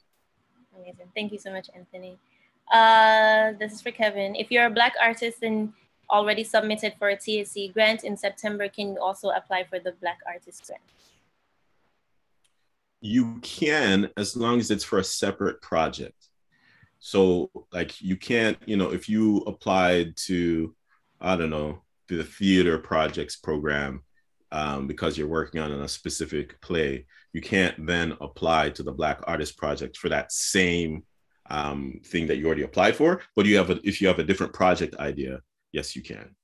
amazing 0.77 1.09
thank 1.15 1.33
you 1.33 1.39
so 1.39 1.51
much 1.51 1.69
anthony 1.75 2.19
uh, 2.73 3.53
this 3.59 3.73
is 3.73 3.81
for 3.81 3.91
kevin 3.91 4.35
if 4.37 4.51
you're 4.51 4.67
a 4.67 4.71
black 4.71 4.95
artist 5.01 5.43
and 5.43 5.73
already 6.11 6.45
submitted 6.45 6.95
for 6.99 7.09
a 7.09 7.17
TAC 7.17 7.73
grant 7.73 8.05
in 8.05 8.17
september 8.17 8.69
can 8.69 8.93
you 8.93 9.01
also 9.01 9.31
apply 9.31 9.65
for 9.65 9.79
the 9.79 9.93
black 10.01 10.19
artist 10.27 10.67
grant 10.67 10.83
you 13.01 13.39
can 13.41 14.11
as 14.17 14.37
long 14.37 14.59
as 14.59 14.71
it's 14.71 14.85
for 14.85 14.99
a 14.99 15.05
separate 15.05 15.61
project 15.63 16.29
so 16.99 17.51
like 17.73 18.01
you 18.01 18.17
can't 18.17 18.59
you 18.67 18.77
know 18.77 18.93
if 18.93 19.09
you 19.09 19.39
applied 19.47 20.17
to 20.17 20.75
i 21.21 21.35
don't 21.35 21.51
know 21.51 21.83
the 22.09 22.25
theater 22.25 22.79
projects 22.79 23.37
program 23.37 24.03
um, 24.53 24.87
because 24.87 25.17
you're 25.17 25.29
working 25.29 25.61
on 25.61 25.71
a 25.71 25.89
specific 25.89 26.61
play, 26.61 27.07
you 27.33 27.41
can't 27.41 27.87
then 27.87 28.17
apply 28.21 28.71
to 28.71 28.83
the 28.83 28.93
Black 28.93 29.21
Artist 29.25 29.57
Project 29.57 29.97
for 29.97 30.09
that 30.09 30.33
same 30.33 31.05
um, 31.49 32.01
thing 32.05 32.27
that 32.27 32.37
you 32.37 32.47
already 32.47 32.63
applied 32.63 32.97
for. 32.97 33.23
But 33.37 33.47
you 33.47 33.57
have 33.57 33.71
a, 33.71 33.81
if 33.85 34.01
you 34.01 34.09
have 34.09 34.19
a 34.19 34.25
different 34.25 34.53
project 34.53 34.97
idea, 34.97 35.41
yes, 35.73 35.97
you 35.97 36.03
can. 36.03 36.35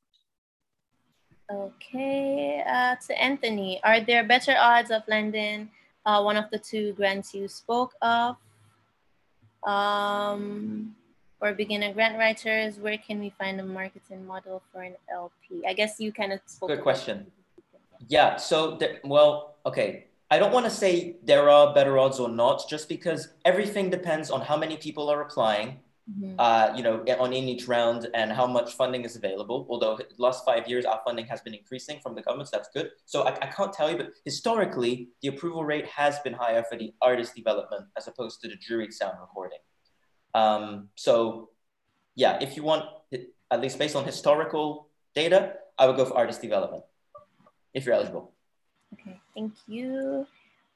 Okay, 1.51 2.62
uh, 2.66 2.97
to 3.07 3.23
Anthony, 3.23 3.81
are 3.85 4.01
there 4.01 4.24
better 4.24 4.55
odds 4.59 4.90
of 4.90 5.03
landing 5.07 5.70
uh, 6.05 6.20
one 6.23 6.36
of 6.36 6.51
the 6.51 6.59
two 6.59 6.93
grants 6.94 7.35
you 7.35 7.47
spoke 7.47 7.94
of? 8.03 8.36
Um, 9.62 10.94
for 11.39 11.53
beginner 11.53 11.93
grant 11.93 12.19
writers, 12.19 12.78
where 12.78 12.98
can 12.98 13.20
we 13.20 13.31
find 13.31 13.61
a 13.61 13.65
marketing 13.65 14.27
model 14.27 14.62
for 14.73 14.82
an 14.82 14.94
LP? 15.12 15.66
I 15.66 15.73
guess 15.73 16.01
you 16.01 16.12
kind 16.12 16.32
of 16.32 16.40
spoke. 16.47 16.70
Good 16.70 16.82
question. 16.82 17.27
Yeah. 18.09 18.36
So, 18.36 18.77
there, 18.77 19.01
well, 19.05 19.57
okay. 19.65 20.07
I 20.31 20.39
don't 20.39 20.53
want 20.53 20.66
to 20.66 20.70
say 20.70 21.16
there 21.23 21.48
are 21.48 21.73
better 21.73 21.98
odds 21.98 22.19
or 22.19 22.28
not, 22.28 22.69
just 22.69 22.89
because 22.89 23.28
everything 23.44 23.90
depends 23.90 24.31
on 24.31 24.40
how 24.40 24.57
many 24.57 24.77
people 24.77 25.09
are 25.09 25.20
applying, 25.20 25.78
mm-hmm. 26.11 26.35
uh, 26.39 26.73
you 26.77 26.83
know, 26.83 27.05
on 27.19 27.33
in 27.33 27.49
each 27.49 27.66
round 27.69 28.09
and 28.15 28.33
how 28.33 28.47
much 28.47 28.74
funding 28.74 29.05
is 29.05 29.16
available. 29.16 29.66
Although 29.69 29.97
the 29.97 30.07
last 30.19 30.45
five 30.45 30.69
years, 30.69 30.85
our 30.85 31.01
funding 31.05 31.27
has 31.27 31.41
been 31.41 31.55
increasing 31.55 32.01
from 32.01 32.15
the 32.15 32.23
government, 32.23 32.49
so 32.49 32.57
that's 32.57 32.70
good. 32.73 32.91
So 33.05 33.23
I, 33.23 33.35
I 33.43 33.47
can't 33.47 33.73
tell 33.73 33.91
you, 33.91 33.97
but 33.97 34.11
historically, 34.24 35.09
the 35.23 35.28
approval 35.28 35.65
rate 35.65 35.87
has 35.87 36.19
been 36.20 36.33
higher 36.33 36.62
for 36.62 36.77
the 36.77 36.93
artist 37.03 37.35
development 37.35 37.87
as 37.97 38.07
opposed 38.09 38.41
to 38.43 38.49
the 38.49 38.57
juried 38.57 38.93
sound 38.93 39.19
recording. 39.20 39.59
Um, 40.35 40.89
so 40.95 41.51
yeah, 42.15 42.39
if 42.41 42.57
you 42.57 42.62
want, 42.62 42.85
at 43.51 43.61
least 43.61 43.78
based 43.78 43.97
on 43.97 44.05
historical 44.05 44.89
data, 45.15 45.55
I 45.78 45.87
would 45.87 45.97
go 45.97 46.05
for 46.05 46.16
artist 46.16 46.43
development 46.43 46.85
if 47.74 47.85
you're 47.85 47.95
eligible. 47.95 48.33
Okay, 48.95 49.20
thank 49.35 49.53
you. 49.66 50.27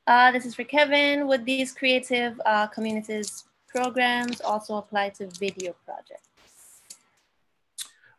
Uh, 0.07 0.33
this 0.33 0.45
is 0.45 0.55
for 0.55 0.65
Kevin. 0.65 1.27
Would 1.29 1.45
these 1.45 1.73
creative 1.73 2.41
uh, 2.45 2.67
communities 2.67 3.45
programs 3.75 4.41
also 4.41 4.77
apply 4.77 5.11
to 5.11 5.27
video 5.39 5.75
projects? 5.85 6.29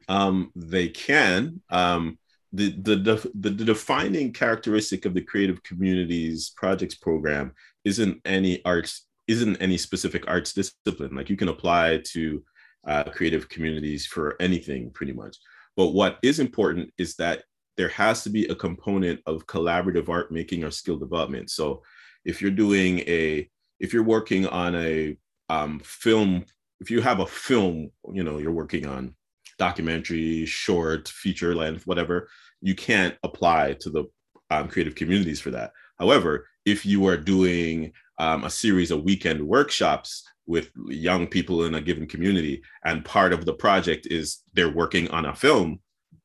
Um, 0.07 0.51
they 0.55 0.89
can. 0.89 1.61
Um, 1.69 2.17
the, 2.53 2.71
the, 2.71 2.95
the, 2.95 3.31
the 3.35 3.49
defining 3.51 4.33
characteristic 4.33 5.05
of 5.05 5.13
the 5.13 5.21
creative 5.21 5.63
communities 5.63 6.51
projects 6.55 6.95
program 6.95 7.53
isn't 7.85 8.19
any 8.25 8.63
arts 8.65 9.07
isn't 9.27 9.61
any 9.61 9.77
specific 9.77 10.25
arts 10.27 10.51
discipline 10.51 11.15
like 11.15 11.29
you 11.29 11.37
can 11.37 11.47
apply 11.47 12.01
to 12.03 12.43
uh, 12.85 13.03
creative 13.05 13.47
communities 13.47 14.05
for 14.05 14.35
anything 14.41 14.89
pretty 14.89 15.13
much 15.13 15.37
but 15.77 15.89
what 15.89 16.17
is 16.23 16.39
important 16.39 16.91
is 16.97 17.15
that 17.15 17.43
there 17.77 17.87
has 17.87 18.23
to 18.23 18.29
be 18.29 18.45
a 18.47 18.55
component 18.55 19.21
of 19.25 19.47
collaborative 19.47 20.09
art 20.09 20.31
making 20.31 20.63
or 20.63 20.71
skill 20.71 20.97
development 20.97 21.49
so 21.49 21.81
if 22.25 22.41
you're 22.41 22.51
doing 22.51 22.99
a 23.01 23.49
if 23.79 23.93
you're 23.93 24.03
working 24.03 24.45
on 24.47 24.75
a 24.75 25.15
um, 25.51 25.81
film 25.83 26.45
if 26.79 26.89
you 26.89 27.01
have 27.01 27.19
a 27.19 27.25
film 27.27 27.91
you 28.13 28.23
know 28.23 28.37
you're 28.37 28.59
working 28.63 28.87
on 28.87 29.13
documentary 29.57 30.45
short 30.45 31.07
feature 31.09 31.53
length 31.53 31.85
whatever 31.85 32.29
you 32.61 32.73
can't 32.73 33.15
apply 33.23 33.75
to 33.79 33.89
the 33.89 34.05
um, 34.49 34.67
creative 34.67 34.95
communities 34.95 35.41
for 35.41 35.51
that. 35.51 35.71
However 35.99 36.47
if 36.65 36.85
you 36.85 37.05
are 37.07 37.17
doing 37.17 37.91
um, 38.17 38.43
a 38.43 38.49
series 38.49 38.91
of 38.91 39.03
weekend 39.03 39.45
workshops 39.45 40.23
with 40.45 40.71
young 40.87 41.27
people 41.27 41.65
in 41.65 41.75
a 41.75 41.81
given 41.81 42.07
community 42.07 42.61
and 42.85 43.05
part 43.05 43.33
of 43.33 43.45
the 43.45 43.53
project 43.53 44.07
is 44.09 44.43
they're 44.53 44.77
working 44.83 45.09
on 45.09 45.25
a 45.25 45.35
film 45.35 45.79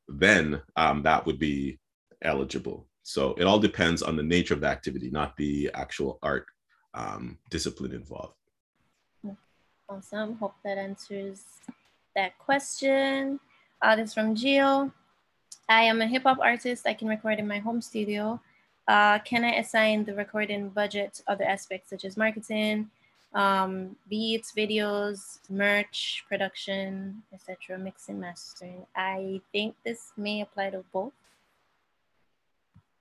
then 0.09 0.63
um, 0.77 1.03
that 1.03 1.27
would 1.27 1.39
be 1.39 1.81
eligible. 2.23 2.87
So 3.03 3.35
it 3.39 3.45
all 3.45 3.59
depends 3.59 4.03
on 4.03 4.15
the 4.15 4.23
nature 4.23 4.55
of 4.55 4.61
the 4.61 4.69
activity 4.69 5.11
not 5.11 5.37
the 5.37 5.71
actual 5.75 6.21
art 6.23 6.47
um, 6.95 7.39
discipline 7.51 7.93
involved 7.93 8.37
awesome 9.89 10.37
hope 10.37 10.55
that 10.65 10.79
answers 10.79 11.45
that 12.15 12.37
question 12.39 13.39
uh, 13.83 13.95
this 13.95 14.09
is 14.09 14.15
from 14.15 14.35
Gio. 14.35 14.91
I 15.69 15.83
am 15.83 16.01
a 16.01 16.07
hip 16.07 16.23
hop 16.23 16.39
artist. 16.41 16.87
I 16.87 16.95
can 16.95 17.09
record 17.09 17.39
in 17.39 17.47
my 17.47 17.59
home 17.59 17.83
studio. 17.83 18.41
Uh, 18.89 19.19
can 19.19 19.45
I 19.45 19.57
assign 19.57 20.05
the 20.05 20.15
recording 20.15 20.71
budget 20.71 21.15
to 21.15 21.23
other 21.27 21.45
aspects 21.45 21.91
such 21.91 22.05
as 22.05 22.17
marketing, 22.17 22.89
um, 23.35 23.97
beats, 24.09 24.53
videos, 24.57 25.41
merch, 25.51 26.25
production, 26.29 27.23
etc., 27.35 27.79
mixing, 27.79 28.21
mastering? 28.21 28.87
I 28.95 29.41
think 29.53 29.75
this 29.85 30.13
may 30.17 30.41
apply 30.41 30.71
to 30.71 30.85
both. 30.93 31.13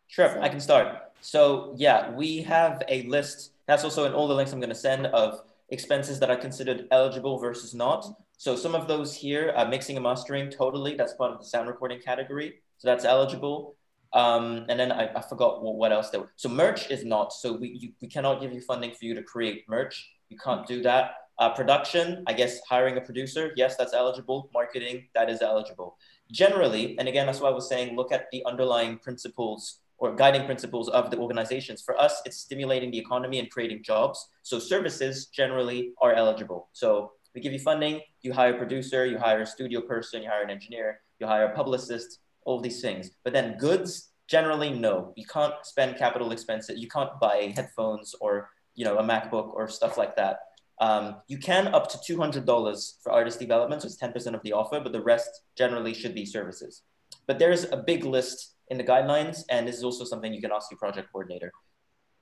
Sure, 0.07 0.29
so. 0.33 0.41
I 0.41 0.49
can 0.49 0.59
start. 0.59 1.13
So 1.21 1.73
yeah, 1.77 2.11
we 2.11 2.41
have 2.41 2.83
a 2.89 3.03
list. 3.03 3.51
That's 3.65 3.83
also 3.83 4.05
in 4.05 4.13
all 4.13 4.27
the 4.27 4.35
links 4.35 4.51
I'm 4.51 4.59
going 4.59 4.69
to 4.69 4.75
send 4.75 5.07
of 5.07 5.41
expenses 5.69 6.19
that 6.19 6.29
are 6.29 6.37
considered 6.37 6.87
eligible 6.91 7.39
versus 7.39 7.73
not. 7.73 8.05
So 8.37 8.55
some 8.55 8.75
of 8.75 8.87
those 8.87 9.15
here, 9.15 9.53
uh, 9.55 9.65
mixing 9.65 9.95
and 9.95 10.03
mastering, 10.03 10.49
totally, 10.49 10.95
that's 10.95 11.13
part 11.13 11.31
of 11.31 11.39
the 11.39 11.45
sound 11.45 11.67
recording 11.67 11.99
category. 11.99 12.61
So 12.77 12.87
that's 12.87 13.05
eligible. 13.05 13.75
Um, 14.13 14.65
and 14.69 14.79
then 14.79 14.91
I, 14.91 15.09
I 15.15 15.21
forgot 15.21 15.63
what, 15.63 15.75
what 15.75 15.91
else 15.91 16.09
there 16.09 16.21
was. 16.21 16.29
So 16.35 16.49
merch 16.49 16.89
is 16.91 17.03
not. 17.03 17.33
So 17.33 17.53
we, 17.53 17.69
you, 17.69 17.93
we 18.01 18.07
cannot 18.07 18.41
give 18.41 18.53
you 18.53 18.61
funding 18.61 18.91
for 18.91 19.05
you 19.05 19.13
to 19.15 19.23
create 19.23 19.63
merch. 19.67 20.09
You 20.29 20.37
can't 20.37 20.65
do 20.67 20.81
that. 20.83 21.11
Uh, 21.37 21.49
production, 21.49 22.23
I 22.27 22.33
guess 22.33 22.61
hiring 22.69 22.95
a 22.95 23.01
producer, 23.01 23.51
yes, 23.57 23.75
that's 23.75 23.93
eligible. 23.93 24.49
Marketing, 24.53 25.07
that 25.15 25.29
is 25.29 25.41
eligible. 25.41 25.97
Generally, 26.31 26.97
and 26.97 27.09
again, 27.09 27.25
that's 27.25 27.41
why 27.41 27.49
I 27.49 27.53
was 27.53 27.67
saying, 27.67 27.95
look 27.95 28.13
at 28.13 28.27
the 28.31 28.41
underlying 28.45 28.99
principles 28.99 29.79
or 29.97 30.15
guiding 30.15 30.45
principles 30.45 30.89
of 30.89 31.09
the 31.09 31.17
organizations. 31.17 31.81
For 31.81 31.99
us, 31.99 32.21
it's 32.25 32.37
stimulating 32.37 32.91
the 32.91 32.97
economy 32.97 33.39
and 33.39 33.49
creating 33.49 33.83
jobs. 33.83 34.27
So 34.43 34.59
services 34.59 35.27
generally 35.27 35.91
are 36.01 36.13
eligible. 36.13 36.69
So 36.73 37.11
we 37.33 37.41
give 37.41 37.53
you 37.53 37.59
funding, 37.59 38.01
you 38.21 38.33
hire 38.33 38.53
a 38.53 38.57
producer, 38.57 39.05
you 39.05 39.17
hire 39.17 39.41
a 39.41 39.45
studio 39.45 39.81
person, 39.81 40.23
you 40.23 40.29
hire 40.29 40.43
an 40.43 40.49
engineer, 40.49 41.01
you 41.19 41.27
hire 41.27 41.45
a 41.45 41.55
publicist, 41.55 42.19
all 42.45 42.59
these 42.59 42.81
things. 42.81 43.11
But 43.23 43.33
then 43.33 43.57
goods, 43.57 44.11
generally, 44.27 44.71
no. 44.71 45.13
You 45.15 45.25
can't 45.25 45.53
spend 45.63 45.97
capital 45.97 46.31
expenses. 46.31 46.79
You 46.79 46.87
can't 46.87 47.19
buy 47.19 47.53
headphones 47.55 48.15
or 48.19 48.49
you 48.73 48.85
know 48.85 48.97
a 48.97 49.03
MacBook 49.03 49.53
or 49.53 49.67
stuff 49.67 49.97
like 49.97 50.15
that. 50.17 50.39
Um, 50.79 51.17
you 51.27 51.37
can 51.37 51.73
up 51.73 51.89
to 51.89 51.97
$200 51.97 52.93
for 53.01 53.11
artist 53.11 53.39
development, 53.39 53.81
so 53.81 53.85
it's 53.85 53.97
10% 53.97 54.33
of 54.33 54.43
the 54.43 54.51
offer, 54.51 54.81
but 54.81 54.91
the 54.91 55.01
rest 55.01 55.29
generally 55.55 55.93
should 55.93 56.13
be 56.13 56.25
services. 56.25 56.81
But 57.27 57.39
there's 57.39 57.63
a 57.71 57.77
big 57.77 58.03
list 58.03 58.54
in 58.69 58.77
the 58.77 58.83
guidelines, 58.83 59.43
and 59.49 59.67
this 59.67 59.75
is 59.75 59.83
also 59.83 60.03
something 60.03 60.33
you 60.33 60.41
can 60.41 60.51
ask 60.51 60.71
your 60.71 60.77
project 60.77 61.11
coordinator. 61.11 61.51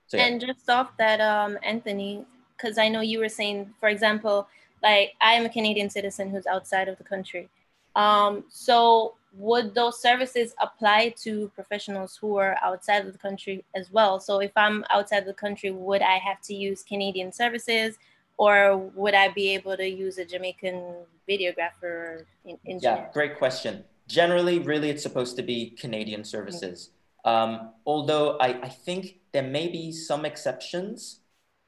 So, 0.07 0.17
yeah. 0.17 0.25
And 0.25 0.41
just 0.41 0.69
off 0.69 0.91
that, 0.97 1.21
um, 1.21 1.57
Anthony, 1.63 2.25
because 2.57 2.77
I 2.77 2.89
know 2.89 3.01
you 3.01 3.19
were 3.19 3.29
saying, 3.29 3.73
for 3.79 3.89
example, 3.89 4.47
like 4.81 5.13
I 5.21 5.33
am 5.33 5.45
a 5.45 5.49
Canadian 5.49 5.89
citizen 5.89 6.29
who's 6.29 6.45
outside 6.45 6.87
of 6.87 6.97
the 6.97 7.03
country. 7.03 7.49
Um, 7.95 8.43
so 8.49 9.15
would 9.35 9.73
those 9.73 10.01
services 10.01 10.53
apply 10.61 11.13
to 11.23 11.51
professionals 11.55 12.17
who 12.19 12.37
are 12.37 12.57
outside 12.61 13.05
of 13.05 13.13
the 13.13 13.19
country 13.19 13.63
as 13.75 13.91
well? 13.91 14.19
So 14.19 14.39
if 14.39 14.51
I'm 14.55 14.85
outside 14.89 15.19
of 15.19 15.25
the 15.25 15.33
country, 15.33 15.71
would 15.71 16.01
I 16.01 16.17
have 16.17 16.41
to 16.41 16.53
use 16.53 16.83
Canadian 16.83 17.31
services 17.31 17.97
or 18.37 18.77
would 18.95 19.13
I 19.13 19.29
be 19.29 19.53
able 19.53 19.77
to 19.77 19.87
use 19.87 20.17
a 20.17 20.25
Jamaican 20.25 20.95
videographer 21.29 22.25
in, 22.45 22.79
Yeah, 22.79 23.07
great 23.13 23.37
question. 23.37 23.83
Generally, 24.07 24.59
really, 24.59 24.89
it's 24.89 25.03
supposed 25.03 25.35
to 25.37 25.43
be 25.43 25.71
Canadian 25.71 26.23
services. 26.23 26.91
Um, 27.25 27.71
although 27.85 28.37
I, 28.37 28.59
I 28.61 28.69
think 28.69 29.19
there 29.31 29.43
may 29.43 29.67
be 29.67 29.91
some 29.91 30.25
exceptions. 30.25 31.21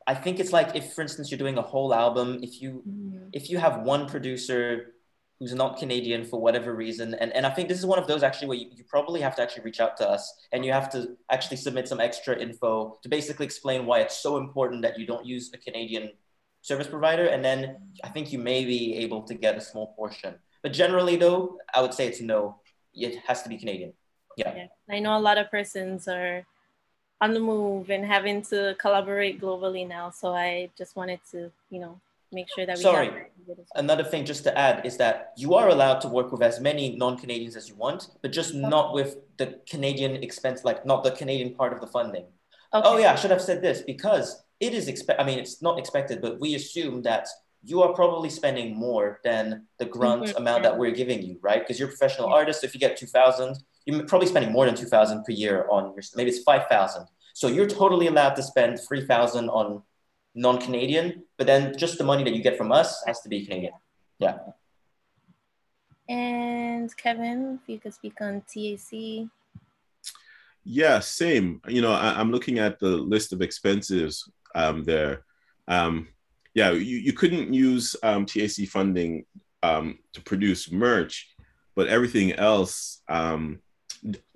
I 0.06 0.14
think 0.14 0.40
it's 0.40 0.52
like 0.52 0.76
if, 0.76 0.94
for 0.94 1.02
instance, 1.02 1.32
you're 1.32 1.38
doing 1.38 1.58
a 1.58 1.62
whole 1.62 1.94
album, 1.94 2.40
if 2.44 2.62
you 2.62 2.84
mm-hmm. 2.88 3.30
if 3.34 3.50
you 3.50 3.58
have 3.58 3.82
one 3.82 4.08
producer 4.08 4.96
who's 5.40 5.54
not 5.54 5.78
Canadian 5.78 6.24
for 6.24 6.40
whatever 6.40 6.74
reason. 6.74 7.14
And, 7.16 7.34
and 7.34 7.46
I 7.46 7.50
think 7.50 7.68
this 7.68 7.78
is 7.78 7.86
one 7.86 8.00
of 8.00 8.08
those 8.08 8.24
actually 8.24 8.48
where 8.48 8.58
you, 8.58 8.68
you 8.74 8.84
probably 8.86 9.20
have 9.20 9.36
to 9.36 9.42
actually 9.42 9.64
reach 9.64 9.80
out 9.80 9.98
to 9.98 10.10
us 10.10 10.34
and 10.54 10.64
you 10.64 10.72
have 10.72 10.90
to 10.92 11.18
actually 11.30 11.58
submit 11.58 11.88
some 11.88 12.00
extra 12.00 12.38
info 12.40 12.98
to 13.04 13.10
basically 13.10 13.46
explain 13.46 13.86
why 13.86 14.00
it's 14.00 14.18
so 14.18 14.38
important 14.38 14.82
that 14.84 14.98
you 14.98 15.06
don't 15.06 15.26
use 15.26 15.52
a 15.54 15.58
Canadian 15.58 16.12
service 16.62 16.88
provider. 16.88 17.26
And 17.26 17.44
then 17.44 17.78
I 18.04 18.10
think 18.10 18.32
you 18.32 18.40
may 18.40 18.64
be 18.64 18.96
able 18.96 19.24
to 19.24 19.34
get 19.34 19.58
a 19.58 19.62
small 19.62 19.94
portion. 19.96 20.36
But 20.66 20.74
generally, 20.74 21.16
though, 21.16 21.60
I 21.76 21.84
would 21.84 21.94
say 21.94 22.08
it's 22.08 22.22
no. 22.22 22.56
It 22.96 23.20
has 23.28 23.44
to 23.44 23.50
be 23.50 23.58
Canadian. 23.58 23.94
Yeah. 24.36 24.52
yeah. 24.56 24.68
I 24.90 24.98
know 24.98 25.16
a 25.16 25.22
lot 25.22 25.38
of 25.38 25.52
persons 25.52 26.08
are 26.08 26.44
on 27.22 27.36
the 27.36 27.40
move 27.40 27.92
and 27.92 28.04
having 28.04 28.42
to 28.50 28.76
collaborate 28.80 29.40
globally 29.40 29.88
now. 29.88 30.10
So 30.10 30.34
I 30.34 30.72
just 30.76 30.96
wanted 30.96 31.20
to, 31.34 31.52
you 31.70 31.80
know, 31.80 32.02
make 32.32 32.48
sure 32.50 32.66
that 32.66 32.78
we 32.78 32.82
sorry 32.82 33.28
another 33.76 34.04
thing 34.04 34.26
just 34.26 34.44
to 34.44 34.58
add 34.58 34.84
is 34.84 34.98
that 34.98 35.34
you 35.38 35.54
are 35.54 35.70
allowed 35.70 36.02
to 36.02 36.08
work 36.08 36.32
with 36.32 36.42
as 36.42 36.60
many 36.60 36.96
non-canadians 36.96 37.56
as 37.56 37.70
you 37.70 37.76
want 37.76 38.10
but 38.24 38.32
just 38.32 38.50
okay. 38.50 38.60
not 38.68 38.96
with 38.96 39.18
the 39.38 39.60
canadian 39.70 40.16
expense 40.24 40.66
like 40.66 40.84
not 40.88 41.04
the 41.04 41.12
canadian 41.12 41.54
part 41.54 41.72
of 41.72 41.80
the 41.80 41.88
funding 41.88 42.26
okay. 42.74 42.88
oh 42.90 42.98
yeah 42.98 43.14
i 43.14 43.16
should 43.16 43.30
have 43.30 43.42
said 43.42 43.62
this 43.62 43.82
because 43.82 44.44
it 44.60 44.74
is 44.74 44.88
expect 44.88 45.22
i 45.22 45.24
mean 45.24 45.38
it's 45.38 45.62
not 45.62 45.78
expected 45.78 46.20
but 46.20 46.40
we 46.40 46.56
assume 46.56 47.04
that 47.04 47.28
you 47.66 47.82
are 47.82 47.94
probably 47.94 48.30
spending 48.30 48.76
more 48.76 49.20
than 49.24 49.66
the 49.80 49.86
grant 49.86 50.24
mm-hmm. 50.24 50.38
amount 50.38 50.64
that 50.64 50.78
we're 50.78 50.92
giving 50.92 51.22
you 51.22 51.38
right 51.42 51.62
because 51.62 51.80
you're 51.80 51.90
a 51.90 51.92
professional 51.92 52.30
yeah. 52.30 52.36
artist 52.36 52.62
so 52.62 52.68
if 52.68 52.74
you 52.74 52.80
get 52.80 52.96
2000 52.98 53.58
you're 53.86 54.04
probably 54.06 54.28
spending 54.28 54.52
more 54.52 54.66
than 54.66 54.76
2000 54.76 55.24
per 55.24 55.32
year 55.32 55.68
on 55.70 55.86
your 55.94 56.04
maybe 56.16 56.30
it's 56.30 56.44
5000 56.44 57.08
so 57.34 57.48
you're 57.48 57.68
totally 57.68 58.08
allowed 58.08 58.36
to 58.36 58.44
spend 58.44 58.80
3000 58.80 59.50
on 59.50 59.84
non-Canadian, 60.36 61.24
but 61.38 61.48
then 61.48 61.78
just 61.78 61.98
the 61.98 62.04
money 62.04 62.24
that 62.24 62.34
you 62.34 62.44
get 62.44 62.58
from 62.58 62.72
us 62.72 63.04
has 63.08 63.22
to 63.22 63.30
be 63.30 63.46
Canadian. 63.46 63.74
Yeah. 64.20 64.38
And 66.08 66.96
Kevin, 66.96 67.60
if 67.62 67.70
you 67.70 67.80
could 67.80 67.94
speak 67.94 68.22
on 68.22 68.44
TAC. 68.48 69.28
Yeah, 70.64 71.00
same. 71.00 71.62
You 71.68 71.82
know, 71.82 71.92
I, 71.92 72.20
am 72.20 72.32
looking 72.32 72.60
at 72.60 72.80
the 72.80 72.90
list 72.90 73.34
of 73.34 73.42
expenses 73.42 74.30
um, 74.54 74.84
there. 74.84 75.26
Um, 75.68 76.08
yeah, 76.56 76.72
you, 76.72 76.98
you 76.98 77.14
couldn't 77.14 77.54
use 77.54 77.96
um, 78.02 78.26
TAC 78.26 78.68
funding 78.68 79.26
um, 79.62 80.00
to 80.14 80.22
produce 80.22 80.72
merch, 80.72 81.30
but 81.76 81.88
everything 81.88 82.32
else, 82.32 83.02
um, 83.10 83.60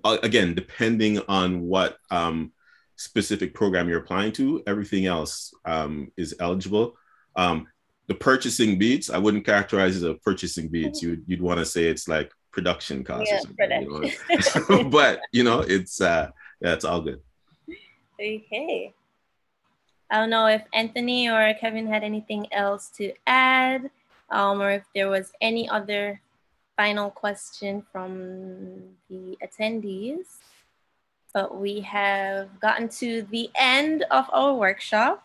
again, 0.04 0.54
depending 0.54 1.18
on 1.28 1.62
what 1.62 1.96
um, 2.10 2.52
specific 2.96 3.54
program 3.54 3.88
you're 3.88 4.00
applying 4.00 4.32
to. 4.32 4.62
Everything 4.66 5.06
else 5.06 5.54
um, 5.64 6.12
is 6.18 6.34
eligible. 6.38 6.96
Um, 7.36 7.66
the 8.06 8.14
purchasing 8.14 8.78
beats, 8.78 9.08
I 9.08 9.16
wouldn't 9.16 9.46
characterize 9.46 9.96
as 9.96 10.02
a 10.02 10.14
purchasing 10.14 10.68
beats. 10.68 11.02
You'd, 11.02 11.24
you'd 11.26 11.40
want 11.40 11.58
to 11.60 11.64
say 11.64 11.84
it's 11.84 12.06
like 12.06 12.30
production 12.52 13.02
costs. 13.02 13.32
Yeah, 13.32 13.80
you 13.80 14.10
know? 14.68 14.84
but 14.90 15.20
you 15.32 15.44
know, 15.44 15.60
it's 15.60 16.00
uh, 16.02 16.28
yeah, 16.60 16.74
it's 16.74 16.84
all 16.84 17.00
good. 17.00 17.20
Okay. 18.20 18.92
I 20.10 20.18
don't 20.18 20.30
know 20.30 20.46
if 20.46 20.62
Anthony 20.72 21.28
or 21.30 21.54
Kevin 21.60 21.86
had 21.86 22.02
anything 22.02 22.52
else 22.52 22.88
to 22.96 23.12
add, 23.26 23.90
um, 24.30 24.60
or 24.60 24.70
if 24.72 24.84
there 24.94 25.08
was 25.08 25.32
any 25.40 25.68
other 25.68 26.20
final 26.76 27.10
question 27.10 27.84
from 27.92 28.96
the 29.08 29.36
attendees 29.44 30.26
but 31.32 31.58
we 31.58 31.80
have 31.80 32.60
gotten 32.60 32.88
to 32.88 33.22
the 33.30 33.50
end 33.54 34.04
of 34.10 34.26
our 34.32 34.54
workshop. 34.54 35.24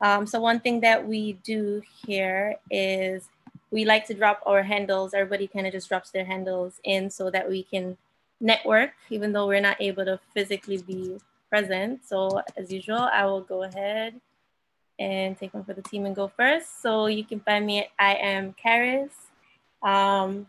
Um, 0.00 0.26
so 0.26 0.40
one 0.40 0.60
thing 0.60 0.80
that 0.80 1.06
we 1.06 1.34
do 1.44 1.82
here 2.06 2.56
is 2.70 3.28
we 3.70 3.84
like 3.84 4.06
to 4.06 4.14
drop 4.14 4.42
our 4.46 4.62
handles. 4.62 5.14
Everybody 5.14 5.46
kind 5.46 5.66
of 5.66 5.72
just 5.72 5.88
drops 5.88 6.10
their 6.10 6.24
handles 6.24 6.80
in 6.84 7.10
so 7.10 7.30
that 7.30 7.48
we 7.48 7.62
can 7.62 7.96
network, 8.40 8.92
even 9.10 9.32
though 9.32 9.46
we're 9.46 9.60
not 9.60 9.80
able 9.80 10.04
to 10.06 10.18
physically 10.34 10.78
be 10.78 11.20
present. 11.50 12.06
So 12.06 12.40
as 12.56 12.72
usual, 12.72 13.00
I 13.12 13.26
will 13.26 13.42
go 13.42 13.64
ahead 13.64 14.20
and 14.98 15.36
take 15.36 15.52
one 15.52 15.64
for 15.64 15.74
the 15.74 15.82
team 15.82 16.06
and 16.06 16.14
go 16.14 16.28
first. 16.28 16.80
So 16.80 17.06
you 17.06 17.24
can 17.24 17.40
find 17.40 17.66
me 17.66 17.80
at 17.80 17.88
I 17.98 18.14
am 18.14 18.54
Karis. 18.54 19.10
Um, 19.82 20.46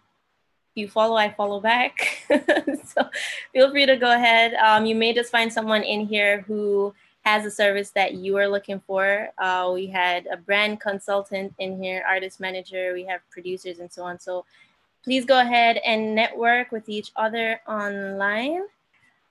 you 0.76 0.88
follow, 0.88 1.15
I 1.15 1.34
follow 1.34 1.60
back. 1.60 2.23
so 2.86 3.10
feel 3.52 3.72
free 3.72 3.86
to 3.86 3.98
go 3.98 4.14
ahead. 4.14 4.53
Um, 4.53 4.86
you 4.86 4.95
may 4.95 5.14
just 5.14 5.32
find 5.32 5.52
someone 5.52 5.84
in 5.84 6.06
here 6.06 6.41
who 6.41 6.94
has 7.23 7.45
a 7.45 7.52
service 7.52 7.91
that 7.91 8.15
you 8.15 8.38
are 8.38 8.48
looking 8.48 8.80
for. 8.88 9.30
Uh, 9.38 9.72
we 9.73 9.88
had 9.88 10.28
a 10.28 10.38
brand 10.38 10.80
consultant 10.80 11.53
in 11.60 11.82
here, 11.82 12.03
artist 12.07 12.40
manager, 12.40 12.94
we 12.94 13.03
have 13.03 13.22
producers 13.30 13.80
and 13.80 13.91
so 13.91 14.03
on. 14.03 14.19
So 14.19 14.45
please 15.03 15.26
go 15.26 15.40
ahead 15.40 15.78
and 15.86 16.15
network 16.15 16.72
with 16.72 16.90
each 16.90 17.11
other 17.15 17.61
online. 17.68 18.64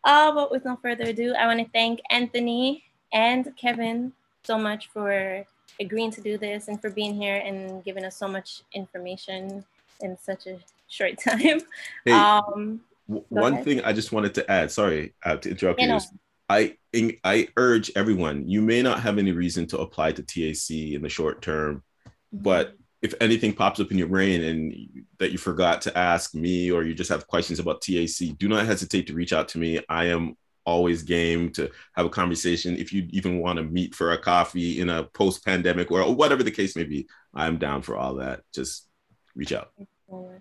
Uh, 0.05 0.33
but 0.33 0.51
with 0.51 0.65
no 0.65 0.79
further 0.81 1.05
ado, 1.05 1.35
I 1.35 1.47
want 1.47 1.61
to 1.61 1.71
thank 1.73 2.01
Anthony 2.11 2.85
and 3.13 3.53
Kevin 3.57 4.13
so 4.45 4.59
much 4.59 4.89
for 4.89 5.45
agreeing 5.79 6.11
to 6.13 6.21
do 6.21 6.39
this 6.39 6.69
and 6.69 6.81
for 6.81 6.91
being 6.91 7.15
here 7.15 7.37
and 7.37 7.85
giving 7.85 8.05
us 8.05 8.17
so 8.17 8.29
much 8.29 8.63
information 8.75 9.65
in 10.01 10.17
such 10.19 10.47
a 10.47 10.59
short 10.89 11.19
time. 11.29 11.61
Hey, 12.05 12.13
um, 12.13 12.81
one 13.07 13.55
ahead. 13.55 13.65
thing 13.65 13.81
I 13.83 13.93
just 13.93 14.13
wanted 14.13 14.35
to 14.35 14.51
add, 14.51 14.71
sorry 14.71 15.15
uh, 15.25 15.37
to 15.37 15.51
interrupt 15.51 15.81
you, 15.81 15.89
you 15.89 16.01
I 16.49 16.77
I 17.25 17.49
urge 17.57 17.93
everyone, 17.95 18.49
you 18.49 18.61
may 18.61 18.83
not 18.83 19.01
have 19.01 19.19
any 19.19 19.33
reason 19.33 19.67
to 19.69 19.79
apply 19.79 20.13
to 20.13 20.23
TAC 20.23 20.95
in 20.95 21.03
the 21.03 21.09
short 21.09 21.43
term, 21.43 21.83
mm-hmm. 22.07 22.43
but 22.43 22.75
if 23.03 23.15
anything 23.21 23.55
pops 23.55 23.81
up 23.81 23.91
in 23.91 23.99
your 23.99 24.09
brain 24.09 24.43
and 24.43 25.05
that 25.19 25.33
you 25.33 25.39
forgot 25.39 25.81
to 25.83 25.97
ask 25.97 26.35
me 26.35 26.71
or 26.71 26.85
you 26.85 26.95
just 26.95 27.11
have 27.11 27.27
questions 27.27 27.59
about 27.59 27.81
TAC, 27.81 28.37
do 28.39 28.49
not 28.49 28.67
hesitate 28.67 29.07
to 29.07 29.15
reach 29.15 29.33
out 29.33 29.49
to 29.49 29.59
me. 29.59 29.81
I 29.89 30.07
am 30.07 30.37
always 30.67 31.03
game 31.03 31.51
to 31.53 31.71
have 31.95 32.05
a 32.05 32.11
conversation. 32.11 32.77
If 32.77 32.93
you 32.93 33.07
even 33.11 33.39
want 33.39 33.57
to 33.57 33.65
meet 33.65 33.95
for 33.95 34.13
a 34.13 34.19
coffee 34.19 34.81
in 34.81 34.91
a 34.91 35.05
post 35.05 35.45
pandemic 35.45 35.91
or 35.91 36.15
whatever 36.15 36.43
the 36.43 36.51
case 36.51 36.77
may 36.77 36.85
be, 36.85 37.09
I'm 37.35 37.59
down 37.59 37.83
for 37.83 37.97
all 37.97 38.17
that. 38.17 38.43
Just 38.53 38.87
reach 39.35 39.53
out. 39.53 39.71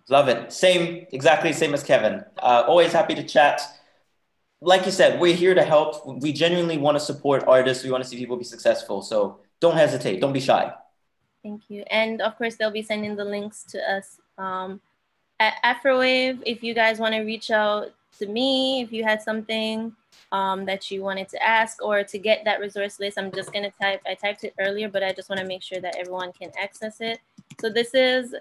Love 0.10 0.27
it. 0.27 0.52
Same, 0.52 1.06
exactly 1.14 1.53
same 1.53 1.73
as 1.73 1.84
Kevin. 1.84 2.23
Uh, 2.38 2.64
always 2.68 2.91
happy 2.91 3.15
to 3.15 3.23
chat. 3.23 3.61
Like 4.61 4.86
you 4.86 4.91
said, 4.91 5.22
we're 5.22 5.36
here 5.36 5.56
to 5.56 5.64
help. 5.64 6.06
We 6.22 6.34
genuinely 6.34 6.77
want 6.77 6.95
to 6.95 6.99
support 6.99 7.45
artists. 7.48 7.84
We 7.84 7.91
want 7.91 8.03
to 8.03 8.10
see 8.10 8.18
people 8.18 8.36
be 8.36 8.44
successful. 8.44 9.02
So 9.02 9.40
don't 9.61 9.76
hesitate. 9.76 10.19
Don't 10.19 10.34
be 10.34 10.41
shy. 10.41 10.73
Thank 11.44 11.64
you. 11.70 11.84
And 11.90 12.22
of 12.22 12.38
course, 12.38 12.56
they'll 12.56 12.72
be 12.72 12.82
sending 12.82 13.16
the 13.16 13.26
links 13.26 13.64
to 13.70 13.80
us 13.91 14.20
um, 14.38 14.82
at 15.40 15.56
Afrowave. 15.64 16.44
If 16.45 16.64
you 16.64 16.74
guys 16.74 16.99
want 16.99 17.16
to 17.16 17.22
reach 17.22 17.49
out 17.49 17.94
to 18.20 18.28
me, 18.28 18.82
if 18.82 18.91
you 18.91 19.03
had 19.03 19.22
something 19.22 19.95
um, 20.32 20.66
that 20.66 20.91
you 20.91 21.02
wanted 21.02 21.30
to 21.30 21.44
ask 21.44 21.82
or 21.82 22.03
to 22.03 22.18
get 22.18 22.44
that 22.45 22.60
resource 22.60 22.99
list, 22.99 23.18
I'm 23.18 23.32
just 23.32 23.53
going 23.53 23.64
to 23.64 23.72
type, 23.82 24.02
I 24.06 24.16
typed 24.16 24.44
it 24.44 24.53
earlier, 24.60 24.90
but 24.90 25.03
I 25.03 25.14
just 25.14 25.30
want 25.30 25.40
to 25.40 25.48
make 25.48 25.64
sure 25.64 25.80
that 25.80 25.95
everyone 25.95 26.34
can 26.34 26.52
access 26.61 26.99
it. 26.99 27.20
So 27.61 27.70
this 27.70 27.94
is 27.94 28.36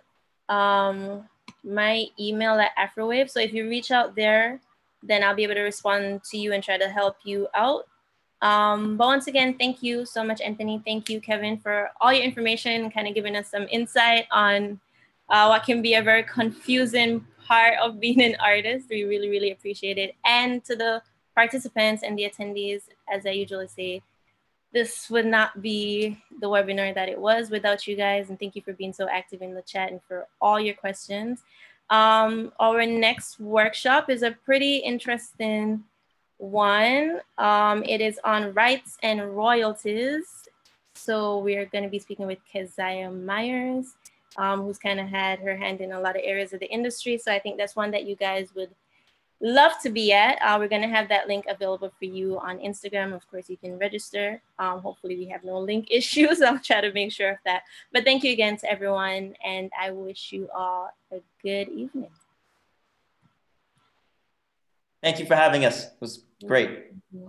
um, 0.49 1.29
my 1.63 2.07
email 2.19 2.55
at 2.55 2.73
Afrowave. 2.77 3.31
So 3.31 3.41
if 3.41 3.53
you 3.53 3.69
reach 3.69 3.91
out 3.91 4.17
there, 4.17 4.61
then 5.03 5.23
I'll 5.23 5.37
be 5.37 5.45
able 5.45 5.55
to 5.55 5.63
respond 5.63 6.25
to 6.25 6.39
you 6.39 6.53
and 6.53 6.63
try 6.63 6.79
to 6.79 6.89
help 6.89 7.17
you 7.25 7.47
out. 7.55 7.87
Um, 8.41 8.97
but 8.97 9.07
once 9.07 9.27
again, 9.27 9.57
thank 9.59 9.83
you 9.83 10.07
so 10.07 10.23
much, 10.23 10.41
Anthony. 10.41 10.81
Thank 10.85 11.09
you, 11.11 11.21
Kevin, 11.21 11.59
for 11.59 11.91
all 12.01 12.13
your 12.13 12.23
information, 12.23 12.91
kind 12.91 13.09
of 13.09 13.15
giving 13.15 13.35
us 13.35 13.49
some 13.49 13.67
insight 13.71 14.27
on 14.31 14.81
uh, 15.29 15.47
what 15.47 15.65
can 15.65 15.83
be 15.83 15.95
a 15.95 16.03
very 16.03 16.23
confusing 16.23 17.27
part 17.47 17.75
of 17.83 17.99
being 18.01 18.23
an 18.23 18.37
artist. 18.41 18.87
We 18.89 19.05
really, 19.05 19.29
really 19.29 19.51
appreciate 19.51 19.99
it. 19.99 20.15
And 20.25 20.65
to 20.65 20.77
the 20.77 21.03
participants 21.35 22.03
and 22.03 22.19
the 22.19 22.31
attendees, 22.31 22.83
as 23.13 23.27
I 23.27 23.31
usually 23.31 23.69
say, 23.69 24.03
this 24.73 25.09
would 25.09 25.27
not 25.27 25.63
be 25.63 26.23
the 26.41 26.49
webinar 26.49 26.95
that 26.95 27.09
it 27.09 27.19
was 27.19 27.51
without 27.51 27.87
you 27.87 27.97
guys. 27.97 28.29
And 28.29 28.39
thank 28.39 28.55
you 28.55 28.63
for 28.63 28.75
being 28.75 28.93
so 28.93 29.09
active 29.09 29.41
in 29.41 29.55
the 29.55 29.63
chat 29.63 29.91
and 29.91 30.01
for 30.07 30.27
all 30.41 30.61
your 30.61 30.75
questions. 30.75 31.43
Um, 31.91 32.53
our 32.61 32.85
next 32.85 33.41
workshop 33.41 34.11
is 34.11 34.23
a 34.23 34.33
pretty 34.33 34.77
interesting 34.77 35.85
one. 36.39 37.21
Um, 37.37 37.85
it 37.85 38.01
is 38.01 38.19
on 38.25 38.55
rights 38.55 38.97
and 39.03 39.37
royalties. 39.37 40.25
So 40.95 41.39
we're 41.39 41.67
going 41.67 41.85
to 41.85 41.91
be 41.91 41.99
speaking 41.99 42.27
with 42.27 42.39
Keziah 42.51 43.11
Myers, 43.11 43.95
um, 44.37 44.63
who's 44.63 44.79
kind 44.79 44.99
of 44.99 45.09
had 45.09 45.39
her 45.41 45.57
hand 45.57 45.81
in 45.81 45.93
a 45.93 46.01
lot 46.01 46.17
of 46.17 46.23
areas 46.25 46.53
of 46.53 46.61
the 46.61 46.71
industry. 46.71 47.19
So 47.19 47.33
I 47.33 47.39
think 47.39 47.57
that's 47.57 47.77
one 47.77 47.91
that 47.93 48.05
you 48.05 48.17
guys 48.17 48.49
would 48.55 48.71
love 49.41 49.73
to 49.83 49.91
be 49.91 50.13
at. 50.13 50.39
Uh, 50.43 50.57
we're 50.59 50.69
going 50.69 50.83
to 50.83 50.89
have 50.89 51.09
that 51.09 51.29
link 51.29 51.45
available 51.49 51.93
for 51.99 52.05
you 52.05 52.39
on 52.41 52.59
Instagram. 52.59 53.15
Of 53.15 53.29
course, 53.31 53.49
you 53.49 53.57
can 53.57 53.79
register. 53.79 54.43
Um, 54.59 54.81
hopefully, 54.81 55.17
we 55.17 55.27
have 55.27 55.45
no 55.45 55.59
link 55.59 55.89
issues. 55.91 56.43
I'll 56.43 56.59
try 56.59 56.81
to 56.81 56.93
make 56.93 57.13
sure 57.13 57.31
of 57.31 57.39
that. 57.45 57.63
But 57.93 58.05
thank 58.05 58.25
you 58.25 58.33
again 58.33 58.57
to 58.59 58.71
everyone, 58.71 59.35
and 59.45 59.71
I 59.81 59.91
wish 59.91 60.33
you 60.33 60.49
all 60.55 60.91
a 61.13 61.21
good 61.43 61.69
evening. 61.69 62.11
Thank 65.03 65.21
you 65.21 65.27
for 65.27 65.37
having 65.37 65.65
us. 65.65 65.85
It 65.85 66.01
was 66.01 66.25
great. 66.47 66.71
Mm-hmm. 67.15 67.29